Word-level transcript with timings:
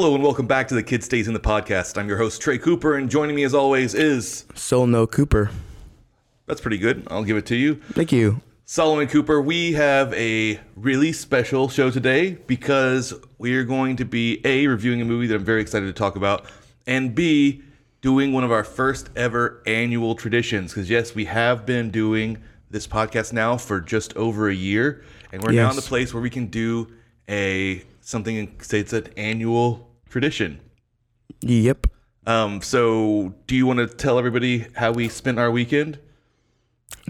Hello 0.00 0.14
and 0.14 0.22
welcome 0.22 0.46
back 0.46 0.68
to 0.68 0.76
the 0.76 0.82
Kid 0.84 1.02
Stays 1.02 1.26
in 1.26 1.34
the 1.34 1.40
Podcast. 1.40 1.98
I'm 1.98 2.06
your 2.06 2.18
host, 2.18 2.40
Trey 2.40 2.56
Cooper, 2.56 2.94
and 2.94 3.10
joining 3.10 3.34
me 3.34 3.42
as 3.42 3.52
always 3.52 3.94
is. 3.94 4.44
Soul 4.54 4.86
No 4.86 5.08
Cooper. 5.08 5.50
That's 6.46 6.60
pretty 6.60 6.78
good. 6.78 7.02
I'll 7.10 7.24
give 7.24 7.36
it 7.36 7.46
to 7.46 7.56
you. 7.56 7.80
Thank 7.94 8.12
you. 8.12 8.40
Solomon 8.64 9.08
Cooper, 9.08 9.42
we 9.42 9.72
have 9.72 10.14
a 10.14 10.60
really 10.76 11.10
special 11.10 11.68
show 11.68 11.90
today 11.90 12.38
because 12.46 13.12
we 13.38 13.56
are 13.56 13.64
going 13.64 13.96
to 13.96 14.04
be 14.04 14.40
A, 14.44 14.68
reviewing 14.68 15.00
a 15.00 15.04
movie 15.04 15.26
that 15.26 15.34
I'm 15.34 15.44
very 15.44 15.60
excited 15.60 15.86
to 15.86 15.92
talk 15.92 16.14
about, 16.14 16.46
and 16.86 17.12
B, 17.12 17.64
doing 18.00 18.32
one 18.32 18.44
of 18.44 18.52
our 18.52 18.62
first 18.62 19.10
ever 19.16 19.64
annual 19.66 20.14
traditions. 20.14 20.72
Because, 20.72 20.88
yes, 20.88 21.16
we 21.16 21.24
have 21.24 21.66
been 21.66 21.90
doing 21.90 22.38
this 22.70 22.86
podcast 22.86 23.32
now 23.32 23.56
for 23.56 23.80
just 23.80 24.16
over 24.16 24.48
a 24.48 24.54
year, 24.54 25.02
and 25.32 25.42
we're 25.42 25.50
now 25.50 25.70
in 25.70 25.76
the 25.76 25.82
place 25.82 26.14
where 26.14 26.22
we 26.22 26.30
can 26.30 26.46
do 26.46 26.86
a 27.28 27.82
something 28.00 28.56
say 28.62 28.78
it's 28.78 28.92
an 28.92 29.08
annual 29.16 29.87
tradition. 30.08 30.60
Yep. 31.42 31.86
Um, 32.26 32.60
so 32.62 33.34
do 33.46 33.54
you 33.56 33.66
want 33.66 33.78
to 33.78 33.86
tell 33.86 34.18
everybody 34.18 34.66
how 34.76 34.92
we 34.92 35.08
spent 35.08 35.38
our 35.38 35.50
weekend? 35.50 35.98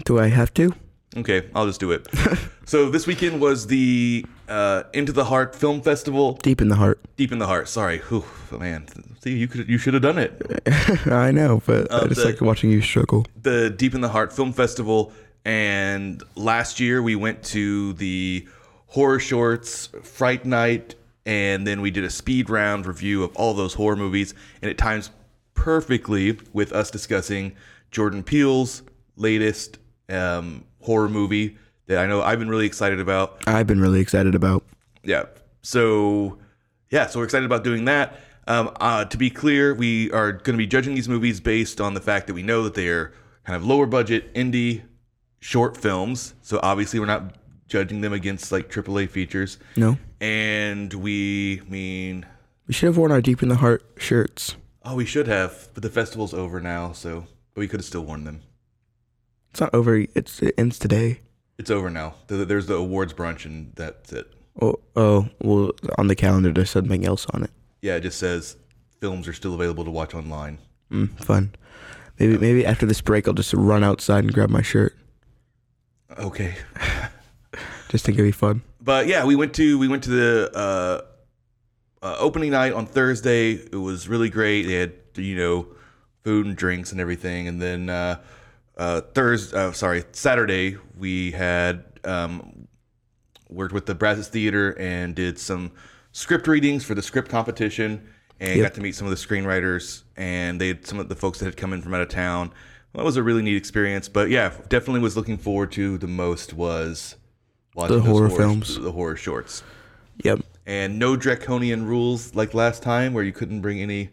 Do 0.05 0.19
I 0.19 0.27
have 0.27 0.53
to? 0.55 0.73
Okay, 1.17 1.49
I'll 1.55 1.65
just 1.65 1.79
do 1.79 1.91
it. 1.91 2.07
so 2.65 2.89
this 2.89 3.07
weekend 3.07 3.41
was 3.41 3.67
the 3.67 4.25
uh, 4.47 4.83
Into 4.93 5.11
the 5.11 5.25
Heart 5.25 5.55
Film 5.55 5.81
Festival. 5.81 6.33
Deep 6.33 6.61
in 6.61 6.69
the 6.69 6.75
heart. 6.75 6.99
Deep 7.17 7.31
in 7.31 7.39
the 7.39 7.47
Heart. 7.47 7.67
Sorry, 7.67 7.97
Whew, 7.97 8.23
man. 8.57 8.87
See, 9.21 9.35
you 9.35 9.47
could 9.47 9.67
you 9.67 9.77
should 9.77 9.93
have 9.95 10.03
done 10.03 10.17
it. 10.19 10.41
I 11.07 11.31
know, 11.31 11.61
but 11.65 11.91
I 11.91 11.99
Um, 12.01 12.09
just 12.09 12.21
the- 12.21 12.27
like 12.27 12.41
watching 12.41 12.69
you 12.69 12.81
struggle. 12.81 13.25
The 13.41 13.69
Deep 13.71 13.95
in 13.95 14.01
the 14.01 14.09
Heart 14.09 14.31
Film 14.31 14.53
Festival, 14.53 15.11
and 15.43 16.21
last 16.35 16.79
year 16.79 17.01
we 17.01 17.15
went 17.15 17.43
to 17.45 17.93
the 17.93 18.47
Horror 18.87 19.19
Shorts 19.19 19.87
Fright 20.03 20.45
Night, 20.45 20.93
and 21.29 21.67
then 21.67 21.79
we 21.79 21.91
did 21.91 22.03
a 22.03 22.09
speed 22.09 22.49
round 22.49 22.87
review 22.87 23.23
of 23.23 23.35
all 23.35 23.53
those 23.53 23.75
horror 23.75 23.95
movies, 23.95 24.33
and 24.63 24.71
it 24.71 24.79
times 24.79 25.11
perfectly 25.53 26.39
with 26.53 26.71
us 26.73 26.89
discussing 26.89 27.55
Jordan 27.91 28.23
Peele's 28.23 28.81
latest 29.15 29.77
um, 30.09 30.63
horror 30.81 31.07
movie 31.07 31.55
that 31.85 31.99
I 31.99 32.07
know 32.07 32.23
I've 32.23 32.39
been 32.39 32.49
really 32.49 32.65
excited 32.65 32.99
about. 32.99 33.43
I've 33.45 33.67
been 33.67 33.79
really 33.79 33.99
excited 33.99 34.33
about. 34.33 34.63
Yeah. 35.03 35.25
So, 35.61 36.39
yeah, 36.89 37.05
so 37.05 37.19
we're 37.19 37.25
excited 37.25 37.45
about 37.45 37.63
doing 37.63 37.85
that. 37.85 38.19
Um, 38.47 38.71
uh, 38.79 39.05
to 39.05 39.15
be 39.15 39.29
clear, 39.29 39.75
we 39.75 40.11
are 40.11 40.31
going 40.31 40.55
to 40.55 40.57
be 40.57 40.65
judging 40.65 40.95
these 40.95 41.07
movies 41.07 41.39
based 41.39 41.79
on 41.79 41.93
the 41.93 42.01
fact 42.01 42.25
that 42.25 42.33
we 42.33 42.41
know 42.41 42.63
that 42.63 42.73
they 42.73 42.87
are 42.87 43.13
kind 43.43 43.55
of 43.55 43.63
lower 43.63 43.85
budget 43.85 44.33
indie 44.33 44.81
short 45.41 45.77
films. 45.77 46.33
So 46.41 46.59
obviously, 46.63 46.99
we're 46.99 47.05
not 47.05 47.35
judging 47.69 48.01
them 48.01 48.11
against 48.11 48.51
like 48.51 48.69
AAA 48.69 49.09
features. 49.09 49.57
No. 49.77 49.97
And 50.19 50.93
we 50.93 51.61
mean, 51.69 52.25
We 52.67 52.73
should 52.73 52.87
have 52.87 52.97
worn 52.97 53.11
our 53.11 53.21
Deep 53.21 53.41
in 53.41 53.47
the 53.49 53.55
Heart 53.55 53.83
shirts. 53.97 54.55
oh, 54.83 54.95
we 54.95 55.05
should 55.05 55.27
have, 55.27 55.69
but 55.73 55.83
the 55.83 55.89
festival's 55.89 56.33
over 56.33 56.59
now, 56.59 56.91
so 56.91 57.25
but 57.53 57.61
we 57.61 57.67
could 57.67 57.79
have 57.79 57.85
still 57.85 58.03
worn 58.03 58.25
them. 58.25 58.41
It's 59.51 59.61
not 59.61 59.73
over. 59.73 60.05
It's 60.15 60.41
it 60.41 60.53
ends 60.57 60.77
today. 60.77 61.21
It's 61.57 61.71
over 61.71 61.89
now. 61.89 62.15
There's 62.27 62.67
the 62.67 62.75
awards 62.75 63.13
brunch, 63.13 63.45
and 63.45 63.73
that's 63.75 64.11
it. 64.13 64.31
Oh, 64.61 64.75
oh, 64.95 65.29
well, 65.41 65.71
on 65.97 66.07
the 66.07 66.15
calendar 66.15 66.51
there's 66.51 66.69
something 66.69 67.05
else 67.05 67.25
on 67.33 67.43
it. 67.43 67.51
Yeah, 67.81 67.95
it 67.95 68.01
just 68.01 68.19
says 68.19 68.57
films 68.99 69.27
are 69.27 69.33
still 69.33 69.53
available 69.53 69.85
to 69.85 69.91
watch 69.91 70.13
online. 70.13 70.57
Mm, 70.91 71.17
fun. 71.23 71.53
Maybe 72.19 72.37
maybe 72.37 72.65
after 72.65 72.85
this 72.85 72.99
break 73.01 73.27
I'll 73.27 73.33
just 73.33 73.53
run 73.53 73.83
outside 73.83 74.23
and 74.25 74.33
grab 74.33 74.49
my 74.49 74.61
shirt. 74.61 74.95
Okay. 76.17 76.55
Just 77.89 78.05
think 78.05 78.17
it'd 78.17 78.27
be 78.27 78.31
fun. 78.31 78.61
but 78.81 79.07
yeah, 79.07 79.25
we 79.25 79.35
went 79.35 79.53
to 79.55 79.77
we 79.79 79.87
went 79.87 80.03
to 80.03 80.09
the 80.11 80.51
uh, 80.53 81.01
uh, 82.05 82.15
opening 82.19 82.51
night 82.51 82.73
on 82.73 82.85
Thursday. 82.85 83.51
It 83.53 83.75
was 83.75 84.07
really 84.07 84.29
great. 84.29 84.63
They 84.63 84.73
had 84.73 84.93
you 85.15 85.35
know 85.35 85.67
food 86.23 86.45
and 86.45 86.55
drinks 86.55 86.91
and 86.91 87.01
everything, 87.01 87.47
and 87.47 87.61
then 87.61 87.89
uh, 87.89 88.19
uh, 88.77 89.01
Thursday, 89.01 89.57
uh, 89.57 89.71
sorry, 89.71 90.03
Saturday 90.11 90.77
we 90.97 91.31
had 91.31 91.83
um, 92.03 92.67
worked 93.49 93.73
with 93.73 93.85
the 93.85 93.95
Brazos 93.95 94.27
Theater 94.27 94.77
and 94.79 95.15
did 95.15 95.39
some 95.39 95.71
script 96.11 96.47
readings 96.47 96.85
for 96.85 96.93
the 96.95 97.01
script 97.01 97.29
competition, 97.29 98.07
and 98.39 98.57
Yep. 98.57 98.63
got 98.65 98.73
to 98.75 98.81
meet 98.81 98.95
some 98.95 99.07
of 99.07 99.11
the 99.11 99.17
screenwriters 99.17 100.03
and 100.15 100.61
they 100.61 100.67
had 100.69 100.85
some 100.85 100.99
of 100.99 101.09
the 101.09 101.15
folks 101.15 101.39
that 101.39 101.45
had 101.45 101.57
come 101.57 101.73
in 101.73 101.81
from 101.81 101.93
out 101.93 102.01
of 102.01 102.09
town. 102.09 102.51
That 102.93 103.03
was 103.03 103.17
a 103.17 103.23
really 103.23 103.41
neat 103.41 103.57
experience. 103.57 104.07
But 104.09 104.29
yeah, 104.29 104.53
definitely 104.69 105.01
was 105.01 105.15
looking 105.17 105.37
forward 105.37 105.71
to 105.73 105.97
the 105.97 106.07
most 106.07 106.53
was 106.53 107.15
The 107.87 107.95
those 107.99 108.05
horror 108.07 108.29
films. 108.29 108.77
the 108.79 108.91
horror 108.91 109.15
shorts, 109.15 109.63
Yep. 110.23 110.41
and 110.65 110.99
no 110.99 111.15
draconian 111.15 111.85
rules 111.85 112.35
like 112.35 112.53
last 112.53 112.83
time 112.83 113.13
where 113.13 113.23
you 113.23 113.31
couldn't 113.31 113.61
bring 113.61 113.79
any 113.81 114.09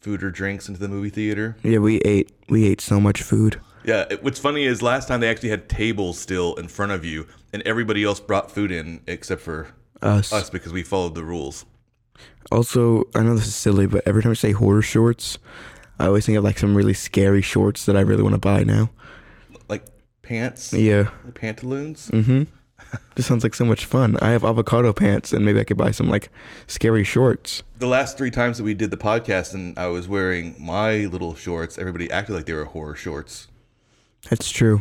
food 0.00 0.22
or 0.22 0.30
drinks 0.30 0.68
into 0.68 0.80
the 0.80 0.88
movie 0.88 1.10
theater. 1.10 1.56
Yeah, 1.62 1.78
we 1.78 1.98
ate 2.00 2.30
we 2.48 2.66
ate 2.66 2.80
so 2.80 3.00
much 3.00 3.22
food. 3.22 3.60
Yeah, 3.84 4.04
it- 4.10 4.22
what's 4.22 4.38
funny 4.40 4.64
is 4.64 4.82
last 4.82 5.08
time 5.08 5.20
they 5.20 5.28
actually 5.28 5.48
had 5.50 5.68
tables 5.68 6.18
still 6.18 6.54
in 6.56 6.68
front 6.68 6.92
of 6.92 7.04
you, 7.04 7.26
and 7.52 7.62
everybody 7.62 8.04
else 8.04 8.20
brought 8.20 8.50
food 8.50 8.70
in 8.72 9.00
except 9.06 9.40
for 9.42 9.68
Us. 10.02 10.32
us 10.32 10.50
because 10.50 10.72
we 10.72 10.82
followed 10.82 11.14
the 11.14 11.24
rules. 11.24 11.64
Also, 12.52 13.04
I 13.14 13.22
know 13.22 13.34
this 13.34 13.46
is 13.46 13.54
silly, 13.56 13.86
but 13.86 14.02
every 14.06 14.22
time 14.22 14.30
I 14.32 14.34
say 14.34 14.52
horror 14.52 14.82
shorts, 14.82 15.38
I 15.98 16.06
always 16.06 16.26
think 16.26 16.38
of 16.38 16.44
like 16.44 16.58
some 16.58 16.76
really 16.76 16.94
scary 16.94 17.42
shorts 17.42 17.86
that 17.86 17.96
I 17.96 18.00
really 18.00 18.22
want 18.22 18.34
to 18.34 18.38
buy 18.40 18.62
now. 18.62 18.90
Like 19.68 19.84
pants, 20.22 20.72
Yeah. 20.72 21.10
pantaloons. 21.34 22.10
Mm-hmm. 22.12 22.44
This 23.14 23.26
sounds 23.26 23.42
like 23.42 23.54
so 23.54 23.64
much 23.64 23.84
fun. 23.84 24.16
I 24.20 24.30
have 24.30 24.44
avocado 24.44 24.92
pants, 24.92 25.32
and 25.32 25.44
maybe 25.44 25.60
I 25.60 25.64
could 25.64 25.76
buy 25.76 25.90
some 25.90 26.08
like 26.08 26.30
scary 26.66 27.04
shorts. 27.04 27.62
The 27.78 27.86
last 27.86 28.16
three 28.18 28.30
times 28.30 28.58
that 28.58 28.64
we 28.64 28.74
did 28.74 28.90
the 28.90 28.96
podcast 28.96 29.54
and 29.54 29.78
I 29.78 29.86
was 29.88 30.08
wearing 30.08 30.54
my 30.58 31.06
little 31.06 31.34
shorts, 31.34 31.78
everybody 31.78 32.10
acted 32.10 32.34
like 32.34 32.46
they 32.46 32.52
were 32.52 32.64
horror 32.64 32.94
shorts. 32.94 33.48
That's 34.30 34.50
true. 34.50 34.80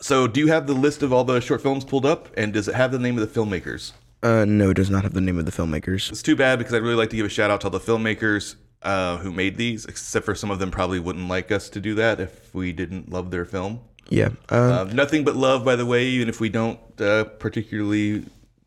So, 0.00 0.26
do 0.26 0.40
you 0.40 0.46
have 0.48 0.66
the 0.66 0.72
list 0.72 1.02
of 1.02 1.12
all 1.12 1.24
the 1.24 1.40
short 1.40 1.62
films 1.62 1.84
pulled 1.84 2.06
up, 2.06 2.28
and 2.36 2.52
does 2.52 2.68
it 2.68 2.74
have 2.74 2.90
the 2.90 2.98
name 2.98 3.18
of 3.18 3.32
the 3.32 3.40
filmmakers? 3.40 3.92
Uh, 4.22 4.44
no, 4.46 4.70
it 4.70 4.74
does 4.74 4.90
not 4.90 5.02
have 5.02 5.14
the 5.14 5.20
name 5.20 5.38
of 5.38 5.46
the 5.46 5.52
filmmakers. 5.52 6.10
It's 6.10 6.22
too 6.22 6.36
bad 6.36 6.58
because 6.58 6.74
I'd 6.74 6.82
really 6.82 6.94
like 6.94 7.10
to 7.10 7.16
give 7.16 7.26
a 7.26 7.30
shout 7.30 7.50
out 7.50 7.60
to 7.62 7.66
all 7.66 7.70
the 7.70 7.80
filmmakers 7.80 8.56
uh, 8.82 9.18
who 9.18 9.32
made 9.32 9.56
these, 9.56 9.84
except 9.84 10.24
for 10.24 10.34
some 10.34 10.50
of 10.50 10.58
them 10.58 10.70
probably 10.70 10.98
wouldn't 10.98 11.28
like 11.28 11.52
us 11.52 11.68
to 11.70 11.80
do 11.80 11.94
that 11.96 12.20
if 12.20 12.54
we 12.54 12.72
didn't 12.72 13.10
love 13.10 13.30
their 13.30 13.44
film. 13.44 13.80
Yeah. 14.08 14.30
Uh, 14.50 14.82
Um, 14.82 14.96
nothing 14.96 15.24
but 15.24 15.36
love, 15.36 15.64
by 15.64 15.76
the 15.76 15.86
way, 15.86 16.04
even 16.06 16.28
if 16.28 16.40
we 16.40 16.48
don't 16.48 16.78
uh, 17.00 17.24
particularly, 17.38 18.24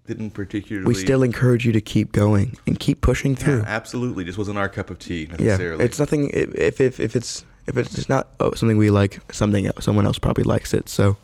didn't 0.07 0.31
particularly. 0.31 0.87
we 0.87 0.93
still 0.93 1.23
encourage 1.23 1.65
you 1.65 1.71
to 1.71 1.81
keep 1.81 2.11
going 2.11 2.57
and 2.67 2.79
keep 2.79 3.01
pushing 3.01 3.31
Yeah, 3.31 3.43
through. 3.43 3.63
absolutely, 3.65 4.23
just 4.23 4.37
wasn't 4.37 4.57
our 4.57 4.69
cup 4.69 4.89
of 4.89 4.99
tea 4.99 5.27
Yeah, 5.39 5.57
it's 5.59 5.99
nothing. 5.99 6.29
If 6.33 6.53
if 6.55 6.81
if, 6.81 6.99
if 6.99 7.15
it's 7.15 7.45
if 7.67 7.77
it's 7.77 7.93
just 7.93 8.09
not 8.09 8.27
oh, 8.39 8.53
something 8.53 8.77
we 8.77 8.89
like, 8.89 9.19
something 9.33 9.65
else, 9.65 9.85
someone 9.85 10.05
else 10.05 10.19
probably 10.19 10.43
likes 10.43 10.73
it. 10.73 10.89
So 10.89 11.15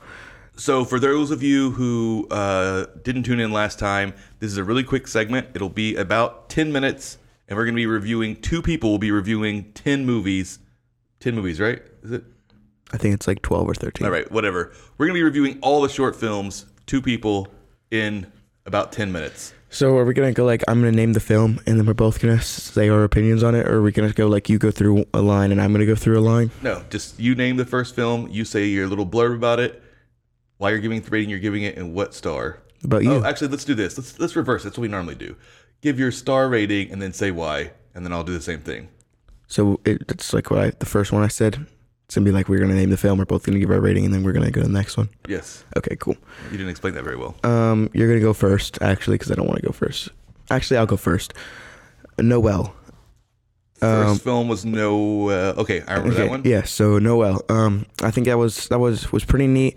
So, 0.55 0.83
for 0.85 0.99
those 0.99 1.31
of 1.31 1.41
you 1.43 1.71
who 1.71 2.27
uh, 2.31 2.85
didn't 3.03 3.23
tune 3.23 3.39
in 3.39 3.51
last 3.51 3.79
time, 3.79 4.13
this 4.39 4.51
is 4.51 4.57
a 4.57 4.63
really 4.63 4.83
quick 4.83 5.07
segment. 5.07 5.47
It'll 5.53 5.69
be 5.69 5.95
about 5.95 6.49
10 6.49 6.71
minutes, 6.73 7.17
and 7.47 7.57
we're 7.57 7.63
going 7.65 7.75
to 7.75 7.79
be 7.79 7.85
reviewing, 7.85 8.35
two 8.41 8.61
people 8.61 8.91
will 8.91 8.97
be 8.99 9.11
reviewing 9.11 9.71
10 9.73 10.05
movies. 10.05 10.59
10 11.21 11.33
movies, 11.35 11.59
right? 11.61 11.81
Is 12.03 12.11
it? 12.11 12.23
I 12.91 12.97
think 12.97 13.13
it's 13.13 13.27
like 13.27 13.41
12 13.41 13.69
or 13.69 13.73
13. 13.73 14.05
All 14.05 14.11
right, 14.11 14.29
whatever. 14.31 14.71
We're 14.97 15.07
gonna 15.07 15.17
be 15.17 15.23
reviewing 15.23 15.59
all 15.61 15.81
the 15.81 15.89
short 15.89 16.15
films, 16.15 16.65
two 16.85 17.01
people, 17.01 17.47
in 17.91 18.31
about 18.65 18.91
ten 18.91 19.11
minutes. 19.11 19.53
So 19.71 19.97
are 19.97 20.05
we 20.05 20.13
gonna 20.13 20.31
go 20.31 20.45
like 20.45 20.63
I'm 20.67 20.79
gonna 20.79 20.91
name 20.91 21.13
the 21.13 21.19
film 21.19 21.59
and 21.65 21.77
then 21.77 21.85
we're 21.85 21.93
both 21.93 22.19
gonna 22.19 22.41
say 22.41 22.89
our 22.89 23.03
opinions 23.03 23.43
on 23.43 23.53
it, 23.55 23.67
or 23.67 23.77
are 23.77 23.81
we 23.81 23.91
gonna 23.91 24.13
go 24.13 24.27
like 24.27 24.49
you 24.49 24.57
go 24.57 24.71
through 24.71 25.05
a 25.13 25.21
line 25.21 25.51
and 25.51 25.61
I'm 25.61 25.71
gonna 25.71 25.85
go 25.85 25.95
through 25.95 26.17
a 26.17 26.21
line? 26.21 26.51
No, 26.61 26.83
just 26.89 27.19
you 27.19 27.35
name 27.35 27.57
the 27.57 27.65
first 27.65 27.95
film. 27.95 28.27
You 28.29 28.45
say 28.45 28.65
your 28.65 28.87
little 28.87 29.05
blurb 29.05 29.35
about 29.35 29.59
it, 29.59 29.81
why 30.57 30.71
you're 30.71 30.79
giving 30.79 31.01
the 31.01 31.09
rating 31.09 31.29
you're 31.29 31.39
giving 31.39 31.63
it, 31.63 31.77
and 31.77 31.93
what 31.93 32.13
star. 32.13 32.59
About 32.83 32.97
oh, 32.97 33.01
you? 33.01 33.11
Oh, 33.11 33.23
actually, 33.23 33.49
let's 33.49 33.65
do 33.65 33.75
this. 33.75 33.97
Let's 33.97 34.19
let's 34.19 34.35
reverse. 34.35 34.63
That's 34.63 34.77
what 34.77 34.83
we 34.83 34.87
normally 34.87 35.15
do. 35.15 35.35
Give 35.81 35.99
your 35.99 36.11
star 36.11 36.49
rating 36.49 36.91
and 36.91 37.01
then 37.01 37.13
say 37.13 37.31
why, 37.31 37.71
and 37.93 38.03
then 38.03 38.11
I'll 38.11 38.23
do 38.23 38.33
the 38.33 38.41
same 38.41 38.61
thing. 38.61 38.89
So 39.47 39.79
it, 39.85 40.03
it's 40.09 40.33
like 40.33 40.49
what 40.51 40.59
I, 40.59 40.69
the 40.71 40.85
first 40.85 41.11
one 41.11 41.23
I 41.23 41.27
said. 41.27 41.65
It's 42.09 42.15
gonna 42.15 42.25
be 42.25 42.31
like 42.31 42.49
we're 42.49 42.57
gonna 42.59 42.73
name 42.73 42.89
the 42.89 42.97
film. 42.97 43.19
We're 43.19 43.25
both 43.25 43.45
gonna 43.45 43.59
give 43.59 43.69
our 43.69 43.79
rating, 43.79 44.03
and 44.03 44.11
then 44.11 44.23
we're 44.23 44.31
gonna 44.31 44.49
go 44.49 44.61
to 44.61 44.67
the 44.67 44.73
next 44.73 44.97
one. 44.97 45.09
Yes, 45.27 45.63
Okay, 45.77 45.95
cool. 45.97 46.17
you 46.51 46.57
didn't 46.57 46.69
explain 46.71 46.95
that 46.95 47.03
very 47.03 47.15
well. 47.15 47.35
Um, 47.43 47.87
you're 47.93 48.07
gonna 48.07 48.19
go 48.19 48.33
first, 48.33 48.81
actually, 48.81 49.13
because 49.19 49.31
I 49.31 49.35
don't 49.35 49.45
want 49.45 49.59
to 49.59 49.65
go 49.67 49.71
first. 49.71 50.09
Actually, 50.49 50.77
I'll 50.77 50.87
go 50.87 50.97
first. 50.97 51.35
Noel. 52.17 52.73
First 53.79 54.09
Um, 54.09 54.17
film 54.17 54.47
was 54.47 54.65
no. 54.65 55.29
Uh, 55.29 55.53
okay, 55.59 55.83
I 55.87 55.93
remember 55.97 56.13
okay, 56.15 56.23
that 56.23 56.29
one. 56.31 56.41
Yeah. 56.45 56.63
So 56.63 56.97
Noel. 56.97 57.43
Um, 57.47 57.85
I 58.01 58.09
think 58.09 58.25
that 58.25 58.39
was 58.39 58.67
that 58.69 58.79
was 58.79 59.11
was 59.11 59.23
pretty 59.23 59.45
neat. 59.45 59.75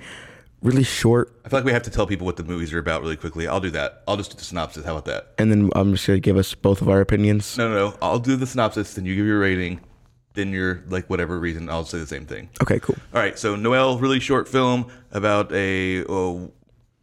Really 0.62 0.84
short, 0.84 1.34
I 1.44 1.48
feel 1.50 1.58
like 1.58 1.64
we 1.66 1.72
have 1.72 1.82
to 1.82 1.90
tell 1.90 2.06
people 2.06 2.24
what 2.24 2.36
the 2.36 2.44
movies 2.44 2.72
are 2.72 2.78
about 2.78 3.02
really 3.02 3.16
quickly. 3.16 3.46
I'll 3.48 3.58
do 3.60 3.70
that. 3.72 4.04
I'll 4.08 4.16
just 4.16 4.30
do 4.30 4.36
the 4.38 4.44
synopsis. 4.44 4.84
How 4.86 4.92
about 4.92 5.04
that? 5.06 5.34
and 5.36 5.50
then 5.50 5.68
I'm 5.74 5.92
just 5.92 6.06
gonna 6.06 6.20
give 6.20 6.36
us 6.38 6.54
both 6.54 6.80
of 6.80 6.88
our 6.88 7.00
opinions. 7.02 7.58
No, 7.58 7.68
no, 7.68 7.74
no. 7.90 7.96
I'll 8.00 8.20
do 8.20 8.36
the 8.36 8.46
synopsis, 8.46 8.94
then 8.94 9.04
you 9.04 9.16
give 9.16 9.26
your 9.26 9.40
rating, 9.40 9.80
then 10.34 10.50
you're 10.50 10.82
like 10.88 11.08
whatever 11.10 11.38
reason. 11.38 11.68
I'll 11.68 11.84
say 11.84 11.98
the 11.98 12.06
same 12.06 12.26
thing. 12.26 12.48
Okay, 12.62 12.80
cool. 12.80 12.96
All 13.14 13.20
right, 13.20 13.38
so 13.38 13.56
Noelle, 13.56 13.98
really 13.98 14.20
short 14.20 14.48
film 14.48 14.90
about 15.12 15.52
a, 15.52 16.04
uh 16.06 16.48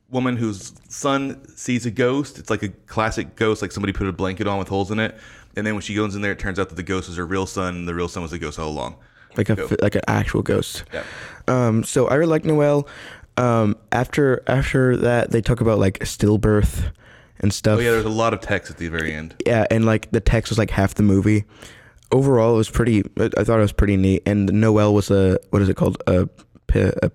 woman 0.09 0.37
whose 0.37 0.73
son 0.87 1.39
sees 1.55 1.85
a 1.85 1.91
ghost. 1.91 2.39
It's 2.39 2.49
like 2.49 2.63
a 2.63 2.69
classic 2.69 3.35
ghost, 3.35 3.61
like 3.61 3.71
somebody 3.71 3.93
put 3.93 4.07
a 4.07 4.11
blanket 4.11 4.47
on 4.47 4.57
with 4.57 4.67
holes 4.67 4.91
in 4.91 4.99
it. 4.99 5.15
And 5.55 5.65
then 5.65 5.75
when 5.75 5.81
she 5.81 5.95
goes 5.95 6.15
in 6.15 6.21
there, 6.21 6.31
it 6.31 6.39
turns 6.39 6.59
out 6.59 6.69
that 6.69 6.75
the 6.75 6.83
ghost 6.83 7.07
was 7.09 7.17
her 7.17 7.25
real 7.25 7.45
son, 7.45 7.75
and 7.75 7.87
the 7.87 7.93
real 7.93 8.07
son 8.07 8.23
was 8.23 8.31
the 8.31 8.39
ghost 8.39 8.59
all 8.59 8.69
along. 8.69 8.95
Like 9.37 9.49
a 9.49 9.55
Go. 9.55 9.69
like 9.81 9.95
an 9.95 10.01
actual 10.07 10.41
ghost. 10.41 10.83
Yeah. 10.93 11.03
Um, 11.47 11.83
so 11.83 12.07
I 12.07 12.15
really 12.15 12.31
like 12.31 12.45
Noel. 12.45 12.87
Um, 13.37 13.75
after 13.91 14.43
after 14.47 14.97
that, 14.97 15.31
they 15.31 15.41
talk 15.41 15.61
about 15.61 15.77
like 15.79 15.99
stillbirth 15.99 16.91
and 17.39 17.53
stuff. 17.53 17.77
Oh 17.77 17.81
yeah, 17.81 17.91
there's 17.91 18.05
a 18.05 18.09
lot 18.09 18.33
of 18.33 18.41
text 18.41 18.71
at 18.71 18.77
the 18.77 18.87
very 18.87 19.13
end. 19.13 19.35
yeah, 19.45 19.65
and 19.69 19.85
like 19.85 20.11
the 20.11 20.19
text 20.19 20.49
was 20.49 20.57
like 20.57 20.71
half 20.71 20.95
the 20.95 21.03
movie. 21.03 21.45
Overall, 22.11 22.55
it 22.55 22.57
was 22.57 22.69
pretty. 22.69 23.03
I 23.19 23.43
thought 23.43 23.59
it 23.59 23.61
was 23.61 23.71
pretty 23.71 23.97
neat. 23.97 24.23
And 24.25 24.51
Noel 24.51 24.93
was 24.93 25.11
a 25.11 25.39
what 25.51 25.61
is 25.61 25.69
it 25.69 25.75
called? 25.75 26.01
A, 26.07 26.27
a, 26.73 26.93
a 27.03 27.11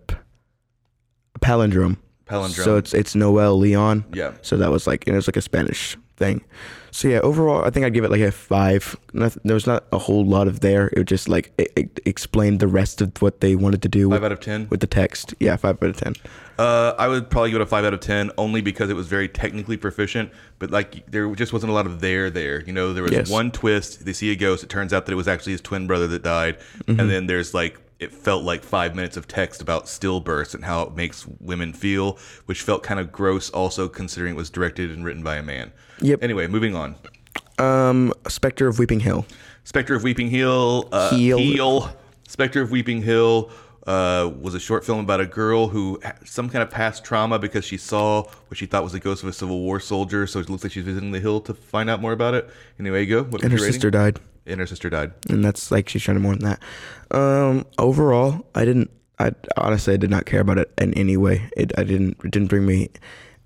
palindrome. 1.41 1.96
Palindrome. 2.26 2.64
So 2.64 2.76
it's 2.76 2.94
it's 2.94 3.14
Noel 3.14 3.58
Leon. 3.58 4.05
Yeah. 4.14 4.35
So 4.43 4.56
that 4.56 4.70
was 4.70 4.87
like 4.87 5.06
it 5.06 5.12
was 5.12 5.26
like 5.26 5.37
a 5.37 5.43
Spanish 5.43 5.96
thing. 6.16 6.43
So 6.90 7.08
yeah, 7.08 7.19
overall, 7.20 7.64
I 7.64 7.70
think 7.70 7.84
I'd 7.84 7.93
give 7.93 8.05
it 8.05 8.11
like 8.11 8.20
a 8.20 8.31
five. 8.31 8.96
Noth- 9.12 9.38
there 9.44 9.55
was 9.55 9.66
not 9.66 9.84
a 9.90 9.99
whole 9.99 10.25
lot 10.25 10.46
of 10.46 10.61
there. 10.61 10.88
It 10.96 11.05
just 11.05 11.28
like 11.28 11.52
it, 11.58 11.72
it 11.75 12.00
explained 12.06 12.61
the 12.61 12.69
rest 12.69 13.00
of 13.00 13.20
what 13.20 13.40
they 13.40 13.56
wanted 13.56 13.82
to 13.82 13.88
do 13.88 14.08
Five 14.11 14.20
with, 14.20 14.25
out 14.26 14.32
of 14.32 14.40
ten. 14.40 14.69
with 14.70 14.81
the 14.81 14.87
text. 14.87 15.34
Yeah, 15.40 15.56
five 15.56 15.82
out 15.82 15.88
of 15.90 15.96
ten. 15.96 16.14
Uh, 16.56 16.94
I 16.96 17.08
would 17.08 17.31
probably 17.31 17.50
give 17.50 17.61
it 17.61 17.64
a 17.64 17.66
five 17.66 17.84
out 17.84 17.94
of 17.94 17.99
ten, 18.00 18.31
only 18.38 18.61
because 18.61 18.90
it 18.90 18.94
was 18.94 19.08
very 19.08 19.28
technically 19.28 19.76
proficient. 19.76 20.31
But 20.61 20.70
like, 20.70 21.05
there 21.11 21.34
just 21.34 21.52
wasn't 21.52 21.70
a 21.70 21.75
lot 21.75 21.87
of 21.87 22.00
there 22.00 22.31
there. 22.31 22.62
You 22.62 22.72
know, 22.72 22.93
there 22.93 23.02
was 23.02 23.10
Yes. 23.12 23.28
one 23.28 23.50
twist. 23.50 24.05
They 24.05 24.12
see 24.12 24.31
a 24.31 24.37
ghost. 24.37 24.62
It 24.62 24.69
turns 24.69 24.93
out 24.93 25.06
that 25.06 25.12
it 25.12 25.17
was 25.17 25.26
actually 25.26 25.52
his 25.52 25.60
twin 25.62 25.88
brother 25.88 26.06
that 26.06 26.22
died. 26.22 26.58
Mm-hmm. 26.84 27.00
And 27.00 27.10
then 27.10 27.26
there's 27.26 27.55
like, 27.55 27.81
it 27.99 28.12
felt 28.12 28.44
like 28.44 28.62
five 28.62 28.94
minutes 28.94 29.17
of 29.17 29.26
text 29.26 29.60
about 29.62 29.87
stillbirths 29.87 30.55
and 30.55 30.64
how 30.64 30.82
it 30.82 30.94
makes 30.94 31.26
women 31.40 31.72
feel, 31.72 32.19
which 32.46 32.62
felt 32.62 32.84
kind 32.84 33.00
of 33.00 33.10
gross. 33.10 33.50
Also, 33.50 33.88
considering 33.88 34.34
it 34.34 34.37
was 34.37 34.50
directed 34.50 34.93
and 34.93 35.05
written 35.05 35.25
by 35.25 35.37
a 35.37 35.43
man. 35.43 35.72
Yep. 36.00 36.23
Anyway, 36.23 36.46
moving 36.46 36.75
on. 36.75 36.96
Um, 37.58 38.12
Spectre 38.29 38.67
of 38.67 38.79
Weeping 38.79 39.00
Hill. 39.00 39.26
Spectre 39.64 39.94
of 39.94 40.02
Weeping 40.02 40.29
Hill. 40.29 40.88
Uh, 40.93 41.11
Heel. 41.14 41.38
Heel. 41.38 41.96
Spectre 42.29 42.61
of 42.62 42.70
Weeping 42.70 43.02
Hill 43.02 43.50
uh, 43.87 44.31
was 44.41 44.55
a 44.55 44.61
short 44.61 44.85
film 44.85 45.00
about 45.00 45.20
a 45.20 45.26
girl 45.26 45.69
who 45.69 46.00
had 46.02 46.17
some 46.26 46.49
kind 46.49 46.62
of 46.62 46.70
past 46.70 47.05
trauma 47.05 47.38
because 47.38 47.64
she 47.64 47.76
saw 47.76 48.23
what 48.49 48.56
she 48.56 48.67
thought 48.67 48.82
was 48.82 48.93
the 48.93 49.00
ghost 49.00 49.23
of 49.23 49.29
a 49.29 49.32
Civil 49.32 49.61
War 49.61 49.79
soldier. 49.79 50.26
So 50.26 50.41
it 50.41 50.49
looks 50.49 50.64
like 50.64 50.73
she's 50.73 50.85
visiting 50.85 51.12
the 51.12 51.20
hill 51.20 51.41
to 51.43 51.55
find 51.55 51.88
out 51.88 52.00
more 52.00 52.12
about 52.12 52.35
it. 52.35 52.49
Anyway, 52.79 53.06
go. 53.06 53.23
What 53.25 53.43
And 53.43 53.52
her 53.52 53.58
sister 53.58 53.91
died. 53.91 54.20
And 54.46 54.61
her 54.61 54.67
sister 54.67 54.91
died. 54.91 55.12
and 55.31 55.43
that's 55.44 55.70
like 55.70 55.88
she's 55.88 56.02
trying 56.02 56.17
to 56.17 56.20
more 56.20 56.37
than 56.37 56.44
that. 56.44 56.62
Um, 57.17 57.64
overall, 57.79 58.46
I 58.55 58.64
didn't. 58.64 58.91
I 59.19 59.31
honestly 59.56 59.94
I 59.94 59.96
did 59.96 60.11
not 60.11 60.26
care 60.26 60.41
about 60.41 60.58
it 60.58 60.70
in 60.76 60.93
any 60.94 61.17
way. 61.17 61.49
It 61.56 61.73
I 61.79 61.85
didn't. 61.85 62.19
It 62.25 62.31
didn't 62.31 62.49
bring 62.49 62.67
me 62.67 62.91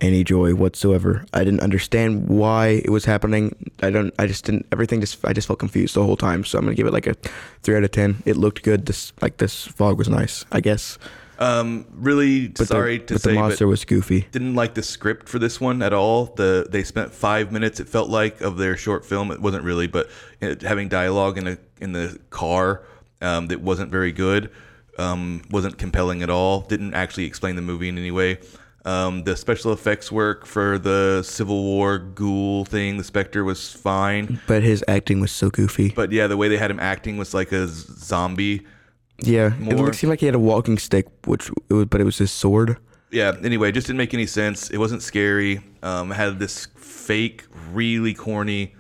any 0.01 0.23
joy 0.25 0.55
whatsoever. 0.55 1.25
I 1.33 1.45
didn't 1.45 1.61
understand 1.61 2.29
why 2.29 2.83
it 2.85 2.91
was 2.91 3.05
happening. 3.05 3.71
I 3.83 3.91
don't. 3.91 4.15
I 4.19 4.27
just 4.27 4.45
didn't. 4.45 4.67
Everything 4.73 5.01
just. 5.01 5.25
I 5.25 5.33
just 5.33 5.47
felt 5.47 5.59
confused 5.59 5.95
the 5.95 6.05
whole 6.05 6.17
time. 6.17 6.45
So 6.45 6.59
I'm 6.59 6.65
gonna 6.65 6.77
give 6.77 6.87
it 6.87 6.93
like 6.93 7.07
a 7.07 7.15
three 7.63 7.77
out 7.77 7.85
of 7.85 7.91
ten. 7.91 8.23
It 8.25 8.37
looked 8.37 8.63
good. 8.63 8.87
This 8.87 9.13
like 9.21 9.39
this 9.39 9.67
fog 9.67 9.99
was 9.99 10.09
nice. 10.09 10.45
I 10.53 10.61
guess. 10.61 10.99
Um, 11.41 11.87
really 11.93 12.49
But 12.49 12.67
sorry 12.67 12.99
the, 12.99 13.05
to 13.07 13.15
but 13.15 13.23
say, 13.23 13.31
the 13.31 13.39
monster 13.39 13.67
but 13.67 13.71
was 13.71 13.85
goofy. 13.85 14.27
didn't 14.33 14.57
like 14.57 14.75
the 14.75 14.83
script 14.83 15.29
for 15.29 15.39
this 15.39 15.61
one 15.61 15.83
at 15.83 15.93
all. 15.93 16.27
The 16.27 16.67
they 16.69 16.83
spent 16.83 17.13
five 17.15 17.53
minutes. 17.53 17.79
It 17.79 17.89
felt 17.89 18.09
like 18.11 18.41
of 18.41 18.57
their 18.57 18.77
short 18.77 19.07
film. 19.07 19.31
It 19.31 19.41
wasn't 19.41 19.63
really, 19.63 19.87
but 19.87 20.11
it, 20.41 20.63
having 20.63 20.89
dialogue 20.89 21.39
in 21.39 21.47
a 21.47 21.59
in 21.81 21.93
the 21.93 22.19
car 22.31 22.83
um, 23.21 23.47
that 23.49 23.61
wasn't 23.61 23.91
very 23.91 24.11
good. 24.13 24.51
Um, 24.99 25.43
wasn't 25.51 25.79
compelling 25.79 26.25
at 26.25 26.31
all. 26.31 26.63
Didn't 26.63 26.95
actually 26.95 27.25
explain 27.27 27.55
the 27.55 27.63
movie 27.63 27.89
in 27.89 27.97
any 27.99 28.11
way. 28.11 28.39
Um, 28.85 29.25
the 29.25 29.37
special 29.37 29.73
effects 29.73 30.11
work 30.11 30.47
for 30.47 30.79
the 30.79 31.23
Civil 31.23 31.63
War 31.63 31.99
ghoul 31.99 32.65
thing, 32.65 32.97
the 32.97 33.05
Spectre 33.05 33.45
was 33.45 33.71
fine. 33.73 34.41
But 34.47 34.63
his 34.63 34.83
acting 34.89 35.21
was 35.21 35.31
so 35.33 35.51
goofy. 35.51 35.91
But 35.91 36.11
yeah, 36.13 36.27
the 36.27 36.37
way 36.37 36.49
they 36.49 36.57
had 36.57 36.71
him 36.71 36.81
acting 36.81 37.19
was 37.19 37.35
like 37.35 37.53
a 37.53 37.67
zombie. 37.69 38.65
yeah, 39.21 39.53
it 39.55 39.59
more- 39.61 39.75
looked, 39.87 39.97
seemed 39.97 40.11
like 40.11 40.21
he 40.21 40.27
had 40.27 40.35
a 40.35 40.39
walking 40.39 40.79
stick, 40.79 41.07
which 41.27 41.51
it 41.69 41.75
was, 41.75 41.87
but 41.87 42.01
it 42.01 42.05
was 42.05 42.19
his 42.19 42.31
sword. 42.31 42.77
yeah 43.11 43.33
anyway 43.43 43.71
it 43.71 43.73
just 43.73 43.87
didn't 43.87 43.97
make 43.97 44.13
any 44.13 44.27
sense 44.27 44.69
it 44.69 44.77
wasn't 44.77 45.03
scary 45.03 45.61
um 45.83 46.13
it 46.13 46.15
had 46.15 46.39
this 46.39 46.67
fake 46.77 47.43
really 47.73 48.13
corny 48.13 48.75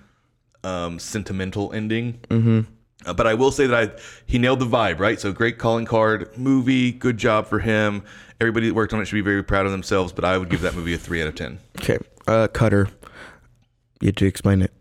um 0.64 0.98
sentimental 0.98 1.72
ending 1.72 2.12
mm-hmm. 2.28 2.60
Uh, 3.06 3.12
but 3.12 3.26
i 3.26 3.34
will 3.34 3.50
say 3.50 3.66
that 3.66 3.96
i 3.96 4.00
he 4.26 4.38
nailed 4.38 4.58
the 4.60 4.66
vibe 4.66 4.98
right 4.98 5.20
so 5.20 5.32
great 5.32 5.58
calling 5.58 5.84
card 5.84 6.36
movie 6.36 6.92
good 6.92 7.16
job 7.16 7.46
for 7.46 7.58
him 7.58 8.02
everybody 8.40 8.68
that 8.68 8.74
worked 8.74 8.92
on 8.92 9.00
it 9.00 9.04
should 9.06 9.14
be 9.14 9.20
very 9.20 9.42
proud 9.42 9.66
of 9.66 9.72
themselves 9.72 10.12
but 10.12 10.24
i 10.24 10.36
would 10.38 10.48
give 10.48 10.60
that 10.60 10.74
movie 10.74 10.94
a 10.94 10.98
3 10.98 11.22
out 11.22 11.28
of 11.28 11.34
10 11.34 11.58
Okay, 11.80 11.98
uh, 12.26 12.48
Cutter. 12.48 12.88
You 14.00 14.06
had 14.06 14.16
to 14.18 14.26
explain 14.26 14.62
it. 14.62 14.72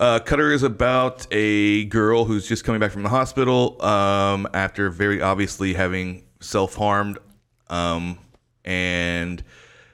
Uh, 0.00 0.18
Cutter 0.18 0.52
is 0.52 0.62
about 0.62 1.26
a 1.30 1.84
girl 1.84 2.24
who's 2.24 2.48
just 2.48 2.64
coming 2.64 2.80
back 2.80 2.90
from 2.90 3.02
the 3.02 3.08
hospital 3.08 3.80
um, 3.84 4.48
after 4.52 4.90
very 4.90 5.22
obviously 5.22 5.74
having 5.74 6.24
self 6.40 6.74
harmed. 6.74 7.18
Um, 7.68 8.18
and 8.64 9.42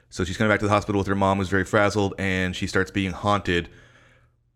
so 0.08 0.24
she's 0.24 0.36
coming 0.36 0.50
back 0.50 0.60
to 0.60 0.66
the 0.66 0.72
hospital 0.72 0.98
with 0.98 1.06
her 1.08 1.14
mom, 1.14 1.38
who's 1.38 1.48
very 1.48 1.64
frazzled, 1.64 2.14
and 2.18 2.56
she 2.56 2.66
starts 2.66 2.90
being 2.90 3.12
haunted 3.12 3.68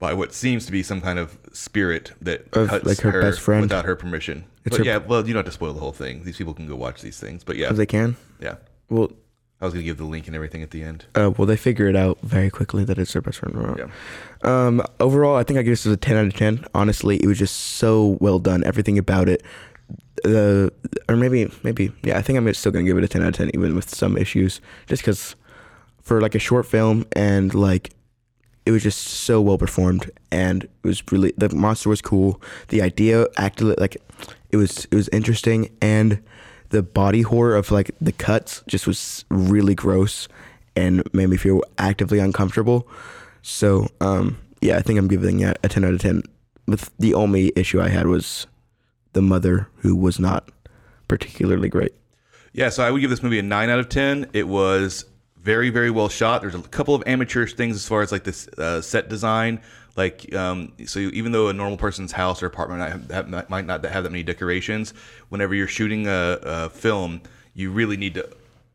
by 0.04 0.12
what 0.14 0.32
seems 0.34 0.66
to 0.66 0.72
be 0.72 0.82
some 0.82 1.00
kind 1.00 1.18
of 1.18 1.38
spirit 1.52 2.12
that 2.20 2.40
Of, 2.54 2.68
cuts 2.68 2.84
like, 2.84 3.00
her 3.00 3.22
best 3.22 3.40
friend? 3.40 3.62
without 3.62 3.84
her 3.86 3.96
permission. 3.96 4.44
It's 4.64 4.76
but 4.76 4.84
her- 4.86 4.92
yeah, 4.92 4.98
well, 4.98 5.26
you 5.26 5.32
don't 5.32 5.40
have 5.44 5.46
to 5.46 5.52
spoil 5.52 5.72
the 5.72 5.80
whole 5.80 5.92
thing. 5.92 6.24
These 6.24 6.36
people 6.36 6.52
can 6.54 6.66
go 6.66 6.76
watch 6.76 7.00
these 7.02 7.18
things. 7.18 7.42
But 7.44 7.56
yeah, 7.56 7.72
they 7.72 7.86
can. 7.86 8.16
yeah. 8.40 8.56
Well, 8.90 9.12
I 9.60 9.64
was 9.64 9.72
gonna 9.72 9.84
give 9.84 9.96
the 9.96 10.04
link 10.04 10.26
and 10.26 10.36
everything 10.36 10.62
at 10.62 10.70
the 10.72 10.82
end. 10.82 11.06
uh, 11.14 11.30
well, 11.36 11.46
they 11.46 11.56
figure 11.56 11.86
it 11.88 11.96
out 11.96 12.18
very 12.22 12.50
quickly 12.50 12.84
that 12.84 12.98
it's 12.98 13.12
their 13.14 13.22
best 13.22 13.38
friend. 13.38 13.54
Yeah. 13.78 13.86
Um, 14.42 14.82
overall, 15.00 15.36
I 15.36 15.42
think 15.42 15.58
I 15.58 15.62
give 15.62 15.72
this 15.72 15.86
a 15.86 15.96
ten 15.96 16.16
out 16.18 16.26
of 16.26 16.34
ten. 16.34 16.64
Honestly, 16.74 17.16
it 17.16 17.26
was 17.26 17.38
just 17.38 17.56
so 17.56 18.18
well 18.20 18.38
done. 18.38 18.62
Everything 18.64 18.98
about 18.98 19.28
it. 19.28 19.42
The 20.22 20.70
or 21.08 21.16
maybe 21.16 21.50
maybe 21.62 21.92
yeah. 22.02 22.18
I 22.18 22.22
think 22.22 22.36
I'm 22.38 22.52
still 22.54 22.72
gonna 22.72 22.84
give 22.84 22.98
it 22.98 23.04
a 23.04 23.08
ten 23.08 23.22
out 23.22 23.28
of 23.28 23.34
ten, 23.36 23.50
even 23.54 23.74
with 23.74 23.88
some 23.94 24.16
issues, 24.18 24.60
just 24.86 25.02
because 25.02 25.34
for 26.02 26.20
like 26.20 26.34
a 26.34 26.38
short 26.38 26.66
film 26.66 27.06
and 27.12 27.54
like 27.54 27.90
it 28.66 28.70
was 28.70 28.82
just 28.82 28.98
so 28.98 29.40
well 29.40 29.58
performed 29.58 30.10
and 30.30 30.64
it 30.64 30.70
was 30.82 31.02
really 31.12 31.32
the 31.36 31.54
monster 31.54 31.88
was 31.88 32.00
cool. 32.00 32.40
The 32.68 32.82
idea 32.82 33.26
acted 33.36 33.78
like 33.78 33.96
it 34.50 34.56
was 34.56 34.86
it 34.86 34.94
was 34.94 35.08
interesting 35.08 35.70
and 35.82 36.22
the 36.70 36.82
body 36.82 37.22
horror 37.22 37.56
of 37.56 37.70
like 37.70 37.90
the 38.00 38.12
cuts 38.12 38.62
just 38.66 38.86
was 38.86 39.24
really 39.28 39.74
gross 39.74 40.28
and 40.74 41.02
made 41.12 41.28
me 41.28 41.36
feel 41.36 41.62
actively 41.78 42.18
uncomfortable. 42.18 42.88
So 43.42 43.88
um 44.00 44.38
yeah, 44.60 44.78
I 44.78 44.82
think 44.82 44.98
I'm 44.98 45.08
giving 45.08 45.40
it 45.40 45.58
a 45.62 45.68
10 45.68 45.84
out 45.84 45.92
of 45.92 46.00
10. 46.00 46.22
With 46.66 46.90
the 46.98 47.12
only 47.12 47.52
issue 47.54 47.82
I 47.82 47.90
had 47.90 48.06
was 48.06 48.46
the 49.12 49.20
mother 49.20 49.68
who 49.76 49.94
was 49.94 50.18
not 50.18 50.50
particularly 51.06 51.68
great. 51.68 51.92
Yeah, 52.54 52.68
so 52.68 52.84
I 52.84 52.90
would 52.90 53.00
give 53.00 53.10
this 53.10 53.22
movie 53.22 53.38
a 53.38 53.42
nine 53.42 53.68
out 53.68 53.80
of 53.80 53.88
ten. 53.88 54.30
It 54.32 54.46
was 54.46 55.04
very, 55.44 55.68
very 55.70 55.90
well 55.90 56.08
shot. 56.08 56.40
There's 56.40 56.54
a 56.54 56.62
couple 56.62 56.94
of 56.94 57.02
amateurish 57.06 57.54
things 57.54 57.76
as 57.76 57.86
far 57.86 58.00
as 58.02 58.10
like 58.10 58.24
this 58.24 58.48
uh, 58.48 58.80
set 58.80 59.08
design, 59.08 59.60
Like, 59.96 60.34
um, 60.34 60.72
so 60.86 60.98
even 60.98 61.32
though 61.32 61.48
a 61.48 61.52
normal 61.52 61.76
person's 61.76 62.12
house 62.12 62.42
or 62.42 62.46
apartment 62.46 62.80
might, 62.80 62.90
have, 62.90 63.10
have, 63.30 63.50
might 63.50 63.66
not 63.66 63.84
have 63.84 64.02
that 64.02 64.10
many 64.10 64.24
decorations, 64.24 64.92
whenever 65.28 65.54
you're 65.54 65.68
shooting 65.68 66.08
a, 66.08 66.38
a 66.42 66.70
film, 66.70 67.20
you 67.54 67.70
really 67.70 67.96
need 67.96 68.14
to 68.14 68.28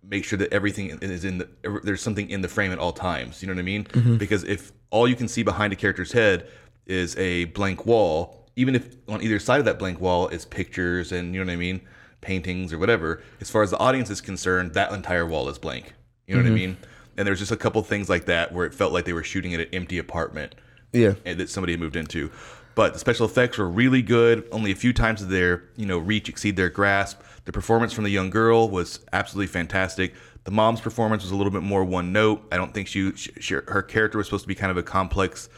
make 0.08 0.24
sure 0.24 0.38
that 0.38 0.52
everything 0.54 0.98
is 1.02 1.26
in 1.26 1.40
the 1.40 1.48
there's 1.84 2.02
something 2.02 2.30
in 2.30 2.42
the 2.42 2.48
frame 2.48 2.72
at 2.72 2.80
all 2.80 2.94
times. 2.94 3.42
You 3.42 3.48
know 3.48 3.54
what 3.54 3.60
I 3.60 3.64
mean? 3.64 3.88
Because 4.18 4.44
if 4.44 4.72
all 4.92 5.08
you 5.08 5.16
can 5.16 5.28
see 5.28 5.44
behind 5.44 5.74
a 5.74 5.76
character's 5.76 6.12
head 6.12 6.48
is 6.86 7.18
a 7.18 7.46
blank 7.46 7.86
wall, 7.86 8.46
even 8.56 8.76
if 8.76 8.96
on 9.08 9.22
either 9.22 9.40
side 9.40 9.60
of 9.60 9.66
that 9.66 9.78
blank 9.78 10.00
wall 10.00 10.28
is 10.30 10.46
pictures 10.46 11.12
and 11.12 11.34
you 11.34 11.40
know 11.42 11.46
what 11.46 11.54
I 11.54 11.58
mean, 11.58 11.82
paintings 12.22 12.72
or 12.72 12.80
whatever, 12.80 13.22
as 13.42 13.50
far 13.50 13.62
as 13.62 13.72
the 13.72 13.78
audience 13.78 14.10
is 14.10 14.22
concerned, 14.22 14.74
that 14.74 14.92
entire 14.92 15.26
wall 15.26 15.50
is 15.50 15.58
blank. 15.58 15.94
You 16.30 16.36
know 16.36 16.42
what 16.42 16.48
I 16.48 16.50
mm-hmm. 16.50 16.56
mean? 16.56 16.78
And 17.18 17.28
there's 17.28 17.40
just 17.40 17.52
a 17.52 17.58
couple 17.58 17.82
things 17.82 18.08
like 18.08 18.26
that 18.26 18.54
where 18.54 18.68
it 18.68 18.74
felt 18.74 18.94
like 18.94 19.06
they 19.06 19.14
were 19.14 19.24
shooting 19.24 19.54
at 19.56 19.60
an 19.60 19.68
empty 19.74 19.98
apartment 19.98 20.54
Yeah. 20.94 21.16
and 21.26 21.40
that 21.40 21.50
somebody 21.50 21.74
had 21.74 21.80
moved 21.80 21.96
into. 21.96 22.32
But 22.76 22.94
the 22.94 23.00
special 23.00 23.26
effects 23.26 23.58
were 23.58 23.68
really 23.68 24.04
good. 24.04 24.48
Only 24.52 24.72
a 24.72 24.76
few 24.76 24.94
times 24.94 25.22
did 25.22 25.30
their 25.30 25.64
you 25.76 25.88
know 25.88 25.98
reach 25.98 26.30
exceed 26.30 26.56
their 26.56 26.70
grasp. 26.70 27.20
The 27.46 27.52
performance 27.52 27.94
from 27.94 28.04
the 28.04 28.12
young 28.12 28.30
girl 28.30 28.70
was 28.70 29.00
absolutely 29.12 29.48
fantastic. 29.48 30.14
The 30.44 30.52
mom's 30.52 30.80
performance 30.82 31.24
was 31.24 31.32
a 31.32 31.36
little 31.36 31.52
bit 31.52 31.64
more 31.64 31.84
one 31.84 32.14
note. 32.14 32.48
I 32.52 32.58
don't 32.58 32.74
think 32.74 32.88
she, 32.88 33.12
she, 33.16 33.32
she 33.40 33.56
her 33.56 33.82
character 33.82 34.18
was 34.18 34.28
supposed 34.28 34.44
to 34.44 34.48
be 34.48 34.56
kind 34.56 34.72
of 34.72 34.78
a 34.78 34.84
complex 34.84 35.50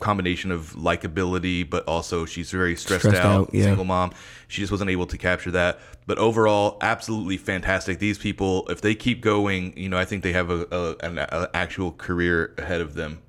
combination 0.00 0.50
of 0.50 0.72
likability, 0.72 1.68
but 1.68 1.86
also 1.86 2.24
she's 2.24 2.50
very 2.50 2.74
stressed, 2.76 3.02
Stressed 3.02 3.20
out, 3.20 3.40
out, 3.42 3.50
yeah. 3.54 3.64
single 3.64 3.84
mom. 3.84 4.12
She 4.48 4.60
just 4.60 4.72
wasn't 4.72 4.90
able 4.90 5.06
to 5.06 5.18
capture 5.18 5.50
that. 5.52 5.78
But 6.06 6.18
overall, 6.18 6.78
absolutely 6.80 7.36
fantastic. 7.36 7.98
These 8.00 8.18
people, 8.18 8.66
if 8.68 8.80
they 8.80 8.94
keep 8.94 9.20
going, 9.20 9.76
you 9.76 9.88
know, 9.88 9.98
I 9.98 10.04
think 10.04 10.22
they 10.22 10.32
have 10.32 10.50
a, 10.50 10.66
a 10.72 11.06
an 11.06 11.18
a 11.18 11.48
actual 11.54 11.92
career 11.92 12.54
ahead 12.58 12.80
of 12.80 12.94
them 12.94 13.20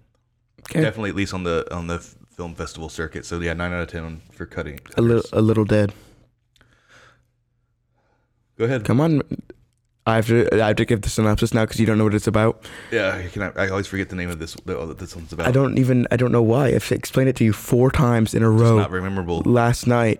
Okay. 0.69 0.81
definitely 0.81 1.09
at 1.09 1.15
least 1.15 1.33
on 1.33 1.43
the 1.43 1.67
on 1.75 1.87
the 1.87 1.99
film 1.99 2.55
festival 2.55 2.87
circuit. 2.89 3.25
So 3.25 3.39
yeah, 3.39 3.53
nine 3.53 3.73
out 3.73 3.81
of 3.81 3.89
ten 3.89 4.21
for 4.31 4.45
cutting. 4.45 4.79
A 4.97 5.01
little, 5.01 5.23
a 5.33 5.41
little 5.41 5.65
dead. 5.65 5.93
Go 8.57 8.65
ahead. 8.65 8.85
Come 8.85 9.01
on. 9.01 9.21
I 10.05 10.15
have 10.15 10.27
to. 10.27 10.47
I 10.63 10.67
have 10.67 10.75
to 10.77 10.85
give 10.85 11.01
the 11.01 11.09
synopsis 11.09 11.53
now 11.53 11.63
because 11.65 11.79
you 11.79 11.85
don't 11.85 11.97
know 11.97 12.05
what 12.05 12.15
it's 12.15 12.25
about. 12.27 12.65
Yeah, 12.91 13.21
I, 13.23 13.27
can, 13.27 13.43
I 13.55 13.69
always 13.69 13.85
forget 13.85 14.09
the 14.09 14.15
name 14.15 14.29
of 14.31 14.39
this. 14.39 14.55
That 14.65 14.97
this 14.97 15.15
one's 15.15 15.31
about. 15.31 15.47
I 15.47 15.51
don't 15.51 15.77
even. 15.77 16.07
I 16.11 16.15
don't 16.17 16.31
know 16.31 16.41
why. 16.41 16.69
I've 16.69 16.91
explained 16.91 17.29
it 17.29 17.35
to 17.37 17.43
you 17.43 17.53
four 17.53 17.91
times 17.91 18.33
in 18.33 18.41
a 18.43 18.51
It's 18.51 18.61
row 18.61 18.77
not 18.79 18.89
very 18.89 19.01
memorable. 19.03 19.41
last 19.45 19.85
night. 19.85 20.19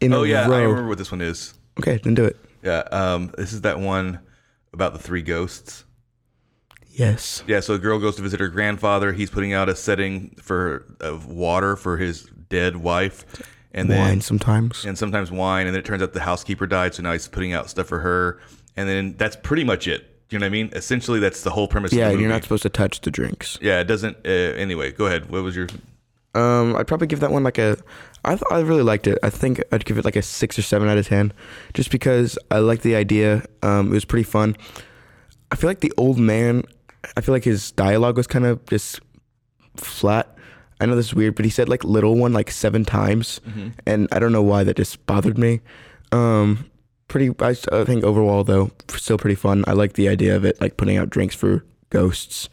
In 0.00 0.12
Oh 0.12 0.22
a 0.22 0.28
yeah, 0.28 0.46
row. 0.46 0.56
I 0.56 0.62
remember 0.62 0.88
what 0.88 0.98
this 0.98 1.10
one 1.10 1.20
is. 1.20 1.54
Okay, 1.80 1.98
then 2.02 2.14
do 2.14 2.24
it. 2.24 2.36
Yeah, 2.62 2.78
um, 2.92 3.32
this 3.36 3.52
is 3.52 3.62
that 3.62 3.80
one 3.80 4.20
about 4.72 4.92
the 4.92 4.98
three 5.00 5.22
ghosts. 5.22 5.84
Yes. 6.88 7.42
Yeah, 7.46 7.60
so 7.60 7.74
a 7.74 7.78
girl 7.78 7.98
goes 7.98 8.16
to 8.16 8.22
visit 8.22 8.38
her 8.38 8.48
grandfather. 8.48 9.12
He's 9.12 9.30
putting 9.30 9.52
out 9.52 9.68
a 9.68 9.74
setting 9.74 10.36
for 10.40 10.84
of 11.00 11.26
water 11.26 11.74
for 11.74 11.96
his 11.96 12.24
dead 12.50 12.76
wife, 12.76 13.24
and 13.72 13.88
then 13.90 13.98
Wine 13.98 14.20
sometimes. 14.20 14.84
and 14.84 14.96
sometimes 14.98 15.30
wine. 15.32 15.66
And 15.66 15.74
then 15.74 15.80
it 15.80 15.86
turns 15.86 16.02
out 16.02 16.12
the 16.12 16.20
housekeeper 16.20 16.66
died, 16.66 16.94
so 16.94 17.02
now 17.02 17.12
he's 17.12 17.28
putting 17.28 17.52
out 17.52 17.70
stuff 17.70 17.86
for 17.86 18.00
her. 18.00 18.40
And 18.76 18.88
then 18.88 19.14
that's 19.18 19.36
pretty 19.36 19.64
much 19.64 19.86
it. 19.86 20.08
You 20.30 20.38
know 20.38 20.44
what 20.44 20.48
I 20.48 20.50
mean? 20.50 20.70
Essentially, 20.72 21.20
that's 21.20 21.42
the 21.42 21.50
whole 21.50 21.68
premise. 21.68 21.92
Yeah, 21.92 22.08
of 22.08 22.14
the 22.14 22.20
you're 22.20 22.30
not 22.30 22.42
supposed 22.42 22.62
to 22.62 22.70
touch 22.70 23.02
the 23.02 23.10
drinks. 23.10 23.58
Yeah, 23.60 23.80
it 23.80 23.84
doesn't. 23.84 24.16
Uh, 24.24 24.30
anyway, 24.30 24.90
go 24.92 25.06
ahead. 25.06 25.28
What 25.30 25.42
was 25.42 25.54
your? 25.54 25.68
Um, 26.34 26.74
I'd 26.76 26.86
probably 26.86 27.06
give 27.06 27.20
that 27.20 27.30
one 27.30 27.42
like 27.44 27.58
a. 27.58 27.76
I 28.24 28.30
th- 28.30 28.42
I 28.50 28.60
really 28.60 28.82
liked 28.82 29.06
it. 29.06 29.18
I 29.22 29.28
think 29.28 29.62
I'd 29.72 29.84
give 29.84 29.98
it 29.98 30.04
like 30.06 30.16
a 30.16 30.22
six 30.22 30.58
or 30.58 30.62
seven 30.62 30.88
out 30.88 30.96
of 30.96 31.06
ten, 31.06 31.32
just 31.74 31.90
because 31.90 32.38
I 32.50 32.60
liked 32.60 32.82
the 32.82 32.94
idea. 32.96 33.44
Um, 33.62 33.88
it 33.88 33.94
was 33.94 34.06
pretty 34.06 34.22
fun. 34.22 34.56
I 35.50 35.56
feel 35.56 35.68
like 35.68 35.80
the 35.80 35.92
old 35.98 36.18
man. 36.18 36.62
I 37.16 37.20
feel 37.20 37.34
like 37.34 37.44
his 37.44 37.72
dialogue 37.72 38.16
was 38.16 38.26
kind 38.26 38.46
of 38.46 38.64
just 38.66 39.00
flat. 39.76 40.34
I 40.80 40.86
know 40.86 40.96
this 40.96 41.06
is 41.06 41.14
weird, 41.14 41.34
but 41.34 41.44
he 41.44 41.50
said 41.50 41.68
like 41.68 41.84
little 41.84 42.16
one 42.16 42.32
like 42.32 42.50
seven 42.50 42.84
times, 42.86 43.40
and 43.86 44.08
I 44.12 44.18
don't 44.18 44.32
know 44.32 44.42
why 44.42 44.64
that 44.64 44.76
just 44.76 45.04
bothered 45.04 45.36
me. 45.36 45.60
Um, 46.10 46.70
pretty. 47.12 47.30
I, 47.40 47.50
I 47.50 47.84
think 47.84 48.02
overall 48.02 48.42
though, 48.42 48.70
still 48.88 49.18
pretty 49.18 49.36
fun. 49.36 49.64
I 49.68 49.72
like 49.72 49.92
the 49.92 50.08
idea 50.08 50.34
of 50.34 50.44
it, 50.44 50.60
like 50.60 50.76
putting 50.76 50.96
out 50.96 51.10
drinks 51.10 51.36
for 51.36 51.64
ghosts. 51.90 52.48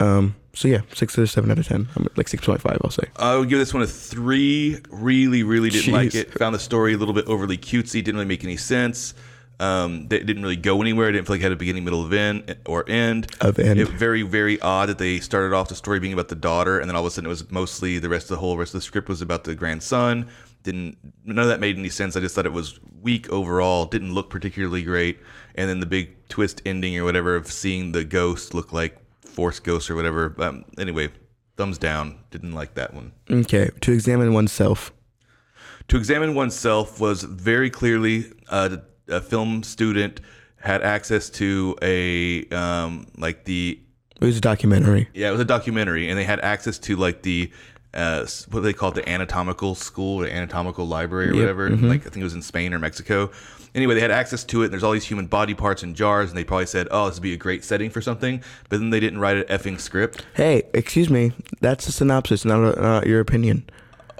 Um, 0.00 0.34
so 0.54 0.66
yeah, 0.66 0.80
six 0.94 1.16
or 1.16 1.26
seven 1.26 1.50
out 1.50 1.58
of 1.58 1.68
ten. 1.68 1.88
I'm 1.94 2.08
like 2.16 2.28
six 2.28 2.44
point 2.44 2.60
five. 2.60 2.78
I'll 2.82 2.90
say. 2.90 3.04
I 3.16 3.36
would 3.36 3.48
give 3.48 3.58
this 3.58 3.72
one 3.72 3.82
a 3.82 3.86
three. 3.86 4.80
Really, 4.90 5.42
really 5.44 5.70
didn't 5.70 5.92
like 5.92 6.14
it. 6.14 6.32
Found 6.38 6.54
the 6.54 6.58
story 6.58 6.94
a 6.94 6.98
little 6.98 7.14
bit 7.14 7.26
overly 7.26 7.58
cutesy. 7.58 8.02
Didn't 8.02 8.16
really 8.16 8.24
make 8.24 8.42
any 8.42 8.56
sense. 8.56 9.14
Um, 9.60 10.08
they 10.08 10.18
didn't 10.18 10.42
really 10.42 10.56
go 10.56 10.80
anywhere. 10.80 11.08
I 11.08 11.12
didn't 11.12 11.26
feel 11.26 11.34
like 11.34 11.40
it 11.40 11.44
had 11.44 11.52
a 11.52 11.56
beginning, 11.56 11.84
middle, 11.84 12.04
of 12.04 12.12
end 12.12 12.56
or 12.66 12.88
end. 12.88 13.30
Of 13.40 13.60
end. 13.60 13.78
It, 13.78 13.88
very, 13.90 14.22
very 14.22 14.60
odd 14.60 14.88
that 14.88 14.98
they 14.98 15.20
started 15.20 15.54
off 15.54 15.68
the 15.68 15.76
story 15.76 16.00
being 16.00 16.12
about 16.12 16.28
the 16.28 16.34
daughter, 16.34 16.80
and 16.80 16.88
then 16.88 16.96
all 16.96 17.02
of 17.02 17.06
a 17.06 17.10
sudden 17.10 17.26
it 17.26 17.28
was 17.28 17.48
mostly 17.50 18.00
the 18.00 18.08
rest 18.08 18.24
of 18.24 18.30
the 18.30 18.36
whole 18.38 18.56
rest 18.56 18.74
of 18.74 18.80
the 18.80 18.84
script 18.84 19.08
was 19.08 19.22
about 19.22 19.44
the 19.44 19.54
grandson. 19.54 20.28
Didn't 20.62 20.96
none 21.24 21.38
of 21.38 21.48
that 21.48 21.60
made 21.60 21.76
any 21.78 21.88
sense. 21.88 22.16
I 22.16 22.20
just 22.20 22.34
thought 22.34 22.46
it 22.46 22.52
was 22.52 22.78
weak 23.00 23.28
overall. 23.30 23.86
Didn't 23.86 24.14
look 24.14 24.30
particularly 24.30 24.82
great. 24.82 25.18
And 25.54 25.68
then 25.68 25.80
the 25.80 25.86
big 25.86 26.28
twist 26.28 26.62
ending 26.64 26.96
or 26.98 27.04
whatever 27.04 27.34
of 27.36 27.50
seeing 27.50 27.92
the 27.92 28.04
ghost 28.04 28.54
look 28.54 28.72
like 28.72 28.96
Force 29.24 29.58
Ghost 29.60 29.90
or 29.90 29.96
whatever. 29.96 30.34
Um, 30.38 30.64
anyway, 30.78 31.10
thumbs 31.56 31.78
down. 31.78 32.18
Didn't 32.30 32.52
like 32.52 32.74
that 32.74 32.94
one. 32.94 33.12
Okay, 33.30 33.70
to 33.80 33.92
examine 33.92 34.32
oneself. 34.32 34.92
To 35.88 35.96
examine 35.96 36.34
oneself 36.34 37.00
was 37.00 37.22
very 37.24 37.68
clearly 37.70 38.26
a, 38.48 38.80
a 39.08 39.20
film 39.20 39.62
student 39.62 40.20
had 40.60 40.80
access 40.82 41.28
to 41.28 41.76
a 41.82 42.46
um, 42.50 43.06
like 43.18 43.44
the 43.46 43.80
It 44.20 44.24
was 44.24 44.36
a 44.38 44.40
documentary. 44.40 45.08
yeah 45.12 45.28
it 45.28 45.32
was 45.32 45.40
a 45.40 45.44
documentary 45.44 46.08
and 46.08 46.16
they 46.16 46.22
had 46.24 46.38
access 46.40 46.78
to 46.78 46.94
like 46.94 47.22
the 47.22 47.50
uh, 47.94 48.26
what 48.50 48.60
do 48.60 48.60
they 48.60 48.72
call 48.72 48.90
it 48.90 48.94
the 48.94 49.08
anatomical 49.08 49.74
school 49.74 50.22
or 50.22 50.26
anatomical 50.26 50.86
library 50.86 51.30
or 51.30 51.34
whatever 51.34 51.68
like 51.70 52.00
I 52.00 52.04
think 52.10 52.18
it 52.18 52.24
was 52.24 52.34
in 52.34 52.42
Spain 52.42 52.72
or 52.72 52.78
Mexico. 52.78 53.30
Anyway, 53.74 53.94
they 53.94 54.00
had 54.00 54.10
access 54.10 54.44
to 54.44 54.62
it. 54.62 54.66
And 54.66 54.72
there's 54.72 54.82
all 54.82 54.92
these 54.92 55.06
human 55.06 55.26
body 55.26 55.54
parts 55.54 55.82
in 55.82 55.94
jars, 55.94 56.28
and 56.28 56.36
they 56.36 56.44
probably 56.44 56.66
said, 56.66 56.88
"Oh, 56.90 57.06
this 57.06 57.16
would 57.16 57.22
be 57.22 57.32
a 57.32 57.38
great 57.38 57.64
setting 57.64 57.88
for 57.88 58.02
something." 58.02 58.42
But 58.68 58.80
then 58.80 58.90
they 58.90 59.00
didn't 59.00 59.18
write 59.18 59.38
an 59.38 59.44
effing 59.44 59.80
script. 59.80 60.26
Hey, 60.34 60.64
excuse 60.74 61.08
me. 61.08 61.32
That's 61.60 61.88
a 61.88 61.92
synopsis, 61.92 62.44
not, 62.44 62.76
a, 62.76 62.80
not 62.80 63.06
your 63.06 63.20
opinion. 63.20 63.64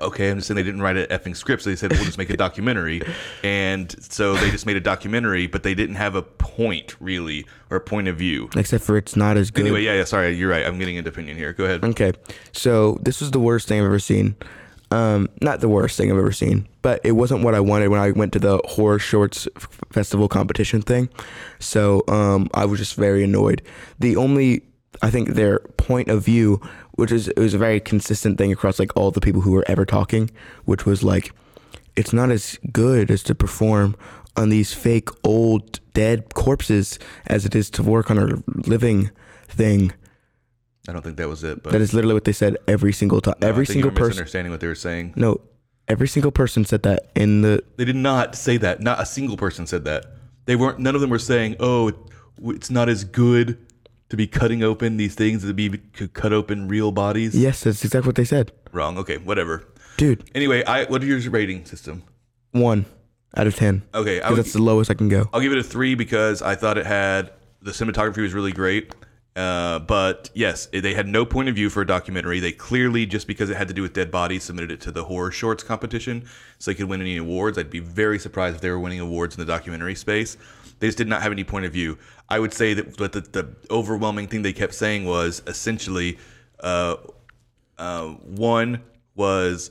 Okay, 0.00 0.30
I'm 0.30 0.38
just 0.38 0.48
saying 0.48 0.56
they 0.56 0.62
didn't 0.62 0.82
write 0.82 0.96
an 0.96 1.06
effing 1.06 1.36
script, 1.36 1.62
so 1.62 1.70
they 1.70 1.76
said 1.76 1.92
we'll 1.92 2.04
just 2.04 2.18
make 2.18 2.30
a 2.30 2.36
documentary, 2.36 3.02
and 3.44 3.94
so 4.02 4.34
they 4.34 4.50
just 4.50 4.66
made 4.66 4.76
a 4.76 4.80
documentary, 4.80 5.46
but 5.46 5.62
they 5.62 5.74
didn't 5.74 5.96
have 5.96 6.14
a 6.14 6.22
point 6.22 6.96
really 7.00 7.46
or 7.70 7.76
a 7.76 7.80
point 7.80 8.08
of 8.08 8.16
view. 8.16 8.48
Except 8.56 8.84
for 8.84 8.96
it's 8.96 9.16
not 9.16 9.36
as 9.36 9.50
good. 9.50 9.66
Anyway, 9.66 9.82
yeah, 9.82 9.94
yeah, 9.94 10.04
sorry, 10.04 10.32
you're 10.32 10.50
right. 10.50 10.66
I'm 10.66 10.78
getting 10.78 10.96
into 10.96 11.10
opinion 11.10 11.36
here. 11.36 11.52
Go 11.52 11.64
ahead. 11.64 11.84
Okay, 11.84 12.12
so 12.52 12.98
this 13.02 13.20
was 13.20 13.30
the 13.30 13.40
worst 13.40 13.68
thing 13.68 13.80
I've 13.80 13.86
ever 13.86 13.98
seen. 13.98 14.36
Um, 14.92 15.30
not 15.40 15.60
the 15.60 15.70
worst 15.70 15.96
thing 15.96 16.12
I've 16.12 16.18
ever 16.18 16.32
seen, 16.32 16.68
but 16.82 17.00
it 17.02 17.12
wasn't 17.12 17.42
what 17.42 17.54
I 17.54 17.60
wanted 17.60 17.88
when 17.88 17.98
I 17.98 18.10
went 18.10 18.34
to 18.34 18.38
the 18.38 18.60
horror 18.66 18.98
shorts 18.98 19.48
f- 19.56 19.80
festival 19.90 20.28
competition 20.28 20.82
thing. 20.82 21.08
So 21.60 22.02
um, 22.08 22.50
I 22.52 22.66
was 22.66 22.78
just 22.78 22.96
very 22.96 23.24
annoyed. 23.24 23.62
The 23.98 24.16
only, 24.16 24.60
I 25.00 25.08
think, 25.08 25.30
their 25.30 25.60
point 25.78 26.08
of 26.08 26.22
view, 26.22 26.60
which 27.02 27.10
is 27.10 27.26
it 27.26 27.38
was 27.40 27.52
a 27.52 27.58
very 27.58 27.80
consistent 27.80 28.38
thing 28.38 28.52
across 28.52 28.78
like 28.78 28.96
all 28.96 29.10
the 29.10 29.20
people 29.20 29.40
who 29.40 29.50
were 29.50 29.64
ever 29.66 29.84
talking, 29.84 30.30
which 30.66 30.86
was 30.86 31.02
like, 31.02 31.32
it's 31.96 32.12
not 32.12 32.30
as 32.30 32.60
good 32.70 33.10
as 33.10 33.24
to 33.24 33.34
perform 33.34 33.96
on 34.36 34.50
these 34.50 34.72
fake 34.72 35.08
old 35.24 35.80
dead 35.94 36.32
corpses 36.34 37.00
as 37.26 37.44
it 37.44 37.56
is 37.56 37.70
to 37.70 37.82
work 37.82 38.08
on 38.08 38.18
a 38.18 38.40
living 38.68 39.10
thing. 39.48 39.92
I 40.88 40.92
don't 40.92 41.02
think 41.02 41.16
that 41.16 41.28
was 41.28 41.42
it, 41.42 41.64
but 41.64 41.72
That 41.72 41.80
is 41.80 41.92
literally 41.92 42.14
what 42.14 42.22
they 42.22 42.32
said 42.32 42.56
every 42.68 42.92
single 42.92 43.20
time. 43.20 43.34
No, 43.40 43.48
every 43.48 43.66
single 43.66 43.90
person. 43.90 44.18
understanding 44.18 44.52
what 44.52 44.60
they 44.60 44.68
were 44.68 44.76
saying. 44.76 45.14
No, 45.16 45.40
every 45.88 46.06
single 46.06 46.30
person 46.30 46.64
said 46.64 46.84
that 46.84 47.10
in 47.16 47.42
the. 47.42 47.64
They 47.78 47.84
did 47.84 47.96
not 47.96 48.36
say 48.36 48.58
that. 48.58 48.80
Not 48.80 49.00
a 49.00 49.06
single 49.06 49.36
person 49.36 49.66
said 49.66 49.84
that. 49.86 50.06
They 50.44 50.54
weren't. 50.54 50.78
None 50.78 50.94
of 50.94 51.00
them 51.00 51.10
were 51.10 51.18
saying, 51.18 51.56
"Oh, 51.58 51.90
it's 52.44 52.70
not 52.70 52.88
as 52.88 53.02
good 53.02 53.58
to 54.12 54.16
be 54.16 54.26
cutting 54.26 54.62
open 54.62 54.98
these 54.98 55.14
things 55.14 55.42
to 55.42 55.54
be 55.54 55.70
to 55.70 56.06
cut 56.06 56.34
open 56.34 56.68
real 56.68 56.92
bodies." 56.92 57.34
Yes, 57.34 57.64
that's 57.64 57.82
exactly 57.82 58.10
what 58.10 58.16
they 58.16 58.26
said, 58.26 58.52
Wrong. 58.70 58.98
Okay, 58.98 59.16
whatever. 59.16 59.64
dude. 59.96 60.30
Anyway, 60.34 60.62
I 60.64 60.84
what 60.84 61.02
are 61.02 61.06
your 61.06 61.18
rating 61.30 61.64
system? 61.64 62.02
One 62.50 62.84
out 63.34 63.46
of 63.46 63.56
ten. 63.56 63.82
Okay, 63.94 64.20
I 64.20 64.28
would, 64.28 64.38
that's 64.38 64.52
the 64.52 64.62
lowest 64.62 64.90
I 64.90 64.94
can 64.94 65.08
go. 65.08 65.30
I'll 65.32 65.40
give 65.40 65.52
it 65.52 65.58
a 65.58 65.62
three 65.62 65.94
because 65.94 66.42
I 66.42 66.54
thought 66.56 66.76
it 66.76 66.84
had 66.84 67.32
the 67.62 67.70
cinematography 67.70 68.20
was 68.20 68.34
really 68.34 68.52
great. 68.52 68.94
Uh, 69.34 69.78
but 69.78 70.28
yes, 70.34 70.66
they 70.66 70.92
had 70.92 71.08
no 71.08 71.24
point 71.24 71.48
of 71.48 71.54
view 71.54 71.70
for 71.70 71.80
a 71.80 71.86
documentary. 71.86 72.38
They 72.38 72.52
clearly, 72.52 73.06
just 73.06 73.26
because 73.26 73.48
it 73.48 73.56
had 73.56 73.66
to 73.68 73.72
do 73.72 73.80
with 73.80 73.94
dead 73.94 74.10
bodies, 74.10 74.44
submitted 74.44 74.70
it 74.70 74.80
to 74.82 74.92
the 74.92 75.04
horror 75.04 75.30
shorts 75.30 75.62
competition 75.62 76.26
so 76.58 76.70
they 76.70 76.74
could 76.74 76.86
win 76.86 77.00
any 77.00 77.16
awards. 77.16 77.56
I'd 77.56 77.70
be 77.70 77.78
very 77.78 78.18
surprised 78.18 78.56
if 78.56 78.60
they 78.60 78.68
were 78.68 78.78
winning 78.78 79.00
awards 79.00 79.34
in 79.34 79.40
the 79.40 79.50
documentary 79.50 79.94
space. 79.94 80.36
They 80.82 80.88
just 80.88 80.98
did 80.98 81.06
not 81.06 81.22
have 81.22 81.30
any 81.30 81.44
point 81.44 81.64
of 81.64 81.72
view. 81.72 81.96
I 82.28 82.40
would 82.40 82.52
say 82.52 82.74
that 82.74 82.96
but 82.96 83.12
the, 83.12 83.20
the 83.20 83.54
overwhelming 83.70 84.26
thing 84.26 84.42
they 84.42 84.52
kept 84.52 84.74
saying 84.74 85.04
was 85.04 85.40
essentially 85.46 86.18
uh, 86.58 86.96
uh, 87.78 88.08
one 88.08 88.82
was 89.14 89.70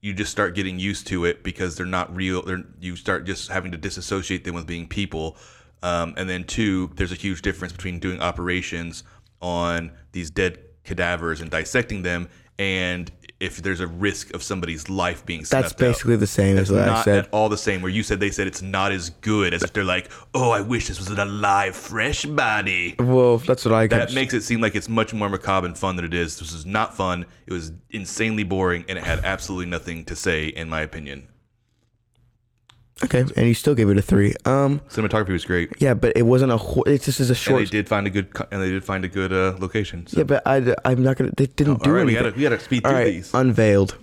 you 0.00 0.14
just 0.14 0.32
start 0.32 0.54
getting 0.54 0.78
used 0.78 1.06
to 1.08 1.26
it 1.26 1.42
because 1.42 1.76
they're 1.76 1.84
not 1.84 2.16
real. 2.16 2.40
They're, 2.40 2.64
you 2.80 2.96
start 2.96 3.26
just 3.26 3.50
having 3.50 3.70
to 3.72 3.76
disassociate 3.76 4.44
them 4.44 4.54
with 4.54 4.66
being 4.66 4.88
people. 4.88 5.36
Um, 5.82 6.14
and 6.16 6.26
then 6.26 6.44
two, 6.44 6.90
there's 6.94 7.12
a 7.12 7.16
huge 7.16 7.42
difference 7.42 7.74
between 7.74 7.98
doing 7.98 8.22
operations 8.22 9.04
on 9.42 9.92
these 10.12 10.30
dead 10.30 10.58
cadavers 10.84 11.42
and 11.42 11.50
dissecting 11.50 12.00
them, 12.00 12.30
and 12.58 13.12
if 13.40 13.56
there's 13.62 13.80
a 13.80 13.86
risk 13.86 14.34
of 14.34 14.42
somebody's 14.42 14.90
life 14.90 15.24
being 15.24 15.40
That's 15.40 15.48
snuffed 15.50 15.72
out. 15.74 15.78
basically 15.78 16.16
the 16.16 16.26
same 16.26 16.58
as 16.58 16.70
what 16.70 16.86
I 16.88 17.02
said. 17.02 17.18
at 17.24 17.28
all 17.32 17.48
the 17.48 17.56
same. 17.56 17.80
Where 17.80 17.90
you 17.90 18.02
said 18.02 18.20
they 18.20 18.30
said 18.30 18.46
it's 18.46 18.60
not 18.62 18.92
as 18.92 19.08
good 19.10 19.54
as 19.54 19.62
if 19.62 19.72
they're 19.72 19.82
like, 19.82 20.10
oh, 20.34 20.50
I 20.50 20.60
wish 20.60 20.88
this 20.88 20.98
was 20.98 21.08
an 21.08 21.18
alive, 21.18 21.74
fresh 21.74 22.24
body. 22.26 22.96
Well, 22.98 23.38
that's 23.38 23.64
what 23.64 23.72
I 23.74 23.86
That 23.86 23.98
kept- 24.00 24.14
makes 24.14 24.34
it 24.34 24.42
seem 24.42 24.60
like 24.60 24.74
it's 24.74 24.88
much 24.90 25.14
more 25.14 25.28
macabre 25.30 25.66
and 25.66 25.76
fun 25.78 25.96
than 25.96 26.04
it 26.04 26.12
is. 26.14 26.38
This 26.38 26.52
is 26.52 26.66
not 26.66 26.94
fun. 26.96 27.24
It 27.46 27.52
was 27.52 27.72
insanely 27.90 28.44
boring, 28.44 28.84
and 28.88 28.98
it 28.98 29.04
had 29.04 29.24
absolutely 29.24 29.66
nothing 29.70 30.04
to 30.04 30.14
say, 30.14 30.48
in 30.48 30.68
my 30.68 30.82
opinion. 30.82 31.26
Okay, 33.04 33.20
and 33.36 33.46
you 33.46 33.54
still 33.54 33.74
gave 33.74 33.88
it 33.88 33.96
a 33.96 34.02
three. 34.02 34.34
Um, 34.44 34.80
Cinematography 34.90 35.30
was 35.30 35.44
great. 35.46 35.72
yeah, 35.78 35.94
but 35.94 36.14
it 36.16 36.22
wasn't 36.22 36.52
a. 36.52 36.56
Ho- 36.58 36.82
it 36.82 37.00
just 37.02 37.18
is 37.20 37.30
a 37.30 37.32
And 37.32 37.38
short. 37.38 37.60
they 37.60 37.64
did 37.70 37.88
find 37.88 38.06
a 38.06 38.10
good, 38.10 38.34
co- 38.34 38.46
and 38.50 38.60
they 38.60 38.68
did 38.70 38.84
find 38.84 39.04
a 39.04 39.08
good 39.08 39.32
uh, 39.32 39.56
location. 39.58 40.06
So. 40.06 40.18
Yeah, 40.18 40.24
but 40.24 40.42
I, 40.46 40.74
I'm 40.84 41.02
not 41.02 41.16
gonna. 41.16 41.30
They 41.36 41.46
didn't 41.46 41.82
do 41.82 41.90
all 41.90 41.96
right, 41.96 42.04
we 42.04 42.12
anything. 42.16 42.24
gotta 42.24 42.36
we 42.36 42.42
gotta 42.42 42.60
speed 42.60 42.84
All 42.84 42.90
through 42.92 42.98
right, 43.00 43.06
these. 43.12 43.32
unveiled. 43.32 43.96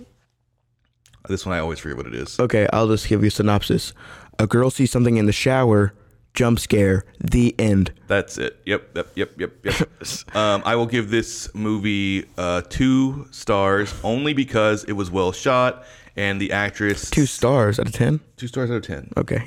this 1.28 1.44
one 1.46 1.54
I 1.54 1.60
always 1.60 1.78
forget 1.78 1.96
what 1.96 2.06
it 2.06 2.14
is. 2.14 2.38
Okay, 2.40 2.66
I'll 2.72 2.88
just 2.88 3.08
give 3.08 3.22
you 3.22 3.28
a 3.28 3.30
synopsis. 3.30 3.92
A 4.38 4.46
girl 4.46 4.70
sees 4.70 4.90
something 4.90 5.16
in 5.16 5.26
the 5.26 5.32
shower. 5.32 5.92
Jump 6.34 6.58
scare. 6.60 7.04
The 7.20 7.54
end. 7.58 7.92
That's 8.06 8.38
it. 8.38 8.60
Yep, 8.66 8.90
yep, 8.96 9.08
yep, 9.16 9.30
yep, 9.40 9.52
yep. 9.64 9.88
um, 10.36 10.62
I 10.64 10.76
will 10.76 10.86
give 10.86 11.10
this 11.10 11.52
movie 11.54 12.26
uh, 12.36 12.62
two 12.68 13.26
stars 13.30 13.92
only 14.04 14.34
because 14.34 14.84
it 14.84 14.92
was 14.92 15.10
well 15.10 15.32
shot 15.32 15.84
and 16.18 16.40
the 16.40 16.52
actress 16.52 17.08
Two 17.10 17.26
stars 17.26 17.78
out 17.78 17.86
of 17.86 17.92
ten. 17.92 18.20
two 18.36 18.48
stars 18.48 18.70
out 18.70 18.76
of 18.78 18.82
ten. 18.82 19.10
Okay. 19.16 19.46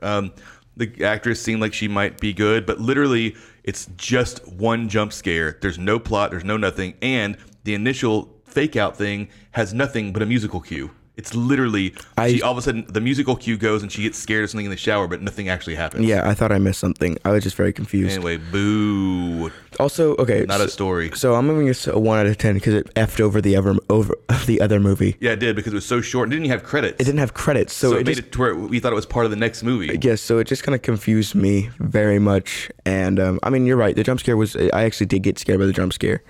Um, 0.00 0.32
the 0.76 1.04
actress 1.04 1.42
seemed 1.42 1.60
like 1.60 1.74
she 1.74 1.88
might 1.88 2.20
be 2.20 2.32
good, 2.32 2.66
but 2.66 2.80
literally, 2.80 3.36
it's 3.64 3.86
just 3.96 4.46
one 4.48 4.88
jump 4.88 5.12
scare. 5.12 5.58
There's 5.60 5.78
no 5.78 5.98
plot, 5.98 6.30
there's 6.30 6.44
no 6.44 6.56
nothing, 6.56 6.94
and 7.02 7.36
the 7.64 7.74
initial 7.74 8.32
fake 8.44 8.76
out 8.76 8.96
thing 8.96 9.28
has 9.52 9.74
nothing 9.74 10.12
but 10.12 10.22
a 10.22 10.26
musical 10.26 10.60
cue. 10.60 10.90
It's 11.16 11.32
literally 11.34 11.94
I- 12.18 12.32
she 12.32 12.42
all 12.42 12.52
of 12.52 12.58
a 12.58 12.62
sudden 12.62 12.86
the 12.88 13.00
musical 13.00 13.36
cue 13.36 13.56
goes 13.56 13.82
and 13.82 13.92
she 13.92 14.02
gets 14.02 14.18
scared 14.18 14.44
of 14.44 14.50
something 14.50 14.64
in 14.64 14.70
the 14.70 14.76
shower, 14.76 15.06
but 15.06 15.22
nothing 15.22 15.48
actually 15.48 15.76
happens. 15.76 16.06
Yeah, 16.06 16.28
I 16.28 16.34
thought 16.34 16.50
I 16.50 16.58
missed 16.58 16.80
something. 16.80 17.16
I 17.24 17.30
was 17.30 17.44
just 17.44 17.56
very 17.56 17.72
confused. 17.72 18.14
Anyway, 18.16 18.36
boo. 18.36 19.50
Also, 19.78 20.16
okay. 20.16 20.44
Not 20.46 20.58
so, 20.58 20.64
a 20.64 20.68
story. 20.68 21.10
so 21.14 21.34
I'm 21.34 21.46
giving 21.46 21.66
this 21.66 21.86
a 21.86 21.98
one 21.98 22.18
out 22.18 22.26
of 22.26 22.36
ten 22.38 22.54
because 22.54 22.74
it 22.74 22.92
effed 22.94 23.20
over 23.20 23.40
the 23.40 23.54
ever 23.54 23.76
over 23.88 24.16
the 24.46 24.60
other 24.60 24.80
movie. 24.80 25.16
Yeah, 25.20 25.32
it 25.32 25.40
did 25.40 25.54
because 25.54 25.72
it 25.72 25.76
was 25.76 25.86
so 25.86 26.00
short. 26.00 26.24
and 26.26 26.32
didn't 26.32 26.46
even 26.46 26.58
have 26.58 26.66
credits. 26.66 27.00
It 27.00 27.04
didn't 27.04 27.20
have 27.20 27.34
credits, 27.34 27.72
so, 27.72 27.90
so, 27.90 27.96
it, 27.96 28.00
it, 28.00 28.06
made 28.06 28.16
just 28.16 28.28
it 28.28 28.32
to 28.32 28.38
where 28.40 28.54
we 28.54 28.80
thought 28.80 28.92
it 28.92 28.96
was 28.96 29.06
part 29.06 29.24
of 29.24 29.30
the 29.30 29.36
next 29.36 29.62
movie. 29.62 29.96
yes, 30.02 30.20
so 30.20 30.38
it 30.38 30.46
just 30.46 30.64
kind 30.64 30.74
of 30.74 30.82
confused 30.82 31.34
me 31.34 31.70
very 31.78 32.18
much. 32.18 32.70
And 32.84 33.20
um, 33.20 33.38
I 33.42 33.50
mean, 33.50 33.66
you're 33.66 33.76
right. 33.76 33.94
The 33.94 34.02
jump 34.02 34.20
scare 34.20 34.36
was. 34.36 34.56
I 34.56 34.82
actually 34.84 35.06
did 35.06 35.22
get 35.22 35.38
scared 35.38 35.60
by 35.60 35.66
the 35.66 35.72
jump 35.72 35.92
scare, 35.92 36.22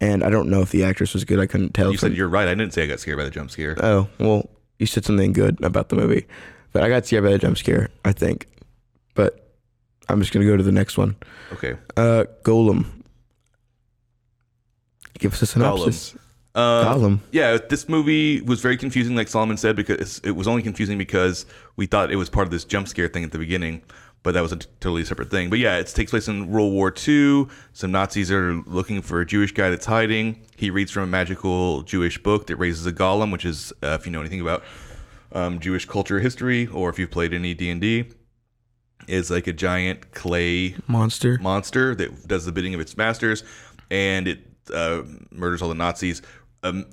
and 0.00 0.24
I 0.24 0.30
don't 0.30 0.48
know 0.48 0.62
if 0.62 0.70
the 0.70 0.84
actress 0.84 1.14
was 1.14 1.24
good. 1.24 1.38
I 1.38 1.46
couldn't 1.46 1.74
tell. 1.74 1.90
You 1.92 1.98
said 1.98 2.14
you're 2.16 2.28
right. 2.28 2.48
I 2.48 2.54
didn't 2.54 2.72
say 2.72 2.84
I 2.84 2.86
got 2.86 3.00
scared 3.00 3.18
by 3.18 3.24
the 3.24 3.30
jump 3.30 3.50
scare. 3.50 3.76
Oh 3.82 4.08
well, 4.18 4.48
you 4.78 4.86
said 4.86 5.04
something 5.04 5.32
good 5.32 5.62
about 5.62 5.88
the 5.88 5.96
movie, 5.96 6.26
but 6.72 6.82
I 6.82 6.88
got 6.88 7.06
scared 7.06 7.24
by 7.24 7.30
the 7.30 7.38
jump 7.38 7.58
scare. 7.58 7.90
I 8.04 8.12
think, 8.12 8.46
but 9.14 9.54
I'm 10.08 10.20
just 10.20 10.32
gonna 10.32 10.46
go 10.46 10.56
to 10.56 10.62
the 10.62 10.72
next 10.72 10.96
one. 10.98 11.16
Okay. 11.52 11.76
Uh, 11.96 12.24
Golem. 12.42 12.86
Give 15.18 15.32
us 15.34 15.42
a 15.42 15.46
synopsis. 15.46 16.16
Uh, 16.54 16.84
Gollum. 16.84 17.20
Yeah, 17.30 17.58
this 17.68 17.88
movie 17.88 18.40
was 18.40 18.60
very 18.60 18.76
confusing, 18.76 19.14
like 19.14 19.28
Solomon 19.28 19.56
said, 19.56 19.76
because 19.76 20.20
it 20.24 20.32
was 20.32 20.48
only 20.48 20.62
confusing 20.62 20.98
because 20.98 21.46
we 21.76 21.86
thought 21.86 22.10
it 22.10 22.16
was 22.16 22.28
part 22.28 22.46
of 22.46 22.50
this 22.50 22.64
jump 22.64 22.88
scare 22.88 23.08
thing 23.08 23.22
at 23.22 23.30
the 23.30 23.38
beginning, 23.38 23.82
but 24.22 24.34
that 24.34 24.42
was 24.42 24.52
a 24.52 24.56
t- 24.56 24.66
totally 24.80 25.04
separate 25.04 25.30
thing. 25.30 25.50
But 25.50 25.58
yeah, 25.58 25.78
it 25.78 25.86
takes 25.86 26.10
place 26.10 26.28
in 26.28 26.48
World 26.48 26.72
War 26.72 26.92
II. 27.06 27.46
Some 27.72 27.92
Nazis 27.92 28.30
are 28.30 28.54
looking 28.66 29.00
for 29.02 29.20
a 29.20 29.26
Jewish 29.26 29.52
guy 29.52 29.70
that's 29.70 29.86
hiding. 29.86 30.42
He 30.56 30.70
reads 30.70 30.90
from 30.90 31.04
a 31.04 31.06
magical 31.06 31.82
Jewish 31.82 32.22
book 32.22 32.46
that 32.48 32.56
raises 32.56 32.84
a 32.86 32.92
golem, 32.92 33.32
which 33.32 33.44
is, 33.44 33.72
uh, 33.82 33.96
if 33.98 34.06
you 34.06 34.12
know 34.12 34.20
anything 34.20 34.40
about 34.40 34.62
um, 35.32 35.58
Jewish 35.60 35.86
culture 35.86 36.20
history, 36.20 36.66
or 36.66 36.90
if 36.90 36.98
you've 36.98 37.10
played 37.10 37.32
any 37.32 37.54
D 37.54 37.70
and 37.70 37.80
D, 37.80 38.10
is 39.08 39.30
like 39.30 39.46
a 39.46 39.52
giant 39.52 40.12
clay 40.12 40.74
Monster. 40.86 41.38
monster 41.40 41.94
that 41.94 42.28
does 42.28 42.44
the 42.44 42.52
bidding 42.52 42.74
of 42.74 42.80
its 42.80 42.96
masters, 42.96 43.42
and 43.90 44.28
it 44.28 44.40
uh, 44.74 45.02
murders 45.30 45.62
all 45.62 45.68
the 45.68 45.74
Nazis. 45.74 46.22
Um, 46.62 46.86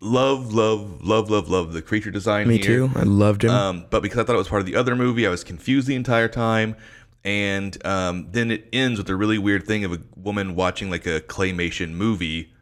love, 0.00 0.52
love, 0.52 1.02
love, 1.02 1.30
love, 1.30 1.48
love 1.48 1.72
the 1.72 1.82
creature 1.82 2.10
design. 2.10 2.48
Me 2.48 2.58
here. 2.58 2.66
too. 2.66 2.90
I 2.94 3.02
loved 3.02 3.44
him. 3.44 3.50
Um, 3.50 3.86
but 3.90 4.02
because 4.02 4.18
I 4.18 4.24
thought 4.24 4.34
it 4.34 4.38
was 4.38 4.48
part 4.48 4.60
of 4.60 4.66
the 4.66 4.76
other 4.76 4.96
movie, 4.96 5.26
I 5.26 5.30
was 5.30 5.44
confused 5.44 5.86
the 5.86 5.94
entire 5.94 6.28
time. 6.28 6.76
And 7.24 7.84
um, 7.86 8.28
then 8.30 8.50
it 8.50 8.68
ends 8.72 8.98
with 8.98 9.08
a 9.10 9.16
really 9.16 9.38
weird 9.38 9.66
thing 9.66 9.84
of 9.84 9.92
a 9.92 10.00
woman 10.16 10.54
watching 10.54 10.90
like 10.90 11.06
a 11.06 11.20
claymation 11.20 11.90
movie 11.92 12.52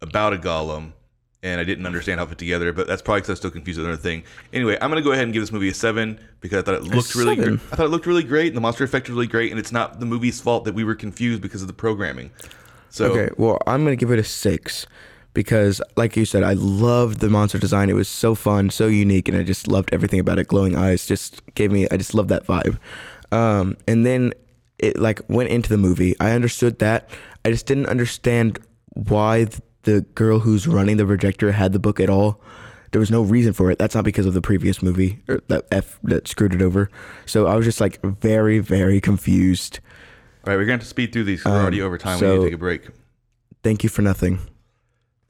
about 0.00 0.32
a 0.32 0.36
golem. 0.36 0.92
And 1.42 1.58
I 1.58 1.64
didn't 1.64 1.86
understand 1.86 2.18
how 2.18 2.26
it 2.26 2.28
fit 2.28 2.36
together, 2.38 2.70
but 2.70 2.86
that's 2.86 3.00
probably 3.00 3.20
because 3.20 3.30
I 3.30 3.32
was 3.32 3.38
still 3.38 3.50
confused 3.50 3.78
with 3.78 3.86
another 3.86 4.02
thing. 4.02 4.24
Anyway, 4.52 4.76
I'm 4.78 4.90
gonna 4.90 5.00
go 5.00 5.12
ahead 5.12 5.24
and 5.24 5.32
give 5.32 5.42
this 5.42 5.52
movie 5.52 5.70
a 5.70 5.74
seven 5.74 6.20
because 6.40 6.58
I 6.58 6.62
thought 6.62 6.74
it 6.74 6.82
looked 6.82 7.14
really 7.14 7.34
great. 7.34 7.54
I 7.72 7.76
thought 7.76 7.86
it 7.86 7.88
looked 7.88 8.04
really 8.04 8.24
great, 8.24 8.48
and 8.48 8.56
the 8.58 8.60
monster 8.60 8.84
effect 8.84 9.08
was 9.08 9.14
really 9.14 9.26
great, 9.26 9.50
and 9.50 9.58
it's 9.58 9.72
not 9.72 10.00
the 10.00 10.06
movie's 10.06 10.38
fault 10.38 10.66
that 10.66 10.74
we 10.74 10.84
were 10.84 10.94
confused 10.94 11.40
because 11.40 11.62
of 11.62 11.66
the 11.66 11.72
programming. 11.72 12.30
So 12.90 13.06
Okay, 13.06 13.32
well, 13.38 13.56
I'm 13.66 13.84
gonna 13.84 13.96
give 13.96 14.10
it 14.10 14.18
a 14.18 14.24
six 14.24 14.86
because, 15.34 15.80
like 15.96 16.16
you 16.16 16.24
said, 16.24 16.42
I 16.42 16.54
loved 16.54 17.20
the 17.20 17.28
monster 17.28 17.58
design. 17.58 17.88
It 17.90 17.94
was 17.94 18.08
so 18.08 18.34
fun, 18.34 18.70
so 18.70 18.86
unique, 18.88 19.28
and 19.28 19.36
I 19.38 19.42
just 19.42 19.68
loved 19.68 19.90
everything 19.92 20.20
about 20.20 20.38
it. 20.38 20.48
Glowing 20.48 20.76
eyes 20.76 21.06
just 21.06 21.42
gave 21.54 21.70
me. 21.72 21.86
I 21.90 21.96
just 21.96 22.14
loved 22.14 22.28
that 22.30 22.46
vibe. 22.46 22.78
Um, 23.32 23.76
and 23.86 24.04
then 24.04 24.32
it 24.78 24.98
like 24.98 25.20
went 25.28 25.50
into 25.50 25.68
the 25.68 25.76
movie. 25.78 26.16
I 26.20 26.32
understood 26.32 26.78
that. 26.80 27.08
I 27.44 27.50
just 27.50 27.66
didn't 27.66 27.86
understand 27.86 28.58
why 28.94 29.46
the 29.82 30.00
girl 30.14 30.40
who's 30.40 30.66
running 30.66 30.96
the 30.96 31.06
projector 31.06 31.52
had 31.52 31.72
the 31.72 31.78
book 31.78 32.00
at 32.00 32.10
all. 32.10 32.40
There 32.92 32.98
was 32.98 33.10
no 33.10 33.22
reason 33.22 33.52
for 33.52 33.70
it. 33.70 33.78
That's 33.78 33.94
not 33.94 34.04
because 34.04 34.26
of 34.26 34.34
the 34.34 34.42
previous 34.42 34.82
movie 34.82 35.20
or 35.28 35.40
that 35.46 35.64
F 35.70 35.98
that 36.02 36.26
screwed 36.26 36.52
it 36.54 36.60
over. 36.60 36.90
So 37.24 37.46
I 37.46 37.54
was 37.54 37.64
just 37.64 37.80
like 37.80 38.00
very, 38.02 38.58
very 38.58 39.00
confused. 39.00 39.78
All 40.44 40.50
right, 40.52 40.56
we're 40.56 40.64
going 40.64 40.66
to 40.66 40.72
have 40.72 40.80
to 40.80 40.86
speed 40.86 41.12
through 41.12 41.24
these. 41.24 41.44
we're 41.44 41.52
already 41.52 41.80
over 41.82 41.96
time. 41.98 42.18
we 42.18 42.26
need 42.26 42.32
Um, 42.32 42.38
to 42.40 42.46
take 42.46 42.54
a 42.54 42.58
break. 42.58 42.88
Thank 43.62 43.84
you 43.84 43.88
for 43.90 44.02
nothing. 44.02 44.40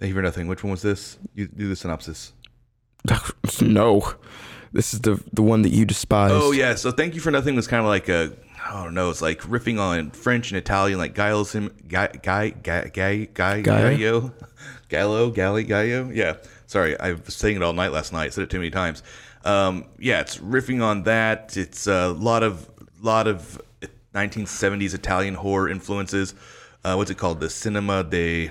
Thank 0.00 0.08
you 0.08 0.14
for 0.14 0.22
nothing. 0.22 0.48
Which 0.48 0.64
one 0.64 0.70
was 0.70 0.80
this? 0.80 1.18
You 1.34 1.46
do 1.46 1.68
the 1.68 1.76
synopsis. 1.76 2.32
no, 3.60 4.14
this 4.72 4.94
is 4.94 5.00
the 5.00 5.22
the 5.32 5.42
one 5.42 5.60
that 5.62 5.72
you 5.72 5.84
despise. 5.84 6.30
Oh 6.32 6.52
yeah. 6.52 6.74
So 6.74 6.90
thank 6.90 7.14
you 7.14 7.20
for 7.20 7.30
nothing 7.30 7.54
was 7.54 7.66
kind 7.66 7.80
of 7.80 7.86
like 7.86 8.08
a 8.08 8.32
I 8.64 8.82
don't 8.82 8.94
know. 8.94 9.10
It's 9.10 9.20
like 9.20 9.42
riffing 9.42 9.78
on 9.78 10.10
French 10.10 10.50
and 10.50 10.58
Italian, 10.58 10.98
like 10.98 11.14
Gallo, 11.20 11.44
Sim, 11.44 11.70
Guy, 11.86 12.08
Guy, 12.22 12.50
Guy, 12.50 12.88
Guy, 12.88 13.24
Guy? 13.60 13.96
Gallo, 13.96 14.32
Gallo, 14.88 15.30
Galli, 15.30 15.64
Gallo. 15.64 16.10
Yeah. 16.10 16.36
Sorry, 16.66 16.98
I 16.98 17.12
was 17.12 17.34
saying 17.34 17.56
it 17.56 17.62
all 17.62 17.72
night 17.74 17.92
last 17.92 18.12
night. 18.12 18.32
said 18.32 18.44
it 18.44 18.50
too 18.50 18.58
many 18.58 18.70
times. 18.70 19.02
Um, 19.44 19.86
yeah, 19.98 20.20
it's 20.20 20.38
riffing 20.38 20.82
on 20.82 21.02
that. 21.02 21.56
It's 21.56 21.86
a 21.86 22.08
lot 22.08 22.42
of 22.42 22.70
lot 23.02 23.26
of 23.26 23.60
1970s 24.14 24.94
Italian 24.94 25.34
horror 25.34 25.68
influences. 25.68 26.34
Uh, 26.84 26.94
what's 26.94 27.10
it 27.10 27.18
called? 27.18 27.40
The 27.40 27.50
Cinema 27.50 28.04
de 28.04 28.50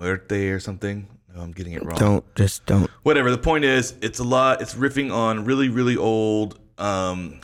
Muerte 0.00 0.48
or 0.48 0.58
something. 0.60 1.06
No, 1.34 1.42
I'm 1.42 1.52
getting 1.52 1.74
it 1.74 1.84
wrong. 1.84 1.96
Don't 1.98 2.34
just 2.34 2.66
don't. 2.66 2.90
whatever 3.04 3.30
the 3.30 3.38
point 3.38 3.64
is 3.64 3.94
it's 4.02 4.18
a 4.18 4.24
lot 4.24 4.60
it's 4.60 4.74
riffing 4.74 5.12
on 5.12 5.44
really 5.44 5.68
really 5.68 5.96
old 5.96 6.58
um 6.78 7.40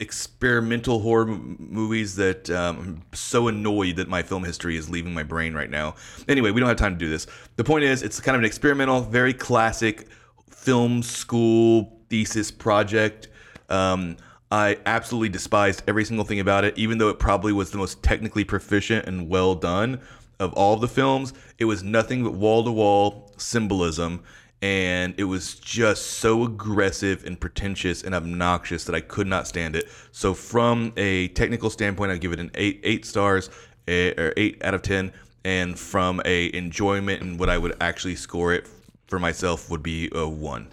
experimental 0.00 0.98
horror 1.00 1.28
m- 1.30 1.56
movies 1.60 2.16
that 2.16 2.50
um, 2.50 2.78
i'm 2.78 3.02
so 3.12 3.46
annoyed 3.48 3.96
that 3.96 4.08
my 4.08 4.22
film 4.22 4.42
history 4.42 4.76
is 4.76 4.90
leaving 4.90 5.12
my 5.14 5.22
brain 5.22 5.54
right 5.54 5.70
now. 5.70 5.94
Anyway 6.26 6.50
we 6.50 6.60
don't 6.60 6.68
have 6.68 6.78
time 6.78 6.94
to 6.94 6.98
do 6.98 7.08
this. 7.10 7.26
The 7.56 7.64
point 7.64 7.84
is 7.84 8.02
it's 8.02 8.18
kind 8.20 8.34
of 8.34 8.40
an 8.40 8.46
experimental 8.46 9.00
very 9.02 9.34
classic 9.34 10.08
film 10.50 11.02
school 11.02 12.00
thesis 12.08 12.50
project. 12.50 13.28
Um, 13.68 14.16
I 14.50 14.78
absolutely 14.86 15.28
despised 15.30 15.82
every 15.86 16.04
single 16.04 16.24
thing 16.26 16.40
about 16.40 16.64
it, 16.64 16.76
even 16.76 16.98
though 16.98 17.08
it 17.08 17.18
probably 17.18 17.52
was 17.52 17.70
the 17.70 17.78
most 17.78 18.02
technically 18.02 18.44
proficient 18.44 19.06
and 19.06 19.28
well 19.28 19.54
done 19.54 20.00
of 20.42 20.52
all 20.54 20.76
the 20.76 20.88
films. 20.88 21.32
It 21.58 21.64
was 21.64 21.82
nothing 21.82 22.24
but 22.24 22.34
wall 22.34 22.64
to 22.64 22.72
wall 22.72 23.32
symbolism, 23.38 24.22
and 24.60 25.14
it 25.16 25.24
was 25.24 25.54
just 25.54 26.06
so 26.18 26.44
aggressive 26.44 27.24
and 27.24 27.40
pretentious 27.40 28.02
and 28.02 28.14
obnoxious 28.14 28.84
that 28.84 28.94
I 28.94 29.00
could 29.00 29.26
not 29.26 29.46
stand 29.46 29.76
it. 29.76 29.88
So, 30.10 30.34
from 30.34 30.92
a 30.96 31.28
technical 31.28 31.70
standpoint, 31.70 32.10
I'd 32.10 32.20
give 32.20 32.32
it 32.32 32.40
an 32.40 32.50
eight 32.54 32.80
eight 32.82 33.04
stars 33.04 33.50
eh, 33.88 34.12
or 34.18 34.34
eight 34.36 34.62
out 34.64 34.74
of 34.74 34.82
ten, 34.82 35.12
and 35.44 35.78
from 35.78 36.20
a 36.24 36.54
enjoyment 36.54 37.22
and 37.22 37.38
what 37.38 37.48
I 37.48 37.56
would 37.56 37.76
actually 37.80 38.16
score 38.16 38.52
it 38.52 38.68
for 39.06 39.18
myself 39.18 39.70
would 39.70 39.82
be 39.82 40.10
a 40.12 40.28
one. 40.28 40.68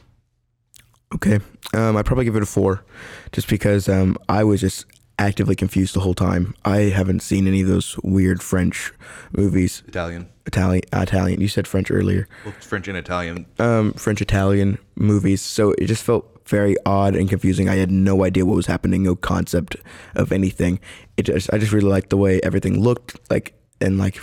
Okay, 1.14 1.40
um, 1.74 1.98
I'd 1.98 2.06
probably 2.06 2.26
give 2.26 2.36
it 2.36 2.44
a 2.44 2.48
four, 2.48 2.84
just 3.32 3.48
because 3.48 3.90
um, 3.90 4.18
I 4.28 4.44
was 4.44 4.62
just 4.62 4.86
actively 5.20 5.56
confused 5.56 5.94
the 5.94 6.00
whole 6.00 6.16
time. 6.16 6.56
I 6.66 6.78
haven't 6.90 7.22
seen 7.22 7.48
any 7.48 7.62
of 7.62 7.68
those 7.68 7.98
weird 8.04 8.42
French 8.42 8.92
movies. 9.32 9.84
Italian, 9.88 10.28
Italian, 10.48 10.84
Italian. 10.94 11.42
You 11.42 11.48
said 11.48 11.68
French 11.68 11.92
earlier. 11.92 12.28
well, 12.46 12.54
French 12.62 12.88
and 12.88 12.98
Italian. 12.98 13.46
Um, 13.60 13.94
French 13.94 14.22
Italian 14.22 14.80
movies. 14.96 15.42
So 15.42 15.74
it 15.74 15.86
just 15.86 16.04
felt 16.04 16.26
very 16.48 16.76
odd 16.86 17.16
and 17.16 17.30
confusing. 17.30 17.70
I 17.70 17.76
had 17.76 17.92
no 17.92 18.24
idea 18.24 18.46
what 18.46 18.56
was 18.56 18.66
happening, 18.66 19.04
no 19.04 19.16
concept 19.16 19.76
of 20.16 20.32
anything. 20.32 20.80
It 21.18 21.24
just, 21.24 21.54
I 21.54 21.60
just 21.60 21.72
really 21.72 21.90
liked 21.90 22.10
the 22.10 22.18
way 22.18 22.40
everything 22.42 22.80
looked 22.82 23.20
like, 23.30 23.54
and 23.82 23.98
like 24.00 24.20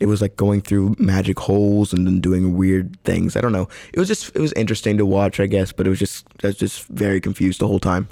it 0.00 0.06
was 0.06 0.20
like 0.20 0.36
going 0.36 0.60
through 0.60 0.96
magic 0.98 1.38
holes 1.38 1.92
and 1.92 2.06
then 2.06 2.20
doing 2.20 2.56
weird 2.56 3.00
things. 3.04 3.36
I 3.36 3.40
don't 3.40 3.52
know. 3.52 3.68
It 3.92 3.98
was 3.98 4.08
just 4.08 4.34
it 4.36 4.40
was 4.40 4.52
interesting 4.52 4.98
to 4.98 5.06
watch, 5.06 5.40
I 5.40 5.46
guess, 5.46 5.72
but 5.72 5.86
it 5.86 5.90
was 5.90 5.98
just 5.98 6.26
I 6.42 6.48
was 6.48 6.58
just 6.58 6.86
very 6.88 7.20
confused 7.20 7.60
the 7.60 7.68
whole 7.68 7.80
time. 7.80 8.08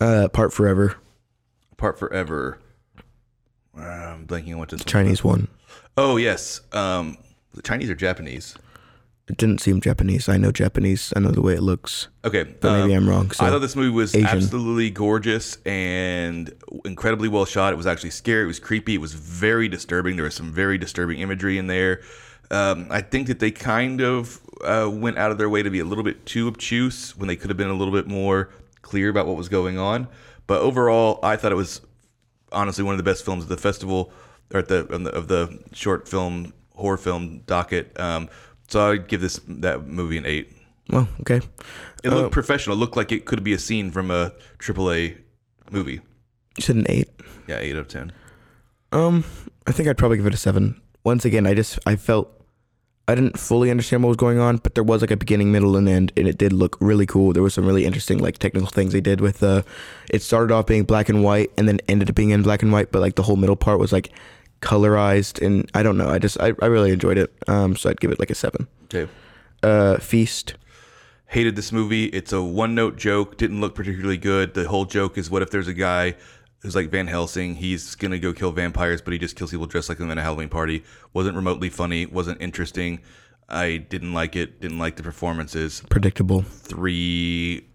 Uh, 0.00 0.28
Part 0.28 0.52
Forever, 0.52 0.96
Apart 1.80 1.98
forever. 1.98 2.58
Uh, 3.74 3.80
I'm 3.80 4.26
blanking 4.26 4.52
on 4.52 4.58
what 4.58 4.68
this 4.68 4.84
Chinese 4.84 5.24
one. 5.24 5.48
Oh 5.96 6.18
yes. 6.18 6.60
Um, 6.72 7.16
the 7.54 7.62
Chinese 7.62 7.88
or 7.88 7.94
Japanese? 7.94 8.54
It 9.30 9.38
didn't 9.38 9.62
seem 9.62 9.80
Japanese. 9.80 10.28
I 10.28 10.36
know 10.36 10.52
Japanese. 10.52 11.10
I 11.16 11.20
know 11.20 11.30
the 11.30 11.40
way 11.40 11.54
it 11.54 11.62
looks. 11.62 12.08
Okay, 12.22 12.42
But 12.42 12.80
maybe 12.82 12.92
I'm 12.92 13.08
wrong, 13.08 13.30
so 13.30 13.46
I 13.46 13.48
thought 13.48 13.60
this 13.60 13.76
movie 13.76 13.88
was 13.88 14.14
Asian. 14.14 14.26
absolutely 14.28 14.90
gorgeous 14.90 15.56
and 15.64 16.52
incredibly 16.84 17.28
well 17.28 17.46
shot. 17.46 17.72
It 17.72 17.76
was 17.76 17.86
actually 17.86 18.10
scary. 18.10 18.44
It 18.44 18.48
was 18.48 18.58
creepy. 18.60 18.96
It 18.96 19.00
was 19.00 19.14
very 19.14 19.66
disturbing. 19.66 20.16
There 20.16 20.26
was 20.26 20.34
some 20.34 20.52
very 20.52 20.76
disturbing 20.76 21.20
imagery 21.20 21.56
in 21.56 21.66
there. 21.66 22.02
Um, 22.50 22.88
I 22.90 23.00
think 23.00 23.26
that 23.28 23.38
they 23.38 23.50
kind 23.52 24.02
of 24.02 24.38
uh, 24.62 24.90
went 24.92 25.16
out 25.16 25.30
of 25.30 25.38
their 25.38 25.48
way 25.48 25.62
to 25.62 25.70
be 25.70 25.78
a 25.80 25.84
little 25.86 26.04
bit 26.04 26.26
too 26.26 26.46
obtuse 26.46 27.16
when 27.16 27.26
they 27.26 27.36
could 27.36 27.48
have 27.48 27.56
been 27.56 27.70
a 27.70 27.74
little 27.74 27.94
bit 27.94 28.06
more 28.06 28.50
clear 28.82 29.08
about 29.08 29.26
what 29.26 29.38
was 29.38 29.48
going 29.48 29.78
on. 29.78 30.08
But 30.50 30.62
overall, 30.62 31.20
I 31.22 31.36
thought 31.36 31.52
it 31.52 31.54
was 31.54 31.80
honestly 32.50 32.82
one 32.82 32.92
of 32.92 32.98
the 32.98 33.04
best 33.04 33.24
films 33.24 33.44
of 33.44 33.48
the 33.48 33.56
festival 33.56 34.12
or 34.52 34.58
at 34.58 34.66
the 34.66 34.78
of 34.92 35.04
the, 35.04 35.10
of 35.12 35.28
the 35.28 35.62
short 35.72 36.08
film 36.08 36.52
horror 36.74 36.96
film 36.96 37.42
docket. 37.46 37.96
Um, 38.00 38.28
so 38.66 38.90
I'd 38.90 39.06
give 39.06 39.20
this 39.20 39.38
that 39.46 39.86
movie 39.86 40.18
an 40.18 40.26
eight. 40.26 40.50
Well, 40.88 41.06
okay. 41.20 41.40
It 42.02 42.10
looked 42.10 42.32
professional. 42.32 42.74
It 42.74 42.80
looked 42.80 42.96
like 42.96 43.12
it 43.12 43.26
could 43.26 43.44
be 43.44 43.52
a 43.52 43.60
scene 43.60 43.92
from 43.92 44.10
a 44.10 44.32
AAA 44.58 45.18
movie. 45.70 46.00
You 46.56 46.62
said 46.62 46.74
an 46.74 46.86
eight. 46.88 47.08
Yeah, 47.46 47.58
eight 47.58 47.76
out 47.76 47.82
of 47.82 47.86
ten. 47.86 48.10
Um, 48.90 49.22
I 49.68 49.70
think 49.70 49.88
I'd 49.88 49.98
probably 49.98 50.16
give 50.16 50.26
it 50.26 50.34
a 50.34 50.36
seven. 50.36 50.80
Once 51.04 51.24
again, 51.24 51.46
I 51.46 51.54
just 51.54 51.78
I 51.86 51.94
felt 51.94 52.39
I 53.08 53.14
didn't 53.16 53.38
fully 53.40 53.70
understand 53.70 54.04
what 54.04 54.08
was 54.08 54.16
going 54.16 54.38
on, 54.38 54.58
but 54.58 54.76
there 54.76 54.84
was 54.84 55.00
like 55.00 55.10
a 55.10 55.16
beginning, 55.16 55.50
middle, 55.50 55.76
and 55.76 55.88
end, 55.88 56.12
and 56.16 56.28
it 56.28 56.38
did 56.38 56.52
look 56.52 56.76
really 56.80 57.06
cool. 57.06 57.32
There 57.32 57.42
was 57.42 57.54
some 57.54 57.66
really 57.66 57.84
interesting 57.84 58.18
like 58.18 58.38
technical 58.38 58.68
things 58.68 58.92
they 58.92 59.00
did 59.00 59.20
with 59.20 59.42
uh 59.42 59.62
it 60.10 60.22
started 60.22 60.54
off 60.54 60.66
being 60.66 60.84
black 60.84 61.08
and 61.08 61.24
white 61.24 61.50
and 61.58 61.66
then 61.66 61.80
ended 61.88 62.08
up 62.08 62.14
being 62.14 62.30
in 62.30 62.42
black 62.42 62.62
and 62.62 62.72
white, 62.72 62.92
but 62.92 63.00
like 63.00 63.16
the 63.16 63.22
whole 63.22 63.36
middle 63.36 63.56
part 63.56 63.80
was 63.80 63.92
like 63.92 64.10
colorized 64.60 65.44
and 65.44 65.68
I 65.74 65.82
don't 65.82 65.98
know. 65.98 66.08
I 66.08 66.18
just 66.18 66.40
I, 66.40 66.52
I 66.62 66.66
really 66.66 66.92
enjoyed 66.92 67.18
it. 67.18 67.32
Um 67.48 67.74
so 67.74 67.90
I'd 67.90 68.00
give 68.00 68.12
it 68.12 68.20
like 68.20 68.30
a 68.30 68.34
seven. 68.34 68.68
Okay. 68.84 69.10
Uh 69.62 69.96
Feast. 69.98 70.54
Hated 71.26 71.56
this 71.56 71.72
movie. 71.72 72.06
It's 72.06 72.32
a 72.32 72.42
one 72.42 72.74
note 72.74 72.96
joke. 72.96 73.36
Didn't 73.36 73.60
look 73.60 73.74
particularly 73.74 74.18
good. 74.18 74.54
The 74.54 74.68
whole 74.68 74.84
joke 74.84 75.18
is 75.18 75.30
what 75.30 75.42
if 75.42 75.50
there's 75.50 75.68
a 75.68 75.74
guy 75.74 76.14
who's 76.60 76.76
like 76.76 76.90
Van 76.90 77.06
Helsing? 77.06 77.56
He's 77.56 77.94
gonna 77.94 78.18
go 78.18 78.32
kill 78.32 78.52
vampires, 78.52 79.00
but 79.00 79.12
he 79.12 79.18
just 79.18 79.36
kills 79.36 79.50
people 79.50 79.66
dressed 79.66 79.88
like 79.88 79.98
them 79.98 80.10
in 80.10 80.18
a 80.18 80.22
Halloween 80.22 80.48
party. 80.48 80.84
Wasn't 81.12 81.36
remotely 81.36 81.68
funny. 81.68 82.06
Wasn't 82.06 82.40
interesting. 82.40 83.00
I 83.48 83.78
didn't 83.78 84.12
like 84.14 84.36
it. 84.36 84.60
Didn't 84.60 84.78
like 84.78 84.96
the 84.96 85.02
performances. 85.02 85.82
Predictable. 85.88 86.42
Three 86.42 87.66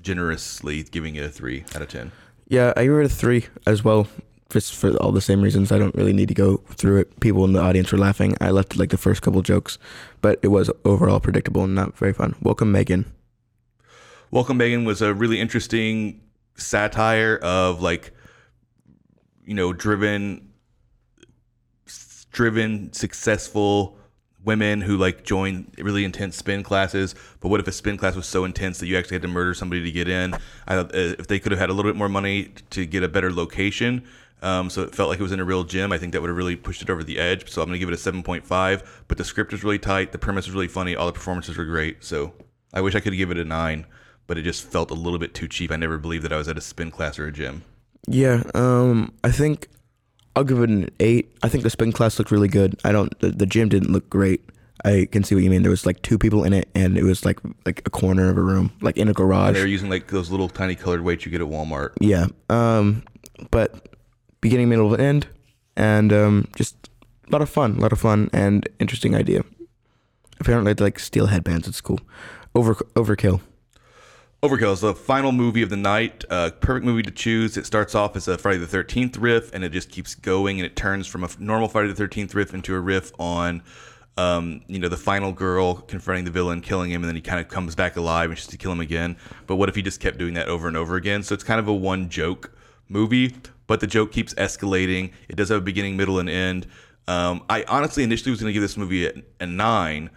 generously 0.00 0.82
giving 0.84 1.16
it 1.16 1.24
a 1.24 1.28
three 1.28 1.64
out 1.74 1.82
of 1.82 1.88
ten. 1.88 2.12
Yeah, 2.48 2.72
I 2.76 2.84
give 2.84 2.94
it 2.94 3.06
a 3.06 3.08
three 3.08 3.46
as 3.66 3.82
well. 3.84 4.06
Just 4.50 4.74
for 4.74 4.96
all 4.96 5.12
the 5.12 5.20
same 5.20 5.42
reasons. 5.42 5.70
I 5.70 5.78
don't 5.78 5.94
really 5.94 6.14
need 6.14 6.28
to 6.28 6.34
go 6.34 6.58
through 6.68 7.00
it. 7.00 7.20
People 7.20 7.44
in 7.44 7.52
the 7.52 7.60
audience 7.60 7.92
were 7.92 7.98
laughing. 7.98 8.34
I 8.40 8.50
left 8.50 8.78
like 8.78 8.88
the 8.88 8.96
first 8.96 9.20
couple 9.20 9.42
jokes, 9.42 9.78
but 10.22 10.38
it 10.42 10.48
was 10.48 10.70
overall 10.86 11.20
predictable 11.20 11.64
and 11.64 11.74
not 11.74 11.98
very 11.98 12.14
fun. 12.14 12.34
Welcome, 12.40 12.72
Megan. 12.72 13.12
Welcome 14.30 14.58
Megan 14.58 14.84
was 14.84 15.00
a 15.00 15.14
really 15.14 15.40
interesting 15.40 16.20
satire 16.58 17.38
of 17.42 17.80
like 17.80 18.12
you 19.44 19.54
know 19.54 19.72
driven 19.72 20.52
driven 22.30 22.92
successful 22.92 23.96
women 24.44 24.80
who 24.80 24.96
like 24.96 25.24
join 25.24 25.70
really 25.78 26.04
intense 26.04 26.36
spin 26.36 26.62
classes. 26.62 27.14
But 27.40 27.48
what 27.48 27.60
if 27.60 27.66
a 27.66 27.72
spin 27.72 27.96
class 27.96 28.14
was 28.14 28.26
so 28.26 28.44
intense 28.44 28.78
that 28.78 28.86
you 28.86 28.96
actually 28.96 29.16
had 29.16 29.22
to 29.22 29.28
murder 29.28 29.54
somebody 29.54 29.82
to 29.82 29.90
get 29.90 30.08
in? 30.08 30.34
I 30.66 30.76
uh, 30.76 30.88
if 30.92 31.26
they 31.26 31.38
could 31.38 31.52
have 31.52 31.58
had 31.58 31.70
a 31.70 31.72
little 31.72 31.90
bit 31.90 31.96
more 31.96 32.08
money 32.08 32.52
to 32.70 32.86
get 32.86 33.02
a 33.02 33.08
better 33.08 33.32
location 33.32 34.04
um, 34.40 34.70
so 34.70 34.82
it 34.82 34.94
felt 34.94 35.08
like 35.08 35.18
it 35.18 35.22
was 35.22 35.32
in 35.32 35.40
a 35.40 35.44
real 35.44 35.64
gym 35.64 35.92
i 35.92 35.98
think 35.98 36.12
that 36.12 36.20
would 36.20 36.28
have 36.28 36.36
really 36.36 36.56
pushed 36.56 36.82
it 36.82 36.90
over 36.90 37.02
the 37.02 37.18
edge. 37.18 37.50
So 37.50 37.60
i'm 37.62 37.68
going 37.68 37.74
to 37.74 37.78
give 37.78 37.88
it 37.88 37.94
a 37.94 38.12
7.5 38.12 38.86
but 39.08 39.18
the 39.18 39.24
script 39.24 39.52
was 39.52 39.64
really 39.64 39.78
tight 39.78 40.12
the 40.12 40.18
premise 40.18 40.46
was 40.46 40.54
really 40.54 40.68
funny 40.68 40.94
all 40.94 41.06
the 41.06 41.12
performances 41.12 41.56
were 41.56 41.64
great. 41.64 42.04
So 42.04 42.32
i 42.72 42.80
wish 42.80 42.94
i 42.94 43.00
could 43.00 43.16
give 43.16 43.30
it 43.30 43.38
a 43.38 43.44
9 43.44 43.86
but 44.28 44.38
it 44.38 44.42
just 44.42 44.62
felt 44.62 44.92
a 44.92 44.94
little 44.94 45.18
bit 45.18 45.34
too 45.34 45.48
cheap 45.48 45.72
i 45.72 45.76
never 45.76 45.98
believed 45.98 46.22
that 46.24 46.32
i 46.32 46.36
was 46.36 46.46
at 46.46 46.56
a 46.56 46.60
spin 46.60 46.90
class 46.92 47.18
or 47.18 47.26
a 47.26 47.32
gym 47.32 47.62
Yeah, 48.06 48.42
um, 48.54 49.12
I 49.24 49.30
think 49.32 49.66
I'll 50.36 50.44
give 50.44 50.62
it 50.62 50.70
an 50.70 50.88
eight. 51.00 51.34
I 51.42 51.48
think 51.48 51.64
the 51.64 51.70
spin 51.70 51.90
class 51.92 52.16
looked 52.18 52.30
really 52.30 52.48
good. 52.48 52.78
I 52.84 52.92
don't. 52.92 53.12
The, 53.18 53.30
the 53.30 53.44
gym 53.44 53.68
didn't 53.68 53.90
look 53.92 54.08
great. 54.08 54.40
I 54.84 55.08
can 55.10 55.24
see 55.24 55.34
what 55.34 55.42
you 55.44 55.50
mean. 55.50 55.62
There 55.62 55.70
was 55.70 55.84
like 55.84 56.00
two 56.02 56.16
people 56.16 56.44
in 56.44 56.52
it, 56.52 56.68
and 56.74 56.96
it 56.96 57.02
was 57.02 57.24
like 57.24 57.38
like 57.66 57.82
a 57.84 57.90
corner 57.90 58.30
of 58.30 58.38
a 58.38 58.40
room, 58.40 58.70
like 58.80 58.96
in 58.96 59.08
a 59.08 59.12
garage. 59.12 59.54
they 59.54 59.60
were 59.60 59.66
using 59.66 59.90
like 59.90 60.06
those 60.06 60.30
little 60.30 60.48
tiny 60.48 60.76
colored 60.76 61.02
weights 61.02 61.26
you 61.26 61.32
get 61.32 61.40
at 61.40 61.48
walmart 61.48 61.90
Yeah. 62.00 62.26
Um, 62.48 63.02
but 63.50 63.98
beginning, 64.40 64.68
middle, 64.68 64.94
and 64.94 65.02
end, 65.02 65.26
and 65.76 66.12
um, 66.12 66.48
just 66.54 66.76
a 67.26 67.30
lot 67.32 67.42
of 67.42 67.50
fun, 67.50 67.76
a 67.76 67.80
lot 67.80 67.92
of 67.92 67.98
fun, 68.00 68.30
and 68.32 68.66
interesting 68.78 69.16
idea. 69.16 69.42
Apparently, 70.40 70.72
they 70.72 70.84
like 70.84 70.98
steal 71.00 71.26
headbands 71.26 71.66
at 71.68 71.74
school. 71.74 71.98
Over 72.54 72.76
overkill. 72.94 73.40
Overkill 74.40 74.72
is 74.72 74.82
the 74.82 74.94
final 74.94 75.32
movie 75.32 75.62
of 75.62 75.68
the 75.68 75.76
night. 75.76 76.24
Uh, 76.30 76.52
perfect 76.60 76.86
movie 76.86 77.02
to 77.02 77.10
choose. 77.10 77.56
It 77.56 77.66
starts 77.66 77.96
off 77.96 78.14
as 78.14 78.28
a 78.28 78.38
Friday 78.38 78.58
the 78.58 78.66
13th 78.66 79.16
riff, 79.18 79.52
and 79.52 79.64
it 79.64 79.72
just 79.72 79.90
keeps 79.90 80.14
going, 80.14 80.60
and 80.60 80.64
it 80.64 80.76
turns 80.76 81.08
from 81.08 81.24
a 81.24 81.28
normal 81.40 81.66
Friday 81.66 81.92
the 81.92 82.00
13th 82.00 82.36
riff 82.36 82.54
into 82.54 82.72
a 82.76 82.78
riff 82.78 83.10
on, 83.18 83.64
um, 84.16 84.60
you 84.68 84.78
know, 84.78 84.86
the 84.86 84.96
final 84.96 85.32
girl 85.32 85.74
confronting 85.74 86.24
the 86.24 86.30
villain, 86.30 86.60
killing 86.60 86.92
him, 86.92 87.02
and 87.02 87.08
then 87.08 87.16
he 87.16 87.20
kind 87.20 87.40
of 87.40 87.48
comes 87.48 87.74
back 87.74 87.96
alive 87.96 88.30
and 88.30 88.38
she's 88.38 88.46
to 88.46 88.56
kill 88.56 88.70
him 88.70 88.78
again. 88.78 89.16
But 89.48 89.56
what 89.56 89.68
if 89.68 89.74
he 89.74 89.82
just 89.82 89.98
kept 89.98 90.18
doing 90.18 90.34
that 90.34 90.46
over 90.46 90.68
and 90.68 90.76
over 90.76 90.94
again? 90.94 91.24
So 91.24 91.34
it's 91.34 91.42
kind 91.42 91.58
of 91.58 91.66
a 91.66 91.74
one 91.74 92.08
joke 92.08 92.56
movie, 92.88 93.34
but 93.66 93.80
the 93.80 93.88
joke 93.88 94.12
keeps 94.12 94.34
escalating. 94.34 95.10
It 95.28 95.34
does 95.34 95.48
have 95.48 95.58
a 95.58 95.62
beginning, 95.62 95.96
middle, 95.96 96.20
and 96.20 96.30
end. 96.30 96.68
Um, 97.08 97.42
I 97.50 97.64
honestly 97.66 98.04
initially 98.04 98.30
was 98.30 98.40
going 98.40 98.50
to 98.50 98.52
give 98.52 98.62
this 98.62 98.76
movie 98.76 99.06
a, 99.06 99.14
a 99.40 99.46
nine, 99.46 100.10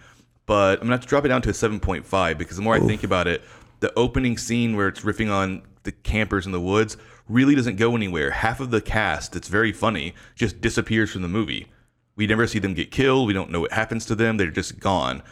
but 0.45 0.79
I'm 0.79 0.85
gonna 0.85 0.95
have 0.95 1.01
to 1.01 1.07
drop 1.07 1.25
it 1.25 1.29
down 1.29 1.41
to 1.43 1.49
a 1.49 1.53
7.5 1.53 2.37
because 2.37 2.57
the 2.57 2.61
more 2.61 2.75
I 2.75 2.79
think 2.79 3.03
about 3.03 3.27
it, 3.27 3.41
the 3.81 3.93
opening 3.99 4.37
scene 4.37 4.75
where 4.75 4.87
it's 4.87 5.01
riffing 5.01 5.31
on 5.31 5.63
the 5.83 5.91
campers 5.91 6.45
in 6.45 6.51
the 6.51 6.61
woods 6.61 6.95
really 7.27 7.55
doesn't 7.55 7.75
go 7.75 7.95
anywhere. 7.95 8.31
Half 8.31 8.59
of 8.59 8.71
the 8.71 8.81
cast 8.81 9.33
that's 9.33 9.47
very 9.47 9.73
funny 9.73 10.13
just 10.35 10.61
disappears 10.61 11.11
from 11.11 11.23
the 11.23 11.27
movie. 11.27 11.67
We 12.15 12.27
never 12.27 12.47
see 12.47 12.59
them 12.59 12.73
get 12.73 12.91
killed. 12.91 13.27
We 13.27 13.33
don't 13.33 13.51
know 13.51 13.61
what 13.61 13.71
happens 13.71 14.05
to 14.05 14.15
them. 14.15 14.37
They're 14.37 14.51
just 14.51 14.79
gone. 14.79 15.23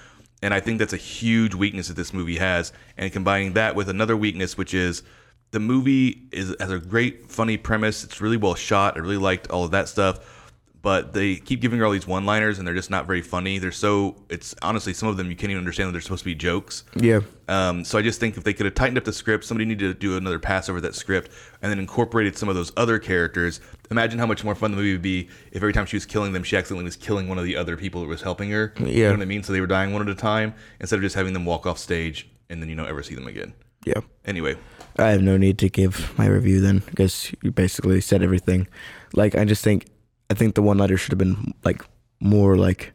And 0.41 0.53
I 0.53 0.59
think 0.59 0.79
that's 0.79 0.93
a 0.93 0.97
huge 0.97 1.53
weakness 1.53 1.89
that 1.89 1.95
this 1.95 2.13
movie 2.13 2.37
has. 2.37 2.71
And 2.97 3.11
combining 3.11 3.53
that 3.53 3.75
with 3.75 3.89
another 3.89 4.17
weakness, 4.17 4.57
which 4.57 4.73
is 4.73 5.03
the 5.51 5.59
movie 5.59 6.27
is 6.31 6.55
has 6.59 6.71
a 6.71 6.79
great 6.79 7.29
funny 7.29 7.57
premise. 7.57 8.03
It's 8.03 8.21
really 8.21 8.37
well 8.37 8.55
shot. 8.55 8.95
I 8.95 8.99
really 8.99 9.17
liked 9.17 9.49
all 9.49 9.63
of 9.65 9.71
that 9.71 9.89
stuff. 9.89 10.38
But 10.81 11.11
they 11.13 11.35
keep 11.35 11.59
giving 11.59 11.79
her 11.79 11.85
all 11.85 11.91
these 11.91 12.07
one-liners, 12.07 12.57
and 12.57 12.65
they're 12.65 12.75
just 12.75 12.89
not 12.89 13.05
very 13.05 13.21
funny. 13.21 13.57
They're 13.57 13.71
so 13.71 14.15
it's 14.29 14.55
honestly 14.61 14.93
some 14.93 15.09
of 15.09 15.17
them 15.17 15.29
you 15.29 15.35
can't 15.35 15.51
even 15.51 15.59
understand 15.59 15.89
that 15.89 15.91
they're 15.91 16.01
supposed 16.01 16.21
to 16.21 16.25
be 16.25 16.35
jokes. 16.35 16.85
Yeah. 16.95 17.19
Um, 17.49 17.83
so 17.83 17.97
I 17.97 18.01
just 18.01 18.19
think 18.19 18.37
if 18.37 18.43
they 18.43 18.53
could 18.53 18.65
have 18.65 18.75
tightened 18.75 18.97
up 18.97 19.03
the 19.03 19.11
script, 19.11 19.43
somebody 19.43 19.65
needed 19.65 19.87
to 19.87 19.93
do 19.93 20.15
another 20.15 20.39
pass 20.39 20.69
over 20.69 20.79
that 20.81 20.95
script 20.95 21.31
and 21.61 21.71
then 21.71 21.79
incorporated 21.79 22.37
some 22.37 22.47
of 22.47 22.55
those 22.55 22.71
other 22.77 22.97
characters. 22.97 23.59
Imagine 23.91 24.19
how 24.19 24.25
much 24.25 24.43
more 24.43 24.55
fun 24.55 24.71
the 24.71 24.77
movie 24.77 24.93
would 24.93 25.01
be 25.01 25.27
if 25.51 25.57
every 25.57 25.73
time 25.73 25.85
she 25.85 25.95
was 25.95 26.05
killing 26.05 26.31
them, 26.31 26.43
she 26.43 26.55
accidentally 26.55 26.85
was 26.85 26.95
killing 26.95 27.27
one 27.27 27.37
of 27.37 27.43
the 27.43 27.57
other 27.57 27.75
people 27.75 28.01
that 28.01 28.07
was 28.07 28.21
helping 28.21 28.51
her. 28.51 28.73
Yeah. 28.77 28.85
You 28.85 29.03
know 29.05 29.11
what 29.13 29.21
I 29.21 29.25
mean? 29.25 29.43
So 29.43 29.51
they 29.51 29.61
were 29.61 29.67
dying 29.67 29.91
one 29.91 30.01
at 30.01 30.09
a 30.09 30.15
time 30.15 30.53
instead 30.79 30.97
of 30.97 31.01
just 31.01 31.15
having 31.15 31.33
them 31.33 31.43
walk 31.43 31.65
off 31.65 31.77
stage 31.77 32.29
and 32.49 32.61
then 32.61 32.69
you 32.69 32.75
don't 32.75 32.87
ever 32.87 33.03
see 33.03 33.15
them 33.15 33.27
again. 33.27 33.53
Yeah. 33.85 34.01
Anyway, 34.25 34.55
I 34.97 35.09
have 35.09 35.21
no 35.21 35.37
need 35.37 35.57
to 35.59 35.69
give 35.69 36.17
my 36.17 36.27
review 36.27 36.61
then 36.61 36.79
because 36.79 37.33
you 37.41 37.51
basically 37.51 38.01
said 38.01 38.21
everything. 38.21 38.67
Like 39.13 39.35
I 39.35 39.45
just 39.45 39.63
think 39.63 39.87
I 40.29 40.33
think 40.35 40.55
the 40.55 40.61
one 40.61 40.77
letter 40.77 40.97
should 40.97 41.11
have 41.11 41.19
been 41.19 41.53
like 41.63 41.83
more 42.19 42.57
like 42.57 42.93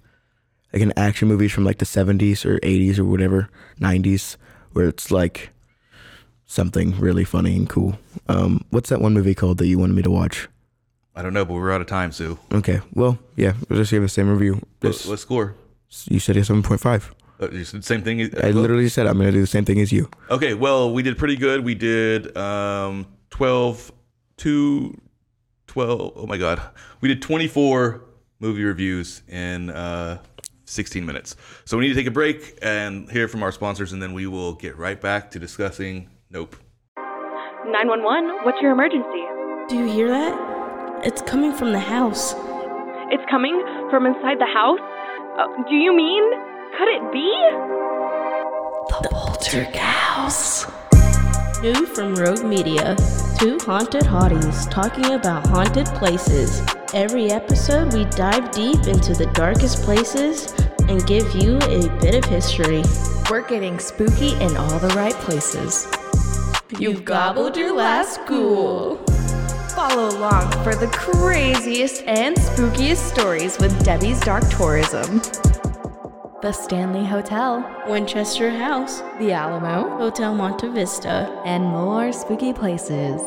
like 0.73 0.83
an 0.83 0.93
action 0.97 1.29
movies 1.29 1.53
from 1.53 1.65
like 1.65 1.79
the 1.79 1.85
70s 1.85 2.45
or 2.45 2.59
80s 2.61 2.99
or 2.99 3.05
whatever 3.05 3.49
90s 3.81 4.37
where 4.73 4.89
it's 4.89 5.11
like 5.11 5.51
something 6.47 6.99
really 6.99 7.25
funny 7.25 7.57
and 7.57 7.69
cool. 7.69 7.99
Um, 8.29 8.65
what's 8.71 8.91
that 8.91 9.01
one 9.01 9.15
movie 9.15 9.35
called 9.35 9.59
that 9.59 9.67
you 9.67 9.79
wanted 9.79 9.95
me 9.95 10.03
to 10.03 10.11
watch? 10.11 10.49
I 11.17 11.23
don't 11.23 11.33
know, 11.33 11.45
but 11.45 11.55
we're 11.55 11.71
out 11.73 11.81
of 11.81 11.87
time, 11.87 12.11
Sue. 12.11 12.39
Okay, 12.53 12.81
well, 12.93 13.19
yeah, 13.37 13.55
we'll 13.69 13.79
just 13.79 13.93
give 13.93 14.03
the 14.03 14.09
same 14.09 14.29
review. 14.29 14.55
What, 14.81 14.93
Just, 14.93 15.09
what 15.09 15.19
score? 15.21 15.55
you 16.11 16.19
said 16.19 16.37
point 16.65 16.81
five. 16.81 17.15
Uh, 17.41 17.51
you 17.51 17.65
said 17.65 17.81
the 17.83 17.87
same 17.87 18.03
thing. 18.03 18.21
I 18.43 18.51
literally 18.51 18.89
said 18.89 19.07
I'm 19.07 19.17
gonna 19.19 19.31
do 19.31 19.41
the 19.41 19.47
same 19.47 19.65
thing 19.65 19.81
as 19.81 19.93
you. 19.93 20.11
Okay, 20.29 20.55
well, 20.55 20.93
we 20.93 21.03
did 21.05 21.17
pretty 21.17 21.37
good. 21.37 21.65
We 21.65 21.77
did 21.77 22.37
um, 22.37 23.07
12, 23.31 23.93
2, 24.39 25.01
12. 25.75 26.13
Oh 26.15 26.27
my 26.29 26.39
God. 26.39 26.63
We 27.01 27.09
did 27.09 27.21
24 27.21 28.01
movie 28.39 28.63
reviews 28.63 29.23
in 29.27 29.71
uh, 29.71 30.19
16 30.67 31.05
minutes. 31.05 31.35
So 31.65 31.77
we 31.77 31.83
need 31.83 31.95
to 31.95 31.97
take 31.97 32.07
a 32.07 32.13
break 32.13 32.57
and 32.63 33.11
hear 33.11 33.27
from 33.27 33.43
our 33.43 33.51
sponsors, 33.51 33.93
and 33.93 34.01
then 34.01 34.13
we 34.13 34.29
will 34.29 34.53
get 34.55 34.79
right 34.79 35.01
back 35.01 35.33
to 35.33 35.41
discussing 35.41 36.11
Nope. 36.31 36.55
911, 36.97 38.45
what's 38.45 38.63
your 38.63 38.71
emergency? 38.71 39.25
Do 39.69 39.79
you 39.79 39.87
hear 39.87 40.09
that? 40.11 41.03
It's 41.05 41.23
coming 41.23 41.53
from 41.53 41.73
the 41.73 41.81
house. 41.81 42.35
It's 43.11 43.25
coming 43.29 43.61
from 43.91 44.07
inside 44.07 44.39
the 44.39 44.47
house? 44.47 44.79
Uh, 45.39 45.49
do 45.69 45.75
you 45.75 45.95
mean? 45.95 46.23
Could 46.79 46.89
it 46.89 47.13
be? 47.13 47.31
New 51.65 51.87
from 51.87 52.15
Rogue 52.15 52.45
Media. 52.45 52.95
Two 53.39 53.59
haunted 53.63 54.03
hotties 54.03 54.71
talking 54.71 55.15
about 55.15 55.47
haunted 55.47 55.87
places. 55.87 56.61
Every 56.93 57.31
episode, 57.31 57.95
we 57.95 58.05
dive 58.05 58.51
deep 58.51 58.87
into 58.87 59.15
the 59.15 59.31
darkest 59.33 59.83
places 59.83 60.53
and 60.91 61.07
give 61.07 61.35
you 61.35 61.57
a 61.57 61.89
bit 62.03 62.17
of 62.17 62.27
history. 62.27 62.83
We're 63.31 63.49
getting 63.49 63.79
spooky 63.79 64.35
in 64.43 64.55
all 64.59 64.79
the 64.79 64.93
right 64.95 65.15
places. 65.15 65.89
You've 66.79 67.03
gobbled 67.03 67.57
your 67.57 67.75
last 67.75 68.21
ghoul. 68.27 68.97
Follow 69.75 70.11
along 70.19 70.53
for 70.63 70.75
the 70.75 70.89
craziest 70.89 72.03
and 72.03 72.37
spookiest 72.37 73.11
stories 73.11 73.59
with 73.59 73.83
Debbie's 73.83 74.21
Dark 74.21 74.47
Tourism. 74.51 75.23
The 76.45 76.53
Stanley 76.53 77.07
Hotel, 77.07 77.65
Winchester 77.89 78.51
House, 78.51 79.01
The 79.19 79.33
Alamo, 79.33 79.97
Hotel 79.97 80.35
Monte 80.35 80.69
Vista. 80.69 81.41
and 81.47 81.65
more 81.65 82.13
spooky 82.13 82.53
places. 82.53 83.19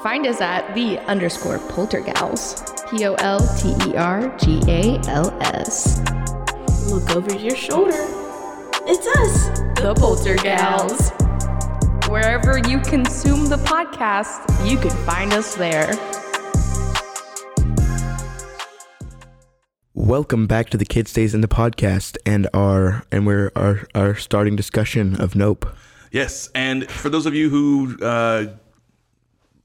Find 0.00 0.24
us 0.28 0.40
at 0.40 0.72
the 0.76 1.00
underscore 1.08 1.58
poltergals. 1.58 2.62
P 2.88 3.04
O 3.06 3.14
L 3.14 3.40
T 3.58 3.74
E 3.90 3.96
R 3.96 4.28
G 4.38 4.62
A 4.68 5.00
L 5.08 5.36
S. 5.40 5.98
Look 6.92 7.10
over 7.16 7.34
your 7.34 7.56
shoulder. 7.56 8.06
It's 8.86 9.08
us, 9.18 9.48
The 9.80 9.94
Poltergals. 9.98 11.10
Wherever 12.08 12.58
you 12.58 12.78
consume 12.78 13.48
the 13.48 13.56
podcast, 13.56 14.46
you 14.64 14.78
can 14.78 14.96
find 15.04 15.32
us 15.32 15.56
there. 15.56 15.92
Welcome 19.98 20.46
back 20.46 20.70
to 20.70 20.76
the 20.76 20.84
Kid 20.84 21.08
Stays 21.08 21.34
in 21.34 21.40
the 21.40 21.48
podcast 21.48 22.18
and 22.24 22.46
our 22.54 23.02
and 23.10 23.26
we're 23.26 23.50
our 23.56 23.84
our 23.96 24.14
starting 24.14 24.54
discussion 24.54 25.20
of 25.20 25.34
Nope. 25.34 25.66
Yes, 26.12 26.50
and 26.54 26.88
for 26.88 27.08
those 27.08 27.26
of 27.26 27.34
you 27.34 27.50
who, 27.50 27.98
uh, 28.00 28.46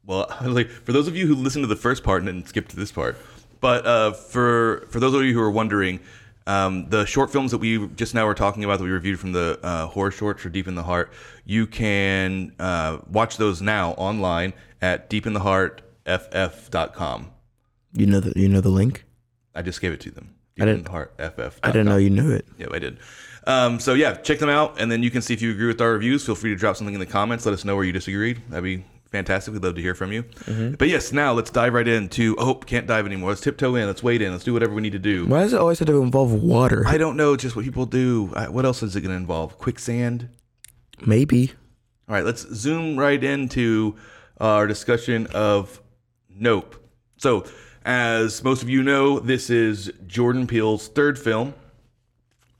well, 0.07 0.35
like 0.43 0.69
for 0.69 0.91
those 0.91 1.07
of 1.07 1.15
you 1.15 1.27
who 1.27 1.35
listened 1.35 1.61
to 1.61 1.67
the 1.67 1.75
first 1.75 2.03
part 2.03 2.23
and 2.23 2.27
then 2.27 2.43
skipped 2.47 2.71
to 2.71 2.75
this 2.75 2.91
part, 2.91 3.15
but 3.61 3.85
uh, 3.85 4.13
for 4.13 4.87
for 4.89 4.99
those 4.99 5.13
of 5.13 5.23
you 5.23 5.35
who 5.35 5.39
are 5.39 5.51
wondering, 5.51 5.99
um, 6.47 6.89
the 6.89 7.05
short 7.05 7.31
films 7.31 7.51
that 7.51 7.59
we 7.59 7.87
just 7.89 8.15
now 8.15 8.25
were 8.25 8.33
talking 8.33 8.63
about 8.63 8.79
that 8.79 8.85
we 8.85 8.89
reviewed 8.89 9.19
from 9.19 9.33
the 9.33 9.59
uh, 9.61 9.85
horror 9.85 10.09
shorts 10.09 10.41
for 10.41 10.49
Deep 10.49 10.67
in 10.67 10.73
the 10.73 10.81
Heart, 10.81 11.13
you 11.45 11.67
can 11.67 12.53
uh, 12.57 12.97
watch 13.07 13.37
those 13.37 13.61
now 13.61 13.91
online 13.91 14.53
at 14.81 15.11
deepintheheartff.com. 15.11 17.29
You 17.95 18.07
know 18.07 18.19
the 18.19 18.33
you 18.35 18.49
know 18.49 18.61
the 18.61 18.69
link? 18.69 19.05
I 19.55 19.61
just 19.61 19.81
gave 19.81 19.91
it 19.91 19.99
to 20.01 20.11
them. 20.11 20.35
I 20.59 20.65
didn't- 20.65 20.85
DeepInTheHeartFF. 20.85 21.53
I 21.63 21.67
didn't 21.71 21.87
know 21.87 21.97
you 21.97 22.09
knew 22.09 22.31
it. 22.31 22.45
Yep, 22.57 22.69
I 22.73 22.79
did. 22.79 22.97
Um, 23.45 23.79
so 23.79 23.93
yeah, 23.93 24.13
check 24.15 24.39
them 24.39 24.49
out, 24.49 24.79
and 24.79 24.91
then 24.91 25.03
you 25.03 25.11
can 25.11 25.21
see 25.21 25.33
if 25.33 25.41
you 25.41 25.51
agree 25.51 25.67
with 25.67 25.81
our 25.81 25.91
reviews. 25.93 26.25
Feel 26.25 26.35
free 26.35 26.51
to 26.51 26.55
drop 26.55 26.75
something 26.77 26.93
in 26.93 26.99
the 26.99 27.05
comments. 27.05 27.45
Let 27.45 27.53
us 27.53 27.65
know 27.65 27.75
where 27.75 27.83
you 27.83 27.91
disagreed. 27.91 28.41
That'd 28.49 28.63
be 28.63 28.85
fantastic. 29.11 29.53
We'd 29.53 29.63
love 29.63 29.75
to 29.75 29.81
hear 29.81 29.93
from 29.95 30.11
you. 30.13 30.23
But 30.77 30.87
yes, 30.87 31.11
now 31.11 31.33
let's 31.33 31.49
dive 31.51 31.73
right 31.73 31.87
into. 31.87 32.35
Oh, 32.37 32.53
can't 32.55 32.87
dive 32.87 33.05
anymore. 33.05 33.29
Let's 33.31 33.41
tiptoe 33.41 33.75
in. 33.75 33.85
Let's 33.87 34.01
wade 34.01 34.21
in. 34.21 34.31
Let's 34.31 34.43
do 34.45 34.53
whatever 34.53 34.73
we 34.73 34.81
need 34.81 34.93
to 34.93 34.99
do. 34.99 35.25
Why 35.25 35.41
does 35.41 35.53
it 35.53 35.59
always 35.59 35.79
have 35.79 35.87
to 35.87 36.01
involve 36.01 36.31
water? 36.31 36.83
I 36.87 36.97
don't 36.97 37.17
know 37.17 37.35
just 37.35 37.55
what 37.55 37.65
people 37.65 37.85
do. 37.85 38.31
I, 38.35 38.47
what 38.47 38.63
else 38.65 38.81
is 38.81 38.95
it 38.95 39.01
going 39.01 39.11
to 39.11 39.17
involve? 39.17 39.57
Quicksand. 39.57 40.29
Maybe. 41.05 41.51
All 42.07 42.15
right, 42.15 42.23
let's 42.25 42.41
zoom 42.53 42.97
right 42.97 43.21
into 43.23 43.95
our 44.39 44.67
discussion 44.67 45.27
of 45.33 45.81
Nope. 46.29 46.75
So, 47.17 47.45
as 47.85 48.43
most 48.43 48.63
of 48.63 48.69
you 48.69 48.83
know, 48.83 49.19
this 49.19 49.49
is 49.49 49.91
Jordan 50.07 50.47
Peele's 50.47 50.87
third 50.87 51.17
film. 51.17 51.53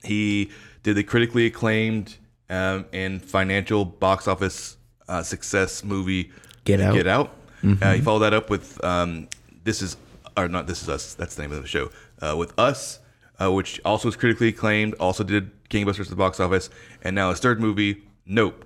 He 0.02 0.50
did 0.82 0.96
the 0.96 1.02
critically 1.02 1.46
acclaimed 1.46 2.16
um, 2.50 2.86
and 2.92 3.22
financial 3.22 3.84
box 3.84 4.28
office 4.28 4.76
uh, 5.08 5.22
success 5.22 5.82
movie 5.82 6.30
Get 6.64 6.80
Out. 6.80 6.94
Get 6.94 7.06
Out. 7.06 7.36
Uh, 7.82 7.94
he 7.94 8.00
followed 8.00 8.20
that 8.20 8.34
up 8.34 8.50
with 8.50 8.82
um, 8.84 9.28
This 9.62 9.80
Is, 9.80 9.96
or 10.36 10.48
not 10.48 10.66
This 10.66 10.82
Is 10.82 10.88
Us. 10.88 11.14
That's 11.14 11.34
the 11.34 11.42
name 11.42 11.52
of 11.52 11.62
the 11.62 11.68
show. 11.68 11.90
Uh, 12.20 12.36
with 12.36 12.58
Us, 12.58 12.98
uh, 13.40 13.50
which 13.50 13.80
also 13.84 14.08
was 14.08 14.16
critically 14.16 14.48
acclaimed, 14.48 14.94
also 15.00 15.24
did 15.24 15.50
gangbusters 15.68 16.02
at 16.02 16.08
the 16.08 16.16
box 16.16 16.40
office, 16.40 16.68
and 17.02 17.14
now 17.14 17.30
his 17.30 17.40
third 17.40 17.60
movie, 17.60 18.02
Nope 18.26 18.64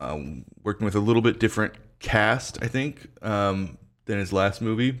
um, 0.00 0.44
working 0.62 0.84
with 0.84 0.94
a 0.94 1.00
little 1.00 1.22
bit 1.22 1.38
different 1.38 1.74
cast, 1.98 2.62
I 2.62 2.68
think, 2.68 3.06
um, 3.22 3.78
than 4.04 4.18
his 4.18 4.32
last 4.32 4.60
movie, 4.60 5.00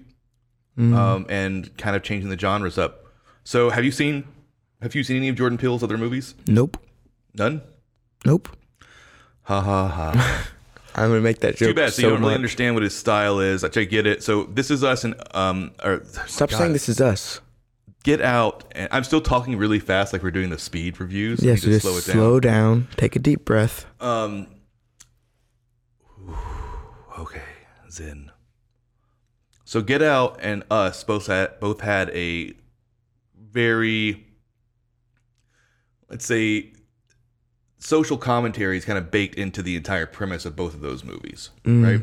um, 0.78 1.26
and 1.28 1.74
kind 1.76 1.96
of 1.96 2.02
changing 2.02 2.30
the 2.30 2.38
genres 2.38 2.78
up. 2.78 3.06
So, 3.44 3.70
have 3.70 3.84
you 3.84 3.92
seen 3.92 4.24
have 4.82 4.94
you 4.94 5.02
seen 5.02 5.16
any 5.16 5.28
of 5.28 5.36
Jordan 5.36 5.58
Peele's 5.58 5.82
other 5.82 5.98
movies? 5.98 6.34
Nope. 6.46 6.78
None. 7.34 7.62
Nope. 8.24 8.48
Ha 9.42 9.60
ha 9.60 9.88
ha. 9.88 10.48
I'm 10.94 11.10
gonna 11.10 11.20
make 11.20 11.40
that 11.40 11.56
joke. 11.56 11.68
Too 11.68 11.74
bad. 11.74 11.92
So, 11.92 12.02
so 12.02 12.06
you 12.08 12.12
don't 12.14 12.22
really 12.22 12.34
understand 12.34 12.74
what 12.74 12.82
his 12.82 12.96
style 12.96 13.40
is. 13.40 13.62
I 13.64 13.68
get 13.68 14.06
it. 14.06 14.22
So 14.22 14.44
this 14.44 14.70
is 14.70 14.82
us, 14.82 15.04
and 15.04 15.14
um, 15.34 15.72
or 15.84 16.02
Stop 16.26 16.50
God, 16.50 16.58
saying 16.58 16.72
this 16.72 16.88
is 16.88 17.00
us. 17.00 17.40
Get 18.02 18.22
out. 18.22 18.64
And 18.72 18.88
I'm 18.92 19.04
still 19.04 19.20
talking 19.20 19.56
really 19.58 19.78
fast, 19.78 20.12
like 20.12 20.22
we're 20.22 20.30
doing 20.30 20.50
the 20.50 20.58
speed 20.58 21.00
reviews. 21.00 21.42
Yes, 21.42 21.62
Yeah, 21.62 21.64
so 21.64 21.68
just 21.68 21.82
slow 21.82 21.96
it 21.96 22.02
slow 22.02 22.40
down. 22.40 22.88
Take 22.96 23.16
a 23.16 23.18
deep 23.18 23.44
breath. 23.44 23.86
Um. 24.00 24.46
Okay, 27.18 27.40
Zen. 27.90 28.30
So 29.76 29.82
Get 29.82 30.00
Out 30.00 30.38
and 30.40 30.64
Us 30.70 31.04
both 31.04 31.26
had 31.26 31.60
both 31.60 31.82
had 31.82 32.08
a 32.16 32.54
very, 33.38 34.26
let's 36.08 36.24
say, 36.24 36.72
social 37.78 38.16
commentary 38.16 38.78
is 38.78 38.86
kind 38.86 38.96
of 38.96 39.10
baked 39.10 39.34
into 39.34 39.60
the 39.60 39.76
entire 39.76 40.06
premise 40.06 40.46
of 40.46 40.56
both 40.56 40.72
of 40.72 40.80
those 40.80 41.04
movies, 41.04 41.50
right? 41.84 42.00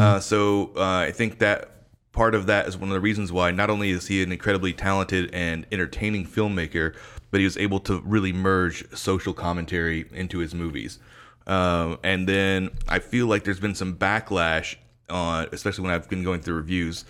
Uh, 0.00 0.18
so 0.18 0.72
uh, 0.74 0.80
I 1.06 1.12
think 1.12 1.38
that 1.38 1.86
part 2.10 2.34
of 2.34 2.46
that 2.46 2.66
is 2.66 2.76
one 2.76 2.88
of 2.88 2.94
the 2.94 3.00
reasons 3.00 3.30
why 3.30 3.52
not 3.52 3.70
only 3.70 3.90
is 3.90 4.08
he 4.08 4.20
an 4.20 4.32
incredibly 4.32 4.72
talented 4.72 5.32
and 5.32 5.66
entertaining 5.70 6.26
filmmaker, 6.26 6.96
but 7.30 7.38
he 7.38 7.44
was 7.44 7.56
able 7.56 7.78
to 7.78 8.00
really 8.00 8.32
merge 8.32 8.92
social 8.92 9.32
commentary 9.32 10.06
into 10.12 10.38
his 10.38 10.52
movies. 10.52 10.98
Um, 11.46 12.00
and 12.02 12.28
then 12.28 12.70
I 12.88 12.98
feel 12.98 13.28
like 13.28 13.44
there's 13.44 13.60
been 13.60 13.76
some 13.76 13.94
backlash 13.94 14.74
on, 15.10 15.48
especially 15.52 15.82
when 15.84 15.92
I've 15.92 16.08
been 16.08 16.22
going 16.24 16.40
through 16.40 16.56
reviews 16.56 17.04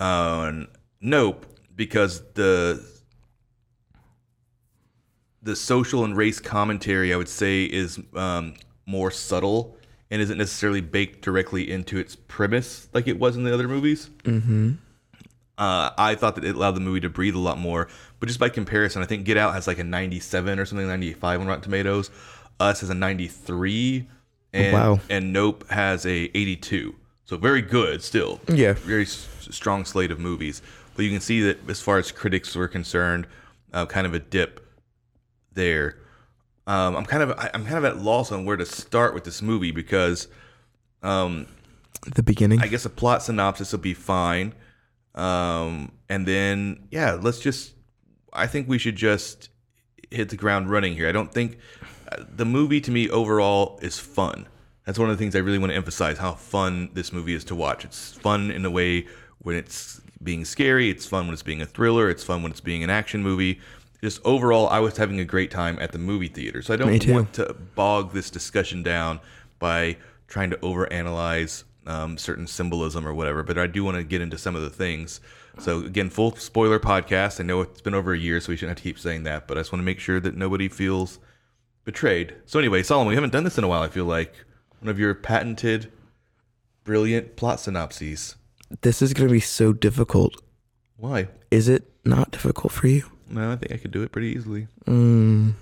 on 0.00 0.68
Nope, 1.00 1.46
because 1.76 2.22
the 2.34 2.84
the 5.42 5.54
social 5.54 6.04
and 6.04 6.16
race 6.16 6.40
commentary, 6.40 7.12
I 7.12 7.16
would 7.16 7.28
say, 7.28 7.64
is 7.64 8.00
um, 8.14 8.54
more 8.86 9.10
subtle 9.10 9.76
and 10.10 10.22
isn't 10.22 10.38
necessarily 10.38 10.80
baked 10.80 11.22
directly 11.22 11.70
into 11.70 11.98
its 11.98 12.16
premise 12.16 12.88
like 12.94 13.06
it 13.08 13.18
was 13.18 13.36
in 13.36 13.44
the 13.44 13.52
other 13.52 13.68
movies. 13.68 14.08
Mm-hmm. 14.22 14.72
Uh, 15.56 15.90
I 15.96 16.14
thought 16.14 16.34
that 16.34 16.44
it 16.44 16.56
allowed 16.56 16.72
the 16.72 16.80
movie 16.80 17.00
to 17.00 17.08
breathe 17.08 17.34
a 17.34 17.38
lot 17.38 17.58
more, 17.58 17.88
but 18.18 18.26
just 18.26 18.40
by 18.40 18.48
comparison, 18.48 19.02
I 19.02 19.06
think 19.06 19.24
Get 19.24 19.36
Out 19.36 19.54
has 19.54 19.66
like 19.66 19.78
a 19.78 19.84
97 19.84 20.58
or 20.58 20.64
something, 20.64 20.86
95 20.86 21.40
on 21.40 21.46
Rotten 21.46 21.62
Tomatoes. 21.62 22.10
Us 22.58 22.80
has 22.80 22.90
a 22.90 22.94
93, 22.94 24.08
and 24.52 24.72
Wow. 24.72 25.00
and 25.10 25.32
Nope 25.32 25.68
has 25.70 26.06
a 26.06 26.30
82. 26.36 26.94
So 27.24 27.36
very 27.36 27.62
good 27.62 28.02
still. 28.02 28.40
Yeah. 28.48 28.74
very 28.74 29.04
s- 29.04 29.28
strong 29.50 29.84
slate 29.84 30.10
of 30.10 30.18
movies. 30.20 30.60
But 30.94 31.04
you 31.04 31.10
can 31.10 31.20
see 31.20 31.40
that 31.42 31.68
as 31.68 31.80
far 31.80 31.98
as 31.98 32.12
critics 32.12 32.54
were 32.54 32.68
concerned, 32.68 33.26
uh, 33.72 33.86
kind 33.86 34.06
of 34.06 34.14
a 34.14 34.18
dip 34.20 34.60
there. 35.52 35.96
Um, 36.66 36.96
I'm 36.96 37.04
kind 37.04 37.22
of 37.22 37.30
I- 37.32 37.50
I'm 37.54 37.64
kind 37.64 37.78
of 37.78 37.84
at 37.84 37.98
loss 37.98 38.30
on 38.32 38.44
where 38.44 38.56
to 38.56 38.66
start 38.66 39.14
with 39.14 39.24
this 39.24 39.42
movie 39.42 39.70
because 39.70 40.28
um, 41.02 41.46
The 42.14 42.22
beginning. 42.22 42.60
I 42.60 42.68
guess 42.68 42.84
a 42.84 42.90
plot 42.90 43.22
synopsis 43.22 43.72
will 43.72 43.78
be 43.80 43.94
fine. 43.94 44.54
Um, 45.14 45.92
and 46.08 46.26
then 46.26 46.86
yeah, 46.90 47.12
let's 47.20 47.40
just 47.40 47.72
I 48.32 48.46
think 48.46 48.68
we 48.68 48.78
should 48.78 48.96
just 48.96 49.48
hit 50.10 50.28
the 50.28 50.36
ground 50.36 50.70
running 50.70 50.94
here. 50.94 51.08
I 51.08 51.12
don't 51.12 51.32
think 51.32 51.58
uh, 52.10 52.24
the 52.36 52.44
movie 52.44 52.80
to 52.82 52.90
me 52.90 53.08
overall 53.08 53.78
is 53.82 53.98
fun. 53.98 54.46
That's 54.84 54.98
one 54.98 55.08
of 55.08 55.16
the 55.16 55.22
things 55.22 55.34
I 55.34 55.38
really 55.38 55.58
want 55.58 55.70
to 55.70 55.76
emphasize 55.76 56.18
how 56.18 56.34
fun 56.34 56.90
this 56.92 57.12
movie 57.12 57.34
is 57.34 57.44
to 57.44 57.54
watch. 57.54 57.84
It's 57.84 58.12
fun 58.12 58.50
in 58.50 58.64
a 58.64 58.70
way 58.70 59.06
when 59.38 59.56
it's 59.56 60.00
being 60.22 60.44
scary, 60.44 60.90
it's 60.90 61.06
fun 61.06 61.26
when 61.26 61.34
it's 61.34 61.42
being 61.42 61.62
a 61.62 61.66
thriller, 61.66 62.10
it's 62.10 62.24
fun 62.24 62.42
when 62.42 62.52
it's 62.52 62.60
being 62.60 62.82
an 62.82 62.90
action 62.90 63.22
movie. 63.22 63.60
Just 64.02 64.20
overall, 64.24 64.68
I 64.68 64.80
was 64.80 64.96
having 64.96 65.20
a 65.20 65.24
great 65.24 65.50
time 65.50 65.78
at 65.80 65.92
the 65.92 65.98
movie 65.98 66.28
theater. 66.28 66.60
So 66.60 66.74
I 66.74 66.76
don't 66.76 67.06
want 67.08 67.32
to 67.34 67.54
bog 67.74 68.12
this 68.12 68.30
discussion 68.30 68.82
down 68.82 69.20
by 69.58 69.96
trying 70.28 70.50
to 70.50 70.56
overanalyze 70.58 71.64
um, 71.86 72.18
certain 72.18 72.46
symbolism 72.46 73.06
or 73.06 73.14
whatever, 73.14 73.42
but 73.42 73.58
I 73.58 73.66
do 73.66 73.84
want 73.84 73.96
to 73.96 74.04
get 74.04 74.20
into 74.20 74.38
some 74.38 74.56
of 74.56 74.62
the 74.62 74.70
things. 74.70 75.20
So 75.58 75.80
again, 75.80 76.10
full 76.10 76.34
spoiler 76.36 76.80
podcast. 76.80 77.40
I 77.40 77.44
know 77.44 77.60
it's 77.60 77.80
been 77.80 77.94
over 77.94 78.12
a 78.12 78.18
year, 78.18 78.40
so 78.40 78.50
we 78.50 78.56
shouldn't 78.56 78.78
have 78.78 78.82
to 78.82 78.82
keep 78.82 78.98
saying 78.98 79.22
that, 79.24 79.46
but 79.46 79.56
I 79.56 79.60
just 79.60 79.72
want 79.72 79.80
to 79.80 79.84
make 79.84 80.00
sure 80.00 80.20
that 80.20 80.36
nobody 80.36 80.68
feels 80.68 81.18
betrayed. 81.84 82.34
So 82.46 82.58
anyway, 82.58 82.82
Solomon, 82.82 83.08
we 83.10 83.14
haven't 83.14 83.32
done 83.32 83.44
this 83.44 83.58
in 83.58 83.64
a 83.64 83.68
while. 83.68 83.82
I 83.82 83.88
feel 83.88 84.06
like 84.06 84.34
one 84.84 84.90
of 84.90 84.98
your 84.98 85.14
patented, 85.14 85.90
brilliant 86.84 87.36
plot 87.36 87.58
synopses. 87.58 88.36
this 88.82 89.00
is 89.00 89.14
gonna 89.14 89.30
be 89.30 89.40
so 89.40 89.72
difficult. 89.72 90.42
Why? 90.98 91.28
Is 91.50 91.68
it 91.68 91.90
not 92.04 92.32
difficult 92.32 92.70
for 92.70 92.86
you? 92.86 93.10
No, 93.30 93.52
I 93.52 93.56
think 93.56 93.72
I 93.72 93.78
could 93.78 93.92
do 93.92 94.02
it 94.02 94.12
pretty 94.12 94.28
easily. 94.28 94.68
Mm. 94.86 95.54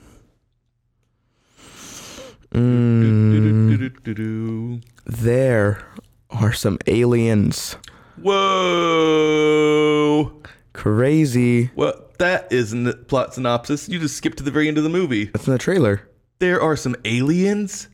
Mm. 2.51 4.83
There 5.07 5.87
are 6.31 6.53
some 6.53 6.79
aliens. 6.89 7.77
Whoa! 8.21 10.33
Crazy. 10.73 11.71
Well, 11.77 11.95
that 12.19 12.53
isn't 12.53 12.83
the 12.83 12.95
plot 12.95 13.35
synopsis. 13.35 13.89
You 13.89 14.01
just 14.01 14.17
skipped 14.17 14.39
to 14.39 14.43
the 14.43 14.51
very 14.51 14.67
end 14.67 14.79
of 14.79 14.85
the 14.85 14.91
movie. 14.91 15.27
That's 15.27 15.47
in 15.47 15.53
the 15.53 15.61
trailer. 15.61 16.09
There 16.41 16.61
are 16.61 16.75
some 16.75 16.97
aliens? 17.05 17.87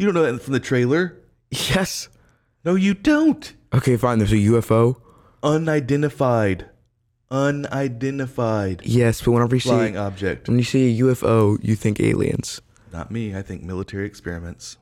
You 0.00 0.06
don't 0.06 0.14
know 0.14 0.32
that 0.32 0.40
from 0.40 0.54
the 0.54 0.60
trailer? 0.60 1.18
Yes. 1.50 2.08
No, 2.64 2.74
you 2.74 2.94
don't. 2.94 3.52
Okay, 3.74 3.98
fine. 3.98 4.16
There's 4.16 4.32
a 4.32 4.36
UFO. 4.36 4.98
Unidentified. 5.42 6.70
Unidentified. 7.30 8.80
Yes, 8.82 9.20
but 9.20 9.32
whenever 9.32 9.56
you 9.56 9.60
Flying 9.60 9.92
see 9.92 9.98
object. 9.98 10.48
when 10.48 10.56
you 10.56 10.64
see 10.64 10.98
a 10.98 11.02
UFO, 11.02 11.58
you 11.62 11.76
think 11.76 12.00
aliens. 12.00 12.62
Not 12.90 13.10
me. 13.10 13.36
I 13.36 13.42
think 13.42 13.62
military 13.62 14.06
experiments. 14.06 14.78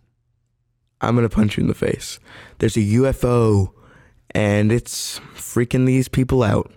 I'm 1.00 1.16
gonna 1.16 1.28
punch 1.28 1.56
you 1.56 1.62
in 1.62 1.68
the 1.68 1.74
face. 1.74 2.20
There's 2.58 2.76
a 2.76 2.80
UFO, 2.80 3.72
and 4.30 4.70
it's 4.70 5.18
freaking 5.34 5.84
these 5.84 6.06
people 6.06 6.44
out. 6.44 6.70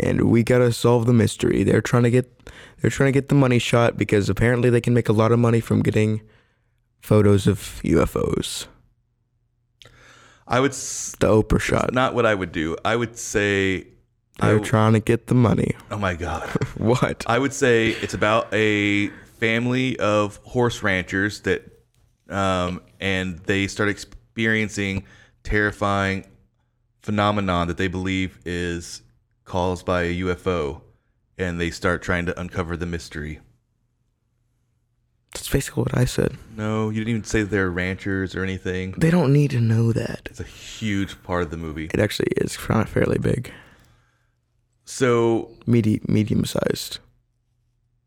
And 0.00 0.30
we 0.30 0.42
gotta 0.42 0.72
solve 0.72 1.04
the 1.04 1.12
mystery. 1.12 1.62
They're 1.62 1.82
trying 1.82 2.04
to 2.04 2.10
get, 2.10 2.50
they're 2.80 2.90
trying 2.90 3.08
to 3.08 3.20
get 3.20 3.28
the 3.28 3.34
money 3.34 3.58
shot 3.58 3.98
because 3.98 4.30
apparently 4.30 4.70
they 4.70 4.80
can 4.80 4.94
make 4.94 5.10
a 5.10 5.12
lot 5.12 5.30
of 5.30 5.38
money 5.38 5.60
from 5.60 5.82
getting 5.82 6.22
photos 7.02 7.46
of 7.46 7.58
UFOs. 7.84 8.66
I 10.48 10.60
would. 10.60 10.70
S- 10.72 11.14
The 11.20 11.26
Oprah 11.28 11.60
shot. 11.60 11.92
not 11.92 12.14
what 12.14 12.24
I 12.26 12.34
would 12.34 12.52
do. 12.52 12.76
I 12.84 12.96
would 12.96 13.16
say. 13.18 13.86
I 14.40 14.46
They're 14.46 14.54
w- 14.56 14.70
trying 14.70 14.94
to 14.94 15.00
get 15.00 15.26
the 15.26 15.34
money. 15.34 15.72
oh 15.90 15.98
my 15.98 16.14
god. 16.14 16.48
What? 16.78 17.24
I 17.26 17.38
would 17.38 17.52
say 17.52 17.88
it's 17.88 18.14
about 18.14 18.52
a 18.52 19.08
family 19.38 19.98
of 19.98 20.36
horse 20.38 20.82
ranchers 20.82 21.40
that, 21.42 21.62
um, 22.30 22.80
and 22.98 23.38
they 23.40 23.66
start 23.66 23.88
experiencing 23.90 25.04
terrifying 25.44 26.24
phenomenon 27.02 27.68
that 27.68 27.76
they 27.76 27.88
believe 27.88 28.38
is 28.46 29.02
caused 29.44 29.84
by 29.84 30.02
a 30.04 30.20
UFO, 30.20 30.80
and 31.36 31.60
they 31.60 31.70
start 31.70 32.00
trying 32.02 32.26
to 32.26 32.40
uncover 32.40 32.76
the 32.76 32.86
mystery. 32.86 33.40
That's 35.34 35.48
basically 35.48 35.82
what 35.84 35.96
I 35.96 36.04
said. 36.04 36.36
No, 36.56 36.90
you 36.90 37.00
didn't 37.00 37.08
even 37.10 37.24
say 37.24 37.42
they're 37.42 37.70
ranchers 37.70 38.34
or 38.36 38.42
anything. 38.42 38.92
They 38.98 39.10
don't 39.10 39.32
need 39.32 39.50
to 39.52 39.60
know 39.60 39.92
that. 39.92 40.20
It's 40.30 40.40
a 40.40 40.44
huge 40.44 41.22
part 41.22 41.42
of 41.42 41.50
the 41.50 41.56
movie. 41.56 41.86
It 41.92 42.00
actually 42.00 42.28
is 42.36 42.54
fa- 42.54 42.84
fairly 42.86 43.18
big, 43.18 43.50
So, 44.84 45.50
Medi- 45.66 46.02
medium 46.06 46.44
sized. 46.44 46.98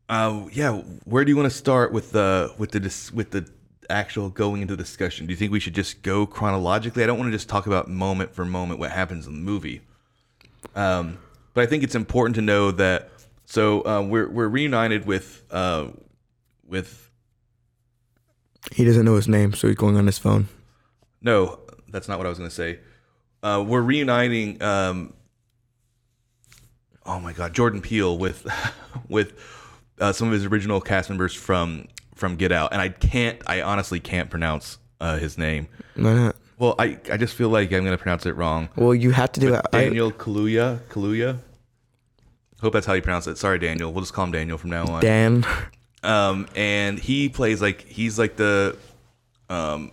uh, 0.08 0.44
yeah, 0.52 0.72
where 1.04 1.24
do 1.24 1.30
you 1.32 1.36
want 1.36 1.50
to 1.50 1.56
start 1.56 1.92
with 1.92 2.12
the 2.12 2.52
with 2.58 2.70
the 2.70 2.78
dis- 2.80 3.12
with 3.12 3.32
the 3.32 3.48
actual 3.90 4.30
going 4.30 4.62
into 4.62 4.76
discussion? 4.76 5.26
Do 5.26 5.32
you 5.32 5.36
think 5.36 5.50
we 5.50 5.58
should 5.60 5.74
just 5.74 6.02
go 6.02 6.26
chronologically? 6.26 7.02
I 7.02 7.06
don't 7.06 7.18
want 7.18 7.28
to 7.32 7.36
just 7.36 7.48
talk 7.48 7.66
about 7.66 7.88
moment 7.88 8.34
for 8.34 8.44
moment 8.44 8.78
what 8.78 8.92
happens 8.92 9.26
in 9.26 9.32
the 9.32 9.40
movie. 9.40 9.80
Um, 10.76 11.18
but 11.54 11.62
I 11.64 11.66
think 11.66 11.82
it's 11.82 11.94
important 11.96 12.36
to 12.36 12.42
know 12.42 12.70
that. 12.72 13.10
So 13.46 13.84
uh, 13.84 14.02
we're 14.02 14.28
we're 14.28 14.48
reunited 14.48 15.06
with 15.06 15.42
uh, 15.50 15.88
with 16.68 17.05
He 18.72 18.84
doesn't 18.84 19.04
know 19.04 19.16
his 19.16 19.28
name, 19.28 19.52
so 19.52 19.68
he's 19.68 19.76
going 19.76 19.96
on 19.96 20.06
his 20.06 20.18
phone. 20.18 20.48
No, 21.22 21.60
that's 21.88 22.08
not 22.08 22.18
what 22.18 22.26
I 22.26 22.30
was 22.30 22.38
going 22.38 22.50
to 22.50 22.54
say. 22.54 22.78
Uh, 23.42 23.64
we're 23.66 23.80
reuniting. 23.82 24.60
Um, 24.62 25.12
oh 27.04 27.20
my 27.20 27.32
God, 27.32 27.54
Jordan 27.54 27.80
Peele 27.80 28.16
with 28.18 28.46
with 29.08 29.34
uh, 30.00 30.12
some 30.12 30.28
of 30.28 30.34
his 30.34 30.44
original 30.44 30.80
cast 30.80 31.08
members 31.08 31.34
from 31.34 31.86
from 32.14 32.36
Get 32.36 32.52
Out, 32.52 32.72
and 32.72 32.80
I 32.80 32.88
can't. 32.88 33.40
I 33.46 33.62
honestly 33.62 34.00
can't 34.00 34.30
pronounce 34.30 34.78
uh, 35.00 35.16
his 35.18 35.38
name. 35.38 35.68
Why 35.94 36.14
not? 36.14 36.36
Well, 36.58 36.74
I 36.78 36.98
I 37.10 37.16
just 37.16 37.34
feel 37.34 37.50
like 37.50 37.72
I'm 37.72 37.84
going 37.84 37.96
to 37.96 38.02
pronounce 38.02 38.26
it 38.26 38.32
wrong. 38.32 38.68
Well, 38.76 38.94
you 38.94 39.10
have 39.12 39.32
to 39.32 39.40
do 39.40 39.54
it. 39.54 39.60
I- 39.72 39.84
Daniel 39.84 40.10
Kaluuya. 40.12 40.80
Kaluuya. 40.88 41.38
Hope 42.62 42.72
that's 42.72 42.86
how 42.86 42.94
you 42.94 43.02
pronounce 43.02 43.26
it. 43.26 43.36
Sorry, 43.36 43.58
Daniel. 43.58 43.92
We'll 43.92 44.00
just 44.00 44.14
call 44.14 44.24
him 44.24 44.32
Daniel 44.32 44.56
from 44.56 44.70
now 44.70 44.86
on. 44.86 45.02
Dan. 45.02 45.44
Um, 46.06 46.46
and 46.54 46.98
he 46.98 47.28
plays 47.28 47.60
like 47.60 47.82
he's 47.82 48.18
like 48.18 48.36
the 48.36 48.76
um, 49.50 49.90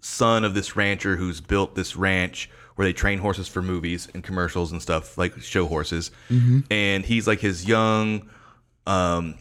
son 0.00 0.44
of 0.44 0.54
this 0.54 0.76
rancher 0.76 1.16
who's 1.16 1.40
built 1.40 1.74
this 1.74 1.96
ranch 1.96 2.50
where 2.76 2.86
they 2.86 2.92
train 2.92 3.18
horses 3.18 3.48
for 3.48 3.62
movies 3.62 4.08
and 4.14 4.24
commercials 4.24 4.72
and 4.72 4.82
stuff 4.82 5.16
like 5.16 5.38
show 5.40 5.66
horses. 5.66 6.10
And 6.70 7.04
he's 7.04 7.26
like 7.26 7.40
his 7.40 7.66
young. 7.66 8.28
Um, 8.86 9.34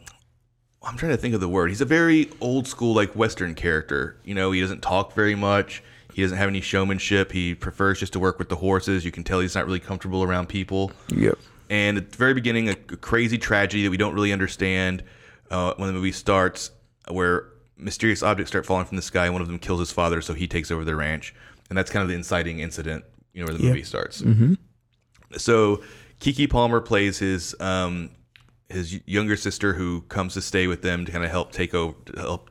I'm 0.83 0.97
trying 0.97 1.11
to 1.11 1.17
think 1.17 1.33
of 1.33 1.41
the 1.41 1.49
word. 1.49 1.69
He's 1.69 1.81
a 1.81 1.85
very 1.85 2.29
old 2.41 2.67
school 2.67 2.93
like 2.93 3.15
Western 3.15 3.55
character. 3.55 4.17
You 4.23 4.35
know, 4.35 4.51
he 4.51 4.61
doesn't 4.61 4.81
talk 4.81 5.13
very 5.13 5.35
much. 5.35 5.83
He 6.13 6.21
doesn't 6.21 6.37
have 6.37 6.49
any 6.49 6.61
showmanship. 6.61 7.31
He 7.31 7.55
prefers 7.55 7.99
just 7.99 8.13
to 8.13 8.19
work 8.19 8.37
with 8.37 8.49
the 8.49 8.55
horses. 8.55 9.03
You 9.03 9.11
can 9.11 9.23
tell 9.23 9.39
he's 9.39 9.55
not 9.55 9.65
really 9.65 9.79
comfortable 9.79 10.21
around 10.21 10.47
people. 10.47 10.91
Yep. 11.09 11.39
And 11.69 11.97
at 11.97 12.11
the 12.11 12.17
very 12.17 12.35
beginning, 12.35 12.69
a, 12.69 12.73
a 12.73 12.97
crazy 12.97 13.39
tragedy 13.39 13.83
that 13.83 13.89
we 13.89 13.97
don't 13.97 14.13
really 14.13 14.31
understand 14.31 15.03
uh, 15.51 15.73
when 15.77 15.87
the 15.87 15.93
movie 15.93 16.11
starts, 16.11 16.71
where 17.09 17.49
mysterious 17.77 18.23
objects 18.23 18.51
start 18.51 18.65
falling 18.65 18.85
from 18.85 18.95
the 18.95 19.03
sky. 19.03 19.29
One 19.29 19.41
of 19.41 19.47
them 19.47 19.59
kills 19.59 19.79
his 19.79 19.91
father, 19.91 20.21
so 20.21 20.33
he 20.33 20.47
takes 20.47 20.71
over 20.71 20.83
the 20.83 20.95
ranch, 20.95 21.33
and 21.69 21.77
that's 21.77 21.91
kind 21.91 22.01
of 22.01 22.09
the 22.09 22.15
inciting 22.15 22.59
incident. 22.59 23.05
You 23.33 23.41
know 23.41 23.51
where 23.51 23.57
the 23.57 23.63
movie 23.63 23.83
starts. 23.83 24.21
Mm-hmm. 24.21 24.53
So 25.37 25.83
Keke 26.19 26.49
Palmer 26.49 26.79
plays 26.81 27.19
his 27.19 27.55
um, 27.59 28.11
his 28.69 28.99
younger 29.05 29.35
sister, 29.35 29.73
who 29.73 30.01
comes 30.01 30.33
to 30.35 30.41
stay 30.41 30.67
with 30.67 30.81
them 30.81 31.05
to 31.05 31.11
kind 31.11 31.23
of 31.23 31.31
help 31.31 31.51
take 31.51 31.73
over, 31.73 31.95
to 32.05 32.19
help 32.19 32.49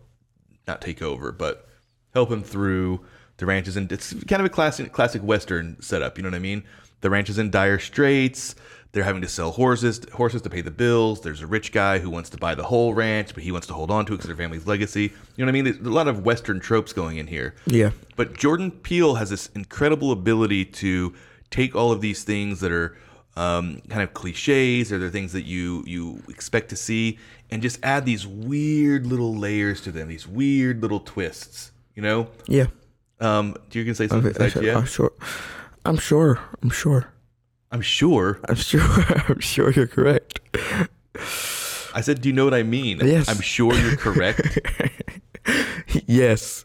not 0.66 0.80
take 0.80 1.02
over, 1.02 1.32
but 1.32 1.68
help 2.14 2.30
him 2.30 2.42
through 2.42 3.00
the 3.38 3.46
ranches. 3.46 3.76
And 3.76 3.90
it's 3.90 4.12
kind 4.24 4.40
of 4.40 4.46
a 4.46 4.50
classic 4.50 4.92
classic 4.92 5.22
Western 5.22 5.80
setup. 5.80 6.18
You 6.18 6.22
know 6.22 6.30
what 6.30 6.36
I 6.36 6.40
mean? 6.40 6.64
The 7.00 7.10
ranch 7.10 7.30
is 7.30 7.38
in 7.38 7.50
dire 7.50 7.78
straits. 7.78 8.54
They're 8.92 9.04
having 9.04 9.22
to 9.22 9.28
sell 9.28 9.52
horses 9.52 10.02
horses 10.12 10.42
to 10.42 10.50
pay 10.50 10.60
the 10.60 10.70
bills. 10.70 11.22
There's 11.22 11.40
a 11.40 11.46
rich 11.46 11.72
guy 11.72 11.98
who 11.98 12.10
wants 12.10 12.28
to 12.30 12.36
buy 12.36 12.54
the 12.54 12.64
whole 12.64 12.92
ranch, 12.92 13.32
but 13.32 13.42
he 13.42 13.50
wants 13.50 13.66
to 13.68 13.72
hold 13.72 13.90
on 13.90 14.04
to 14.06 14.12
it 14.12 14.16
because 14.16 14.26
their 14.26 14.36
family's 14.36 14.66
legacy. 14.66 15.04
You 15.04 15.10
know 15.38 15.46
what 15.46 15.48
I 15.48 15.52
mean? 15.52 15.64
There's 15.64 15.78
a 15.78 15.90
lot 15.90 16.08
of 16.08 16.24
Western 16.24 16.60
tropes 16.60 16.92
going 16.92 17.16
in 17.16 17.26
here. 17.26 17.54
Yeah. 17.66 17.92
But 18.16 18.36
Jordan 18.36 18.70
Peele 18.70 19.14
has 19.14 19.30
this 19.30 19.48
incredible 19.54 20.12
ability 20.12 20.66
to 20.66 21.14
take 21.50 21.74
all 21.74 21.90
of 21.90 22.02
these 22.02 22.22
things 22.22 22.60
that 22.60 22.70
are 22.70 22.96
um, 23.34 23.80
kind 23.88 24.02
of 24.02 24.12
cliches 24.12 24.92
or 24.92 24.98
they're 24.98 25.08
things 25.08 25.32
that 25.32 25.46
you 25.46 25.82
you 25.86 26.22
expect 26.28 26.68
to 26.68 26.76
see 26.76 27.18
and 27.50 27.62
just 27.62 27.78
add 27.82 28.04
these 28.04 28.26
weird 28.26 29.06
little 29.06 29.34
layers 29.34 29.80
to 29.82 29.92
them, 29.92 30.08
these 30.08 30.28
weird 30.28 30.82
little 30.82 31.00
twists. 31.00 31.72
You 31.94 32.02
know? 32.02 32.28
Yeah. 32.46 32.66
Um, 33.20 33.56
you 33.70 33.84
can 33.84 33.94
say 33.94 34.08
something 34.08 34.32
besides 34.32 34.56
yeah? 34.56 34.76
I'm 34.76 34.84
sure. 34.84 35.12
I'm 35.86 35.96
sure. 35.96 36.40
I'm 36.62 36.70
sure. 36.70 37.12
I'm 37.72 37.80
sure. 37.80 38.38
I'm 38.48 38.56
sure. 38.56 38.82
I'm 39.28 39.40
sure 39.40 39.70
you're 39.70 39.86
correct. 39.86 40.40
I 41.94 42.00
said, 42.02 42.20
do 42.20 42.28
you 42.28 42.34
know 42.34 42.44
what 42.44 42.54
I 42.54 42.62
mean? 42.62 43.00
Yes. 43.02 43.28
I'm 43.28 43.40
sure 43.40 43.74
you're 43.74 43.96
correct. 43.96 44.58
yes. 46.06 46.64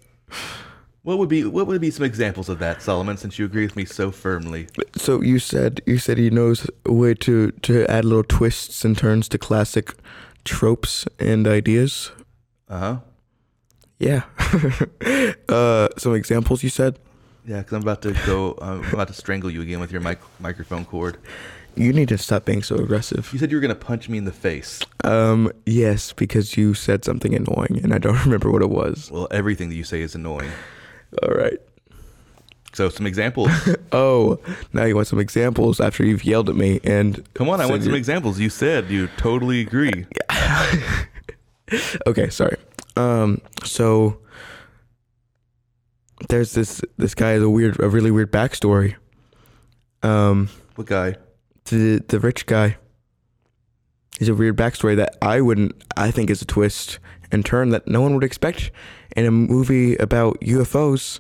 what 1.03 1.17
would 1.17 1.29
be 1.29 1.45
what 1.45 1.65
would 1.67 1.79
be 1.79 1.91
some 1.91 2.05
examples 2.05 2.49
of 2.49 2.59
that, 2.59 2.81
Solomon? 2.81 3.17
Since 3.17 3.39
you 3.39 3.45
agree 3.45 3.65
with 3.65 3.75
me 3.75 3.85
so 3.85 4.11
firmly. 4.11 4.67
So 4.97 5.21
you 5.21 5.39
said 5.39 5.81
you 5.85 5.97
said 5.97 6.17
he 6.17 6.29
knows 6.29 6.69
a 6.85 6.93
way 6.93 7.13
to 7.15 7.51
to 7.51 7.85
add 7.87 8.05
little 8.05 8.23
twists 8.23 8.83
and 8.85 8.97
turns 8.97 9.29
to 9.29 9.37
classic 9.37 9.93
tropes 10.43 11.05
and 11.19 11.47
ideas. 11.47 12.11
Uh 12.69 12.79
huh. 12.79 12.97
Yeah. 13.99 14.23
uh, 15.49 15.87
some 15.97 16.13
examples 16.15 16.63
you 16.63 16.69
said. 16.69 16.99
Yeah, 17.47 17.59
because 17.59 17.73
I'm 17.73 17.81
about 17.81 18.01
to 18.01 18.11
go. 18.25 18.57
I'm 18.61 18.83
about 18.93 19.07
to 19.07 19.13
strangle 19.13 19.49
you 19.49 19.61
again 19.61 19.79
with 19.79 19.91
your 19.91 20.01
mic- 20.01 20.19
microphone 20.39 20.83
cord. 20.83 21.17
You 21.75 21.93
need 21.93 22.09
to 22.09 22.17
stop 22.17 22.43
being 22.43 22.61
so 22.61 22.75
aggressive. 22.75 23.29
You 23.31 23.39
said 23.39 23.51
you 23.51 23.57
were 23.57 23.61
gonna 23.61 23.75
punch 23.75 24.09
me 24.09 24.17
in 24.17 24.25
the 24.25 24.31
face. 24.33 24.81
Um, 25.03 25.51
yes, 25.65 26.11
because 26.11 26.57
you 26.57 26.73
said 26.73 27.05
something 27.05 27.33
annoying 27.33 27.79
and 27.83 27.93
I 27.93 27.99
don't 27.99 28.19
remember 28.25 28.51
what 28.51 28.61
it 28.61 28.69
was. 28.69 29.09
Well, 29.11 29.27
everything 29.31 29.69
that 29.69 29.75
you 29.75 29.83
say 29.85 30.01
is 30.01 30.13
annoying. 30.13 30.51
All 31.23 31.29
right. 31.29 31.59
So, 32.73 32.89
some 32.89 33.07
examples. 33.07 33.49
Oh, 33.93 34.37
now 34.73 34.83
you 34.83 34.95
want 34.95 35.07
some 35.07 35.19
examples 35.19 35.79
after 35.79 36.05
you've 36.05 36.25
yelled 36.25 36.49
at 36.49 36.55
me 36.57 36.81
and 36.83 37.23
Come 37.33 37.47
on, 37.47 37.61
I 37.61 37.65
want 37.65 37.83
some 37.83 37.93
examples. 37.93 38.37
You 38.37 38.49
said 38.49 38.89
you 38.89 39.07
totally 39.17 39.61
agree. 39.61 40.05
Okay, 42.05 42.29
sorry. 42.29 42.55
Um, 42.95 43.41
so 43.65 44.17
there's 46.29 46.53
this 46.53 46.81
this 46.97 47.15
guy 47.15 47.31
has 47.31 47.43
a 47.43 47.49
weird, 47.49 47.79
a 47.81 47.89
really 47.89 48.11
weird 48.11 48.31
backstory. 48.31 48.95
Um, 50.03 50.49
What 50.75 50.87
guy? 50.87 51.15
the 51.65 52.03
the 52.07 52.19
rich 52.19 52.45
guy. 52.45 52.77
He's 54.19 54.29
a 54.29 54.33
weird 54.35 54.57
backstory 54.57 54.95
that 54.95 55.15
I 55.21 55.41
wouldn't. 55.41 55.75
I 55.95 56.11
think 56.11 56.29
is 56.29 56.41
a 56.41 56.45
twist 56.45 56.99
and 57.31 57.45
turn 57.45 57.69
that 57.69 57.87
no 57.87 58.01
one 58.01 58.15
would 58.15 58.23
expect 58.23 58.71
in 59.15 59.25
a 59.25 59.31
movie 59.31 59.95
about 59.97 60.39
UFOs. 60.41 61.19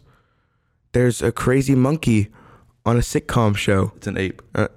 There's 0.93 1.21
a 1.21 1.31
crazy 1.31 1.75
monkey 1.75 2.29
on 2.85 2.95
a 2.95 3.01
sitcom 3.01 3.55
show. 3.55 3.91
It's 3.97 4.07
an 4.07 4.17
ape. 4.17 4.41
Uh, 4.55 4.69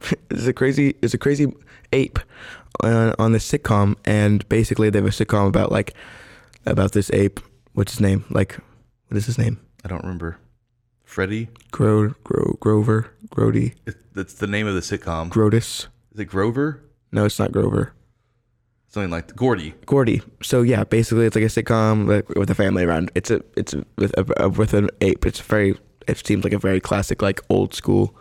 it's 0.30 0.46
a 0.46 0.52
crazy 0.52 0.96
it's 1.00 1.14
a 1.14 1.18
crazy 1.18 1.52
ape 1.92 2.18
on, 2.82 3.14
on 3.18 3.32
this 3.32 3.50
sitcom, 3.50 3.96
and 4.04 4.46
basically 4.48 4.90
they 4.90 4.98
have 4.98 5.06
a 5.06 5.10
sitcom 5.10 5.46
about 5.48 5.72
like 5.72 5.94
about 6.66 6.92
this 6.92 7.10
ape. 7.12 7.40
What's 7.72 7.92
his 7.92 8.00
name? 8.00 8.24
Like, 8.30 8.58
what 9.10 9.16
is 9.16 9.26
his 9.26 9.38
name? 9.38 9.58
I 9.84 9.88
don't 9.88 10.02
remember. 10.02 10.38
Freddie. 11.04 11.48
Gro, 11.72 12.10
Gro 12.22 12.56
Grover 12.60 13.10
Grody 13.34 13.74
It- 13.84 13.96
That's 14.14 14.34
the 14.34 14.46
name 14.46 14.68
of 14.68 14.74
the 14.74 14.80
sitcom. 14.80 15.28
Grotus. 15.28 15.88
Is 16.14 16.20
it 16.20 16.26
Grover? 16.26 16.80
No, 17.10 17.24
it's 17.24 17.38
not 17.40 17.50
Grover. 17.50 17.92
Something 18.88 19.10
like 19.10 19.34
Gordy. 19.34 19.74
Gordy. 19.86 20.22
So 20.42 20.62
yeah, 20.62 20.84
basically 20.84 21.26
it's 21.26 21.34
like 21.34 21.44
a 21.44 21.48
sitcom 21.48 22.06
like, 22.08 22.28
with 22.30 22.50
a 22.50 22.54
family 22.54 22.84
around. 22.84 23.10
It's 23.16 23.30
a 23.30 23.42
it's 23.56 23.74
a, 23.74 23.84
with 23.98 24.14
a, 24.16 24.48
with 24.48 24.74
an 24.74 24.90
ape. 25.00 25.26
It's 25.26 25.40
very 25.40 25.76
it 26.06 26.24
seems 26.24 26.44
like 26.44 26.52
a 26.52 26.58
very 26.58 26.80
classic 26.80 27.22
like 27.22 27.40
old 27.48 27.74
school 27.74 28.16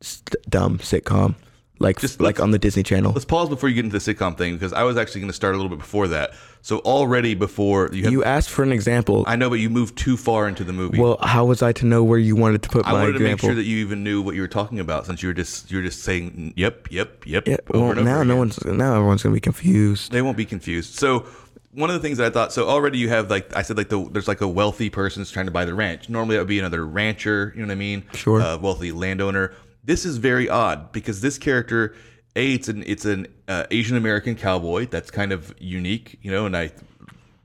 st- 0.00 0.34
dumb 0.48 0.78
sitcom 0.78 1.36
like 1.78 1.98
Just 1.98 2.20
like 2.20 2.40
on 2.40 2.52
the 2.52 2.58
Disney 2.58 2.82
Channel. 2.82 3.12
Let's 3.12 3.24
pause 3.24 3.48
before 3.48 3.68
you 3.68 3.74
get 3.74 3.84
into 3.84 3.98
the 3.98 4.14
sitcom 4.14 4.38
thing 4.38 4.54
because 4.54 4.72
I 4.72 4.84
was 4.84 4.96
actually 4.96 5.22
going 5.22 5.30
to 5.30 5.34
start 5.34 5.54
a 5.54 5.56
little 5.56 5.70
bit 5.70 5.78
before 5.78 6.08
that. 6.08 6.34
So 6.62 6.78
already 6.78 7.34
before 7.34 7.90
you, 7.92 8.04
have, 8.04 8.12
You 8.12 8.24
asked 8.24 8.48
for 8.48 8.62
an 8.62 8.72
example. 8.72 9.24
I 9.26 9.36
know, 9.36 9.50
but 9.50 9.56
you 9.56 9.68
moved 9.68 9.98
too 9.98 10.16
far 10.16 10.48
into 10.48 10.64
the 10.64 10.72
movie. 10.72 10.98
well, 10.98 11.18
how 11.20 11.44
was 11.44 11.62
I 11.62 11.72
to 11.72 11.86
know 11.86 12.02
where 12.02 12.18
you 12.18 12.36
wanted 12.36 12.62
to 12.62 12.68
put 12.68 12.86
I 12.86 12.92
my 12.92 12.98
example? 13.00 13.00
I 13.00 13.04
wanted 13.04 13.18
to 13.18 13.24
make 13.24 13.40
sure 13.40 13.54
that 13.54 13.64
you 13.64 13.78
even 13.78 14.04
knew 14.04 14.22
what 14.22 14.34
you 14.34 14.40
were 14.40 14.48
talking 14.48 14.78
about 14.80 15.06
since 15.06 15.22
you 15.22 15.28
were 15.28 15.34
just 15.34 15.70
you 15.70 15.78
were 15.78 15.84
just 15.84 16.02
saying 16.02 16.54
yep, 16.56 16.90
yep, 16.90 17.26
yep. 17.26 17.46
yeah. 17.46 17.56
over 17.68 17.78
Well, 17.78 17.90
and 17.90 18.00
over 18.00 18.08
now 18.08 18.22
no 18.22 18.36
one's 18.36 18.64
now 18.64 18.94
everyone's 18.94 19.22
gonna 19.22 19.34
be 19.34 19.40
confused. 19.40 20.12
They 20.12 20.22
won't 20.22 20.36
be 20.36 20.46
confused. 20.46 20.94
So 20.94 21.26
one 21.72 21.90
of 21.90 21.94
the 21.94 22.00
things 22.00 22.18
that 22.18 22.26
I 22.26 22.30
thought 22.30 22.52
so 22.52 22.68
already 22.68 22.98
you 22.98 23.08
have 23.08 23.28
like 23.30 23.54
I 23.54 23.62
said 23.62 23.76
like 23.76 23.88
the 23.88 24.08
there's 24.10 24.28
like 24.28 24.40
a 24.40 24.48
wealthy 24.48 24.90
person 24.90 25.20
who's 25.20 25.30
trying 25.30 25.46
to 25.46 25.52
buy 25.52 25.64
the 25.64 25.74
ranch. 25.74 26.08
Normally 26.08 26.36
that 26.36 26.42
would 26.42 26.48
be 26.48 26.60
another 26.60 26.86
rancher. 26.86 27.52
You 27.54 27.62
know 27.62 27.66
what 27.66 27.72
I 27.72 27.76
mean? 27.76 28.04
Sure. 28.14 28.40
A 28.40 28.56
wealthy 28.56 28.92
landowner. 28.92 29.52
This 29.84 30.04
is 30.04 30.16
very 30.16 30.48
odd 30.48 30.92
because 30.92 31.20
this 31.20 31.38
character, 31.38 31.94
a 32.36 32.54
it's 32.54 32.68
an 32.68 32.82
it's 32.86 33.04
an 33.04 33.26
uh, 33.48 33.64
Asian 33.70 33.96
American 33.96 34.34
cowboy. 34.34 34.86
That's 34.86 35.10
kind 35.10 35.32
of 35.32 35.54
unique, 35.58 36.18
you 36.22 36.30
know, 36.30 36.46
and 36.46 36.56
I 36.56 36.72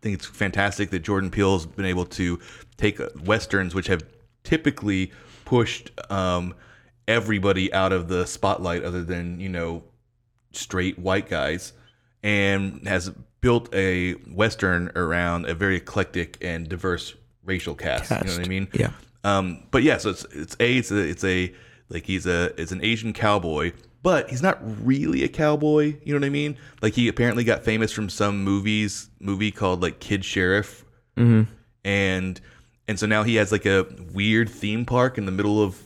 think 0.02 0.16
it's 0.16 0.26
fantastic 0.26 0.90
that 0.92 1.00
Jordan 1.00 1.30
Peele's 1.30 1.66
been 1.66 1.86
able 1.86 2.06
to 2.06 2.40
take 2.78 3.00
uh, 3.00 3.10
westerns, 3.24 3.76
which 3.76 3.88
have 3.88 4.04
typically 4.44 5.12
pushed 5.46 5.92
um, 6.10 6.56
everybody 7.08 7.74
out 7.74 7.92
of 7.92 8.08
the 8.08 8.26
spotlight, 8.26 8.84
other 8.84 9.04
than 9.04 9.40
you 9.40 9.50
know 9.50 9.84
straight 10.52 10.98
white 10.98 11.30
guys, 11.30 11.74
and 12.24 12.88
has 12.88 13.10
built 13.42 13.74
a 13.74 14.14
western 14.14 14.92
around 14.96 15.46
a 15.46 15.54
very 15.54 15.78
eclectic 15.78 16.38
and 16.42 16.70
diverse 16.70 17.16
racial 17.44 17.76
cast. 17.76 18.12
You 18.12 18.18
know 18.18 18.38
what 18.38 18.46
I 18.46 18.50
mean? 18.50 18.68
Yeah. 18.74 18.92
Um, 19.24 19.64
but 19.72 19.84
yeah, 19.84 19.98
so 19.98 20.12
it's 20.12 20.26
it's 20.32 20.56
a 20.60 20.78
it's 20.78 20.92
a 20.92 21.10
it's 21.10 21.24
a 21.24 21.54
like 21.90 22.06
he's 22.06 22.26
a 22.26 22.54
is 22.60 22.72
an 22.72 22.84
Asian 22.84 23.14
cowboy, 23.14 23.72
but 24.04 24.30
he's 24.30 24.42
not 24.42 24.60
really 24.86 25.24
a 25.24 25.28
cowboy. 25.28 25.96
You 26.04 26.14
know 26.14 26.20
what 26.20 26.26
I 26.26 26.30
mean? 26.30 26.58
Like 26.82 26.94
he 26.94 27.08
apparently 27.08 27.44
got 27.44 27.64
famous 27.64 27.92
from 27.92 28.10
some 28.10 28.44
movies 28.44 29.10
movie 29.20 29.52
called 29.52 29.82
like 29.82 30.00
Kid 30.00 30.24
Sheriff, 30.26 30.86
Mm-hmm. 31.18 31.52
and 31.84 32.40
and 32.88 33.00
so 33.00 33.06
now 33.06 33.24
he 33.24 33.36
has 33.36 33.52
like 33.52 33.66
a 33.66 33.86
weird 34.14 34.50
theme 34.50 34.86
park 34.86 35.18
in 35.18 35.26
the 35.26 35.32
middle 35.32 35.62
of 35.62 35.82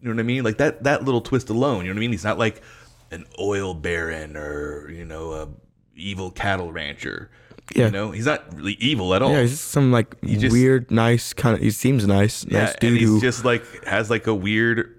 you 0.00 0.08
know 0.08 0.14
what 0.14 0.20
I 0.20 0.24
mean? 0.24 0.44
Like 0.44 0.58
that 0.58 0.84
that 0.84 1.04
little 1.04 1.20
twist 1.20 1.48
alone. 1.50 1.84
You 1.84 1.90
know 1.90 1.94
what 1.94 1.98
I 1.98 2.00
mean? 2.00 2.12
He's 2.12 2.24
not 2.24 2.38
like 2.38 2.62
an 3.10 3.24
oil 3.40 3.74
baron 3.74 4.36
or 4.36 4.90
you 4.90 5.04
know 5.04 5.32
a 5.32 5.48
evil 5.96 6.30
cattle 6.30 6.70
rancher. 6.72 7.30
Yeah. 7.74 7.86
You 7.86 7.90
know, 7.92 8.10
he's 8.12 8.24
not 8.24 8.54
really 8.56 8.74
evil 8.80 9.12
at 9.14 9.20
all. 9.20 9.30
Yeah, 9.30 9.42
he's 9.42 9.50
just 9.50 9.64
some 9.68 9.90
like 9.92 10.18
just- 10.22 10.52
weird, 10.52 10.90
nice 10.90 11.32
kind 11.34 11.54
of. 11.56 11.60
He 11.62 11.70
seems 11.70 12.06
nice, 12.06 12.44
Yeah, 12.48 12.60
nice 12.64 12.70
and 12.72 12.80
dude 12.80 13.00
he's 13.00 13.08
who. 13.08 13.20
just 13.20 13.44
like 13.44 13.62
has 13.84 14.08
like 14.08 14.26
a 14.26 14.34
weird 14.34 14.97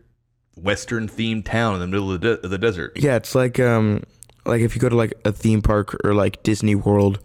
western 0.62 1.08
themed 1.08 1.46
town 1.46 1.74
in 1.76 1.80
the 1.80 1.88
middle 1.88 2.12
of 2.12 2.22
the, 2.22 2.36
de- 2.36 2.46
of 2.46 2.50
the 2.52 2.58
desert. 2.58 2.94
yeah, 2.96 3.16
it's 3.16 3.36
like 3.36 3.60
um, 3.60 4.04
like 4.46 4.62
if 4.62 4.76
you 4.76 4.82
go 4.82 4.90
to 4.90 4.96
like 4.96 5.14
a 5.26 5.32
theme 5.32 5.62
park 5.62 5.96
or 6.04 6.14
like 6.14 6.42
Disney 6.44 6.76
World, 6.76 7.20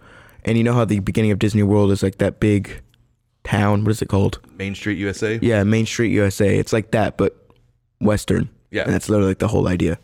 and 0.45 0.57
you 0.59 0.65
know 0.65 0.75
how 0.75 0.85
the 0.85 1.01
beginning 1.01 1.31
of 1.31 1.39
Disney 1.39 1.63
World 1.63 1.91
is 1.91 2.03
like 2.03 2.19
that 2.19 2.41
big 2.41 2.81
town. 3.45 3.85
What 3.85 3.91
is 3.91 4.03
it 4.03 4.09
called? 4.09 4.41
Main 4.57 4.75
Street 4.75 4.99
USA. 4.99 5.39
Yeah, 5.43 5.63
Main 5.65 5.87
Street 5.87 6.11
USA. 6.13 6.59
It's 6.59 6.73
like 6.73 6.91
that, 6.93 7.17
but 7.17 7.37
Western. 8.01 8.49
Yeah. 8.71 8.83
and 8.83 8.93
that's 8.93 9.09
literally 9.09 9.31
like 9.31 9.39
the 9.39 9.49
whole 9.49 9.69
idea. 9.69 9.99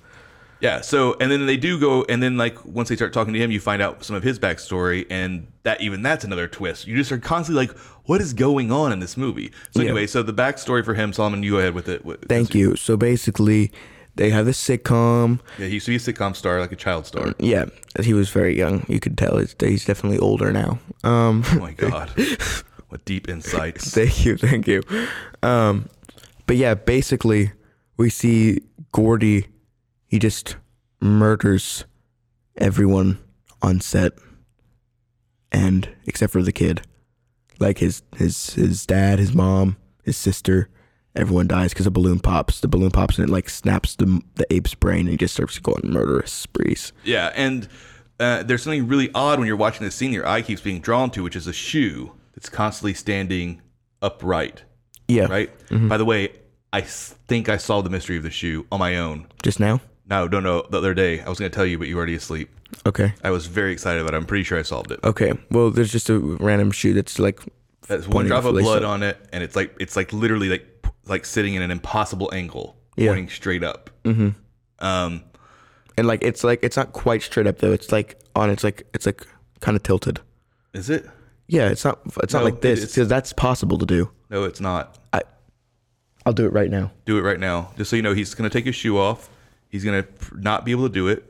Yeah. 0.60 0.80
So 0.82 1.16
and 1.20 1.30
then 1.30 1.46
they 1.46 1.56
do 1.56 1.78
go 1.80 2.04
and 2.08 2.22
then 2.22 2.36
like 2.36 2.62
once 2.64 2.88
they 2.88 2.96
start 2.96 3.12
talking 3.12 3.32
to 3.34 3.38
him, 3.40 3.50
you 3.50 3.60
find 3.60 3.80
out 3.82 4.04
some 4.04 4.14
of 4.16 4.22
his 4.22 4.38
backstory 4.38 5.06
and 5.10 5.46
that 5.62 5.80
even 5.80 6.02
that's 6.02 6.24
another 6.24 6.46
twist. 6.48 6.86
You 6.86 6.96
just 6.96 7.10
are 7.12 7.18
constantly 7.18 7.66
like, 7.66 7.76
what 8.04 8.20
is 8.20 8.32
going 8.34 8.70
on 8.72 8.92
in 8.92 9.00
this 9.00 9.16
movie? 9.16 9.52
So 9.72 9.80
Yeah. 9.82 9.88
anyway, 9.90 10.06
so 10.06 10.22
the 10.22 10.32
backstory 10.34 10.84
for 10.84 10.94
him, 10.94 11.12
Solomon, 11.12 11.42
you 11.42 11.52
go 11.52 11.58
ahead 11.58 11.74
with 11.74 11.88
it. 11.88 12.04
What- 12.04 12.28
Thank 12.28 12.54
you. 12.54 12.76
So 12.76 12.96
basically, 12.96 13.70
they 14.16 14.30
have 14.30 14.44
this 14.44 14.62
sitcom. 14.62 15.40
Yeah, 15.58 15.66
he 15.66 15.74
used 15.74 15.86
to 15.86 15.92
be 15.92 15.96
a 15.96 15.98
sitcom 15.98 16.34
star, 16.36 16.60
like 16.60 16.72
a 16.72 16.76
child 16.76 17.06
star. 17.06 17.32
Yeah, 17.38 17.66
he 18.02 18.12
was 18.12 18.28
very 18.28 18.56
young. 18.56 18.84
You 18.88 19.00
could 19.00 19.16
tell 19.16 19.38
he's, 19.38 19.54
he's 19.60 19.84
definitely 19.84 20.18
older 20.18 20.52
now. 20.52 20.78
Um, 21.04 21.42
Oh 21.52 21.58
my 21.60 21.72
god, 21.76 22.10
what 22.88 23.04
deep 23.04 23.28
insights. 23.30 23.90
Thank 23.94 24.24
you, 24.26 24.36
thank 24.36 24.66
you. 24.66 24.82
Um, 25.42 25.88
but 26.46 26.56
yeah, 26.56 26.74
basically, 26.74 27.52
we 27.96 28.10
see 28.10 28.60
Gordy. 28.92 29.46
He 30.10 30.18
just 30.18 30.56
murders 31.00 31.84
everyone 32.56 33.18
on 33.62 33.80
set, 33.80 34.12
and 35.52 35.88
except 36.04 36.32
for 36.32 36.42
the 36.42 36.50
kid, 36.52 36.82
like 37.60 37.78
his 37.78 38.02
his 38.16 38.54
his 38.54 38.84
dad, 38.84 39.20
his 39.20 39.32
mom, 39.32 39.76
his 40.02 40.16
sister. 40.16 40.68
Everyone 41.14 41.46
dies 41.48 41.72
because 41.72 41.86
a 41.86 41.90
balloon 41.92 42.18
pops. 42.20 42.60
The 42.60 42.68
balloon 42.68 42.90
pops 42.90 43.18
and 43.18 43.28
it 43.28 43.32
like 43.32 43.48
snaps 43.48 43.94
the 43.96 44.20
the 44.34 44.52
ape's 44.52 44.74
brain, 44.74 45.00
and 45.02 45.10
he 45.10 45.16
just 45.16 45.34
starts 45.34 45.58
going 45.60 45.82
murderous 45.84 46.32
sprees. 46.32 46.92
Yeah, 47.04 47.32
and 47.34 47.68
uh, 48.18 48.42
there's 48.42 48.64
something 48.64 48.88
really 48.88 49.10
odd 49.14 49.38
when 49.38 49.46
you're 49.46 49.56
watching 49.56 49.84
this 49.84 49.94
scene. 49.94 50.12
Your 50.12 50.26
eye 50.26 50.42
keeps 50.42 50.60
being 50.60 50.80
drawn 50.80 51.10
to, 51.12 51.22
which 51.22 51.36
is 51.36 51.46
a 51.46 51.52
shoe 51.52 52.12
that's 52.34 52.48
constantly 52.48 52.94
standing 52.94 53.62
upright. 54.02 54.64
Yeah, 55.06 55.26
Right. 55.26 55.50
By 55.88 55.96
the 55.96 56.04
way, 56.04 56.32
I 56.72 56.80
think 56.82 57.48
I 57.48 57.56
solved 57.56 57.86
the 57.86 57.90
mystery 57.90 58.16
of 58.16 58.22
the 58.24 58.30
shoe 58.30 58.66
on 58.70 58.78
my 58.78 58.96
own. 58.96 59.26
Just 59.42 59.58
now. 59.58 59.80
No, 60.10 60.26
no, 60.26 60.40
no. 60.40 60.66
The 60.68 60.78
other 60.78 60.92
day, 60.94 61.20
I 61.20 61.28
was 61.28 61.38
going 61.38 61.50
to 61.50 61.54
tell 61.54 61.64
you, 61.64 61.78
but 61.78 61.86
you 61.88 61.94
were 61.94 62.00
already 62.00 62.16
asleep. 62.16 62.50
Okay. 62.84 63.14
I 63.22 63.30
was 63.30 63.46
very 63.46 63.72
excited 63.72 64.00
about 64.02 64.14
it. 64.14 64.16
I'm 64.16 64.26
pretty 64.26 64.44
sure 64.44 64.58
I 64.58 64.62
solved 64.62 64.90
it. 64.90 65.00
Okay. 65.04 65.32
Well, 65.50 65.70
there's 65.70 65.92
just 65.92 66.10
a 66.10 66.18
random 66.18 66.70
shoe 66.72 66.94
that's 66.94 67.18
like 67.18 67.40
That's 67.86 68.08
one 68.08 68.26
drop 68.26 68.44
of 68.44 68.54
blood 68.54 68.82
on 68.84 69.02
it, 69.02 69.18
and 69.32 69.42
it's 69.44 69.54
like 69.56 69.74
it's 69.80 69.96
like 69.96 70.12
literally 70.12 70.48
like 70.48 70.66
like 71.06 71.24
sitting 71.24 71.54
in 71.54 71.62
an 71.62 71.70
impossible 71.70 72.30
angle, 72.32 72.76
Yeah. 72.96 73.08
pointing 73.10 73.28
straight 73.28 73.62
up. 73.64 73.90
Mm-hmm. 74.04 74.30
Um, 74.84 75.24
and 75.96 76.06
like 76.06 76.22
it's 76.22 76.42
like 76.44 76.60
it's 76.62 76.76
not 76.76 76.92
quite 76.92 77.22
straight 77.22 77.46
up 77.46 77.58
though. 77.58 77.72
It's 77.72 77.92
like 77.92 78.18
on. 78.34 78.50
It's 78.50 78.64
like 78.64 78.86
it's 78.94 79.06
like 79.06 79.26
kind 79.60 79.76
of 79.76 79.82
tilted. 79.82 80.20
is 80.74 80.90
it? 80.90 81.06
Yeah, 81.48 81.68
it's 81.68 81.84
not. 81.84 81.98
It's 82.22 82.32
No, 82.32 82.40
not 82.40 82.44
like 82.44 82.60
this 82.60 82.80
because 82.86 83.08
that's 83.08 83.32
possible 83.32 83.76
to 83.78 83.86
do. 83.86 84.10
No, 84.30 84.44
it's 84.44 84.60
not. 84.60 84.96
I, 85.12 85.22
I'll 86.24 86.32
do 86.32 86.46
it 86.46 86.52
right 86.52 86.70
now. 86.70 86.92
Do 87.06 87.18
it 87.18 87.22
right 87.22 87.40
now, 87.40 87.72
just 87.76 87.90
so 87.90 87.96
you 87.96 88.02
know. 88.02 88.14
He's 88.14 88.34
going 88.34 88.48
to 88.48 88.56
take 88.56 88.66
his 88.66 88.76
shoe 88.76 88.96
off. 88.98 89.28
He's 89.70 89.84
going 89.84 90.02
to 90.02 90.08
not 90.38 90.64
be 90.66 90.72
able 90.72 90.86
to 90.88 90.92
do 90.92 91.08
it. 91.08 91.24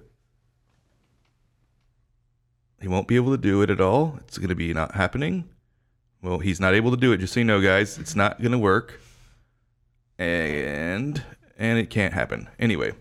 He 2.80 2.88
won't 2.88 3.06
be 3.06 3.16
able 3.16 3.30
to 3.32 3.40
do 3.40 3.60
it 3.62 3.70
at 3.70 3.80
all. 3.80 4.18
It's 4.26 4.38
going 4.38 4.48
to 4.48 4.54
be 4.54 4.72
not 4.72 4.94
happening. 4.94 5.48
Well, 6.22 6.38
he's 6.38 6.58
not 6.58 6.74
able 6.74 6.90
to 6.90 6.96
do 6.96 7.12
it. 7.12 7.18
Just 7.18 7.34
so 7.34 7.40
you 7.40 7.44
know, 7.44 7.60
guys, 7.60 7.98
it's 7.98 8.16
not 8.16 8.40
going 8.40 8.52
to 8.52 8.58
work. 8.58 8.98
And 10.18 11.22
and 11.58 11.78
it 11.78 11.90
can't 11.90 12.12
happen 12.14 12.48
anyway. 12.58 12.92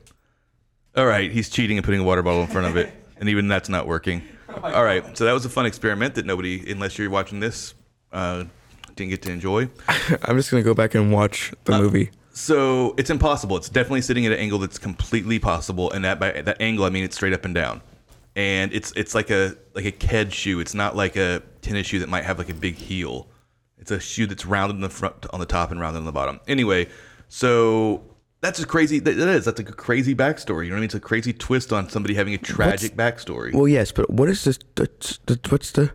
All 0.96 1.06
right, 1.06 1.32
he's 1.32 1.50
cheating 1.50 1.78
and 1.78 1.86
putting 1.86 2.00
a 2.02 2.04
water 2.04 2.22
bottle 2.22 2.42
in 2.42 2.48
front 2.48 2.68
of 2.68 2.76
it, 2.78 2.92
and 3.18 3.30
even 3.30 3.48
that's 3.48 3.70
not 3.70 3.88
working. 3.88 4.22
All 4.64 4.84
right, 4.84 5.18
so 5.18 5.26
that 5.26 5.34
was 5.34 5.46
a 5.46 5.50
fun 5.50 5.66
experiment 5.66 6.16
that 6.16 6.26
nobody, 6.26 6.70
unless 6.72 6.98
you're 6.98 7.10
watching 7.10 7.40
this, 7.40 7.74
uh, 8.12 8.46
didn't 8.96 9.12
get 9.12 9.22
to 9.24 9.32
enjoy. 9.32 9.70
I'm 10.24 10.36
just 10.38 10.50
gonna 10.52 10.64
go 10.64 10.74
back 10.74 10.96
and 10.96 11.12
watch 11.12 11.54
the 11.66 11.74
Uh, 11.74 11.80
movie. 11.82 12.10
So 12.32 12.94
it's 12.98 13.10
impossible. 13.10 13.58
It's 13.58 13.70
definitely 13.70 14.02
sitting 14.02 14.26
at 14.26 14.32
an 14.32 14.40
angle 14.40 14.60
that's 14.60 14.78
completely 14.78 15.40
possible, 15.40 15.92
and 15.92 16.06
that 16.06 16.20
by 16.20 16.42
that 16.42 16.62
angle 16.62 16.86
I 16.86 16.90
mean 16.90 17.04
it's 17.04 17.16
straight 17.16 17.34
up 17.34 17.46
and 17.46 17.54
down. 17.56 17.82
And 18.36 18.74
it's 18.74 18.92
it's 18.96 19.16
like 19.16 19.30
a 19.30 19.56
like 19.74 19.86
a 19.86 19.92
ked 19.92 20.34
shoe. 20.34 20.60
It's 20.60 20.74
not 20.74 20.96
like 20.96 21.16
a 21.16 21.42
tennis 21.62 21.88
shoe 21.88 22.00
that 22.00 22.10
might 22.10 22.24
have 22.24 22.38
like 22.38 22.50
a 22.50 22.54
big 22.54 22.76
heel. 22.76 23.28
It's 23.78 23.92
a 23.92 24.00
shoe 24.00 24.28
that's 24.28 24.46
rounded 24.46 24.76
in 24.76 24.82
the 24.82 24.90
front 24.90 25.26
on 25.32 25.40
the 25.40 25.46
top 25.46 25.72
and 25.72 25.80
rounded 25.80 26.00
on 26.00 26.06
the 26.06 26.12
bottom. 26.12 26.40
Anyway, 26.48 26.88
so 27.28 28.04
that's 28.42 28.60
a 28.60 28.66
crazy. 28.66 29.00
That 29.00 29.18
that 29.18 29.28
is 29.30 29.46
that's 29.46 29.60
like 29.60 29.70
a 29.70 29.74
crazy 29.74 30.16
backstory. 30.16 30.66
You 30.66 30.70
know 30.70 30.76
what 30.76 30.78
I 30.78 30.82
mean? 30.82 30.86
It's 30.86 30.96
a 30.96 31.00
crazy 31.00 31.34
twist 31.34 31.74
on 31.74 31.90
somebody 31.90 32.14
having 32.14 32.34
a 32.34 32.38
tragic 32.38 32.96
backstory. 32.96 33.54
Well, 33.54 33.68
yes, 33.68 33.92
but 33.92 34.10
what 34.10 34.30
is 34.30 34.44
this? 34.44 34.60
What's 34.78 35.72
the? 35.72 35.92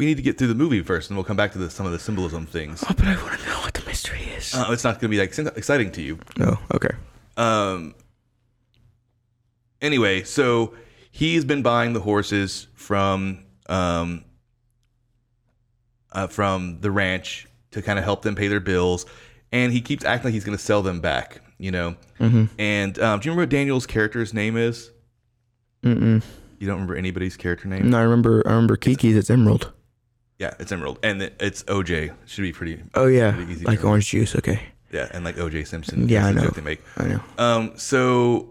We 0.00 0.06
need 0.06 0.16
to 0.16 0.22
get 0.22 0.38
through 0.38 0.46
the 0.48 0.54
movie 0.54 0.80
first, 0.82 1.10
and 1.10 1.16
we'll 1.18 1.24
come 1.24 1.36
back 1.36 1.52
to 1.52 1.58
the, 1.58 1.68
some 1.68 1.84
of 1.84 1.92
the 1.92 1.98
symbolism 1.98 2.46
things. 2.46 2.82
Oh, 2.88 2.94
but 2.96 3.06
I 3.06 3.22
want 3.22 3.38
to 3.38 3.46
know 3.46 3.60
what 3.60 3.74
the 3.74 3.84
mystery 3.84 4.22
is. 4.34 4.54
Uh, 4.54 4.68
it's 4.70 4.82
not 4.82 4.94
going 4.98 5.10
to 5.12 5.16
be 5.16 5.18
like 5.20 5.38
exciting 5.58 5.92
to 5.92 6.00
you. 6.00 6.18
no. 6.38 6.58
Okay. 6.74 6.88
Um. 7.36 7.94
Anyway, 9.82 10.22
so 10.22 10.72
he's 11.10 11.44
been 11.44 11.60
buying 11.60 11.92
the 11.92 12.00
horses 12.00 12.66
from 12.74 13.44
um. 13.68 14.24
Uh, 16.12 16.26
from 16.26 16.80
the 16.80 16.90
ranch 16.90 17.46
to 17.72 17.82
kind 17.82 17.98
of 17.98 18.04
help 18.04 18.22
them 18.22 18.34
pay 18.34 18.48
their 18.48 18.58
bills, 18.58 19.04
and 19.52 19.70
he 19.70 19.82
keeps 19.82 20.02
acting 20.04 20.28
like 20.28 20.32
he's 20.34 20.44
going 20.44 20.56
to 20.56 20.64
sell 20.64 20.80
them 20.80 21.00
back. 21.00 21.42
you 21.58 21.70
know. 21.70 21.94
Mm-hmm. 22.18 22.46
And 22.58 22.98
um, 23.00 23.20
do 23.20 23.26
you 23.26 23.32
remember 23.32 23.42
what 23.42 23.50
Daniel's 23.50 23.86
character's 23.86 24.32
name 24.32 24.56
is? 24.56 24.90
Mm-mm. 25.84 26.22
You 26.58 26.66
don't 26.66 26.76
remember 26.76 26.96
anybody's 26.96 27.36
character 27.36 27.68
name? 27.68 27.90
No, 27.90 27.98
I 27.98 28.02
remember. 28.02 28.42
I 28.46 28.52
remember 28.52 28.78
Keke's. 28.78 29.14
It's 29.14 29.28
Emerald. 29.28 29.72
Yeah, 30.40 30.54
it's 30.58 30.72
Emerald, 30.72 30.98
and 31.02 31.20
it- 31.22 31.36
it's 31.38 31.62
OJ. 31.68 32.12
Should 32.26 32.42
be 32.42 32.52
pretty. 32.52 32.82
Oh 32.94 33.06
yeah, 33.06 33.32
pretty 33.32 33.52
easy 33.52 33.64
like 33.66 33.84
orange 33.84 34.08
juice. 34.08 34.34
Okay, 34.34 34.58
Yeah, 34.90 35.08
and 35.12 35.22
like 35.24 35.36
OJ 35.36 35.64
Simpson. 35.66 36.08
Yeah, 36.08 36.24
I 36.26 36.32
know. 36.32 36.48
They 36.48 36.62
make. 36.62 36.80
I 36.96 37.04
know. 37.08 37.20
Um, 37.38 37.72
so, 37.76 38.48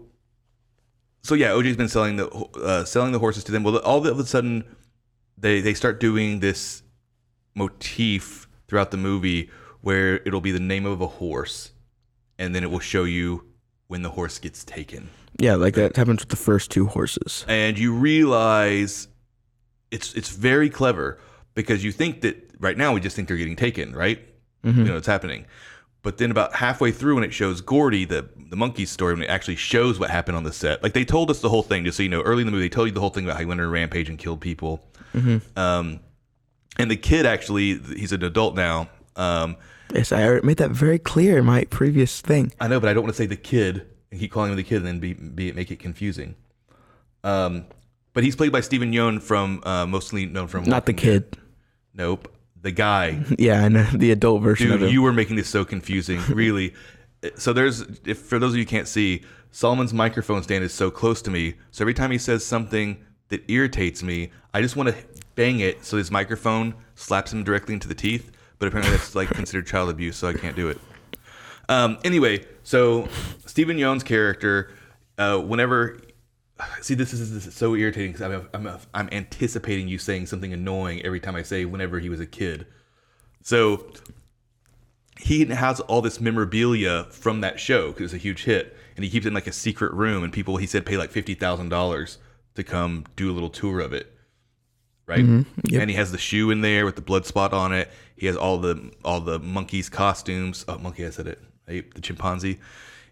so 1.22 1.34
yeah, 1.34 1.48
OJ's 1.50 1.76
been 1.76 1.88
selling 1.88 2.14
the 2.16 2.28
uh, 2.62 2.84
selling 2.84 3.10
the 3.12 3.18
horses 3.18 3.42
to 3.44 3.52
them. 3.52 3.64
Well, 3.64 3.76
all 3.78 4.06
of 4.06 4.18
a 4.18 4.24
sudden, 4.24 4.64
they 5.36 5.60
they 5.60 5.74
start 5.74 5.98
doing 6.00 6.38
this 6.40 6.82
motif 7.56 8.48
throughout 8.68 8.90
the 8.90 8.96
movie 8.96 9.50
where 9.80 10.16
it'll 10.26 10.40
be 10.40 10.52
the 10.52 10.60
name 10.60 10.86
of 10.86 11.00
a 11.00 11.06
horse, 11.06 11.72
and 12.38 12.54
then 12.54 12.62
it 12.62 12.70
will 12.70 12.78
show 12.80 13.04
you 13.04 13.44
when 13.88 14.02
the 14.02 14.10
horse 14.10 14.38
gets 14.38 14.62
taken, 14.62 15.08
Yeah, 15.40 15.56
like 15.56 15.74
that 15.74 15.96
happens 15.96 16.20
with 16.20 16.28
the 16.28 16.36
first 16.36 16.70
two 16.70 16.86
horses. 16.86 17.44
and 17.48 17.76
you 17.78 17.92
realize 17.92 19.08
it's 19.90 20.14
it's 20.14 20.28
very 20.30 20.70
clever 20.70 21.18
because 21.54 21.84
you 21.84 21.92
think 21.92 22.20
that 22.22 22.50
right 22.58 22.76
now 22.76 22.92
we 22.92 23.00
just 23.00 23.16
think 23.16 23.28
they're 23.28 23.36
getting 23.36 23.56
taken, 23.56 23.94
right? 23.94 24.26
Mm-hmm. 24.64 24.80
you 24.80 24.84
know 24.86 24.96
it's 24.96 25.06
happening. 25.06 25.46
But 26.02 26.18
then 26.18 26.30
about 26.30 26.54
halfway 26.54 26.92
through, 26.92 27.16
when 27.16 27.24
it 27.24 27.32
shows 27.32 27.60
Gordy, 27.60 28.04
the 28.04 28.28
the 28.48 28.56
monkey 28.56 28.84
story, 28.86 29.14
when 29.14 29.22
it 29.22 29.30
actually 29.30 29.56
shows 29.56 29.98
what 29.98 30.10
happened 30.10 30.36
on 30.36 30.44
the 30.44 30.52
set, 30.52 30.82
like 30.82 30.92
they 30.92 31.04
told 31.04 31.30
us 31.30 31.40
the 31.40 31.48
whole 31.48 31.62
thing, 31.62 31.84
just 31.84 31.96
so 31.96 32.02
you 32.02 32.08
know, 32.08 32.22
early 32.22 32.42
in 32.42 32.46
the 32.46 32.52
movie, 32.52 32.64
they 32.64 32.68
told 32.68 32.88
you 32.88 32.92
the 32.92 33.00
whole 33.00 33.10
thing 33.10 33.24
about 33.24 33.34
how 33.34 33.40
he 33.40 33.46
went 33.46 33.60
on 33.60 33.66
a 33.66 33.70
rampage 33.70 34.08
and 34.08 34.18
killed 34.18 34.40
people. 34.40 34.82
Um, 35.56 36.00
and 36.78 36.90
the 36.90 36.96
kid 36.96 37.26
actually, 37.26 37.78
he's 37.78 38.12
an 38.12 38.22
adult 38.24 38.54
now. 38.54 38.88
Um, 39.16 39.56
Yes, 39.94 40.12
I 40.12 40.40
made 40.44 40.58
that 40.58 40.70
very 40.70 40.98
clear 40.98 41.38
in 41.38 41.44
my 41.44 41.64
previous 41.64 42.20
thing. 42.20 42.52
I 42.60 42.68
know, 42.68 42.78
but 42.78 42.88
I 42.88 42.94
don't 42.94 43.02
want 43.02 43.14
to 43.14 43.20
say 43.20 43.26
the 43.26 43.36
kid 43.36 43.86
and 44.10 44.20
keep 44.20 44.30
calling 44.30 44.50
him 44.50 44.56
the 44.56 44.62
kid 44.62 44.76
and 44.76 44.86
then 44.86 45.00
be, 45.00 45.14
be 45.14 45.52
make 45.52 45.70
it 45.70 45.80
confusing. 45.80 46.36
Um, 47.24 47.66
but 48.12 48.24
he's 48.24 48.36
played 48.36 48.52
by 48.52 48.60
Steven 48.60 48.92
Yeun 48.92 49.20
from 49.20 49.62
uh, 49.64 49.86
mostly 49.86 50.26
known 50.26 50.46
from 50.46 50.64
Not 50.64 50.86
the 50.86 50.92
kid. 50.92 51.30
Dead. 51.32 51.39
Nope, 51.94 52.32
the 52.60 52.70
guy. 52.70 53.22
Yeah, 53.38 53.64
and 53.64 53.76
the 54.00 54.10
adult 54.10 54.42
version 54.42 54.70
of 54.72 54.80
Dude, 54.80 54.88
him. 54.88 54.94
you 54.94 55.02
were 55.02 55.12
making 55.12 55.36
this 55.36 55.48
so 55.48 55.64
confusing, 55.64 56.20
really. 56.28 56.74
so 57.36 57.52
there's, 57.52 57.80
if 58.04 58.18
for 58.18 58.38
those 58.38 58.52
of 58.52 58.56
you 58.58 58.64
who 58.64 58.68
can't 58.68 58.88
see, 58.88 59.22
Solomon's 59.50 59.92
microphone 59.92 60.42
stand 60.42 60.62
is 60.64 60.72
so 60.72 60.90
close 60.90 61.20
to 61.22 61.30
me. 61.30 61.54
So 61.70 61.82
every 61.82 61.94
time 61.94 62.10
he 62.10 62.18
says 62.18 62.44
something 62.44 63.04
that 63.28 63.48
irritates 63.50 64.02
me, 64.02 64.30
I 64.54 64.62
just 64.62 64.76
want 64.76 64.90
to 64.90 64.94
bang 65.34 65.60
it 65.60 65.84
so 65.84 65.96
his 65.96 66.10
microphone 66.10 66.74
slaps 66.94 67.32
him 67.32 67.42
directly 67.44 67.74
into 67.74 67.88
the 67.88 67.94
teeth. 67.94 68.30
But 68.58 68.68
apparently 68.68 68.94
that's 68.94 69.14
like 69.14 69.30
considered 69.30 69.66
child 69.66 69.88
abuse, 69.88 70.16
so 70.16 70.28
I 70.28 70.34
can't 70.34 70.54
do 70.54 70.68
it. 70.68 70.78
Um, 71.68 71.98
anyway, 72.04 72.44
so 72.62 73.08
Steven 73.46 73.78
Yeun's 73.78 74.02
character, 74.02 74.70
uh, 75.18 75.38
whenever 75.38 75.98
see 76.80 76.94
this 76.94 77.12
is, 77.12 77.32
this 77.32 77.46
is 77.46 77.54
so 77.54 77.74
irritating 77.74 78.12
because 78.12 78.48
I'm, 78.52 78.66
I'm 78.66 78.78
I'm 78.94 79.08
anticipating 79.12 79.88
you 79.88 79.98
saying 79.98 80.26
something 80.26 80.52
annoying 80.52 81.02
every 81.02 81.20
time 81.20 81.36
I 81.36 81.42
say 81.42 81.64
whenever 81.64 81.98
he 81.98 82.08
was 82.08 82.20
a 82.20 82.26
kid. 82.26 82.66
So 83.42 83.92
he 85.18 85.44
has 85.46 85.80
all 85.80 86.02
this 86.02 86.20
memorabilia 86.20 87.04
from 87.10 87.40
that 87.42 87.60
show 87.60 87.88
because 87.88 88.06
it's 88.06 88.14
a 88.14 88.18
huge 88.18 88.44
hit, 88.44 88.76
and 88.96 89.04
he 89.04 89.10
keeps 89.10 89.26
it 89.26 89.28
in 89.28 89.34
like 89.34 89.46
a 89.46 89.52
secret 89.52 89.92
room, 89.92 90.24
and 90.24 90.32
people 90.32 90.56
he 90.56 90.66
said 90.66 90.86
pay 90.86 90.96
like 90.96 91.10
fifty 91.10 91.34
thousand 91.34 91.68
dollars 91.68 92.18
to 92.54 92.64
come 92.64 93.04
do 93.16 93.30
a 93.30 93.32
little 93.32 93.50
tour 93.50 93.80
of 93.80 93.92
it, 93.92 94.12
right? 95.06 95.24
Mm-hmm. 95.24 95.68
Yep. 95.68 95.82
And 95.82 95.90
he 95.90 95.96
has 95.96 96.12
the 96.12 96.18
shoe 96.18 96.50
in 96.50 96.60
there 96.60 96.84
with 96.84 96.96
the 96.96 97.02
blood 97.02 97.26
spot 97.26 97.52
on 97.52 97.72
it. 97.72 97.90
He 98.16 98.26
has 98.26 98.36
all 98.36 98.58
the 98.58 98.92
all 99.04 99.20
the 99.20 99.38
monkeys' 99.38 99.88
costumes. 99.88 100.64
Oh, 100.68 100.78
monkey, 100.78 101.06
I 101.06 101.10
said 101.10 101.26
it. 101.26 101.38
Right? 101.68 101.94
The 101.94 102.00
chimpanzee. 102.00 102.58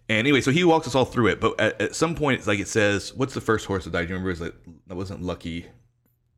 And 0.09 0.17
anyway, 0.17 0.41
so 0.41 0.49
he 0.51 0.63
walks 0.63 0.87
us 0.87 0.95
all 0.95 1.05
through 1.05 1.27
it. 1.27 1.39
But 1.39 1.59
at, 1.59 1.79
at 1.79 1.95
some 1.95 2.15
point, 2.15 2.39
it's 2.39 2.47
like 2.47 2.59
it 2.59 2.67
says, 2.67 3.13
"What's 3.13 3.35
the 3.35 3.41
first 3.41 3.67
horse 3.67 3.85
that 3.85 3.91
died?" 3.91 4.07
Do 4.07 4.13
you 4.13 4.15
remember? 4.15 4.29
Was 4.29 4.41
like 4.41 4.55
that 4.87 4.95
wasn't 4.95 5.21
Lucky, 5.21 5.67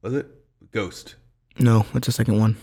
was 0.01 0.13
it? 0.13 0.27
Ghost. 0.71 1.15
no, 1.57 1.81
what's 1.91 2.05
the 2.05 2.11
second 2.11 2.37
one? 2.39 2.57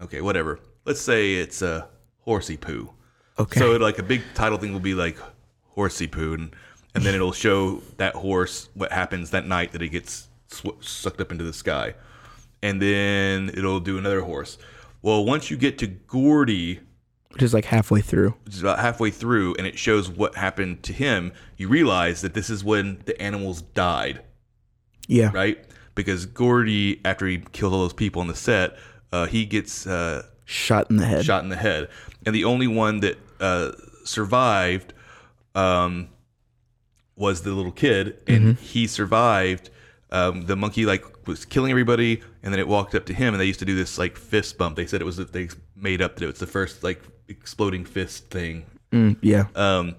Okay, 0.00 0.20
whatever. 0.20 0.60
Let's 0.84 1.00
say 1.00 1.34
it's 1.34 1.60
a 1.62 1.68
uh, 1.68 1.86
horsey 2.20 2.56
poo. 2.56 2.92
Okay. 3.38 3.58
So 3.58 3.76
like 3.76 3.98
a 3.98 4.02
big 4.02 4.22
title 4.34 4.58
thing 4.58 4.72
will 4.72 4.80
be 4.80 4.94
like 4.94 5.18
horsey 5.64 6.06
poo, 6.06 6.34
and, 6.34 6.54
and 6.94 7.04
then 7.04 7.14
it'll 7.14 7.32
show 7.32 7.82
that 7.96 8.14
horse 8.14 8.68
what 8.74 8.92
happens 8.92 9.30
that 9.30 9.46
night 9.46 9.72
that 9.72 9.82
it 9.82 9.88
gets 9.88 10.28
sw- 10.48 10.66
sucked 10.80 11.20
up 11.20 11.32
into 11.32 11.44
the 11.44 11.52
sky, 11.52 11.94
and 12.62 12.80
then 12.80 13.50
it'll 13.54 13.80
do 13.80 13.98
another 13.98 14.20
horse. 14.20 14.58
Well, 15.02 15.24
once 15.24 15.50
you 15.50 15.56
get 15.56 15.78
to 15.78 15.86
Gordy, 15.86 16.80
Which 17.38 17.44
is 17.44 17.54
like 17.54 17.66
halfway 17.66 18.00
through. 18.00 18.34
which 18.46 18.54
is 18.54 18.62
about 18.62 18.80
halfway 18.80 19.12
through, 19.12 19.54
and 19.58 19.64
it 19.68 19.78
shows 19.78 20.10
what 20.10 20.34
happened 20.34 20.82
to 20.82 20.92
him, 20.92 21.32
you 21.56 21.68
realize 21.68 22.20
that 22.22 22.34
this 22.34 22.50
is 22.50 22.64
when 22.64 23.00
the 23.04 23.20
animals 23.22 23.62
died, 23.62 24.22
Yeah. 25.06 25.30
right? 25.32 25.64
Because 25.94 26.26
Gordy, 26.26 27.00
after 27.04 27.28
he 27.28 27.38
killed 27.52 27.72
all 27.74 27.82
those 27.82 27.92
people 27.92 28.20
on 28.20 28.26
the 28.26 28.34
set, 28.34 28.76
uh, 29.12 29.26
he 29.26 29.46
gets 29.46 29.86
uh, 29.86 30.24
Shot 30.46 30.90
in 30.90 30.96
the 30.96 31.06
head. 31.06 31.24
shot 31.24 31.44
in 31.44 31.48
the 31.48 31.54
head, 31.56 31.88
and 32.26 32.34
the 32.34 32.44
only 32.44 32.66
one 32.66 32.98
that 33.00 33.16
uh, 33.38 33.70
survived 34.04 34.92
um, 35.54 36.08
was 37.14 37.42
the 37.42 37.52
little 37.52 37.70
kid, 37.70 38.18
and 38.26 38.58
he 38.58 38.88
survived. 38.88 39.70
Um, 40.10 40.46
the 40.46 40.56
monkey 40.56 40.86
like 40.86 41.04
was 41.28 41.44
killing 41.44 41.70
everybody, 41.70 42.20
and 42.42 42.52
then 42.52 42.58
it 42.58 42.66
walked 42.66 42.96
up 42.96 43.06
to 43.06 43.14
him, 43.14 43.32
and 43.32 43.40
they 43.40 43.44
used 43.46 43.60
to 43.60 43.64
do 43.64 43.76
this 43.76 43.96
like 43.96 44.16
fist 44.16 44.58
bump. 44.58 44.74
They 44.74 44.86
said 44.86 45.00
it 45.00 45.04
was 45.04 45.18
they 45.18 45.50
made 45.76 46.02
up 46.02 46.16
that 46.16 46.24
it 46.24 46.26
was 46.26 46.40
the 46.40 46.46
first 46.48 46.82
like 46.82 47.00
exploding 47.28 47.84
fist 47.84 48.30
thing. 48.30 48.66
Mm, 48.92 49.16
yeah. 49.20 49.46
Um, 49.54 49.96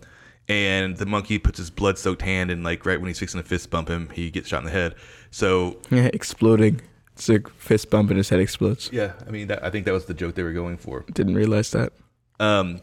and 0.47 0.97
the 0.97 1.05
monkey 1.05 1.37
puts 1.37 1.59
his 1.59 1.69
blood-soaked 1.69 2.23
hand, 2.23 2.49
and 2.49 2.63
like 2.63 2.85
right 2.85 2.99
when 2.99 3.07
he's 3.07 3.19
fixing 3.19 3.41
to 3.41 3.47
fist 3.47 3.69
bump 3.69 3.87
him, 3.87 4.09
he 4.09 4.31
gets 4.31 4.47
shot 4.47 4.59
in 4.59 4.65
the 4.65 4.71
head. 4.71 4.95
So 5.31 5.77
yeah. 5.91 6.09
Exploding. 6.13 6.81
It's 7.13 7.29
a 7.29 7.41
fist 7.57 7.89
bump 7.89 8.09
and 8.11 8.17
his 8.17 8.29
head 8.29 8.39
explodes. 8.39 8.89
yeah, 8.93 9.11
I 9.27 9.31
mean, 9.31 9.49
that, 9.49 9.61
I 9.61 9.69
think 9.69 9.85
that 9.85 9.91
was 9.91 10.05
the 10.05 10.13
joke 10.13 10.35
they 10.35 10.43
were 10.43 10.53
going 10.53 10.77
for. 10.77 11.03
Didn't 11.13 11.35
realize 11.35 11.69
that. 11.71 11.91
Um, 12.39 12.79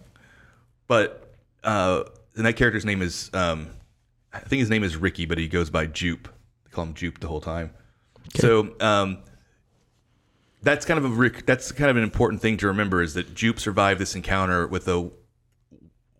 but 0.86 1.34
uh, 1.64 2.04
and 2.36 2.44
that 2.44 2.54
character's 2.54 2.84
name 2.84 3.00
is 3.00 3.30
um, 3.32 3.70
I 4.34 4.40
think 4.40 4.60
his 4.60 4.68
name 4.68 4.84
is 4.84 4.96
Ricky, 4.96 5.24
but 5.24 5.38
he 5.38 5.48
goes 5.48 5.70
by 5.70 5.86
Jupe. 5.86 6.28
They 6.64 6.70
call 6.70 6.84
him 6.84 6.92
Jupe 6.94 7.20
the 7.20 7.28
whole 7.28 7.40
time. 7.40 7.70
So 8.34 8.74
um, 8.80 9.18
that's 10.62 10.84
kind 10.84 11.04
of 11.04 11.18
a 11.18 11.42
that's 11.42 11.72
kind 11.72 11.90
of 11.90 11.96
an 11.96 12.02
important 12.02 12.42
thing 12.42 12.56
to 12.58 12.66
remember 12.66 13.02
is 13.02 13.14
that 13.14 13.34
Jupe 13.34 13.60
survived 13.60 14.00
this 14.00 14.14
encounter 14.14 14.66
with 14.66 14.88
a 14.88 15.10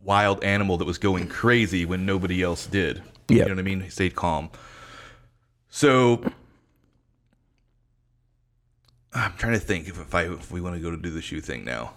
wild 0.03 0.43
animal 0.45 0.77
that 0.77 0.85
was 0.85 0.99
going 0.99 1.29
crazy 1.29 1.85
when 1.85 2.07
nobody 2.07 2.43
else 2.43 2.67
did. 2.67 3.03
Yeah. 3.29 3.37
You 3.37 3.45
know 3.47 3.55
what 3.55 3.59
I 3.59 3.63
mean? 3.63 3.81
He 3.81 3.91
stayed 3.91 4.15
calm. 4.15 4.51
So 5.69 6.25
I'm 9.13 9.33
trying 9.37 9.55
to 9.55 9.59
think 9.59 9.89
if, 9.89 10.01
if 10.01 10.15
I 10.15 10.25
if 10.25 10.51
we 10.51 10.61
want 10.61 10.77
to 10.77 10.81
go 10.81 10.91
to 10.91 10.97
do 10.97 11.11
the 11.11 11.23
shoe 11.23 11.41
thing 11.41 11.65
now, 11.65 11.93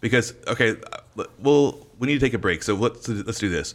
because 0.00 0.34
okay, 0.46 0.76
uh, 1.16 1.24
well 1.38 1.86
we 1.98 2.06
need 2.06 2.14
to 2.14 2.20
take 2.20 2.34
a 2.34 2.38
break. 2.38 2.62
So 2.62 2.74
let's 2.74 3.08
let's 3.08 3.38
do 3.38 3.48
this. 3.48 3.74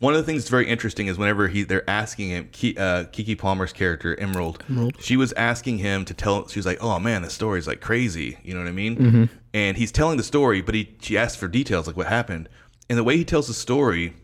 One 0.00 0.14
of 0.14 0.20
the 0.20 0.24
things 0.24 0.42
that's 0.42 0.50
very 0.50 0.68
interesting 0.68 1.08
is 1.08 1.18
whenever 1.18 1.48
he 1.48 1.64
they're 1.64 1.88
asking 1.90 2.28
him, 2.30 2.44
uh, 2.76 3.04
Keke 3.10 3.36
Palmer's 3.36 3.72
character 3.72 4.14
Emerald, 4.18 4.62
Emerald, 4.68 4.94
she 5.02 5.16
was 5.16 5.32
asking 5.32 5.78
him 5.78 6.04
to 6.04 6.14
tell. 6.14 6.46
She 6.46 6.58
was 6.58 6.66
like, 6.66 6.78
"Oh 6.80 7.00
man, 7.00 7.22
the 7.22 7.30
story's 7.30 7.66
like 7.66 7.80
crazy." 7.80 8.38
You 8.44 8.54
know 8.54 8.60
what 8.60 8.68
I 8.68 8.72
mean? 8.72 9.28
And 9.52 9.76
he's 9.76 9.90
telling 9.90 10.16
the 10.16 10.22
story, 10.22 10.60
but 10.62 10.76
he 10.76 10.94
she 11.00 11.18
asked 11.18 11.38
for 11.38 11.48
details 11.48 11.88
like 11.88 11.96
what 11.96 12.06
happened, 12.06 12.48
and 12.88 12.96
the 12.96 13.02
way 13.02 13.16
he 13.16 13.24
tells 13.24 13.48
the 13.48 13.54
story 13.54 14.14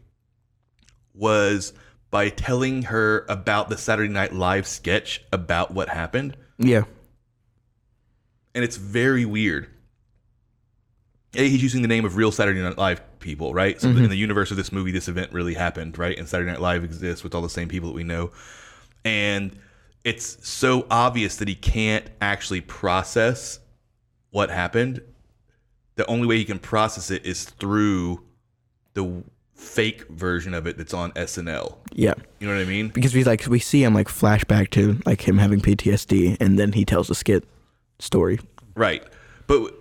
was 1.12 1.72
by 2.10 2.28
telling 2.28 2.82
her 2.84 3.26
about 3.28 3.68
the 3.68 3.76
Saturday 3.76 4.12
Night 4.12 4.32
Live 4.32 4.68
sketch 4.68 5.22
about 5.32 5.72
what 5.72 5.88
happened 5.88 6.36
Yeah. 6.58 6.84
and 8.54 8.62
it's 8.64 8.76
very 8.76 9.24
weird. 9.24 9.68
A, 11.36 11.48
he's 11.48 11.62
using 11.64 11.82
the 11.82 11.88
name 11.88 12.04
of 12.04 12.16
real 12.16 12.30
Saturday 12.30 12.60
Night 12.62 12.78
Live 12.78 13.00
people, 13.24 13.52
right? 13.52 13.80
So 13.80 13.88
in 13.88 13.96
mm-hmm. 13.96 14.06
the 14.06 14.16
universe 14.16 14.52
of 14.52 14.56
this 14.56 14.70
movie, 14.70 14.92
this 14.92 15.08
event 15.08 15.32
really 15.32 15.54
happened, 15.54 15.98
right? 15.98 16.16
And 16.16 16.28
Saturday 16.28 16.52
Night 16.52 16.60
Live 16.60 16.84
exists 16.84 17.24
with 17.24 17.34
all 17.34 17.42
the 17.42 17.48
same 17.48 17.66
people 17.66 17.88
that 17.88 17.96
we 17.96 18.04
know, 18.04 18.30
and 19.04 19.58
it's 20.04 20.46
so 20.46 20.86
obvious 20.90 21.36
that 21.38 21.48
he 21.48 21.54
can't 21.54 22.06
actually 22.20 22.60
process 22.60 23.58
what 24.30 24.50
happened. 24.50 25.00
The 25.96 26.06
only 26.06 26.26
way 26.26 26.36
he 26.36 26.44
can 26.44 26.58
process 26.58 27.10
it 27.10 27.24
is 27.24 27.44
through 27.44 28.22
the 28.92 29.24
fake 29.54 30.06
version 30.08 30.52
of 30.52 30.66
it 30.66 30.76
that's 30.76 30.92
on 30.92 31.12
SNL. 31.12 31.76
Yeah. 31.92 32.14
You 32.38 32.46
know 32.46 32.54
what 32.54 32.60
I 32.60 32.66
mean? 32.66 32.88
Because 32.88 33.14
we 33.14 33.24
like 33.24 33.46
we 33.46 33.58
see 33.58 33.82
him 33.82 33.94
like 33.94 34.08
flashback 34.08 34.70
to 34.70 35.00
like 35.06 35.26
him 35.26 35.38
having 35.38 35.60
PTSD, 35.60 36.36
and 36.40 36.58
then 36.58 36.72
he 36.72 36.84
tells 36.84 37.08
the 37.08 37.14
skit 37.14 37.44
story. 37.98 38.38
Right. 38.74 39.04
But 39.46 39.74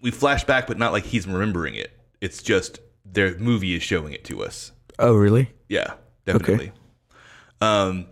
we 0.00 0.10
flash 0.10 0.44
back, 0.44 0.66
but 0.66 0.78
not 0.78 0.92
like 0.92 1.04
he's 1.04 1.26
remembering 1.26 1.74
it. 1.74 1.97
It's 2.20 2.42
just 2.42 2.80
their 3.04 3.36
movie 3.38 3.74
is 3.74 3.82
showing 3.82 4.12
it 4.12 4.24
to 4.24 4.42
us. 4.42 4.72
Oh, 4.98 5.14
really? 5.14 5.52
Yeah, 5.68 5.94
definitely. 6.26 6.72
Um, 7.60 8.06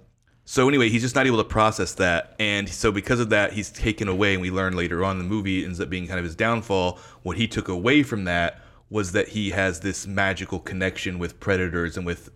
so 0.45 0.69
anyway, 0.69 0.89
he's 0.89 1.03
just 1.03 1.17
not 1.17 1.27
able 1.27 1.39
to 1.39 1.45
process 1.45 1.95
that, 1.95 2.37
and 2.39 2.69
so 2.69 2.93
because 2.93 3.19
of 3.19 3.31
that, 3.31 3.53
he's 3.53 3.71
taken 3.71 4.07
away. 4.07 4.33
And 4.33 4.41
we 4.41 4.51
learn 4.51 4.77
later 4.77 5.05
on 5.05 5.17
in 5.17 5.19
the 5.19 5.29
movie 5.29 5.65
ends 5.65 5.81
up 5.81 5.91
being 5.91 6.07
kind 6.07 6.19
of 6.19 6.25
his 6.25 6.37
downfall. 6.37 6.99
What 7.23 7.37
he 7.37 7.49
took 7.49 7.69
away 7.69 8.05
from 8.05 8.25
that 8.25 8.61
was 8.89 9.13
that 9.13 9.29
he 9.29 9.51
has 9.51 9.81
this 9.81 10.07
magical 10.07 10.61
connection 10.61 11.19
with 11.19 11.41
predators 11.41 11.97
and 11.97 12.07
with 12.07 12.31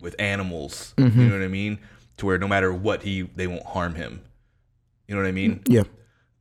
with 0.00 0.14
animals. 0.18 0.94
You 0.96 1.08
know 1.08 1.36
what 1.36 1.44
I 1.44 1.48
mean? 1.48 1.78
To 2.18 2.26
where 2.26 2.38
no 2.38 2.48
matter 2.48 2.72
what 2.72 3.02
he 3.02 3.22
they 3.22 3.46
won't 3.46 3.66
harm 3.66 3.94
him. 3.94 4.22
You 5.06 5.14
know 5.14 5.20
what 5.20 5.28
I 5.28 5.32
mean? 5.32 5.62
Yeah. 5.66 5.82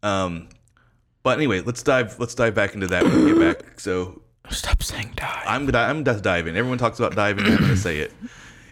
Um 0.04 0.50
but 1.24 1.38
anyway, 1.38 1.62
let's 1.62 1.84
dive 1.84 2.18
let's 2.20 2.36
dive 2.36 2.56
back 2.56 2.74
into 2.76 2.88
that 2.88 3.04
when 3.04 3.26
we 3.26 3.34
get 3.34 3.40
back. 3.40 3.80
So 3.80 4.22
Stop 4.50 4.82
saying 4.84 5.14
dive. 5.16 5.44
I'm 5.46 5.66
di- 5.70 5.90
I'm 5.90 6.04
just 6.04 6.24
diving. 6.24 6.56
Everyone 6.56 6.78
talks 6.78 7.00
about 7.00 7.16
diving. 7.16 7.46
I'm 7.46 7.58
gonna 7.58 7.76
say 7.78 8.00
it. 8.00 8.12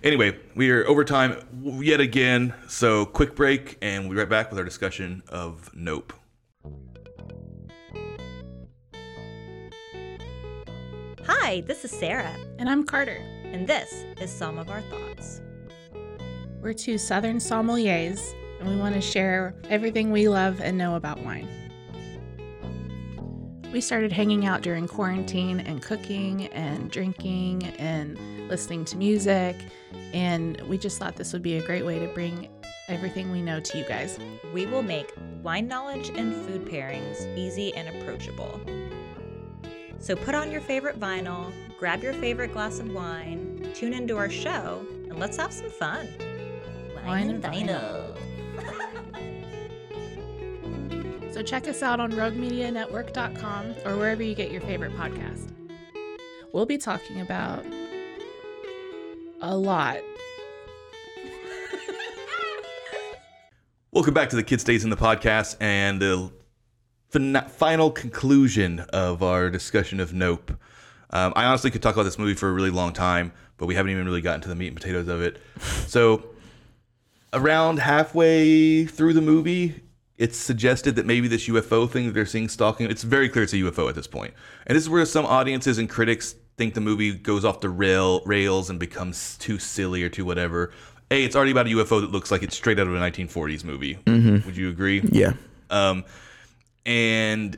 Anyway, 0.04 0.38
we 0.56 0.70
are 0.72 0.88
over 0.88 1.04
time 1.04 1.36
yet 1.82 2.00
again. 2.00 2.54
So 2.68 3.06
quick 3.06 3.36
break, 3.36 3.78
and 3.82 4.04
we'll 4.06 4.12
be 4.16 4.20
right 4.20 4.30
back 4.30 4.50
with 4.50 4.60
our 4.60 4.66
discussion 4.66 5.24
of 5.30 5.70
Nope. 5.74 6.14
Hi, 11.28 11.62
this 11.62 11.84
is 11.86 11.92
Sarah, 11.92 12.36
And 12.60 12.70
I'm 12.70 12.84
Carter. 12.86 13.22
and 13.46 13.68
this 13.68 14.06
is 14.20 14.30
some 14.32 14.58
of 14.58 14.70
our 14.70 14.82
thoughts. 14.82 15.42
We're 16.62 16.74
two 16.74 16.98
Southern 16.98 17.38
sommeliers, 17.38 18.34
and 18.60 18.68
we 18.70 18.76
want 18.78 18.96
to 18.96 19.02
share 19.02 19.56
everything 19.70 20.12
we 20.12 20.28
love 20.28 20.60
and 20.62 20.78
know 20.78 20.96
about 20.96 21.20
wine. 21.20 21.48
We 23.76 23.82
started 23.82 24.14
hanging 24.14 24.46
out 24.46 24.62
during 24.62 24.88
quarantine 24.88 25.60
and 25.60 25.82
cooking 25.82 26.46
and 26.54 26.90
drinking 26.90 27.66
and 27.78 28.18
listening 28.48 28.86
to 28.86 28.96
music, 28.96 29.58
and 30.14 30.62
we 30.62 30.78
just 30.78 30.98
thought 30.98 31.18
this 31.18 31.34
would 31.34 31.42
be 31.44 31.58
a 31.58 31.62
great 31.62 31.86
way 31.86 32.00
to 32.00 32.08
bring 32.08 32.48
everything 32.88 33.34
we 33.34 33.42
know 33.42 33.60
to 33.60 33.78
you 33.78 33.84
guys. 33.84 34.18
We 34.54 34.66
will 34.66 34.82
make 34.82 35.12
wine 35.44 35.68
knowledge 35.68 36.08
and 36.16 36.34
food 36.46 36.64
pairings 36.66 37.38
easy 37.38 37.76
and 37.76 37.90
approachable. 37.90 38.62
So 40.00 40.16
put 40.16 40.36
on 40.36 40.54
your 40.54 40.62
favorite 40.62 40.98
vinyl, 40.98 41.52
grab 41.78 42.02
your 42.02 42.14
favorite 42.14 42.54
glass 42.54 42.80
of 42.80 42.94
wine, 42.94 43.74
tune 43.76 43.94
into 43.94 44.16
our 44.16 44.30
show, 44.30 44.86
and 45.10 45.20
let's 45.20 45.36
have 45.36 45.52
some 45.52 45.70
fun. 45.70 46.08
Wine 47.06 47.30
and 47.30 47.44
vinyl. 47.44 48.16
So 51.36 51.44
check 51.44 51.68
us 51.68 51.84
out 51.84 52.00
on 52.00 52.14
roguemedianetwork.com 52.14 53.76
or 53.84 53.98
wherever 53.98 54.24
you 54.24 54.34
get 54.36 54.52
your 54.52 54.62
favorite 54.62 54.96
podcast. 54.96 55.52
We'll 56.54 56.66
be 56.66 56.78
talking 56.78 57.20
about 57.20 57.66
a 59.42 59.58
lot. 59.58 59.98
Welcome 63.92 64.14
back 64.14 64.30
to 64.30 64.38
the 64.38 64.44
Kid 64.44 64.62
Stays 64.62 64.86
in 64.86 64.90
the 64.90 64.96
podcast 64.96 65.58
and 65.60 66.02
the 66.02 66.32
fin- 67.10 67.44
final 67.50 67.92
conclusion 67.92 68.80
of 68.94 69.22
our 69.22 69.50
discussion 69.50 70.00
of 70.00 70.14
Nope. 70.14 70.54
Um, 71.10 71.34
I 71.36 71.44
honestly 71.44 71.70
could 71.70 71.82
talk 71.82 71.96
about 71.96 72.04
this 72.04 72.18
movie 72.18 72.36
for 72.36 72.48
a 72.48 72.54
really 72.54 72.72
long 72.72 72.94
time, 72.94 73.34
but 73.58 73.66
we 73.66 73.76
haven't 73.76 73.92
even 73.92 74.06
really 74.06 74.22
gotten 74.22 74.40
to 74.40 74.48
the 74.48 74.56
meat 74.56 74.68
and 74.68 74.78
potatoes 74.78 75.10
of 75.10 75.22
it. 75.22 75.42
So, 75.88 76.30
around 77.34 77.80
halfway 77.80 78.86
through 78.86 79.14
the 79.14 79.22
movie, 79.22 79.82
it's 80.18 80.38
suggested 80.38 80.96
that 80.96 81.06
maybe 81.06 81.28
this 81.28 81.48
UFO 81.48 81.90
thing 81.90 82.06
that 82.06 82.14
they're 82.14 82.26
seeing 82.26 82.48
stalking, 82.48 82.90
it's 82.90 83.04
very 83.04 83.28
clear 83.28 83.44
it's 83.44 83.54
a 83.54 83.58
UFO 83.58 83.90
at 83.90 83.96
this 83.96 84.08
point. 84.08 84.34
And 84.66 84.76
this 84.76 84.84
is 84.84 84.90
where 84.90 85.06
some 85.06 85.26
audiences 85.26 85.78
and 85.78 85.90
critics 85.90 86.36
think 86.58 86.74
the 86.74 86.82
movie 86.82 87.14
goes 87.14 87.44
off 87.44 87.60
the 87.60 87.70
rail 87.70 88.22
rails 88.26 88.70
and 88.70 88.80
becomes 88.80 89.38
too 89.38 89.60
silly 89.60 90.04
or 90.04 90.10
too 90.10 90.24
whatever. 90.24 90.72
A, 91.12 91.24
it's 91.24 91.36
already 91.36 91.52
about 91.52 91.68
a 91.68 91.70
UFO 91.70 92.02
that 92.02 92.12
looks 92.12 92.32
like 92.32 92.44
it's 92.44 92.56
straight 92.56 92.80
out 92.80 92.88
of 92.88 92.96
a 92.96 92.98
1940s 92.98 93.64
movie. 93.64 94.00
Would 94.08 94.58
you 94.58 94.70
agree? 94.70 95.02
Yeah. 95.12 95.34
Um, 95.70 96.06
and 96.86 97.58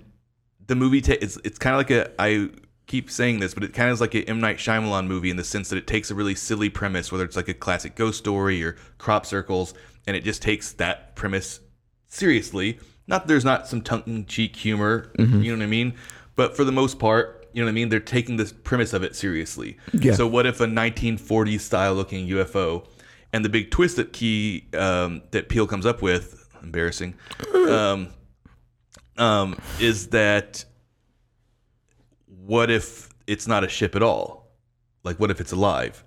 the 0.65 0.75
movie 0.75 1.01
ta- 1.01 1.15
it's 1.21 1.37
it's 1.43 1.59
kind 1.59 1.75
of 1.75 1.79
like 1.79 1.91
a 1.91 2.11
I 2.21 2.49
keep 2.87 3.11
saying 3.11 3.39
this, 3.39 3.53
but 3.53 3.63
it 3.63 3.73
kind 3.73 3.89
of 3.89 3.93
is 3.93 4.01
like 4.01 4.15
an 4.15 4.23
M 4.23 4.39
Night 4.39 4.57
Shyamalan 4.57 5.07
movie 5.07 5.29
in 5.29 5.37
the 5.37 5.43
sense 5.43 5.69
that 5.69 5.77
it 5.77 5.87
takes 5.87 6.09
a 6.09 6.15
really 6.15 6.35
silly 6.35 6.69
premise, 6.69 7.11
whether 7.11 7.23
it's 7.23 7.35
like 7.35 7.49
a 7.49 7.53
classic 7.53 7.95
ghost 7.95 8.17
story 8.17 8.63
or 8.63 8.77
crop 8.97 9.25
circles, 9.25 9.73
and 10.07 10.15
it 10.15 10.23
just 10.23 10.41
takes 10.41 10.73
that 10.73 11.15
premise 11.15 11.59
seriously. 12.07 12.79
Not 13.07 13.23
that 13.23 13.27
there's 13.27 13.45
not 13.45 13.67
some 13.67 13.81
tongue 13.81 14.03
in 14.05 14.25
cheek 14.25 14.55
humor, 14.55 15.11
you 15.17 15.25
know 15.25 15.57
what 15.57 15.63
I 15.63 15.67
mean, 15.67 15.93
but 16.35 16.57
for 16.57 16.63
the 16.63 16.71
most 16.73 16.99
part, 16.99 17.47
you 17.53 17.61
know 17.61 17.67
what 17.67 17.71
I 17.71 17.73
mean. 17.73 17.89
They're 17.89 17.99
taking 17.99 18.37
this 18.37 18.51
premise 18.51 18.93
of 18.93 19.03
it 19.03 19.15
seriously. 19.15 19.77
Yeah. 19.93 20.13
So 20.13 20.27
what 20.27 20.45
if 20.45 20.59
a 20.59 20.65
1940s 20.65 21.61
style 21.61 21.95
looking 21.95 22.27
UFO, 22.27 22.85
and 23.33 23.43
the 23.43 23.49
big 23.49 23.71
twist 23.71 23.95
that 23.95 24.13
key 24.13 24.67
um, 24.73 25.21
that 25.31 25.49
Peele 25.49 25.67
comes 25.67 25.85
up 25.85 26.01
with, 26.01 26.47
embarrassing, 26.61 27.15
um, 27.55 28.09
um, 29.17 29.57
is 29.79 30.09
that 30.09 30.65
what 32.27 32.69
if 32.69 33.09
it's 33.25 33.47
not 33.47 33.63
a 33.63 33.69
ship 33.69 33.95
at 33.95 34.03
all? 34.03 34.51
Like, 35.03 35.19
what 35.19 35.31
if 35.31 35.41
it's 35.41 35.51
alive? 35.51 36.03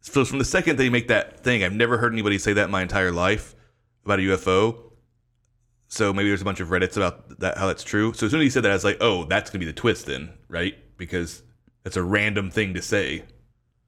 So, 0.00 0.24
from 0.24 0.38
the 0.38 0.44
second 0.44 0.76
they 0.76 0.88
make 0.88 1.08
that 1.08 1.42
thing, 1.42 1.64
I've 1.64 1.72
never 1.72 1.98
heard 1.98 2.12
anybody 2.12 2.38
say 2.38 2.52
that 2.52 2.66
in 2.66 2.70
my 2.70 2.82
entire 2.82 3.12
life 3.12 3.54
about 4.04 4.18
a 4.18 4.22
UFO. 4.22 4.91
So 5.92 6.10
maybe 6.10 6.30
there's 6.30 6.40
a 6.40 6.44
bunch 6.46 6.60
of 6.60 6.68
Reddits 6.68 6.96
about 6.96 7.38
that 7.40 7.58
how 7.58 7.66
that's 7.66 7.84
true. 7.84 8.14
So 8.14 8.24
as 8.24 8.32
soon 8.32 8.40
as 8.40 8.44
he 8.44 8.48
said 8.50 8.62
that, 8.62 8.70
I 8.70 8.74
was 8.74 8.82
like, 8.82 8.96
oh, 9.02 9.24
that's 9.26 9.50
gonna 9.50 9.60
be 9.60 9.66
the 9.66 9.74
twist 9.74 10.06
then, 10.06 10.30
right? 10.48 10.74
Because 10.96 11.42
that's 11.84 11.98
a 11.98 12.02
random 12.02 12.50
thing 12.50 12.72
to 12.72 12.80
say. 12.80 13.24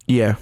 Yeah. 0.06 0.34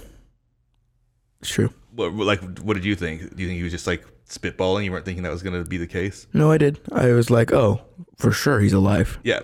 It's 1.39 1.49
true. 1.49 1.69
What, 1.95 2.13
like, 2.15 2.59
what 2.59 2.73
did 2.73 2.83
you 2.83 2.95
think? 2.95 3.33
Do 3.33 3.41
you 3.41 3.47
think 3.47 3.59
he 3.59 3.63
was 3.63 3.71
just 3.71 3.87
like 3.87 4.03
spitballing? 4.27 4.83
You 4.83 4.91
weren't 4.91 5.05
thinking 5.05 5.23
that 5.23 5.31
was 5.31 5.41
gonna 5.41 5.63
be 5.63 5.77
the 5.77 5.87
case? 5.87 6.27
No, 6.33 6.51
I 6.51 6.57
did. 6.57 6.81
I 6.91 7.13
was 7.13 7.29
like, 7.29 7.53
oh, 7.53 7.79
for 8.17 8.33
sure 8.33 8.59
he's 8.59 8.73
alive. 8.73 9.17
Yeah, 9.23 9.39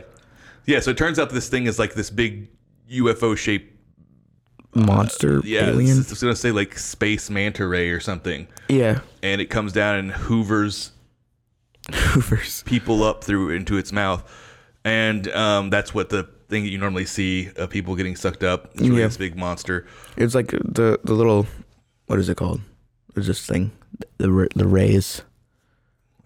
yeah. 0.65 0.81
So 0.81 0.91
it 0.91 0.97
turns 0.97 1.19
out 1.19 1.29
this 1.29 1.47
thing 1.47 1.67
is 1.67 1.79
like 1.79 1.93
this 1.93 2.09
big 2.09 2.49
UFO 2.91 3.37
shaped 3.37 3.73
uh, 4.75 4.81
Monster 4.81 5.39
yeah, 5.45 5.69
alien. 5.69 5.99
It's, 5.99 6.11
it's 6.11 6.21
gonna 6.21 6.35
say 6.35 6.51
like 6.51 6.77
space 6.77 7.29
manta 7.29 7.65
ray 7.65 7.91
or 7.91 8.01
something, 8.01 8.45
yeah. 8.67 8.99
and 9.23 9.39
it 9.39 9.45
comes 9.45 9.71
down 9.71 9.95
and 9.95 10.11
hoovers 10.11 10.91
Hoovers. 11.93 12.63
people 12.65 13.03
up 13.03 13.23
through 13.23 13.49
into 13.51 13.77
its 13.77 13.91
mouth, 13.91 14.23
and 14.83 15.27
um, 15.29 15.69
that's 15.69 15.93
what 15.93 16.09
the 16.09 16.23
thing 16.49 16.63
that 16.63 16.69
you 16.69 16.77
normally 16.77 17.05
see 17.05 17.49
of 17.57 17.69
people 17.69 17.95
getting 17.95 18.15
sucked 18.15 18.43
up. 18.43 18.71
It's 18.73 18.81
really 18.81 19.01
Yeah. 19.01 19.07
this 19.07 19.17
big 19.17 19.35
monster. 19.37 19.85
It's 20.17 20.33
like 20.35 20.47
the 20.51 20.99
the 21.03 21.13
little 21.13 21.47
what 22.07 22.19
is 22.19 22.29
it 22.29 22.37
called? 22.37 22.61
There's 23.13 23.27
this 23.27 23.45
thing. 23.45 23.71
The 24.17 24.31
ra- 24.31 24.47
the 24.55 24.67
rays. 24.67 25.21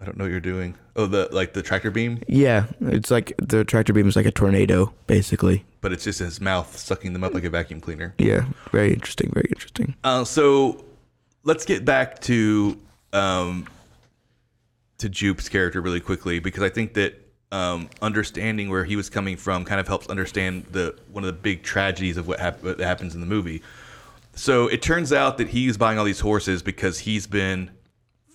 I 0.00 0.04
don't 0.06 0.18
know 0.18 0.24
what 0.24 0.30
you're 0.30 0.40
doing. 0.40 0.74
Oh, 0.96 1.06
the 1.06 1.28
like 1.32 1.54
the 1.54 1.62
tractor 1.62 1.90
beam, 1.90 2.20
Yeah, 2.28 2.66
it's 2.80 3.10
like 3.10 3.32
the 3.38 3.64
tractor 3.64 3.92
beam 3.92 4.06
is 4.06 4.16
like 4.16 4.26
a 4.26 4.30
tornado, 4.30 4.92
basically. 5.06 5.64
but 5.80 5.92
it's 5.92 6.04
just 6.04 6.18
his 6.20 6.40
mouth 6.40 6.76
sucking 6.78 7.12
them 7.14 7.24
up 7.24 7.32
like 7.34 7.44
a 7.44 7.50
vacuum 7.50 7.80
cleaner. 7.80 8.14
Yeah, 8.18 8.44
very 8.70 8.92
interesting. 8.92 9.30
Very 9.32 9.46
interesting. 9.48 9.94
Uh, 10.04 10.24
so 10.24 10.84
let's 11.42 11.64
get 11.64 11.84
back 11.84 12.20
to 12.22 12.78
um, 13.12 13.66
to 14.98 15.08
Jupe's 15.08 15.48
character 15.48 15.80
really 15.80 16.00
quickly 16.00 16.38
because 16.38 16.62
I 16.62 16.68
think 16.68 16.94
that 16.94 17.20
um, 17.52 17.88
understanding 18.02 18.68
where 18.70 18.84
he 18.84 18.96
was 18.96 19.08
coming 19.10 19.36
from 19.36 19.64
kind 19.64 19.80
of 19.80 19.86
helps 19.86 20.08
understand 20.08 20.64
the 20.70 20.96
one 21.12 21.24
of 21.24 21.26
the 21.28 21.32
big 21.40 21.62
tragedies 21.62 22.16
of 22.16 22.26
what, 22.26 22.40
hap- 22.40 22.62
what 22.62 22.80
happens 22.80 23.14
in 23.14 23.20
the 23.20 23.26
movie. 23.26 23.62
So 24.34 24.66
it 24.68 24.82
turns 24.82 25.12
out 25.12 25.38
that 25.38 25.48
he's 25.48 25.76
buying 25.76 25.98
all 25.98 26.04
these 26.04 26.20
horses 26.20 26.62
because 26.62 27.00
he's 27.00 27.26
been 27.26 27.70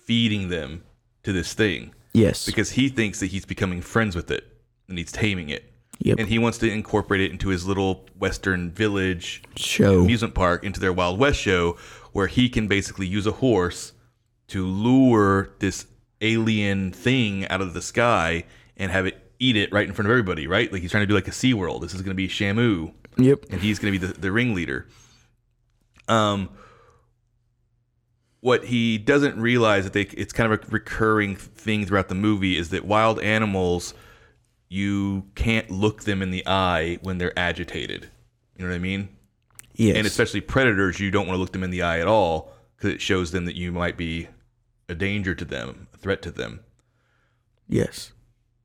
feeding 0.04 0.48
them 0.48 0.82
to 1.22 1.32
this 1.32 1.52
thing 1.52 1.94
Yes. 2.14 2.46
because 2.46 2.70
he 2.72 2.88
thinks 2.88 3.20
that 3.20 3.26
he's 3.26 3.44
becoming 3.44 3.82
friends 3.82 4.16
with 4.16 4.30
it 4.30 4.46
and 4.88 4.96
he's 4.96 5.12
taming 5.12 5.50
it. 5.50 5.70
Yep. 6.02 6.18
And 6.18 6.28
he 6.28 6.38
wants 6.38 6.56
to 6.58 6.70
incorporate 6.72 7.20
it 7.20 7.30
into 7.30 7.50
his 7.50 7.66
little 7.66 8.06
western 8.18 8.70
village 8.70 9.42
Show. 9.56 10.00
amusement 10.00 10.34
park 10.34 10.64
into 10.64 10.80
their 10.80 10.94
Wild 10.94 11.18
West 11.18 11.38
show 11.38 11.76
where 12.12 12.26
he 12.26 12.48
can 12.48 12.66
basically 12.68 13.06
use 13.06 13.26
a 13.26 13.32
horse 13.32 13.92
to 14.48 14.66
lure 14.66 15.50
this 15.58 15.84
alien 16.20 16.92
thing 16.92 17.46
out 17.48 17.60
of 17.60 17.74
the 17.74 17.82
sky 17.82 18.44
and 18.76 18.90
have 18.90 19.06
it 19.06 19.32
eat 19.38 19.56
it 19.56 19.72
right 19.72 19.88
in 19.88 19.94
front 19.94 20.06
of 20.06 20.10
everybody, 20.10 20.46
right? 20.46 20.70
Like 20.72 20.82
he's 20.82 20.90
trying 20.90 21.02
to 21.02 21.06
do 21.06 21.14
like 21.14 21.28
a 21.28 21.32
Sea 21.32 21.54
World. 21.54 21.82
This 21.82 21.94
is 21.94 22.02
going 22.02 22.10
to 22.10 22.14
be 22.14 22.28
Shamu 22.28 22.92
Yep. 23.16 23.46
and 23.50 23.60
he's 23.60 23.78
going 23.78 23.92
to 23.92 23.98
be 23.98 24.06
the, 24.06 24.12
the 24.18 24.30
ringleader. 24.32 24.86
Um, 26.08 26.50
what 28.40 28.64
he 28.66 28.98
doesn't 28.98 29.40
realize 29.40 29.84
that 29.84 29.92
they 29.92 30.02
it's 30.02 30.32
kind 30.32 30.52
of 30.52 30.62
a 30.62 30.66
recurring 30.70 31.36
thing 31.36 31.84
throughout 31.86 32.08
the 32.08 32.14
movie 32.14 32.56
is 32.56 32.70
that 32.70 32.84
wild 32.84 33.20
animals 33.20 33.92
you 34.68 35.24
can't 35.34 35.70
look 35.70 36.04
them 36.04 36.22
in 36.22 36.30
the 36.30 36.46
eye 36.46 36.98
when 37.02 37.18
they're 37.18 37.36
agitated. 37.38 38.08
You 38.56 38.64
know 38.64 38.70
what 38.70 38.76
I 38.76 38.80
mean? 38.80 39.08
Yes. 39.74 39.96
And 39.96 40.06
especially 40.06 40.40
predators, 40.42 41.00
you 41.00 41.10
don't 41.10 41.26
want 41.26 41.36
to 41.36 41.40
look 41.40 41.52
them 41.52 41.64
in 41.64 41.70
the 41.70 41.82
eye 41.82 41.98
at 41.98 42.06
all 42.06 42.52
because 42.76 42.90
it 42.94 43.00
shows 43.00 43.32
them 43.32 43.46
that 43.46 43.56
you 43.56 43.72
might 43.72 43.96
be 43.96 44.28
a 44.88 44.94
danger 44.94 45.34
to 45.34 45.44
them, 45.44 45.88
threat 46.00 46.22
to 46.22 46.30
them. 46.30 46.60
yes. 47.68 48.12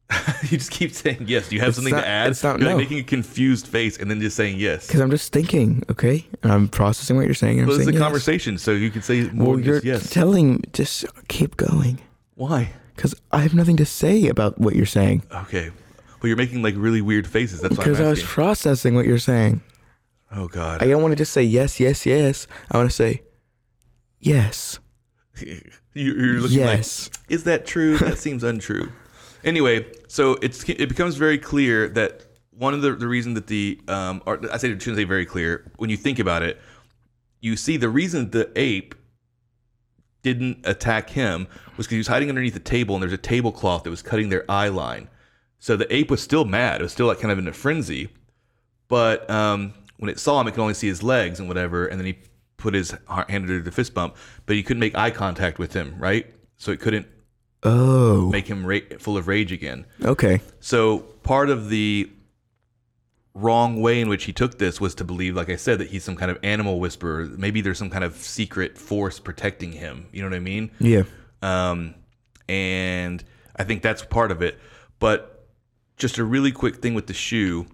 you 0.43 0.59
just 0.59 0.69
keep 0.69 0.91
saying 0.91 1.23
yes. 1.27 1.49
Do 1.49 1.55
you 1.55 1.61
have 1.61 1.69
It's 1.69 1.77
something 1.77 1.95
not- 1.95 2.01
to 2.01 2.07
add? 2.07 2.29
it's 2.29 2.43
not- 2.43 2.59
You're 2.59 2.69
like 2.69 2.77
making 2.77 2.99
a 2.99 3.03
confused 3.03 3.65
face 3.65 3.97
and 3.97 4.09
then 4.11 4.21
just 4.21 4.35
saying 4.37 4.59
yes. 4.59 4.85
Because 4.85 5.01
I'm 5.01 5.09
just 5.09 5.33
thinking, 5.33 5.81
okay, 5.89 6.27
and 6.43 6.51
I'm 6.51 6.67
processing 6.67 7.15
what 7.15 7.25
you're 7.25 7.33
saying. 7.33 7.57
And 7.57 7.67
Well, 7.67 7.75
this 7.77 7.87
is 7.87 7.89
a 7.89 7.93
yes. 7.93 8.01
conversation, 8.03 8.59
so 8.59 8.71
you 8.73 8.91
can 8.91 9.01
say 9.01 9.23
more 9.31 9.55
Well, 9.55 9.59
you're 9.59 9.79
yes. 9.79 10.11
telling. 10.11 10.61
Just 10.73 11.05
keep 11.27 11.57
going. 11.57 12.01
Why? 12.35 12.71
Because 12.95 13.15
I 13.31 13.39
have 13.39 13.55
nothing 13.55 13.77
to 13.77 13.85
say 13.85 14.27
about 14.27 14.59
what 14.59 14.75
you're 14.75 14.85
saying. 14.85 15.23
Okay. 15.33 15.71
Well, 16.21 16.27
you're 16.27 16.37
making 16.37 16.61
like 16.61 16.75
really 16.77 17.01
weird 17.01 17.25
faces. 17.25 17.61
That's 17.61 17.75
why 17.75 17.83
Because 17.83 17.99
I 17.99 18.07
was 18.07 18.21
processing 18.21 18.93
what 18.93 19.07
you're 19.07 19.17
saying. 19.17 19.61
oh 20.31 20.47
God. 20.47 20.83
I 20.83 20.87
don't 20.87 21.01
want 21.01 21.13
to 21.13 21.15
just 21.17 21.33
say 21.33 21.41
yes, 21.41 21.79
yes, 21.79 22.05
yes. 22.05 22.45
I 22.69 22.77
want 22.77 22.91
to 22.91 22.95
say 22.95 23.23
yes. 24.19 24.77
You- 25.95 26.13
You're 26.13 26.41
looking 26.41 26.59
Yes. 26.59 27.09
like, 27.11 27.31
is 27.31 27.43
that 27.45 27.65
true? 27.65 27.97
That 27.97 28.17
seems 28.25 28.43
untrue. 28.43 28.91
Anyway, 29.43 29.85
so 30.07 30.33
it's 30.41 30.63
it 30.69 30.89
becomes 30.89 31.15
very 31.15 31.37
clear 31.37 31.87
that 31.89 32.23
one 32.51 32.73
of 32.73 32.81
the 32.81 32.93
the 32.95 33.07
reason 33.07 33.33
that 33.35 33.47
the 33.47 33.79
um 33.87 34.21
or 34.25 34.39
I 34.51 34.57
say 34.57 34.69
it 34.69 34.81
shouldn't 34.81 34.97
say 34.97 35.03
very 35.05 35.25
clear 35.25 35.71
when 35.77 35.89
you 35.89 35.97
think 35.97 36.19
about 36.19 36.43
it, 36.43 36.59
you 37.41 37.55
see 37.55 37.77
the 37.77 37.89
reason 37.89 38.31
the 38.31 38.51
ape 38.55 38.93
didn't 40.23 40.59
attack 40.65 41.11
him 41.11 41.47
was 41.77 41.85
because 41.85 41.91
he 41.91 41.97
was 41.99 42.07
hiding 42.07 42.29
underneath 42.29 42.55
a 42.55 42.59
table 42.59 42.95
and 42.95 43.01
there's 43.03 43.13
a 43.13 43.17
tablecloth 43.17 43.83
that 43.83 43.89
was 43.91 44.01
cutting 44.01 44.29
their 44.29 44.49
eye 44.49 44.69
line. 44.69 45.07
So 45.59 45.75
the 45.75 45.93
ape 45.95 46.09
was 46.09 46.21
still 46.21 46.45
mad. 46.45 46.81
It 46.81 46.83
was 46.83 46.91
still 46.91 47.07
like 47.07 47.19
kind 47.19 47.31
of 47.31 47.37
in 47.37 47.47
a 47.47 47.53
frenzy. 47.53 48.09
But 48.87 49.29
um, 49.29 49.73
when 49.97 50.09
it 50.09 50.19
saw 50.19 50.41
him, 50.41 50.47
it 50.47 50.51
could 50.51 50.61
only 50.61 50.73
see 50.73 50.87
his 50.87 51.03
legs 51.03 51.39
and 51.39 51.47
whatever. 51.47 51.85
And 51.85 51.99
then 51.99 52.05
he 52.07 52.17
put 52.57 52.73
his 52.73 52.91
hand 53.09 53.25
under 53.29 53.61
the 53.61 53.71
fist 53.71 53.93
bump, 53.93 54.15
but 54.45 54.55
he 54.55 54.63
couldn't 54.63 54.79
make 54.79 54.95
eye 54.95 55.11
contact 55.11 55.59
with 55.59 55.73
him, 55.73 55.95
right? 55.99 56.27
So 56.57 56.71
it 56.71 56.79
couldn't 56.79 57.07
Oh. 57.63 58.29
make 58.29 58.47
him 58.47 58.65
ra- 58.65 58.79
full 58.99 59.17
of 59.17 59.27
rage 59.27 59.51
again. 59.51 59.85
Okay. 60.03 60.39
So 60.59 60.99
part 61.23 61.49
of 61.49 61.69
the 61.69 62.09
wrong 63.33 63.81
way 63.81 63.99
in 63.99 64.07
which 64.07 64.23
he 64.25 64.31
took 64.33 64.57
this 64.59 64.79
was 64.79 64.95
to 64.95 65.03
believe, 65.03 65.35
like 65.35 65.49
I 65.49 65.57
said, 65.57 65.79
that 65.79 65.89
he's 65.89 66.03
some 66.03 66.15
kind 66.15 66.31
of 66.31 66.37
animal 66.43 66.79
whisperer. 66.79 67.25
Maybe 67.37 67.59
there's 67.61 67.77
some 67.77 67.89
kind 67.89 68.03
of 68.03 68.15
secret 68.15 68.77
force 68.77 69.19
protecting 69.19 69.73
him. 69.73 70.05
You 70.13 70.21
know 70.21 70.29
what 70.29 70.35
I 70.35 70.39
mean? 70.39 70.71
Yeah. 70.79 71.03
Um, 71.41 71.95
and 72.47 73.23
I 73.57 73.63
think 73.65 73.81
that's 73.81 74.03
part 74.05 74.31
of 74.31 74.41
it. 74.41 74.57
But 74.99 75.47
just 75.97 76.17
a 76.17 76.23
really 76.23 76.51
quick 76.51 76.77
thing 76.77 76.93
with 76.93 77.07
the 77.07 77.13
shoe, 77.13 77.65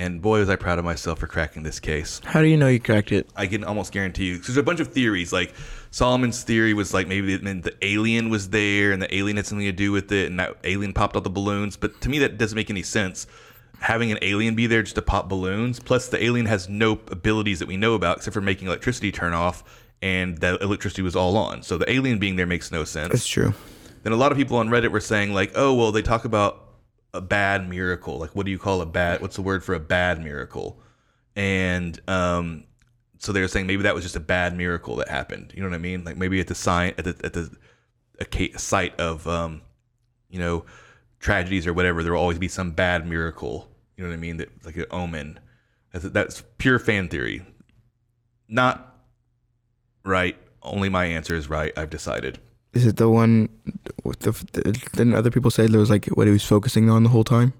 and 0.00 0.22
boy, 0.22 0.38
was 0.38 0.48
I 0.48 0.56
proud 0.56 0.78
of 0.78 0.84
myself 0.84 1.18
for 1.18 1.26
cracking 1.26 1.62
this 1.62 1.78
case. 1.78 2.22
How 2.24 2.40
do 2.40 2.46
you 2.46 2.56
know 2.56 2.68
you 2.68 2.80
cracked 2.80 3.12
it? 3.12 3.28
I 3.36 3.46
can 3.46 3.64
almost 3.64 3.92
guarantee 3.92 4.28
you. 4.28 4.38
there's 4.38 4.56
a 4.56 4.62
bunch 4.62 4.80
of 4.80 4.88
theories. 4.88 5.30
Like 5.30 5.52
Solomon's 5.90 6.42
theory 6.42 6.72
was 6.72 6.94
like 6.94 7.06
maybe 7.06 7.34
it 7.34 7.42
meant 7.42 7.64
the 7.64 7.76
alien 7.84 8.30
was 8.30 8.48
there 8.48 8.92
and 8.92 9.02
the 9.02 9.14
alien 9.14 9.36
had 9.36 9.46
something 9.46 9.66
to 9.66 9.72
do 9.72 9.92
with 9.92 10.10
it, 10.10 10.30
and 10.30 10.40
that 10.40 10.56
alien 10.64 10.94
popped 10.94 11.16
out 11.16 11.24
the 11.24 11.30
balloons. 11.30 11.76
But 11.76 12.00
to 12.00 12.08
me, 12.08 12.18
that 12.20 12.38
doesn't 12.38 12.56
make 12.56 12.70
any 12.70 12.82
sense. 12.82 13.26
Having 13.80 14.12
an 14.12 14.18
alien 14.22 14.54
be 14.54 14.66
there 14.66 14.82
just 14.82 14.94
to 14.94 15.02
pop 15.02 15.28
balloons. 15.28 15.80
Plus, 15.80 16.08
the 16.08 16.22
alien 16.22 16.46
has 16.46 16.68
no 16.68 16.92
abilities 17.08 17.58
that 17.58 17.68
we 17.68 17.76
know 17.76 17.92
about 17.94 18.18
except 18.18 18.32
for 18.32 18.40
making 18.40 18.68
electricity 18.68 19.12
turn 19.12 19.34
off, 19.34 19.64
and 20.00 20.38
that 20.38 20.62
electricity 20.62 21.02
was 21.02 21.14
all 21.14 21.36
on. 21.36 21.62
So 21.62 21.76
the 21.76 21.90
alien 21.90 22.18
being 22.18 22.36
there 22.36 22.46
makes 22.46 22.72
no 22.72 22.84
sense. 22.84 23.12
That's 23.12 23.26
true. 23.26 23.52
Then 24.02 24.14
a 24.14 24.16
lot 24.16 24.32
of 24.32 24.38
people 24.38 24.56
on 24.56 24.70
Reddit 24.70 24.92
were 24.92 25.00
saying 25.00 25.34
like, 25.34 25.52
oh 25.54 25.74
well, 25.74 25.92
they 25.92 26.00
talk 26.00 26.24
about 26.24 26.69
a 27.12 27.20
bad 27.20 27.68
miracle. 27.68 28.18
Like, 28.18 28.34
what 28.36 28.46
do 28.46 28.52
you 28.52 28.58
call 28.58 28.80
a 28.80 28.86
bad? 28.86 29.20
What's 29.20 29.36
the 29.36 29.42
word 29.42 29.64
for 29.64 29.74
a 29.74 29.80
bad 29.80 30.22
miracle? 30.22 30.80
And 31.36 32.00
um, 32.08 32.64
so 33.18 33.32
they 33.32 33.40
were 33.40 33.48
saying 33.48 33.66
maybe 33.66 33.82
that 33.82 33.94
was 33.94 34.04
just 34.04 34.16
a 34.16 34.20
bad 34.20 34.56
miracle 34.56 34.96
that 34.96 35.08
happened. 35.08 35.52
You 35.54 35.62
know 35.62 35.68
what 35.68 35.74
I 35.74 35.78
mean? 35.78 36.04
Like 36.04 36.16
maybe 36.16 36.40
at 36.40 36.46
the 36.46 36.54
sign 36.54 36.94
at 36.98 37.04
the 37.04 37.16
at 37.24 37.32
the 37.32 37.50
a 38.20 38.58
site 38.58 38.98
of 39.00 39.26
um, 39.26 39.62
you 40.28 40.38
know 40.38 40.64
tragedies 41.18 41.66
or 41.66 41.72
whatever, 41.72 42.02
there 42.02 42.12
will 42.12 42.20
always 42.20 42.38
be 42.38 42.48
some 42.48 42.72
bad 42.72 43.06
miracle. 43.06 43.68
You 43.96 44.04
know 44.04 44.10
what 44.10 44.16
I 44.16 44.20
mean? 44.20 44.38
That 44.38 44.48
like 44.64 44.76
an 44.76 44.86
omen. 44.90 45.38
That's, 45.92 46.04
that's 46.10 46.42
pure 46.58 46.78
fan 46.78 47.08
theory. 47.08 47.44
Not 48.48 48.96
right. 50.04 50.36
Only 50.62 50.88
my 50.88 51.04
answer 51.06 51.34
is 51.34 51.50
right. 51.50 51.72
I've 51.76 51.90
decided. 51.90 52.38
Is 52.72 52.86
it 52.86 52.96
the 52.96 53.08
one 53.08 53.48
the, 54.04 54.32
the 54.52 54.62
didn't 54.92 55.14
other 55.14 55.30
people 55.30 55.50
say 55.50 55.66
there 55.66 55.80
was 55.80 55.90
like 55.90 56.06
what 56.06 56.26
he 56.26 56.32
was 56.32 56.44
focusing 56.44 56.88
on 56.88 57.02
the 57.02 57.08
whole 57.08 57.24
time? 57.24 57.52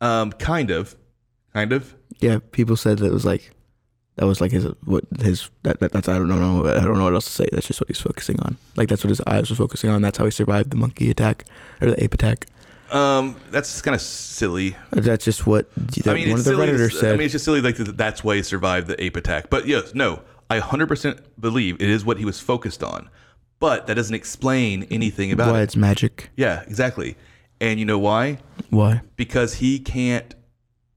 Um, 0.00 0.32
kind 0.32 0.70
of, 0.70 0.96
kind 1.54 1.72
of. 1.72 1.94
Yeah, 2.20 2.38
people 2.52 2.76
said 2.76 2.98
that 2.98 3.06
it 3.06 3.12
was 3.12 3.24
like 3.24 3.50
that 4.16 4.26
was 4.26 4.40
like 4.40 4.52
his 4.52 4.64
what 4.84 5.04
his 5.20 5.48
that, 5.62 5.80
that 5.80 5.92
that's 5.92 6.08
I 6.08 6.18
don't 6.18 6.28
know 6.28 6.66
I 6.66 6.84
don't 6.84 6.98
know 6.98 7.04
what 7.04 7.14
else 7.14 7.24
to 7.26 7.32
say. 7.32 7.48
That's 7.52 7.66
just 7.66 7.80
what 7.80 7.88
he's 7.88 8.00
focusing 8.00 8.38
on. 8.40 8.58
Like 8.76 8.88
that's 8.88 9.02
what 9.02 9.10
his 9.10 9.22
eyes 9.26 9.48
were 9.48 9.56
focusing 9.56 9.90
on. 9.90 10.02
That's 10.02 10.18
how 10.18 10.24
he 10.24 10.30
survived 10.30 10.70
the 10.70 10.76
monkey 10.76 11.10
attack 11.10 11.44
or 11.80 11.90
the 11.90 12.04
ape 12.04 12.14
attack. 12.14 12.46
Um, 12.90 13.36
that's 13.50 13.82
kind 13.82 13.94
of 13.94 14.00
silly. 14.00 14.76
That's 14.90 15.24
just 15.24 15.46
what 15.46 15.72
that 15.74 16.08
I 16.08 16.14
mean, 16.14 16.30
one 16.30 16.38
of 16.38 16.44
the 16.44 16.50
silly. 16.50 16.90
said. 16.90 17.14
I 17.14 17.16
mean, 17.16 17.26
it's 17.26 17.32
just 17.32 17.44
silly. 17.44 17.60
Like 17.60 17.76
that's 17.76 18.24
why 18.24 18.36
he 18.36 18.42
survived 18.42 18.88
the 18.88 19.02
ape 19.02 19.16
attack. 19.16 19.50
But 19.50 19.66
yes, 19.66 19.94
no, 19.94 20.22
I 20.50 20.60
100% 20.60 21.20
believe 21.38 21.76
it 21.80 21.88
is 21.88 22.04
what 22.04 22.18
he 22.18 22.24
was 22.24 22.40
focused 22.40 22.82
on. 22.82 23.10
But 23.60 23.86
that 23.86 23.94
doesn't 23.94 24.14
explain 24.14 24.84
anything 24.84 25.32
about 25.32 25.52
Why 25.52 25.60
it. 25.60 25.64
it's 25.64 25.76
magic? 25.76 26.30
Yeah, 26.36 26.62
exactly. 26.66 27.16
And 27.60 27.80
you 27.80 27.84
know 27.84 27.98
why? 27.98 28.38
Why? 28.70 29.02
Because 29.16 29.54
he 29.54 29.80
can't 29.80 30.34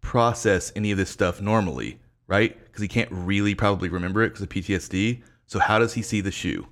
process 0.02 0.72
any 0.76 0.92
of 0.92 0.98
this 0.98 1.10
stuff 1.10 1.42
normally, 1.42 2.00
right? 2.28 2.58
Because 2.66 2.82
he 2.82 2.88
can't 2.88 3.10
really 3.12 3.56
probably 3.56 3.90
remember 3.90 4.22
it 4.22 4.30
because 4.30 4.44
of 4.44 4.50
PTSD. 4.50 5.24
So 5.48 5.60
how 5.60 5.80
does 5.80 5.94
he 5.94 6.02
see 6.02 6.22
the 6.22 6.32
shoe? 6.32 6.68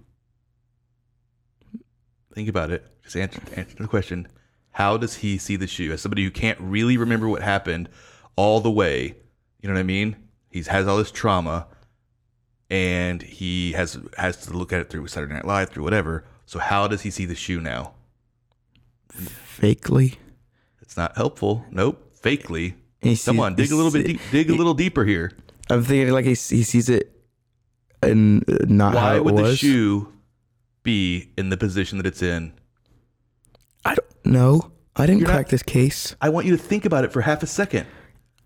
Think 2.35 2.49
about 2.49 2.69
it. 2.71 2.85
Just 3.03 3.15
answer, 3.15 3.41
answer 3.55 3.75
the 3.77 3.87
question. 3.87 4.27
How 4.71 4.97
does 4.97 5.15
he 5.15 5.37
see 5.37 5.55
the 5.55 5.67
shoe? 5.67 5.91
As 5.91 6.01
somebody 6.01 6.23
who 6.23 6.31
can't 6.31 6.59
really 6.61 6.97
remember 6.97 7.27
what 7.27 7.41
happened 7.41 7.89
all 8.35 8.61
the 8.61 8.71
way, 8.71 9.15
you 9.61 9.67
know 9.67 9.73
what 9.73 9.79
I 9.79 9.83
mean? 9.83 10.15
He 10.51 10.61
has 10.63 10.87
all 10.87 10.97
this 10.97 11.11
trauma, 11.11 11.67
and 12.69 13.21
he 13.21 13.71
has 13.73 13.97
has 14.17 14.37
to 14.45 14.53
look 14.53 14.71
at 14.73 14.79
it 14.81 14.89
through 14.89 15.07
Saturday 15.07 15.33
Night 15.33 15.45
Live, 15.45 15.69
through 15.69 15.83
whatever. 15.83 16.25
So 16.45 16.59
how 16.59 16.87
does 16.87 17.01
he 17.01 17.11
see 17.11 17.25
the 17.25 17.35
shoe 17.35 17.59
now? 17.59 17.93
Fakely. 19.15 20.17
It's 20.81 20.97
not 20.97 21.15
helpful. 21.15 21.65
Nope. 21.71 22.13
Fakely. 22.21 22.73
He 23.01 23.09
Come 23.11 23.15
sees- 23.35 23.39
on, 23.39 23.55
dig 23.55 23.71
a 23.71 23.75
little 23.75 23.91
bit. 23.91 24.05
Deep, 24.05 24.21
dig 24.31 24.49
a 24.49 24.55
little 24.55 24.73
deeper 24.73 25.05
here. 25.05 25.31
I'm 25.69 25.83
thinking 25.83 26.11
like 26.13 26.25
he, 26.25 26.31
he 26.31 26.63
sees 26.63 26.89
it 26.89 27.11
and 28.01 28.43
not 28.69 28.93
how 28.95 29.09
Why 29.11 29.15
it 29.17 29.23
would 29.23 29.35
was. 29.35 29.51
the 29.51 29.55
shoe 29.57 30.11
be 30.83 31.31
in 31.37 31.49
the 31.49 31.57
position 31.57 31.97
that 31.99 32.07
it's 32.07 32.21
in? 32.23 32.53
I 33.85 33.95
don't 33.95 34.25
know. 34.25 34.71
I 34.95 35.05
didn't 35.05 35.19
You're 35.19 35.27
not- 35.27 35.35
crack 35.35 35.49
this 35.49 35.63
case. 35.63 36.15
I 36.21 36.29
want 36.29 36.45
you 36.47 36.57
to 36.57 36.61
think 36.61 36.85
about 36.85 37.03
it 37.05 37.13
for 37.13 37.21
half 37.21 37.43
a 37.43 37.47
second. 37.47 37.85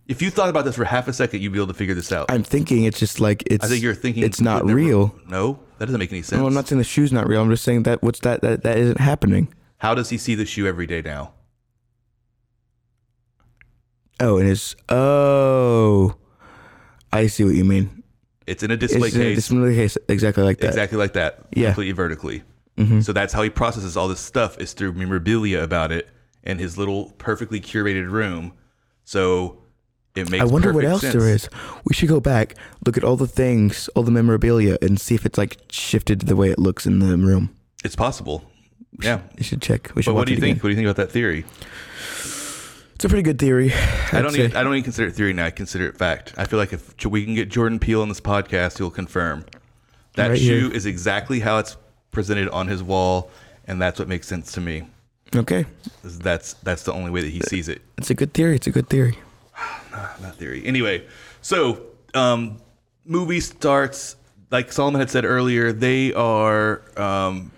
If 0.07 0.21
you 0.21 0.29
thought 0.29 0.49
about 0.49 0.65
this 0.65 0.75
for 0.75 0.83
half 0.83 1.07
a 1.07 1.13
second, 1.13 1.41
you'd 1.41 1.53
be 1.53 1.59
able 1.59 1.67
to 1.67 1.73
figure 1.73 1.95
this 1.95 2.11
out. 2.11 2.29
I'm 2.29 2.43
thinking 2.43 2.83
it's 2.83 2.99
just 2.99 3.19
like 3.21 3.43
it's. 3.47 3.63
I 3.63 3.69
think 3.69 3.81
you're 3.81 3.95
thinking 3.95 4.23
it's 4.23 4.41
not 4.41 4.65
never- 4.65 4.75
real. 4.77 5.15
No, 5.27 5.59
that 5.77 5.85
doesn't 5.85 5.99
make 5.99 6.11
any 6.11 6.21
sense. 6.21 6.39
No, 6.39 6.45
I'm 6.47 6.53
not 6.53 6.67
saying 6.67 6.79
the 6.79 6.83
shoe's 6.83 7.13
not 7.13 7.27
real. 7.27 7.41
I'm 7.41 7.49
just 7.49 7.63
saying 7.63 7.83
that 7.83 8.03
what's 8.03 8.19
that 8.19 8.41
that 8.41 8.63
that 8.63 8.77
isn't 8.77 8.99
happening. 8.99 9.53
How 9.77 9.95
does 9.95 10.09
he 10.09 10.17
see 10.17 10.35
the 10.35 10.45
shoe 10.45 10.67
every 10.67 10.87
day 10.87 11.01
now? 11.01 11.33
Oh, 14.19 14.37
and 14.37 14.47
it 14.47 14.51
is. 14.51 14.75
Oh, 14.89 16.15
I 17.11 17.27
see 17.27 17.43
what 17.43 17.55
you 17.55 17.65
mean. 17.65 18.03
It's 18.45 18.61
in 18.63 18.71
a 18.71 18.77
display 18.77 19.07
it's 19.07 19.15
in 19.15 19.21
a 19.21 19.25
case, 19.25 19.35
display 19.37 19.75
case 19.75 19.97
exactly 20.09 20.43
like 20.43 20.59
that. 20.59 20.67
exactly 20.67 20.97
like 20.97 21.13
that, 21.13 21.45
Yeah. 21.55 21.67
completely 21.69 21.93
vertically. 21.93 22.43
Mhm. 22.77 23.03
So 23.03 23.13
that's 23.13 23.33
how 23.33 23.41
he 23.41 23.49
processes 23.49 23.95
all 23.95 24.07
this 24.07 24.19
stuff 24.19 24.57
is 24.59 24.73
through 24.73 24.93
memorabilia 24.93 25.61
about 25.63 25.91
it 25.91 26.09
and 26.43 26.59
his 26.59 26.77
little 26.77 27.11
perfectly 27.17 27.61
curated 27.61 28.09
room. 28.09 28.53
So 29.05 29.62
it 30.15 30.29
makes. 30.29 30.41
I 30.41 30.45
wonder 30.45 30.71
what 30.73 30.85
else 30.85 31.01
sense. 31.01 31.13
there 31.13 31.27
is. 31.29 31.49
We 31.85 31.93
should 31.93 32.09
go 32.09 32.19
back, 32.19 32.55
look 32.85 32.97
at 32.97 33.03
all 33.03 33.15
the 33.17 33.27
things, 33.27 33.89
all 33.95 34.03
the 34.03 34.11
memorabilia, 34.11 34.77
and 34.81 34.99
see 34.99 35.15
if 35.15 35.25
it's 35.25 35.37
like 35.37 35.57
shifted 35.69 36.21
the 36.21 36.35
way 36.35 36.49
it 36.51 36.59
looks 36.59 36.85
in 36.85 36.99
the 36.99 37.17
room. 37.17 37.55
It's 37.83 37.95
possible. 37.95 38.43
Yeah. 39.01 39.21
We 39.37 39.43
should 39.43 39.61
check. 39.61 39.91
We 39.95 40.03
should. 40.03 40.11
But 40.11 40.15
what 40.15 40.27
do 40.27 40.33
you 40.33 40.39
think? 40.39 40.57
again. 40.57 40.63
What 40.63 40.67
do 40.67 40.69
you 40.69 40.75
think 40.75 40.85
about 40.87 40.97
that 40.97 41.11
theory? 41.11 41.45
It's 42.95 43.05
a 43.05 43.09
pretty 43.09 43.23
good 43.23 43.39
theory. 43.39 43.73
I 43.73 44.19
I'd 44.19 44.21
don't 44.21 44.35
even, 44.37 44.55
I 44.55 44.63
don't 44.63 44.73
even 44.73 44.83
consider 44.83 45.07
it 45.09 45.13
theory 45.15 45.33
now. 45.33 45.45
I 45.45 45.51
consider 45.51 45.87
it 45.87 45.97
fact. 45.97 46.33
I 46.37 46.45
feel 46.45 46.57
like 46.59 46.71
if 46.73 47.03
we 47.05 47.25
can 47.25 47.33
get 47.35 47.49
Jordan 47.49 47.79
Peele 47.79 48.01
on 48.01 48.07
this 48.07 48.21
podcast, 48.21 48.77
he'll 48.77 48.89
confirm 48.91 49.45
that 50.15 50.29
Right 50.29 50.39
shoe 50.39 50.67
here. 50.67 50.71
is 50.77 50.85
exactly 50.85 51.39
how 51.41 51.57
it's 51.57 51.75
presented 52.11 52.47
on 52.49 52.67
his 52.67 52.81
wall, 52.83 53.29
and 53.65 53.81
that's 53.81 53.99
what 53.99 54.07
makes 54.07 54.27
sense 54.27 54.51
to 54.53 54.61
me. 54.61 54.83
Okay, 55.35 55.65
That's 56.03 56.53
that's 56.53 56.83
the 56.83 56.93
only 56.93 57.09
way 57.09 57.21
that 57.21 57.29
he 57.31 57.41
sees 57.41 57.67
it. 57.67 57.81
it's 57.97 58.11
a 58.11 58.13
good 58.13 58.33
theory. 58.35 58.55
It's 58.55 58.67
a 58.67 58.71
good 58.71 58.87
theory. 58.87 59.17
Not 60.21 60.35
theory. 60.35 60.65
Anyway, 60.65 61.05
so 61.41 61.81
um, 62.13 62.57
movie 63.05 63.39
starts. 63.39 64.15
Like 64.51 64.71
Solomon 64.71 64.99
had 64.99 65.09
said 65.09 65.25
earlier, 65.25 65.71
they 65.71 66.13
are 66.13 66.83
um, 66.99 67.51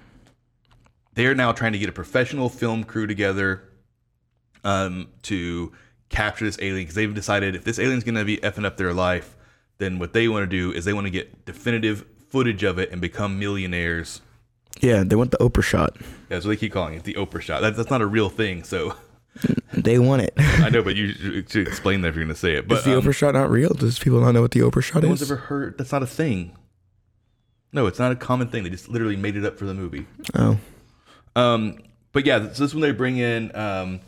they 1.13 1.25
are 1.25 1.35
now 1.35 1.51
trying 1.51 1.73
to 1.73 1.79
get 1.79 1.89
a 1.89 1.93
professional 1.93 2.49
film 2.49 2.83
crew 2.83 3.07
together 3.07 3.63
um, 4.63 5.09
to 5.23 5.71
capture 6.09 6.45
this 6.45 6.57
alien 6.59 6.83
because 6.83 6.95
they've 6.95 7.13
decided 7.13 7.55
if 7.55 7.63
this 7.63 7.79
alien's 7.79 8.03
going 8.03 8.15
to 8.15 8.25
be 8.25 8.37
effing 8.37 8.65
up 8.65 8.77
their 8.77 8.93
life, 8.93 9.35
then 9.77 9.99
what 9.99 10.13
they 10.13 10.27
want 10.27 10.43
to 10.43 10.47
do 10.47 10.71
is 10.71 10.85
they 10.85 10.93
want 10.93 11.05
to 11.05 11.11
get 11.11 11.45
definitive 11.45 12.05
footage 12.29 12.63
of 12.63 12.79
it 12.79 12.91
and 12.91 13.01
become 13.01 13.39
millionaires. 13.39 14.21
Yeah, 14.81 15.03
they 15.03 15.15
want 15.15 15.31
the 15.31 15.37
Oprah 15.37 15.63
shot. 15.63 15.97
That's 16.27 16.45
what 16.45 16.51
they 16.51 16.57
keep 16.57 16.73
calling 16.73 16.95
it, 16.95 17.03
the 17.03 17.13
Oprah 17.15 17.41
shot. 17.41 17.61
That, 17.61 17.75
that's 17.75 17.89
not 17.89 18.01
a 18.01 18.05
real 18.05 18.29
thing, 18.29 18.63
so 18.63 18.95
They 19.73 19.99
want 19.99 20.21
it. 20.21 20.33
I 20.37 20.69
know, 20.69 20.81
but 20.81 20.95
you 20.95 21.11
should 21.13 21.51
should 21.51 21.67
explain 21.67 22.01
that 22.01 22.09
if 22.09 22.15
you're 22.15 22.23
going 22.23 22.33
to 22.33 22.39
say 22.39 22.53
it. 22.55 22.67
But 22.67 22.79
is 22.79 22.83
the 22.85 22.97
um, 22.97 23.03
Oprah 23.03 23.13
shot 23.13 23.33
not 23.33 23.49
real? 23.49 23.69
Does 23.73 23.99
people 23.99 24.21
not 24.21 24.31
know 24.31 24.41
what 24.41 24.51
the 24.51 24.61
Oprah 24.61 24.81
shot 24.81 25.03
No 25.03 25.09
one's 25.09 25.21
ever 25.21 25.35
heard. 25.35 25.77
That's 25.77 25.91
not 25.91 26.01
a 26.03 26.07
thing. 26.07 26.55
No, 27.73 27.85
it's 27.87 27.99
not 27.99 28.11
a 28.11 28.15
common 28.15 28.47
thing. 28.47 28.63
They 28.63 28.69
just 28.69 28.87
literally 28.87 29.17
made 29.17 29.35
it 29.35 29.43
up 29.45 29.59
for 29.59 29.65
the 29.65 29.73
movie. 29.73 30.05
oh, 30.35 30.57
Um, 31.35 31.79
but 32.13 32.25
yeah, 32.25 32.39
so 32.39 32.45
this 32.47 32.59
is 32.61 32.73
when 32.73 32.81
they 32.81 32.91
bring 32.91 33.17
in 33.17 33.53
um, 33.55 33.99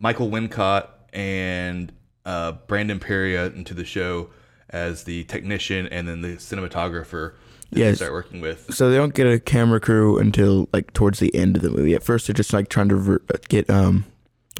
Michael 0.00 0.28
Wincott 0.28 0.88
and 1.12 1.92
uh, 2.26 2.52
Brandon 2.66 2.98
Perea 2.98 3.46
into 3.46 3.72
the 3.74 3.84
show 3.84 4.30
as 4.70 5.04
the 5.04 5.22
technician 5.24 5.86
and 5.86 6.08
then 6.08 6.22
the 6.22 6.36
cinematographer 6.36 7.34
that 7.70 7.78
Yes. 7.78 7.92
they 7.92 8.04
start 8.06 8.12
working 8.12 8.40
with. 8.40 8.74
So 8.74 8.90
they 8.90 8.96
don't 8.96 9.14
get 9.14 9.28
a 9.28 9.38
camera 9.38 9.78
crew 9.78 10.18
until 10.18 10.68
like 10.72 10.92
towards 10.92 11.20
the 11.20 11.32
end 11.36 11.54
of 11.54 11.62
the 11.62 11.70
movie. 11.70 11.94
At 11.94 12.02
first, 12.02 12.26
they're 12.26 12.34
just 12.34 12.52
like 12.52 12.68
trying 12.68 12.88
to 12.88 12.96
ver- 12.96 13.22
get 13.48 13.70
um 13.70 14.06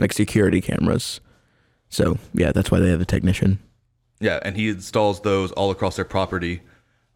like 0.00 0.12
security 0.12 0.60
cameras. 0.60 1.20
So 1.88 2.18
yeah, 2.32 2.52
that's 2.52 2.70
why 2.70 2.80
they 2.80 2.90
have 2.90 3.00
a 3.00 3.06
technician. 3.06 3.58
Yeah, 4.20 4.40
and 4.42 4.56
he 4.56 4.68
installs 4.68 5.20
those 5.20 5.52
all 5.52 5.70
across 5.70 5.96
their 5.96 6.04
property. 6.04 6.62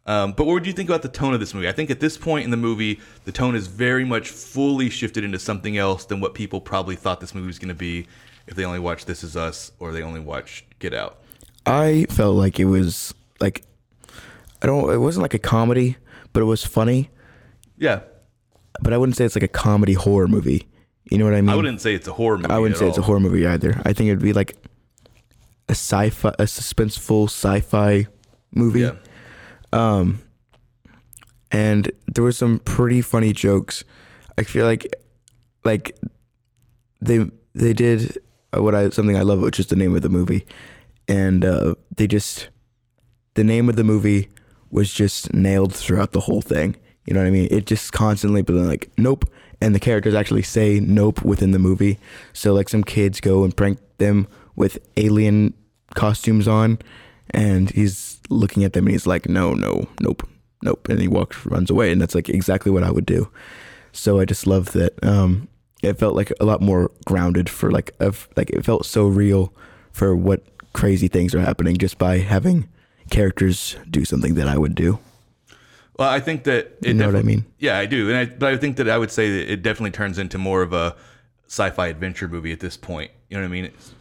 Um, 0.07 0.33
but 0.33 0.47
what 0.47 0.55
would 0.55 0.67
you 0.67 0.73
think 0.73 0.89
about 0.89 1.03
the 1.03 1.09
tone 1.09 1.35
of 1.35 1.41
this 1.41 1.53
movie? 1.53 1.69
I 1.69 1.73
think 1.73 1.91
at 1.91 2.01
this 2.01 2.17
point 2.17 2.45
in 2.45 2.51
the 2.51 2.57
movie, 2.57 3.01
the 3.25 3.33
tone 3.33 3.55
is 3.55 3.67
very 3.67 4.05
much 4.05 4.31
fully 4.31 4.89
shifted 4.89 5.23
into 5.23 5.39
something 5.39 5.77
else 5.77 6.07
than 6.07 6.21
what 6.21 6.35
people 6.35 6.61
probably 6.61 6.97
thought 6.97 7.21
this 7.21 7.35
movie 7.35 7.47
was 7.47 7.59
going 7.59 7.69
to 7.69 7.75
be 7.75 8.07
if 8.47 8.55
they 8.55 8.65
only 8.65 8.79
watched 8.79 9.07
This 9.07 9.23
Is 9.23 9.37
Us 9.37 9.71
or 9.79 9.93
they 9.93 10.03
only 10.03 10.21
watched 10.21 10.79
Get 10.79 10.95
Out. 10.95 11.19
I 11.67 12.07
felt 12.09 12.37
like 12.37 12.59
it 12.59 12.65
was 12.65 13.13
like 13.41 13.65
I 14.63 14.67
don't. 14.67 14.91
It 14.93 14.99
wasn't 14.99 15.23
like 15.23 15.35
a 15.35 15.39
comedy, 15.39 15.97
but 16.33 16.41
it 16.41 16.47
was 16.47 16.65
funny. 16.65 17.11
Yeah, 17.77 18.01
But 18.81 18.93
I 18.93 18.97
wouldn't 18.99 19.17
say 19.17 19.25
it's 19.25 19.37
like 19.37 19.43
a 19.43 19.49
comedy 19.49 19.93
horror 19.93 20.27
movie. 20.29 20.67
You 21.11 21.19
know 21.19 21.25
what 21.25 21.35
I 21.35 21.41
mean? 21.41 21.51
I 21.51 21.57
wouldn't 21.57 21.81
say 21.81 21.95
it's 21.95 22.09
a 22.09 22.13
horror 22.13 22.39
movie. 22.39 22.51
I 22.51 22.59
wouldn't 22.59 22.79
say 22.79 22.89
it's 22.89 22.99
a 22.99 23.03
horror 23.03 23.21
movie 23.21 23.47
either. 23.47 23.81
I 23.85 23.93
think 23.93 24.09
it'd 24.09 24.23
be 24.23 24.33
like 24.33 24.57
a 25.69 25.73
sci-fi, 25.73 26.31
a 26.39 26.45
suspenseful 26.45 27.25
sci-fi 27.25 28.07
movie. 28.53 28.81
Yeah. 28.81 28.95
Um, 29.73 30.21
and 31.51 31.91
there 32.07 32.25
were 32.25 32.33
some 32.33 32.59
pretty 32.61 33.01
funny 33.01 33.33
jokes. 33.33 33.85
I 34.37 34.43
feel 34.43 34.67
like, 34.67 34.87
like 35.65 35.97
they 37.01 37.31
they 37.55 37.73
did 37.73 38.19
uh, 38.57 38.63
what 38.63 38.75
I 38.75 38.91
something 38.91 39.17
I 39.17 39.23
love, 39.23 39.41
which 39.41 39.59
is 39.59 39.67
the 39.67 39.77
name 39.77 39.97
of 39.97 40.03
the 40.03 40.09
movie, 40.09 40.47
and 41.07 41.45
uh, 41.45 41.75
they 41.97 42.07
just 42.07 42.49
the 43.35 43.45
name 43.45 43.69
of 43.69 43.77
the 43.77 43.85
movie 43.85 44.29
was 44.71 44.93
just 44.93 45.33
nailed 45.33 45.75
throughout 45.75 46.13
the 46.13 46.21
whole 46.21 46.43
thing. 46.43 46.77
You 47.07 47.15
know 47.15 47.21
what 47.21 47.27
I 47.27 47.31
mean? 47.31 47.49
It 47.51 47.67
just 47.67 47.93
constantly 47.93 48.43
but 48.43 48.55
then 48.55 48.69
like 48.69 48.91
nope, 48.99 49.25
and 49.61 49.75
the 49.75 49.81
characters 49.81 50.15
actually 50.15 50.43
say 50.43 50.81
nope 50.81 51.23
within 51.23 51.51
the 51.51 51.59
movie. 51.59 51.99
So 52.33 52.53
like 52.55 52.69
some 52.69 52.85
kids 52.85 53.21
go 53.21 53.45
and 53.45 53.57
prank 53.57 53.79
them 53.99 54.29
with 54.57 54.79
alien 54.97 55.55
costumes 55.95 56.47
on, 56.49 56.79
and 57.31 57.71
he's 57.71 58.21
looking 58.29 58.65
at 58.65 58.73
them 58.73 58.87
and 58.87 58.93
he's 58.93 59.07
like 59.07 59.29
no 59.29 59.55
no 59.55 59.89
nope 60.01 60.29
nope, 60.63 60.89
and 60.89 61.01
he 61.01 61.09
walks 61.09 61.45
runs 61.47 61.71
away, 61.71 61.93
and 61.93 62.01
that's 62.01 62.15
like 62.15 62.29
exactly 62.29 62.71
what 62.73 62.83
I 62.83 62.91
would 62.91 63.07
do. 63.07 63.31
So 63.93 64.21
I 64.21 64.25
just 64.25 64.47
love 64.47 64.73
that. 64.73 64.93
Um, 65.05 65.49
it 65.83 65.99
felt 65.99 66.17
like 66.17 66.33
a 66.41 66.45
lot 66.45 66.61
more 66.61 66.91
grounded 67.05 67.49
for 67.49 67.71
like 67.71 67.93
of 68.01 68.29
like 68.37 68.51
it 68.51 68.65
felt 68.65 68.85
so 68.85 69.07
real 69.07 69.53
for 69.93 70.15
what 70.15 70.43
crazy 70.73 71.09
things 71.09 71.35
are 71.35 71.41
happening 71.41 71.77
just 71.77 71.99
by 71.99 72.19
having 72.19 72.69
characters 73.11 73.77
do 73.91 74.05
something 74.05 74.35
that 74.35 74.49
I 74.49 74.59
would 74.59 74.75
do. 74.75 74.99
Well, 75.99 76.09
I 76.09 76.21
think 76.21 76.45
that 76.45 76.79
it 76.83 76.89
You 76.89 76.95
know 76.95 77.07
what 77.07 77.17
I 77.17 77.23
mean? 77.23 77.45
Yeah, 77.59 77.77
I 77.79 77.87
do, 77.87 78.09
and 78.09 78.17
I, 78.17 78.25
but 78.27 78.53
I 78.53 78.57
think 78.57 78.77
that 78.77 78.89
I 78.89 78.97
would 78.99 79.11
say 79.11 79.31
that 79.31 79.53
it 79.53 79.63
definitely 79.63 79.91
turns 79.91 80.19
into 80.19 80.39
more 80.39 80.63
of 80.63 80.73
a 80.73 80.95
sci-fi 81.49 81.89
adventure 81.89 82.29
movie 82.29 82.53
at 82.53 82.61
this 82.61 82.77
point. 82.77 83.11
You 83.29 83.37
know 83.37 83.43
what 83.43 83.49
I 83.49 83.53
mean? 83.53 83.65
It's, 83.67 83.93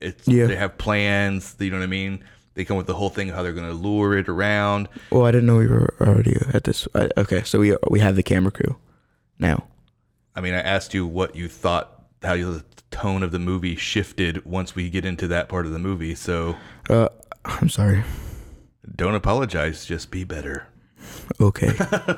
it's 0.00 0.28
Yeah. 0.28 0.46
they 0.46 0.56
have 0.56 0.78
plans. 0.78 1.56
You 1.58 1.70
know 1.70 1.78
what 1.78 1.82
I 1.84 1.86
mean? 1.88 2.22
They 2.54 2.64
come 2.64 2.76
with 2.76 2.86
the 2.86 2.94
whole 2.94 3.08
thing 3.08 3.30
of 3.30 3.34
how 3.34 3.42
they're 3.42 3.54
going 3.54 3.66
to 3.68 3.74
lure 3.74 4.16
it 4.16 4.28
around. 4.28 4.88
Well, 5.10 5.24
I 5.24 5.30
didn't 5.32 5.46
know 5.46 5.56
we 5.56 5.66
were 5.66 5.94
already 6.00 6.36
at 6.52 6.64
this. 6.64 6.86
I, 6.94 7.08
okay, 7.16 7.42
so 7.44 7.58
we 7.58 7.76
we 7.90 7.98
have 8.00 8.14
the 8.14 8.22
camera 8.22 8.52
crew 8.52 8.76
now. 9.38 9.64
I 10.36 10.40
mean, 10.42 10.54
I 10.54 10.60
asked 10.60 10.94
you 10.94 11.06
what 11.06 11.34
you 11.34 11.48
thought, 11.48 12.04
how 12.22 12.34
you, 12.34 12.52
the 12.54 12.64
tone 12.90 13.22
of 13.22 13.32
the 13.32 13.38
movie 13.38 13.74
shifted 13.74 14.44
once 14.44 14.74
we 14.76 14.90
get 14.90 15.04
into 15.04 15.26
that 15.28 15.48
part 15.48 15.66
of 15.66 15.72
the 15.72 15.78
movie. 15.78 16.14
So 16.14 16.56
Uh, 16.88 17.08
I'm 17.46 17.68
sorry. 17.68 18.04
don't 18.94 19.14
apologize. 19.14 19.84
Just 19.86 20.10
be 20.10 20.22
better. 20.24 20.66
Okay. 21.40 21.70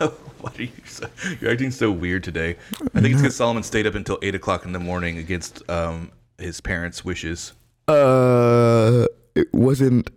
No, 0.00 0.08
what 0.40 0.58
are 0.58 0.62
you? 0.64 0.70
So, 0.86 1.08
you're 1.40 1.52
acting 1.52 1.70
so 1.70 1.92
weird 1.92 2.24
today. 2.24 2.56
I 2.94 3.00
think 3.00 3.12
it's 3.12 3.22
because 3.22 3.36
Solomon 3.36 3.62
stayed 3.62 3.86
up 3.86 3.94
until 3.94 4.18
eight 4.20 4.34
o'clock 4.34 4.64
in 4.64 4.72
the 4.72 4.80
morning 4.80 5.18
against 5.18 5.68
um, 5.70 6.10
his 6.38 6.60
parents' 6.60 7.04
wishes. 7.04 7.52
uh, 7.86 9.06
it 9.36 9.52
wasn't 9.54 10.10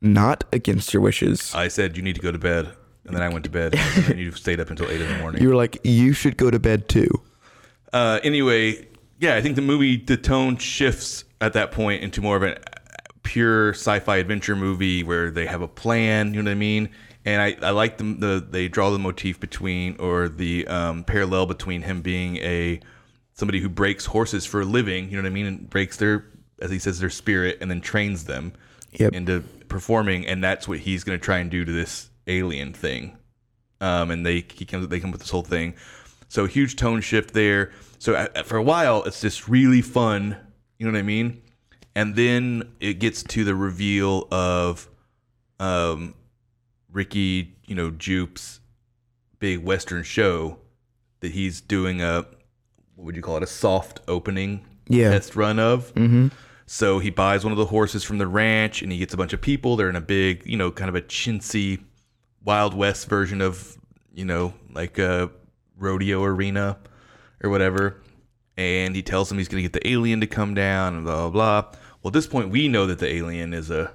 not 0.00 0.44
against 0.52 0.94
your 0.94 1.02
wishes. 1.02 1.52
I 1.54 1.68
said 1.68 1.96
you 1.96 2.02
need 2.02 2.14
to 2.14 2.22
go 2.22 2.32
to 2.32 2.38
bed, 2.38 2.70
and 3.04 3.14
then 3.14 3.22
I 3.22 3.28
went 3.28 3.44
to 3.44 3.50
bed, 3.50 3.74
and 4.08 4.18
you 4.18 4.30
stayed 4.44 4.60
up 4.60 4.70
until 4.70 4.88
eight 4.88 5.00
in 5.00 5.08
the 5.08 5.18
morning. 5.18 5.42
You 5.42 5.48
were 5.50 5.56
like, 5.56 5.78
you 5.84 6.12
should 6.14 6.36
go 6.38 6.50
to 6.50 6.58
bed 6.58 6.88
too. 6.88 7.08
Uh, 7.92 8.20
anyway, 8.22 8.86
yeah, 9.18 9.34
I 9.34 9.42
think 9.42 9.56
the 9.56 9.62
movie 9.62 9.96
the 9.96 10.16
tone 10.16 10.56
shifts 10.56 11.24
at 11.40 11.52
that 11.52 11.70
point 11.72 12.02
into 12.02 12.22
more 12.22 12.36
of 12.36 12.42
a 12.44 12.56
pure 13.26 13.70
sci-fi 13.70 14.16
adventure 14.16 14.56
movie 14.56 15.02
where 15.02 15.30
they 15.30 15.46
have 15.46 15.62
a 15.62 15.68
plan. 15.68 16.32
You 16.32 16.42
know 16.42 16.50
what 16.50 16.56
I 16.56 16.58
mean? 16.58 16.90
And 17.24 17.42
I, 17.42 17.56
I 17.60 17.70
like 17.70 17.98
them. 17.98 18.20
The 18.20 18.44
they 18.48 18.68
draw 18.68 18.90
the 18.90 18.98
motif 18.98 19.40
between 19.40 19.96
or 19.98 20.28
the 20.28 20.66
um, 20.68 21.04
parallel 21.04 21.46
between 21.46 21.82
him 21.82 22.00
being 22.00 22.36
a 22.38 22.80
somebody 23.34 23.60
who 23.60 23.68
breaks 23.68 24.06
horses 24.06 24.46
for 24.46 24.60
a 24.62 24.64
living. 24.64 25.10
You 25.10 25.16
know 25.16 25.22
what 25.22 25.30
I 25.30 25.34
mean? 25.34 25.46
And 25.46 25.68
breaks 25.70 25.96
their 25.96 26.24
as 26.62 26.70
he 26.70 26.78
says 26.78 27.00
their 27.00 27.10
spirit 27.10 27.58
and 27.60 27.70
then 27.70 27.80
trains 27.80 28.24
them 28.24 28.52
Yep. 28.92 29.12
into 29.12 29.40
performing. 29.68 30.26
And 30.26 30.42
that's 30.42 30.66
what 30.66 30.78
he's 30.78 31.04
going 31.04 31.18
to 31.18 31.22
try 31.22 31.38
and 31.38 31.50
do 31.50 31.64
to 31.66 31.72
this 31.72 32.08
alien 32.26 32.72
thing 32.72 33.18
um, 33.80 34.10
and 34.10 34.24
they 34.24 34.44
he 34.54 34.64
comes 34.64 34.88
they 34.88 35.00
come 35.00 35.10
with 35.10 35.20
this 35.20 35.30
whole 35.30 35.42
thing. 35.42 35.74
So 36.28 36.46
huge 36.46 36.76
tone 36.76 37.00
shift 37.00 37.34
there. 37.34 37.72
So 37.98 38.26
for 38.44 38.56
a 38.56 38.62
while, 38.62 39.04
it's 39.04 39.20
just 39.20 39.48
really 39.48 39.82
fun. 39.82 40.36
You 40.78 40.86
know 40.86 40.92
what 40.92 40.98
I 40.98 41.02
mean? 41.02 41.40
And 41.96 42.14
then 42.14 42.74
it 42.78 42.94
gets 43.00 43.22
to 43.24 43.42
the 43.42 43.54
reveal 43.54 44.28
of 44.30 44.88
um, 45.58 46.14
Ricky, 46.92 47.54
you 47.66 47.74
know, 47.74 47.90
Jupe's 47.90 48.60
big 49.38 49.60
Western 49.64 50.02
show 50.02 50.58
that 51.20 51.32
he's 51.32 51.60
doing 51.60 52.02
a 52.02 52.26
what 52.96 53.04
would 53.06 53.16
you 53.16 53.22
call 53.22 53.36
it? 53.38 53.42
A 53.42 53.46
soft 53.46 54.00
opening 54.08 54.64
Yeah. 54.88 55.10
test 55.10 55.36
run 55.36 55.58
of. 55.58 55.92
Mm-hmm. 55.94 56.28
So 56.66 56.98
he 56.98 57.10
buys 57.10 57.44
one 57.44 57.52
of 57.52 57.58
the 57.58 57.66
horses 57.66 58.04
from 58.04 58.18
the 58.18 58.26
ranch 58.26 58.82
and 58.82 58.90
he 58.92 58.98
gets 58.98 59.14
a 59.14 59.16
bunch 59.16 59.32
of 59.32 59.40
people. 59.40 59.76
They're 59.76 59.90
in 59.90 59.96
a 59.96 60.00
big, 60.00 60.44
you 60.46 60.56
know, 60.56 60.70
kind 60.70 60.88
of 60.88 60.94
a 60.96 61.02
chintzy 61.02 61.82
Wild 62.44 62.74
West 62.74 63.08
version 63.08 63.40
of, 63.40 63.76
you 64.14 64.24
know, 64.24 64.52
like 64.72 64.98
a 64.98 65.30
rodeo 65.78 66.24
arena 66.24 66.78
or 67.42 67.50
whatever. 67.50 68.00
And 68.56 68.96
he 68.96 69.02
tells 69.02 69.28
them 69.28 69.36
he's 69.38 69.48
going 69.48 69.62
to 69.62 69.68
get 69.68 69.74
the 69.74 69.86
alien 69.90 70.20
to 70.20 70.26
come 70.26 70.54
down 70.54 70.94
and 70.94 71.04
blah, 71.04 71.28
blah, 71.28 71.60
blah. 71.62 71.78
Well, 72.06 72.10
at 72.10 72.14
this 72.14 72.28
point, 72.28 72.50
we 72.50 72.68
know 72.68 72.86
that 72.86 73.00
the 73.00 73.12
alien 73.12 73.52
is 73.52 73.68
a, 73.68 73.90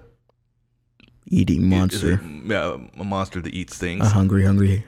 Eating 1.28 1.70
monster. 1.70 2.16
a, 2.16 2.28
yeah, 2.46 2.78
a 3.00 3.04
monster 3.06 3.40
that 3.40 3.54
eats 3.54 3.78
things. 3.78 4.06
A 4.06 4.10
hungry, 4.10 4.44
hungry 4.44 4.84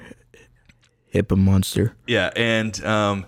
hippo 1.07 1.37
monster. 1.37 1.95
Yeah, 2.05 2.31
and 2.35 2.83
um, 2.83 3.25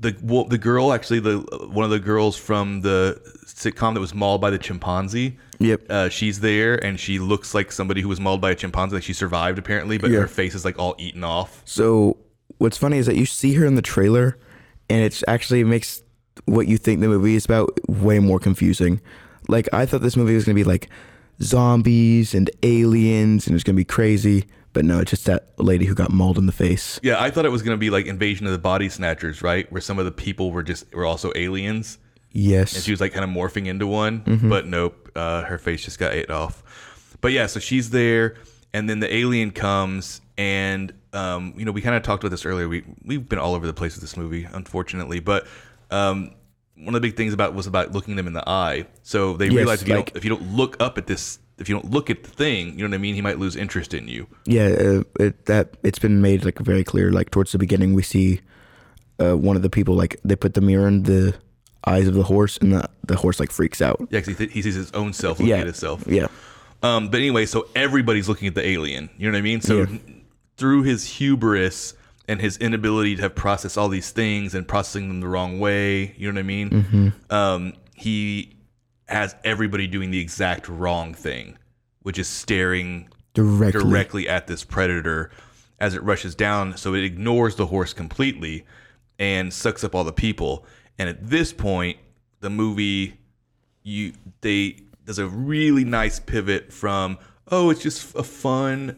the 0.00 0.16
well, 0.22 0.44
the 0.44 0.56
girl 0.56 0.94
actually 0.94 1.20
the 1.20 1.40
one 1.70 1.84
of 1.84 1.90
the 1.90 1.98
girls 1.98 2.38
from 2.38 2.80
the 2.80 3.20
sitcom 3.44 3.92
that 3.92 4.00
was 4.00 4.14
mauled 4.14 4.40
by 4.40 4.48
the 4.48 4.56
chimpanzee. 4.56 5.36
Yep. 5.58 5.82
Uh, 5.90 6.08
she's 6.08 6.40
there, 6.40 6.82
and 6.82 6.98
she 6.98 7.18
looks 7.18 7.52
like 7.52 7.70
somebody 7.70 8.00
who 8.00 8.08
was 8.08 8.20
mauled 8.20 8.40
by 8.40 8.52
a 8.52 8.54
chimpanzee. 8.54 8.94
Like 8.94 9.02
she 9.04 9.12
survived 9.12 9.58
apparently, 9.58 9.98
but 9.98 10.10
Yeah. 10.10 10.20
her 10.20 10.26
face 10.26 10.54
is 10.54 10.64
like 10.64 10.78
all 10.78 10.94
eaten 10.96 11.22
off. 11.22 11.60
So 11.66 12.16
what's 12.56 12.78
funny 12.78 12.96
is 12.96 13.04
that 13.04 13.16
you 13.16 13.26
see 13.26 13.52
her 13.56 13.66
in 13.66 13.74
the 13.74 13.82
trailer, 13.82 14.38
and 14.88 15.02
it 15.04 15.22
actually 15.28 15.64
makes 15.64 16.02
what 16.46 16.66
you 16.66 16.78
think 16.78 17.02
the 17.02 17.08
movie 17.08 17.34
is 17.34 17.44
about 17.44 17.78
way 17.90 18.20
more 18.20 18.38
confusing. 18.38 19.02
Like 19.48 19.68
I 19.72 19.86
thought 19.86 20.00
this 20.02 20.16
movie 20.16 20.34
was 20.34 20.44
gonna 20.44 20.54
be 20.54 20.64
like 20.64 20.88
zombies 21.42 22.34
and 22.34 22.50
aliens, 22.62 23.46
and 23.46 23.54
it's 23.54 23.64
gonna 23.64 23.76
be 23.76 23.84
crazy. 23.84 24.44
But 24.72 24.84
no, 24.84 24.98
it's 25.00 25.10
just 25.10 25.24
that 25.26 25.50
lady 25.58 25.84
who 25.84 25.94
got 25.94 26.10
mauled 26.10 26.36
in 26.36 26.46
the 26.46 26.52
face. 26.52 26.98
Yeah, 27.02 27.22
I 27.22 27.30
thought 27.30 27.44
it 27.44 27.50
was 27.52 27.62
gonna 27.62 27.76
be 27.76 27.90
like 27.90 28.06
Invasion 28.06 28.46
of 28.46 28.52
the 28.52 28.58
Body 28.58 28.88
Snatchers, 28.88 29.42
right? 29.42 29.70
Where 29.70 29.80
some 29.80 29.98
of 29.98 30.04
the 30.04 30.10
people 30.12 30.50
were 30.50 30.62
just 30.64 30.92
were 30.94 31.04
also 31.06 31.30
aliens, 31.36 31.98
Yes. 32.32 32.74
and 32.74 32.82
she 32.82 32.90
was 32.90 33.00
like 33.00 33.12
kind 33.12 33.24
of 33.24 33.30
morphing 33.30 33.66
into 33.66 33.86
one. 33.86 34.20
Mhm. 34.22 34.48
But 34.48 34.66
nope, 34.66 35.10
uh, 35.14 35.42
her 35.44 35.58
face 35.58 35.84
just 35.84 35.98
got 35.98 36.12
ate 36.12 36.30
off. 36.30 36.62
But 37.20 37.32
yeah, 37.32 37.46
so 37.46 37.60
she's 37.60 37.90
there, 37.90 38.34
and 38.72 38.90
then 38.90 38.98
the 39.00 39.14
alien 39.14 39.52
comes, 39.52 40.20
and 40.36 40.92
um, 41.12 41.54
you 41.56 41.64
know 41.64 41.70
we 41.72 41.80
kind 41.80 41.94
of 41.94 42.02
talked 42.02 42.24
about 42.24 42.30
this 42.32 42.44
earlier. 42.44 42.68
We 42.68 42.82
we've 43.04 43.28
been 43.28 43.38
all 43.38 43.54
over 43.54 43.66
the 43.68 43.72
place 43.74 43.94
with 43.94 44.02
this 44.02 44.16
movie, 44.16 44.48
unfortunately. 44.52 45.20
But 45.20 45.46
um, 45.92 46.32
one 46.76 46.94
of 46.94 47.00
the 47.02 47.08
big 47.08 47.16
things 47.16 47.32
about 47.32 47.54
was 47.54 47.66
about 47.66 47.92
looking 47.92 48.16
them 48.16 48.26
in 48.26 48.32
the 48.32 48.48
eye. 48.48 48.86
So 49.02 49.36
they 49.36 49.46
Yes, 49.46 49.54
realized 49.54 49.82
if 49.82 49.88
you 49.88 49.94
like- 49.94 50.06
don't 50.06 50.16
if 50.16 50.24
you 50.24 50.30
don't 50.30 50.52
look 50.54 50.76
up 50.80 50.98
at 50.98 51.06
this, 51.06 51.38
if 51.58 51.68
you 51.68 51.74
don't 51.74 51.90
look 51.90 52.10
at 52.10 52.24
the 52.24 52.30
thing, 52.30 52.72
you 52.72 52.78
know 52.84 52.88
what 52.90 52.94
I 52.94 52.98
mean. 52.98 53.14
He 53.14 53.20
might 53.22 53.38
lose 53.38 53.54
interest 53.56 53.94
in 53.94 54.08
you. 54.08 54.26
Yeah, 54.44 54.66
uh, 54.66 55.02
it, 55.24 55.46
that 55.46 55.76
it's 55.84 55.98
been 56.00 56.20
made 56.20 56.44
like 56.44 56.58
very 56.58 56.82
clear. 56.84 57.12
Like 57.12 57.30
towards 57.30 57.52
the 57.52 57.58
beginning, 57.58 57.94
we 57.94 58.02
see 58.02 58.40
uh, 59.20 59.36
one 59.36 59.54
of 59.56 59.62
the 59.62 59.70
people 59.70 59.94
like 59.94 60.18
they 60.24 60.34
put 60.36 60.54
the 60.54 60.60
mirror 60.60 60.88
in 60.88 61.04
the 61.04 61.34
eyes 61.86 62.08
of 62.08 62.14
the 62.14 62.24
horse, 62.24 62.56
and 62.58 62.72
the 62.72 62.88
the 63.06 63.16
horse 63.16 63.38
like 63.38 63.52
freaks 63.52 63.80
out. 63.80 64.06
Yeah, 64.10 64.20
he, 64.20 64.34
th- 64.34 64.52
he 64.52 64.62
sees 64.62 64.74
his 64.74 64.90
own 64.92 65.12
self 65.12 65.38
looking 65.38 65.50
Yeah. 65.50 65.58
at 65.60 65.66
himself. 65.66 66.02
Yeah. 66.08 66.26
Um, 66.82 67.08
but 67.08 67.18
anyway, 67.18 67.46
so 67.46 67.68
everybody's 67.76 68.28
looking 68.28 68.48
at 68.48 68.54
the 68.54 68.66
alien. 68.66 69.08
You 69.16 69.28
know 69.28 69.32
what 69.36 69.38
I 69.38 69.42
mean? 69.42 69.60
So 69.60 69.80
Yeah. 69.82 69.86
through 70.56 70.82
his 70.82 71.06
hubris, 71.06 71.94
and 72.28 72.40
his 72.40 72.56
inability 72.56 73.16
to 73.16 73.22
have 73.22 73.34
processed 73.34 73.76
all 73.76 73.88
these 73.88 74.10
things 74.10 74.54
and 74.54 74.66
processing 74.66 75.08
them 75.08 75.20
the 75.20 75.28
wrong 75.28 75.58
way. 75.58 76.14
You 76.16 76.30
know 76.30 76.36
what 76.36 76.40
I 76.40 76.42
mean? 76.42 77.12
Um, 77.30 77.74
he 77.94 78.56
has 79.08 79.36
everybody 79.44 79.86
doing 79.86 80.10
the 80.10 80.20
exact 80.20 80.68
wrong 80.68 81.14
thing, 81.14 81.58
which 82.02 82.18
is 82.18 82.26
staring 82.26 83.08
Directly. 83.34 83.82
directly 83.82 84.28
at 84.28 84.46
this 84.46 84.64
predator 84.64 85.30
as 85.78 85.94
it 85.94 86.02
rushes 86.02 86.34
down. 86.34 86.76
So 86.76 86.94
it 86.94 87.04
ignores 87.04 87.56
the 87.56 87.66
horse 87.66 87.92
completely 87.92 88.64
and 89.18 89.52
sucks 89.52 89.84
up 89.84 89.94
all 89.94 90.04
the 90.04 90.12
people. 90.12 90.64
And 90.98 91.08
at 91.08 91.28
this 91.28 91.52
point, 91.52 91.98
the 92.40 92.50
movie 92.50 93.18
you 93.82 94.12
they 94.42 94.76
there's 95.04 95.18
a 95.18 95.26
really 95.26 95.84
nice 95.84 96.18
pivot 96.18 96.72
from 96.72 97.18
oh 97.50 97.70
it's 97.70 97.82
just 97.82 98.14
a 98.14 98.22
fun 98.22 98.96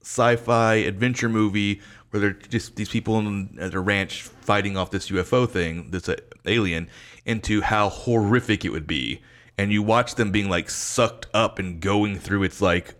sci-fi 0.00 0.74
adventure 0.74 1.28
movie 1.28 1.80
where 2.12 2.20
they're 2.20 2.32
just 2.32 2.76
these 2.76 2.90
people 2.90 3.18
in, 3.18 3.56
at 3.58 3.72
a 3.72 3.80
ranch 3.80 4.22
fighting 4.22 4.76
off 4.76 4.90
this 4.90 5.08
UFO 5.10 5.48
thing, 5.48 5.90
this 5.90 6.08
uh, 6.10 6.16
alien, 6.44 6.88
into 7.24 7.62
how 7.62 7.88
horrific 7.88 8.66
it 8.66 8.68
would 8.68 8.86
be, 8.86 9.22
and 9.56 9.72
you 9.72 9.82
watch 9.82 10.16
them 10.16 10.30
being 10.30 10.50
like 10.50 10.68
sucked 10.68 11.26
up 11.32 11.58
and 11.58 11.80
going 11.80 12.18
through 12.18 12.42
its 12.42 12.60
like 12.60 12.94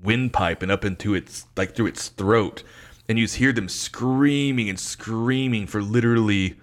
windpipe 0.00 0.62
and 0.62 0.70
up 0.70 0.84
into 0.84 1.12
its 1.12 1.46
like 1.56 1.74
through 1.74 1.86
its 1.86 2.08
throat, 2.08 2.62
and 3.08 3.18
you 3.18 3.24
just 3.24 3.36
hear 3.36 3.52
them 3.52 3.68
screaming 3.68 4.68
and 4.68 4.78
screaming 4.78 5.66
for 5.66 5.82
literally 5.82 6.56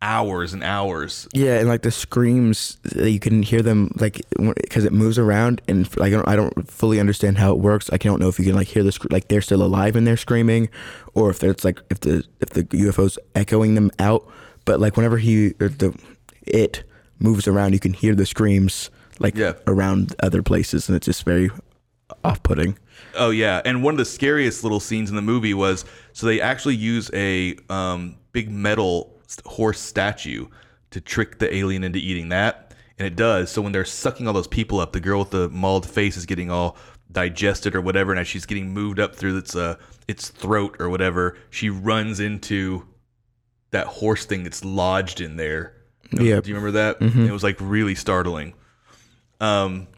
hours 0.00 0.52
and 0.52 0.62
hours. 0.62 1.28
Yeah, 1.34 1.58
and 1.58 1.68
like 1.68 1.82
the 1.82 1.90
screams, 1.90 2.78
uh, 2.96 3.04
you 3.04 3.18
can 3.20 3.42
hear 3.42 3.62
them 3.62 3.92
like 3.96 4.20
because 4.36 4.84
it 4.84 4.92
moves 4.92 5.18
around, 5.18 5.60
and 5.68 5.88
like 5.96 6.12
I 6.12 6.16
don't, 6.16 6.28
I 6.28 6.36
don't 6.36 6.70
fully 6.70 7.00
understand 7.00 7.38
how 7.38 7.52
it 7.52 7.58
works. 7.58 7.90
I 7.92 7.96
don't 7.96 8.20
know 8.20 8.28
if 8.28 8.38
you 8.38 8.44
can 8.44 8.54
like 8.54 8.68
hear 8.68 8.82
the 8.82 8.92
sc- 8.92 9.10
like 9.10 9.28
they're 9.28 9.40
still 9.42 9.62
alive 9.62 9.96
and 9.96 10.06
they're 10.06 10.16
screaming, 10.16 10.68
or 11.14 11.30
if 11.30 11.42
it's 11.42 11.64
like 11.64 11.80
if 11.90 12.00
the 12.00 12.24
if 12.40 12.50
the 12.50 12.64
UFO's 12.64 13.18
echoing 13.34 13.74
them 13.74 13.90
out. 13.98 14.26
But 14.64 14.80
like 14.80 14.96
whenever 14.96 15.18
he 15.18 15.54
or 15.60 15.68
the 15.68 15.98
it 16.46 16.84
moves 17.18 17.48
around, 17.48 17.72
you 17.72 17.80
can 17.80 17.92
hear 17.92 18.14
the 18.14 18.26
screams 18.26 18.90
like 19.18 19.34
Yeah. 19.34 19.54
around 19.66 20.14
other 20.22 20.42
places, 20.42 20.88
and 20.88 20.96
it's 20.96 21.06
just 21.06 21.24
very 21.24 21.50
off-putting. 22.24 22.78
Oh 23.16 23.30
yeah, 23.30 23.60
and 23.64 23.82
one 23.82 23.94
of 23.94 23.98
the 23.98 24.04
scariest 24.04 24.62
little 24.62 24.80
scenes 24.80 25.10
in 25.10 25.16
the 25.16 25.22
movie 25.22 25.54
was 25.54 25.84
so 26.12 26.26
they 26.26 26.40
actually 26.40 26.76
use 26.76 27.10
a 27.14 27.56
um, 27.68 28.16
big 28.32 28.50
metal 28.50 29.17
horse 29.44 29.80
statue 29.80 30.46
to 30.90 31.00
trick 31.00 31.38
the 31.38 31.54
alien 31.54 31.84
into 31.84 31.98
eating 31.98 32.30
that, 32.30 32.74
and 32.98 33.06
it 33.06 33.16
does. 33.16 33.50
So 33.50 33.62
when 33.62 33.72
they're 33.72 33.84
sucking 33.84 34.26
all 34.26 34.32
those 34.32 34.46
people 34.48 34.80
up, 34.80 34.92
the 34.92 35.00
girl 35.00 35.20
with 35.20 35.30
the 35.30 35.48
mauled 35.50 35.88
face 35.88 36.16
is 36.16 36.26
getting 36.26 36.50
all 36.50 36.76
digested 37.10 37.74
or 37.74 37.80
whatever, 37.80 38.12
and 38.12 38.20
as 38.20 38.26
she's 38.28 38.46
getting 38.46 38.72
moved 38.72 38.98
up 38.98 39.14
through 39.14 39.36
its 39.38 39.54
uh, 39.56 39.76
its 40.06 40.28
throat 40.28 40.76
or 40.80 40.88
whatever, 40.88 41.36
she 41.50 41.70
runs 41.70 42.20
into 42.20 42.86
that 43.70 43.86
horse 43.86 44.24
thing 44.24 44.44
that's 44.44 44.64
lodged 44.64 45.20
in 45.20 45.36
there. 45.36 45.74
Yeah. 46.12 46.40
Do 46.40 46.48
you 46.48 46.56
remember 46.56 46.70
that? 46.72 47.02
It 47.28 47.30
was 47.32 47.42
like 47.42 47.56
really 47.60 47.94
startling. 47.94 48.54
Um, 49.40 49.88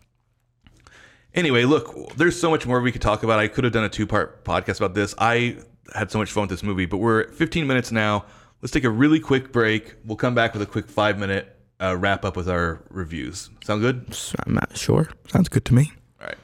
Anyway, 1.33 1.63
look, 1.65 2.15
there's 2.17 2.39
so 2.39 2.51
much 2.51 2.67
more 2.67 2.81
we 2.81 2.91
could 2.91 3.01
talk 3.03 3.23
about. 3.23 3.39
I 3.39 3.47
could 3.47 3.63
have 3.65 3.73
done 3.73 3.85
a 3.85 3.89
two 3.89 4.07
part 4.07 4.45
podcast 4.45 4.79
about 4.79 4.95
this. 4.95 5.15
I 5.17 5.59
had 5.95 6.11
so 6.11 6.19
much 6.19 6.33
fun 6.33 6.43
with 6.43 6.51
this 6.51 6.63
movie, 6.63 6.87
but 6.87 6.97
we're 6.97 7.21
at 7.21 7.35
15 7.35 7.67
minutes 7.67 7.93
now. 7.93 8.25
Let's 8.63 8.73
take 8.73 8.85
a 8.85 8.91
really 8.91 9.21
quick 9.21 9.53
break. 9.53 9.95
We'll 10.05 10.19
come 10.19 10.35
back 10.35 10.53
with 10.53 10.61
a 10.61 10.67
quick 10.67 10.91
five 10.91 11.19
minute 11.19 11.57
uh, 11.81 11.97
wrap 11.97 12.27
up 12.27 12.37
with 12.37 12.47
our 12.47 12.83
reviews. 12.91 13.49
Sound 13.65 13.81
good? 13.81 14.15
I'm 14.45 14.53
not 14.53 14.77
sure. 14.77 15.09
Sounds 15.29 15.49
good 15.49 15.65
to 15.65 15.75
me. 15.75 15.93
All 16.21 16.27
right. 16.27 16.37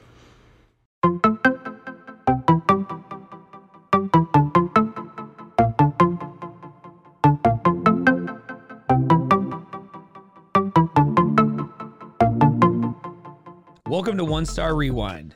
Welcome 13.87 14.17
to 14.17 14.25
One 14.25 14.47
Star 14.47 14.75
Rewind, 14.75 15.35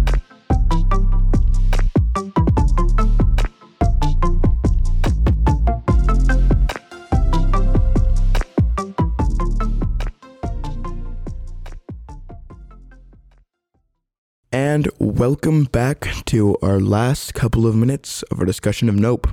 And 14.71 14.87
welcome 14.99 15.65
back 15.65 16.07
to 16.27 16.55
our 16.61 16.79
last 16.79 17.33
couple 17.33 17.67
of 17.67 17.75
minutes 17.75 18.23
of 18.31 18.39
our 18.39 18.45
discussion 18.45 18.87
of 18.87 18.95
Nope. 18.95 19.27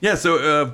Yeah, 0.00 0.14
so, 0.14 0.38
uh, 0.38 0.72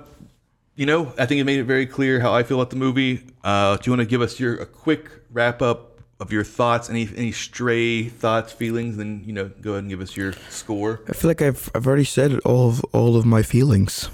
you 0.77 0.87
know, 0.87 1.13
I 1.19 1.27
think 1.27 1.41
it 1.41 1.45
made 1.45 1.59
it 1.59 1.65
very 1.65 1.87
clear 1.87 2.21
how 2.21 2.33
I 2.33 2.45
feel 2.45 2.61
about 2.61 2.71
the 2.71 2.77
movie. 2.77 3.27
Uh, 3.43 3.79
do 3.79 3.83
you 3.91 3.97
want 3.97 3.99
to 4.03 4.07
give 4.07 4.23
us 4.23 4.39
your 4.39 4.55
a 4.59 4.65
quick 4.65 5.11
wrap 5.33 5.61
up 5.61 5.99
of 6.21 6.31
your 6.31 6.45
thoughts? 6.45 6.89
Any 6.89 7.09
any 7.17 7.33
stray 7.33 8.05
thoughts, 8.05 8.53
feelings? 8.53 8.97
Then, 8.97 9.25
you 9.27 9.33
know, 9.33 9.51
go 9.61 9.73
ahead 9.73 9.83
and 9.83 9.91
give 9.91 10.01
us 10.01 10.17
your 10.17 10.33
score. 10.49 11.01
I 11.09 11.13
feel 11.13 11.29
like 11.29 11.43
I've 11.43 11.69
I've 11.75 11.89
already 11.89 12.05
said 12.05 12.39
all 12.45 12.69
of 12.69 12.85
all 12.93 13.17
of 13.17 13.27
my 13.27 13.43
feelings 13.43 14.09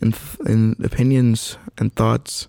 and 0.00 0.18
and 0.46 0.82
opinions 0.82 1.58
and 1.76 1.94
thoughts. 1.94 2.48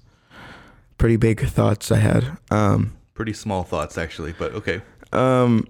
Pretty 0.97 1.17
big 1.17 1.41
thoughts 1.41 1.91
I 1.91 1.97
had. 1.97 2.37
Um, 2.49 2.95
Pretty 3.15 3.33
small 3.33 3.63
thoughts, 3.63 3.97
actually, 3.97 4.31
but 4.31 4.53
okay. 4.53 4.81
um, 5.11 5.67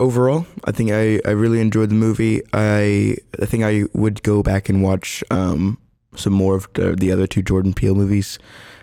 overall, 0.00 0.46
I 0.64 0.72
think 0.72 0.90
I, 0.90 1.20
I 1.26 1.32
really 1.32 1.60
enjoyed 1.60 1.90
the 1.90 1.94
movie. 1.94 2.42
I 2.52 3.16
I 3.40 3.46
think 3.46 3.64
I 3.64 3.84
would 3.92 4.22
go 4.22 4.42
back 4.42 4.68
and 4.68 4.82
watch 4.82 5.22
um 5.30 5.78
some 6.16 6.32
more 6.32 6.56
of 6.56 6.68
the, 6.74 6.96
the 6.96 7.12
other 7.12 7.26
two 7.26 7.42
Jordan 7.42 7.74
Peele 7.74 7.94
movies 7.94 8.38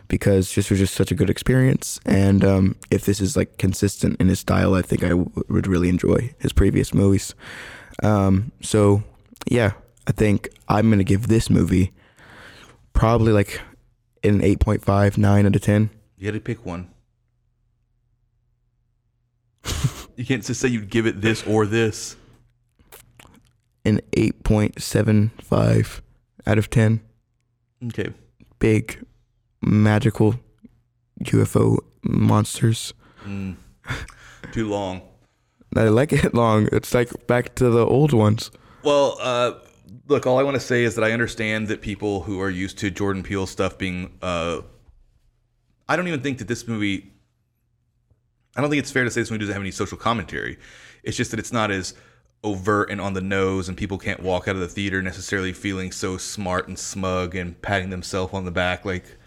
because 0.08 0.54
this 0.56 0.70
was 0.70 0.80
just 0.80 0.94
such 0.94 1.12
a 1.12 1.16
good 1.16 1.30
experience. 1.30 2.00
And 2.06 2.46
um, 2.46 2.76
if 2.92 3.06
this 3.06 3.20
is 3.20 3.36
like 3.36 3.58
consistent 3.58 4.22
in 4.22 4.28
his 4.28 4.40
style, 4.40 4.76
I 4.76 4.84
think 4.84 5.04
I 5.04 5.10
w- 5.10 5.30
would 5.50 5.66
really 5.68 5.90
enjoy 5.90 6.34
his 6.40 6.54
previous 6.54 6.94
movies. 6.94 7.34
Um, 8.04 8.52
so 8.62 9.04
yeah, 9.50 9.74
I 10.08 10.12
think 10.12 10.50
I'm 10.70 10.90
gonna 10.90 11.04
give 11.04 11.28
this 11.28 11.50
movie 11.50 11.92
probably 12.94 13.34
like 13.34 13.60
an 14.24 14.42
8.5, 14.42 15.18
9 15.18 15.46
out 15.46 15.56
of 15.56 15.62
10. 15.62 15.90
You 16.18 16.28
had 16.28 16.36
to 16.36 16.40
pick 16.40 16.66
one. 16.66 16.90
You 20.16 20.26
can't 20.26 20.44
just 20.44 20.60
say 20.60 20.68
you'd 20.68 20.90
give 20.90 21.06
it 21.06 21.22
this 21.22 21.46
or 21.46 21.66
this. 21.66 22.16
An 23.84 24.02
8.75 24.14 26.02
out 26.48 26.58
of 26.58 26.70
10. 26.70 27.02
Okay. 27.88 28.10
big 28.60 29.06
magical 29.62 30.36
UFO 31.24 31.78
monsters. 32.04 32.94
Mm. 33.26 33.56
Too 34.52 34.70
long. 34.70 35.02
I 35.76 35.90
like 35.90 36.14
it 36.14 36.34
long. 36.34 36.70
It's 36.72 36.94
like 36.94 37.28
back 37.28 37.56
to 37.56 37.70
the 37.70 37.86
old 37.86 38.14
ones. 38.14 38.50
Well, 38.84 39.18
uh, 39.22 39.54
look, 40.08 40.26
all 40.26 40.40
I 40.40 40.44
want 40.44 40.56
to 40.56 40.60
say 40.62 40.84
is 40.84 40.96
that 40.96 41.04
I 41.04 41.12
understand 41.12 41.68
that 41.68 41.82
people 41.82 42.22
who 42.22 42.40
are 42.40 42.50
used 42.50 42.78
to 42.80 42.90
Jordan 42.90 43.24
Peele 43.24 43.46
stuff 43.48 43.78
being. 43.78 44.18
Uh, 44.22 44.62
I 45.88 45.96
don't 45.96 46.08
even 46.08 46.22
think 46.22 46.38
that 46.40 46.48
this 46.48 46.68
movie. 46.68 47.12
I 48.56 48.62
don't 48.62 48.70
think 48.70 48.80
it's 48.80 48.92
fair 48.92 49.04
to 49.04 49.12
say 49.12 49.22
this 49.22 49.32
movie 49.32 49.40
doesn't 49.40 49.54
have 49.54 49.62
any 49.62 49.72
social 49.72 49.98
commentary. 49.98 50.58
It's 51.04 51.18
just 51.18 51.32
that 51.32 51.40
it's 51.40 51.52
not 51.52 51.72
as 51.72 51.94
overt 52.44 52.90
and 52.90 53.02
on 53.02 53.14
the 53.14 53.22
nose, 53.22 53.68
and 53.68 53.78
people 53.78 53.98
can't 53.98 54.22
walk 54.22 54.48
out 54.48 54.56
of 54.56 54.62
the 54.62 54.68
theater 54.68 55.02
necessarily 55.02 55.52
feeling 55.52 55.92
so 55.92 56.18
smart 56.18 56.68
and 56.68 56.78
smug 56.78 57.36
and 57.36 57.60
patting 57.62 57.90
themselves 57.90 58.34
on 58.34 58.46
the 58.46 58.52
back 58.52 58.86
like, 58.86 59.18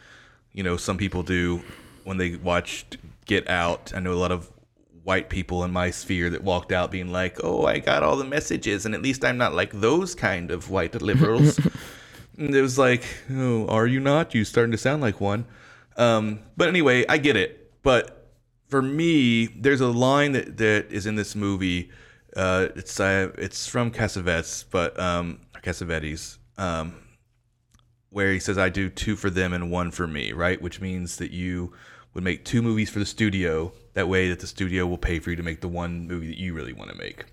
you 0.53 0.63
know, 0.63 0.77
some 0.77 0.97
people 0.97 1.23
do 1.23 1.63
when 2.05 2.17
they 2.17 2.37
watched 2.37 2.97
Get 3.27 3.49
Out. 3.49 3.93
I 3.95 4.01
know 4.01 4.13
a 4.13 4.15
lot 4.15 4.33
of 4.33 4.51
white 5.05 5.29
people 5.29 5.65
in 5.65 5.73
my 5.73 5.91
sphere 5.91 6.31
that 6.31 6.43
walked 6.43 6.73
out 6.73 6.91
being 6.91 7.11
like, 7.11 7.39
"Oh, 7.43 7.65
I 7.65 7.79
got 7.79 8.03
all 8.03 8.17
the 8.17 8.25
messages, 8.25 8.87
and 8.87 8.95
at 8.95 9.03
least 9.03 9.25
I'm 9.25 9.39
not 9.39 9.55
like 9.55 9.73
those 9.73 10.15
kind 10.15 10.51
of 10.51 10.71
white 10.71 11.01
liberals." 11.01 11.59
and 12.39 12.55
it 12.55 12.63
was 12.63 12.79
like, 12.79 13.05
"Oh, 13.31 13.67
are 13.69 13.87
you 13.87 14.01
not? 14.01 14.35
You 14.35 14.45
starting 14.45 14.73
to 14.73 14.79
sound 14.79 15.03
like 15.03 15.21
one." 15.21 15.45
Um, 15.97 16.41
but 16.57 16.69
anyway, 16.69 17.05
I 17.09 17.19
get 17.19 17.37
it. 17.37 17.73
But 17.83 18.18
for 18.69 18.83
me, 18.83 19.47
there's 19.47 19.81
a 19.81 19.89
line 19.89 20.33
that, 20.33 20.57
that 20.59 20.87
is 20.91 21.07
in 21.07 21.17
this 21.17 21.35
movie. 21.35 21.91
Uh, 22.37 22.69
it's 22.77 23.01
uh, 23.01 23.31
it's 23.39 23.67
from 23.67 23.91
Cassavetes, 23.91 24.65
but 24.71 24.99
um, 25.01 25.41
Cassavetes, 25.63 26.39
um, 26.59 26.95
where 28.11 28.33
he 28.33 28.39
says, 28.39 28.59
"I 28.59 28.69
do 28.69 28.89
two 28.91 29.17
for 29.17 29.31
them 29.31 29.53
and 29.53 29.71
one 29.71 29.91
for 29.91 30.07
me," 30.07 30.33
right? 30.33 30.61
Which 30.61 30.81
means 30.81 31.17
that 31.17 31.31
you 31.31 31.73
would 32.15 32.25
make 32.25 32.45
two 32.45 32.63
movies 32.63 32.91
for 32.91 32.99
the 32.99 33.07
studio. 33.07 33.73
That 33.95 34.09
way, 34.09 34.29
that 34.29 34.41
the 34.41 34.47
studio 34.47 34.87
will 34.87 34.99
pay 34.99 35.19
for 35.19 35.31
you 35.31 35.37
to 35.37 35.43
make 35.43 35.61
the 35.61 35.69
one 35.69 36.07
movie 36.07 36.29
that 36.29 36.39
you 36.39 36.55
really 36.55 36.73
want 36.73 36.91
to 36.91 36.97
make. 36.97 37.25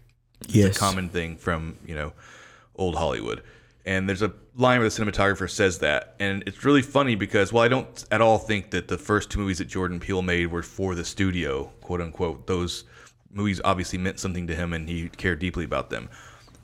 It's 0.42 0.56
Yes. 0.56 0.76
a 0.78 0.80
common 0.80 1.10
thing 1.10 1.38
from 1.38 1.78
you 1.86 1.96
know 1.96 2.14
old 2.76 2.96
Hollywood. 2.96 3.44
And 3.86 4.10
there's 4.10 4.24
a 4.24 4.34
line 4.56 4.80
where 4.80 4.90
the 4.90 5.04
cinematographer 5.04 5.50
says 5.50 5.80
that, 5.80 6.16
and 6.20 6.44
it's 6.48 6.66
really 6.66 6.82
funny 6.82 7.16
because 7.16 7.54
well, 7.54 7.64
I 7.64 7.68
don't 7.68 8.06
at 8.12 8.20
all 8.20 8.40
think 8.40 8.72
that 8.72 8.88
the 8.88 8.98
first 8.98 9.30
two 9.30 9.40
movies 9.40 9.60
that 9.60 9.66
Jordan 9.66 10.00
Peele 10.00 10.24
made 10.24 10.48
were 10.48 10.64
for 10.64 10.96
the 10.96 11.06
studio, 11.06 11.66
quote 11.82 12.02
unquote. 12.02 12.48
Those 12.48 12.86
movies 13.32 13.62
obviously 13.64 14.00
meant 14.00 14.20
something 14.20 14.48
to 14.48 14.56
him, 14.56 14.74
and 14.74 14.90
he 14.90 15.10
cared 15.10 15.40
deeply 15.40 15.66
about 15.66 15.92
them. 15.92 16.10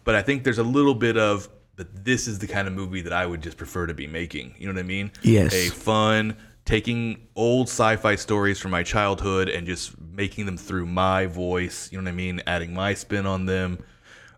But 0.03 0.15
I 0.15 0.23
think 0.23 0.43
there's 0.43 0.57
a 0.57 0.63
little 0.63 0.95
bit 0.95 1.15
of 1.15 1.47
but 1.81 2.05
This 2.05 2.27
is 2.27 2.37
the 2.37 2.47
kind 2.47 2.67
of 2.67 2.75
movie 2.75 3.01
that 3.01 3.13
I 3.13 3.25
would 3.25 3.41
just 3.41 3.57
prefer 3.57 3.87
to 3.87 3.93
be 3.93 4.05
making. 4.05 4.53
You 4.59 4.67
know 4.67 4.73
what 4.73 4.81
I 4.81 4.83
mean? 4.83 5.11
Yes. 5.23 5.53
A 5.53 5.69
fun, 5.69 6.37
taking 6.65 7.27
old 7.35 7.69
sci-fi 7.69 8.15
stories 8.15 8.59
from 8.59 8.69
my 8.69 8.83
childhood 8.83 9.49
and 9.49 9.65
just 9.65 9.99
making 9.99 10.45
them 10.45 10.57
through 10.57 10.85
my 10.85 11.25
voice. 11.25 11.91
You 11.91 11.97
know 11.97 12.03
what 12.03 12.11
I 12.11 12.15
mean? 12.15 12.41
Adding 12.45 12.73
my 12.73 12.93
spin 12.93 13.25
on 13.25 13.47
them. 13.47 13.79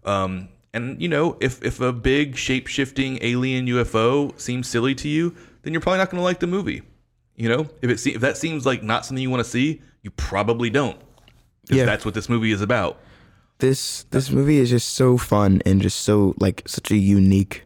Um, 0.06 0.48
and 0.74 1.02
you 1.02 1.08
know, 1.08 1.38
if 1.40 1.64
if 1.64 1.80
a 1.80 1.94
big 1.94 2.36
shape-shifting 2.36 3.20
alien 3.22 3.68
UFO 3.68 4.38
seems 4.40 4.68
silly 4.68 4.96
to 4.96 5.08
you, 5.08 5.36
then 5.62 5.74
you're 5.74 5.82
probably 5.82 6.00
not 6.00 6.10
going 6.10 6.20
to 6.20 6.24
like 6.24 6.40
the 6.40 6.48
movie. 6.48 6.82
You 7.36 7.50
know, 7.50 7.70
if 7.82 7.90
it 7.90 8.00
se- 8.00 8.16
if 8.16 8.22
that 8.22 8.38
seems 8.38 8.66
like 8.66 8.84
not 8.84 9.06
something 9.06 9.22
you 9.22 9.30
want 9.30 9.44
to 9.44 9.50
see, 9.50 9.82
you 10.02 10.12
probably 10.12 10.70
don't. 10.70 11.00
Yeah. 11.70 11.86
that's 11.86 12.04
what 12.06 12.14
this 12.14 12.28
movie 12.28 12.52
is 12.52 12.62
about. 12.62 13.00
This 13.60 14.04
this 14.12 14.30
movie 14.30 14.58
is 14.58 14.70
just 14.70 14.90
so 14.90 15.18
fun 15.18 15.62
and 15.66 15.82
just 15.82 16.02
so 16.02 16.34
like 16.40 16.64
such 16.66 16.92
a 16.92 16.98
unique 16.98 17.64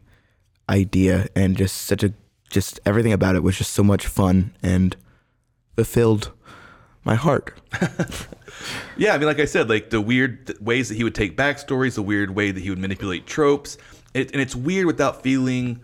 idea 0.68 1.28
and 1.34 1.56
just 1.56 1.76
such 1.76 2.04
a 2.04 2.12
just 2.50 2.78
everything 2.86 3.12
about 3.12 3.34
it 3.34 3.42
was 3.42 3.58
just 3.58 3.72
so 3.72 3.82
much 3.82 4.06
fun 4.06 4.54
and 4.62 4.96
fulfilled 5.76 6.32
my 7.08 7.14
heart. 7.16 7.58
Yeah, 8.96 9.14
I 9.14 9.18
mean, 9.18 9.26
like 9.28 9.38
I 9.38 9.44
said, 9.44 9.68
like 9.68 9.90
the 9.90 10.00
weird 10.00 10.52
ways 10.60 10.88
that 10.88 10.96
he 10.96 11.04
would 11.04 11.14
take 11.14 11.36
backstories, 11.36 11.94
the 11.94 12.02
weird 12.02 12.34
way 12.34 12.50
that 12.50 12.60
he 12.60 12.70
would 12.70 12.78
manipulate 12.80 13.24
tropes, 13.24 13.78
it, 14.14 14.32
and 14.32 14.40
it's 14.42 14.56
weird 14.56 14.86
without 14.86 15.22
feeling 15.22 15.80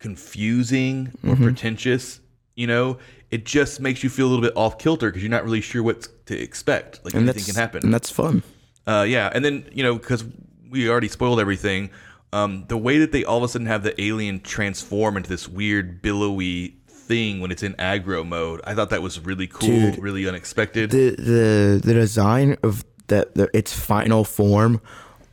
confusing 0.00 1.12
or 1.24 1.36
Mhm. 1.36 1.42
pretentious. 1.44 2.18
You 2.56 2.66
know, 2.66 2.98
it 3.30 3.44
just 3.44 3.80
makes 3.80 4.02
you 4.02 4.10
feel 4.10 4.26
a 4.26 4.30
little 4.30 4.42
bit 4.42 4.54
off 4.56 4.78
kilter 4.78 5.08
because 5.10 5.22
you're 5.22 5.30
not 5.30 5.44
really 5.44 5.60
sure 5.60 5.82
what 5.82 6.08
to 6.26 6.36
expect. 6.36 7.00
Like 7.04 7.14
And 7.14 7.22
anything 7.28 7.44
can 7.44 7.54
happen. 7.54 7.84
and 7.84 7.94
that's 7.94 8.10
fun. 8.10 8.42
Uh, 8.86 9.04
yeah, 9.08 9.30
and 9.32 9.44
then 9.44 9.64
you 9.72 9.84
know 9.84 9.94
because 9.94 10.24
we 10.68 10.88
already 10.90 11.08
spoiled 11.08 11.38
everything. 11.38 11.90
Um, 12.32 12.64
the 12.66 12.76
way 12.76 12.98
that 12.98 13.12
they 13.12 13.22
all 13.24 13.38
of 13.38 13.44
a 13.44 13.48
sudden 13.48 13.68
have 13.68 13.84
the 13.84 13.98
alien 14.02 14.40
transform 14.40 15.16
into 15.16 15.28
this 15.30 15.48
weird 15.48 16.02
billowy 16.02 16.77
thing 17.08 17.40
when 17.40 17.50
it's 17.50 17.62
in 17.62 17.74
aggro 17.74 18.26
mode, 18.26 18.60
I 18.64 18.74
thought 18.74 18.90
that 18.90 19.02
was 19.02 19.18
really 19.18 19.46
cool, 19.46 19.68
Dude, 19.68 19.98
really 19.98 20.28
unexpected. 20.28 20.90
The 20.90 21.10
the 21.16 21.80
the 21.82 21.94
design 21.94 22.56
of 22.62 22.84
the, 23.08 23.28
the 23.34 23.50
its 23.52 23.72
final 23.72 24.24
form 24.24 24.80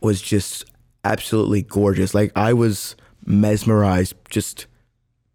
was 0.00 0.20
just 0.20 0.64
absolutely 1.04 1.62
gorgeous. 1.62 2.14
Like 2.14 2.32
I 2.34 2.52
was 2.52 2.96
mesmerized 3.24 4.14
just 4.28 4.66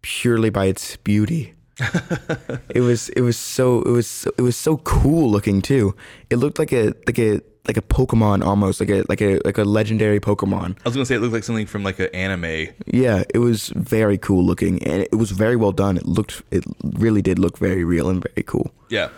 purely 0.02 0.50
by 0.50 0.66
its 0.66 0.96
beauty. 0.96 1.54
it 2.68 2.80
was 2.80 3.08
it 3.10 3.22
was 3.22 3.38
so 3.38 3.80
it 3.82 3.90
was 3.90 4.06
so, 4.06 4.30
it 4.36 4.42
was 4.42 4.56
so 4.56 4.76
cool 4.78 5.30
looking 5.30 5.62
too. 5.62 5.94
It 6.28 6.36
looked 6.36 6.58
like 6.58 6.72
a 6.72 6.92
like 7.06 7.18
a 7.18 7.40
like 7.66 7.76
a 7.76 7.82
Pokemon 7.82 8.44
almost 8.44 8.80
like 8.80 8.90
a 8.90 9.04
like 9.08 9.20
a 9.20 9.40
like 9.44 9.58
a 9.58 9.64
legendary 9.64 10.18
Pokemon. 10.20 10.76
I 10.84 10.88
was 10.88 10.94
gonna 10.94 11.06
say 11.06 11.14
it 11.14 11.20
looked 11.20 11.32
like 11.32 11.44
something 11.44 11.66
from 11.66 11.84
like 11.84 11.98
an 11.98 12.08
anime. 12.12 12.68
Yeah, 12.86 13.22
it 13.32 13.38
was 13.38 13.68
very 13.68 14.18
cool 14.18 14.44
looking 14.44 14.82
and 14.82 15.02
it 15.02 15.14
was 15.14 15.30
very 15.30 15.56
well 15.56 15.72
done. 15.72 15.96
It 15.96 16.06
looked 16.06 16.42
it 16.50 16.64
really 16.82 17.22
did 17.22 17.38
look 17.38 17.58
very 17.58 17.84
real 17.84 18.08
and 18.08 18.22
very 18.22 18.42
cool. 18.42 18.72
Yeah. 18.88 19.10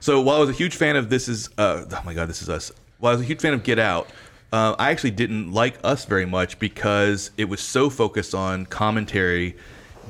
So 0.00 0.20
while 0.20 0.38
I 0.38 0.40
was 0.40 0.50
a 0.50 0.54
huge 0.54 0.74
fan 0.74 0.96
of 0.96 1.10
This 1.10 1.28
Is, 1.28 1.48
uh, 1.58 1.84
oh 1.88 2.02
my 2.04 2.12
God, 2.12 2.28
This 2.28 2.42
Is 2.42 2.48
Us. 2.48 2.72
While 2.98 3.12
I 3.12 3.14
was 3.14 3.22
a 3.22 3.24
huge 3.24 3.40
fan 3.40 3.54
of 3.54 3.62
Get 3.62 3.78
Out, 3.78 4.08
uh, 4.52 4.74
I 4.76 4.90
actually 4.90 5.12
didn't 5.12 5.52
like 5.52 5.78
Us 5.84 6.06
very 6.06 6.26
much 6.26 6.58
because 6.58 7.30
it 7.36 7.44
was 7.44 7.60
so 7.60 7.88
focused 7.88 8.34
on 8.34 8.66
commentary 8.66 9.56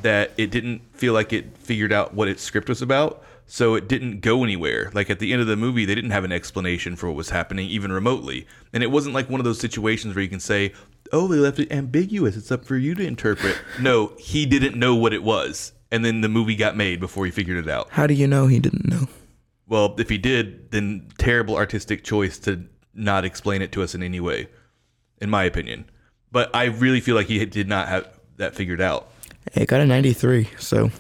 that 0.01 0.33
it 0.39 0.51
didn't 0.51 0.81
feel 0.95 1.13
like 1.13 1.35
it 1.35 1.59
figured 1.59 1.93
out 1.93 2.15
what 2.15 2.27
its 2.27 2.43
script 2.43 2.71
was 2.71 2.81
about. 2.81 3.23
So 3.53 3.75
it 3.75 3.87
didn't 3.87 4.21
go 4.21 4.45
anywhere. 4.45 4.91
Like 4.95 5.11
at 5.11 5.19
the 5.19 5.31
end 5.31 5.43
of 5.43 5.47
the 5.47 5.59
movie, 5.59 5.85
they 5.85 5.95
didn't 5.95 6.13
have 6.13 6.25
an 6.25 6.33
explanation 6.33 6.97
for 6.97 7.09
what 7.09 7.17
was 7.17 7.29
happening, 7.29 7.69
even 7.69 7.93
remotely. 7.93 8.47
And 8.73 8.83
it 8.83 8.91
wasn't 8.91 9.15
like 9.15 9.29
one 9.29 9.41
of 9.41 9.45
those 9.45 9.61
situations 9.61 10.15
where 10.15 10.23
you 10.23 10.31
can 10.31 10.41
say, 10.41 10.73
"Oh, 11.13 11.29
they 11.29 11.37
left 11.37 11.59
it 11.59 11.71
ambiguous. 11.71 12.35
It's 12.35 12.51
up 12.51 12.65
for 12.65 12.79
you 12.79 12.95
to 12.95 13.07
interpret." 13.07 13.59
no, 13.79 14.15
he 14.19 14.47
didn't 14.47 14.79
know 14.79 14.95
what 14.95 15.13
it 15.13 15.23
was, 15.23 15.75
and 15.91 16.03
then 16.03 16.23
the 16.23 16.31
movie 16.31 16.57
got 16.57 16.79
made 16.79 16.99
before 16.99 17.27
he 17.27 17.31
figured 17.31 17.63
it 17.63 17.69
out. 17.71 17.89
How 17.91 18.07
do 18.07 18.15
you 18.15 18.27
know 18.27 18.47
he 18.47 18.59
didn't 18.59 18.89
know? 18.89 19.07
Well, 19.69 19.97
if 19.99 20.09
he 20.09 20.17
did, 20.17 20.71
then 20.71 21.11
terrible 21.19 21.55
artistic 21.55 22.05
choice 22.05 22.39
to 22.39 22.65
not 22.95 23.27
explain 23.27 23.61
it 23.61 23.71
to 23.73 23.83
us 23.83 23.95
in 23.95 24.03
any 24.03 24.19
way, 24.19 24.49
in 25.21 25.29
my 25.29 25.45
opinion. 25.45 25.91
But 26.31 26.49
I 26.57 26.65
really 26.65 27.01
feel 27.01 27.17
like 27.17 27.27
he 27.27 27.45
did 27.45 27.69
not 27.69 27.89
have 27.89 28.19
that 28.39 28.55
figured 28.55 28.81
out, 28.81 29.13
It 29.53 29.69
got 29.69 29.83
a 29.83 29.87
93, 29.87 30.49
so 30.59 30.91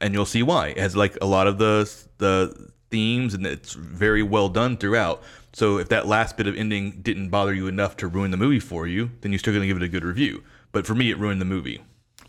and 0.00 0.14
you'll 0.14 0.26
see 0.26 0.42
why. 0.42 0.68
It 0.68 0.78
has 0.78 0.96
like 0.96 1.16
a 1.20 1.26
lot 1.26 1.46
of 1.46 1.58
the 1.58 1.90
the 2.18 2.70
themes, 2.90 3.34
and 3.34 3.46
it's 3.46 3.74
very 3.74 4.22
well 4.22 4.48
done 4.48 4.76
throughout. 4.76 5.22
So 5.52 5.78
if 5.78 5.88
that 5.88 6.06
last 6.06 6.36
bit 6.36 6.46
of 6.46 6.56
ending 6.56 7.00
didn't 7.02 7.30
bother 7.30 7.54
you 7.54 7.66
enough 7.66 7.96
to 7.98 8.08
ruin 8.08 8.30
the 8.30 8.36
movie 8.36 8.60
for 8.60 8.86
you, 8.86 9.10
then 9.20 9.32
you're 9.32 9.38
still 9.38 9.54
going 9.54 9.62
to 9.62 9.66
give 9.66 9.78
it 9.78 9.82
a 9.82 9.88
good 9.88 10.04
review. 10.04 10.42
But 10.70 10.86
for 10.86 10.94
me, 10.94 11.10
it 11.10 11.18
ruined 11.18 11.40
the 11.40 11.46
movie. 11.46 11.82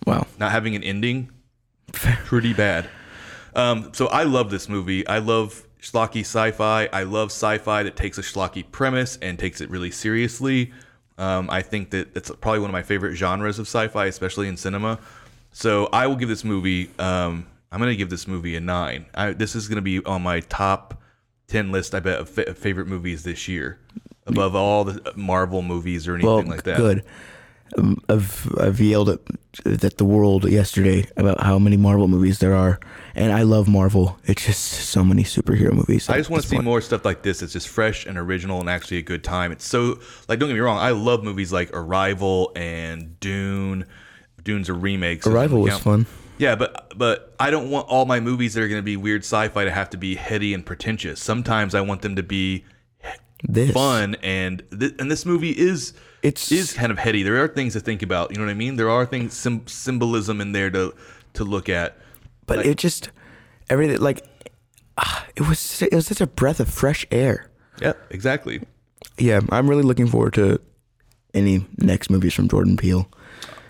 Wow. 0.05 0.28
Not 0.39 0.51
having 0.51 0.76
an 0.76 0.84
ending, 0.84 1.30
pretty 1.91 2.53
bad. 2.53 2.89
Um, 3.53 3.91
so 3.93 4.07
I 4.07 4.24
love 4.24 4.49
this 4.49 4.70
movie. 4.70 5.05
I 5.07 5.18
love 5.18 5.68
schlocky 5.82 6.22
sci-fi. 6.22 6.88
I 6.93 7.03
love 7.03 7.32
sci-fi 7.32 7.84
that 7.84 7.95
takes 7.95 8.18
a 8.18 8.22
schlocky 8.22 8.63
premise 8.72 9.18
and 9.22 9.38
takes 9.38 9.59
it 9.59 9.70
really 9.70 9.91
seriously. 9.91 10.72
Um, 11.18 11.49
I 11.49 11.61
think 11.63 11.89
that 11.89 12.15
it's 12.15 12.32
probably 12.39 12.59
one 12.59 12.70
of 12.70 12.74
my 12.74 12.84
favorite 12.84 13.15
genres 13.15 13.59
of 13.59 13.68
sci-fi, 13.68 14.05
especially 14.05 14.47
in 14.47 14.55
cinema. 14.55 14.99
So 15.51 15.89
I 15.91 16.07
will 16.07 16.15
give 16.15 16.30
this 16.30 16.43
movie. 16.43 16.91
Um, 16.99 17.47
I'm 17.72 17.80
going 17.80 17.91
to 17.91 17.97
give 17.97 18.09
this 18.09 18.28
movie 18.28 18.55
a 18.55 18.59
nine. 18.59 19.06
I, 19.14 19.34
this 19.34 19.56
is 19.56 19.68
going 19.68 19.77
to 19.77 19.81
be 19.81 20.03
on 20.06 20.22
my 20.22 20.39
top 20.41 21.02
ten 21.48 21.72
list. 21.72 21.94
I 21.94 21.99
bet 21.99 22.19
of 22.19 22.30
fa- 22.30 22.53
favorite 22.53 22.88
movies 22.88 23.23
this 23.23 23.48
year, 23.48 23.80
above 24.26 24.56
all 24.56 24.84
the 24.84 25.14
Marvel 25.15 25.61
movies 25.61 26.07
or 26.07 26.15
anything 26.15 26.30
well, 26.30 26.44
like 26.44 26.64
that. 26.64 26.77
good. 26.77 27.03
Um, 27.77 28.02
I've 28.07 28.49
I've 28.60 28.80
yelled 28.80 29.10
at, 29.10 29.19
at 29.65 29.98
the 29.98 30.06
world 30.06 30.49
yesterday 30.49 31.06
about 31.18 31.41
how 31.41 31.60
many 31.60 31.76
Marvel 31.76 32.07
movies 32.07 32.39
there 32.39 32.56
are, 32.56 32.80
and 33.14 33.34
I 33.34 33.41
love 33.41 33.68
Marvel. 33.68 34.18
It's 34.23 34.45
just 34.45 34.64
so 34.64 35.03
many 35.03 35.23
superhero 35.23 35.73
movies. 35.73 36.10
I 36.10 36.18
just 36.18 36.30
want 36.30 36.44
to 36.44 36.49
see 36.49 36.56
point. 36.56 36.65
more 36.65 36.80
stuff 36.80 37.03
like 37.03 37.23
this. 37.23 37.41
It's 37.41 37.52
just 37.52 37.68
fresh 37.68 38.06
and 38.06 38.18
original 38.18 38.61
and 38.61 38.69
actually 38.69 38.98
a 38.98 39.03
good 39.03 39.23
time. 39.23 39.52
It's 39.52 39.65
so 39.65 39.99
like 40.30 40.39
don't 40.39 40.48
get 40.48 40.56
me 40.56 40.61
wrong, 40.61 40.77
I 40.77 40.91
love 40.91 41.23
movies 41.23 41.52
like 41.52 41.69
Arrival 41.73 42.53
and 42.56 43.19
Dune. 43.19 43.85
Dune's 44.44 44.69
a 44.69 44.73
remake. 44.73 45.23
so 45.23 45.31
Arrival 45.31 45.61
was 45.61 45.77
fun. 45.77 46.06
Yeah, 46.38 46.55
but 46.55 46.93
but 46.97 47.35
I 47.39 47.49
don't 47.51 47.69
want 47.69 47.88
all 47.89 48.05
my 48.05 48.19
movies 48.19 48.53
that 48.53 48.61
are 48.64 48.68
going 48.68 48.80
to 48.80 48.85
be 48.85 48.97
weird 48.97 49.22
sci-fi 49.23 49.65
to 49.65 49.72
have 49.72 49.89
to 49.91 49.97
be 49.97 50.15
heady 50.15 50.53
and 50.53 50.65
pretentious. 50.65 51.22
Sometimes 51.22 51.73
I 51.76 51.81
want 51.81 52.01
them 52.01 52.15
to 52.15 52.23
be 52.23 52.64
This. 53.43 53.72
fun 53.72 54.15
and 54.22 54.64
th- 54.77 54.93
and 54.99 55.09
this 55.11 55.26
movie 55.26 55.51
is 55.51 55.93
It's- 56.23 56.51
is 56.51 56.73
kind 56.73 56.91
of 56.91 56.99
heady. 56.99 57.23
There 57.23 57.41
are 57.43 57.47
things 57.47 57.73
to 57.73 57.80
think 57.80 58.01
about. 58.03 58.31
You 58.31 58.38
know 58.38 58.45
what 58.45 58.51
I 58.51 58.55
mean? 58.55 58.76
There 58.76 58.89
are 58.89 59.05
things 59.05 59.34
sim- 59.34 59.68
symbolism 59.68 60.41
in 60.41 60.51
there 60.51 60.69
to 60.72 60.93
to 61.34 61.43
look 61.43 61.69
at. 61.69 61.97
But 62.45 62.65
it 62.65 62.77
just 62.77 63.09
everything 63.69 63.97
like 63.99 64.23
ah, 64.97 65.26
it 65.35 65.47
was 65.47 65.81
it 65.81 65.93
was 65.93 66.07
such 66.07 66.22
a 66.22 66.27
breath 66.27 66.59
of 66.59 66.69
fresh 66.69 67.05
air. 67.11 67.49
Yeah, 67.81 67.93
exactly. 68.09 68.61
Yeah, 69.18 69.41
I'm 69.49 69.68
really 69.69 69.84
looking 69.84 70.07
forward 70.07 70.34
to 70.35 70.59
any 71.34 71.65
next 71.77 72.09
movies 72.09 72.34
from 72.34 72.47
Jordan 72.47 72.77
Peele. 72.77 73.07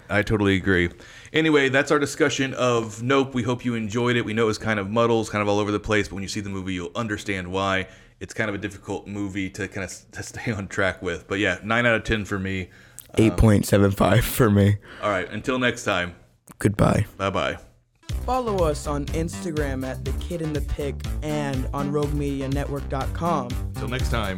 I 0.09 0.21
totally 0.21 0.55
agree. 0.55 0.89
Anyway, 1.37 1.69
that's 1.69 1.91
our 1.91 1.99
discussion 1.99 2.55
of 2.55 3.03
Nope. 3.03 3.35
We 3.35 3.43
hope 3.43 3.63
you 3.63 3.75
enjoyed 3.75 4.15
it. 4.15 4.25
We 4.25 4.33
know 4.33 4.49
it's 4.49 4.57
kind 4.57 4.79
of 4.79 4.89
muddles, 4.89 5.29
kind 5.29 5.43
of 5.43 5.47
all 5.47 5.59
over 5.59 5.71
the 5.71 5.79
place, 5.79 6.07
but 6.07 6.15
when 6.15 6.23
you 6.23 6.27
see 6.27 6.39
the 6.39 6.49
movie, 6.49 6.73
you'll 6.73 6.91
understand 6.95 7.51
why. 7.51 7.87
It's 8.19 8.33
kind 8.33 8.49
of 8.49 8.55
a 8.55 8.57
difficult 8.57 9.05
movie 9.05 9.47
to 9.51 9.67
kind 9.67 9.83
of 9.83 10.11
to 10.13 10.23
stay 10.23 10.51
on 10.51 10.67
track 10.67 11.03
with. 11.03 11.27
But 11.27 11.37
yeah, 11.37 11.59
nine 11.63 11.85
out 11.85 11.93
of 11.93 12.03
ten 12.03 12.25
for 12.25 12.39
me. 12.39 12.69
Um, 13.13 13.23
Eight 13.23 13.37
point 13.37 13.67
seven 13.67 13.91
five 13.91 14.25
for 14.25 14.49
me. 14.49 14.77
All 15.03 15.11
right, 15.11 15.29
until 15.29 15.59
next 15.59 15.83
time. 15.83 16.15
Goodbye. 16.57 17.05
Bye 17.17 17.29
bye. 17.29 17.59
Follow 18.25 18.65
us 18.65 18.87
on 18.87 19.05
Instagram 19.07 19.85
at 19.85 20.03
The 20.03 20.13
Kid 20.13 20.41
in 20.41 20.53
the 20.53 20.61
Pick 20.61 20.95
and 21.21 21.69
on 21.71 21.91
RogueMediaNetwork.com. 21.91 23.49
Till 23.75 23.87
next 23.89 24.09
time. 24.09 24.37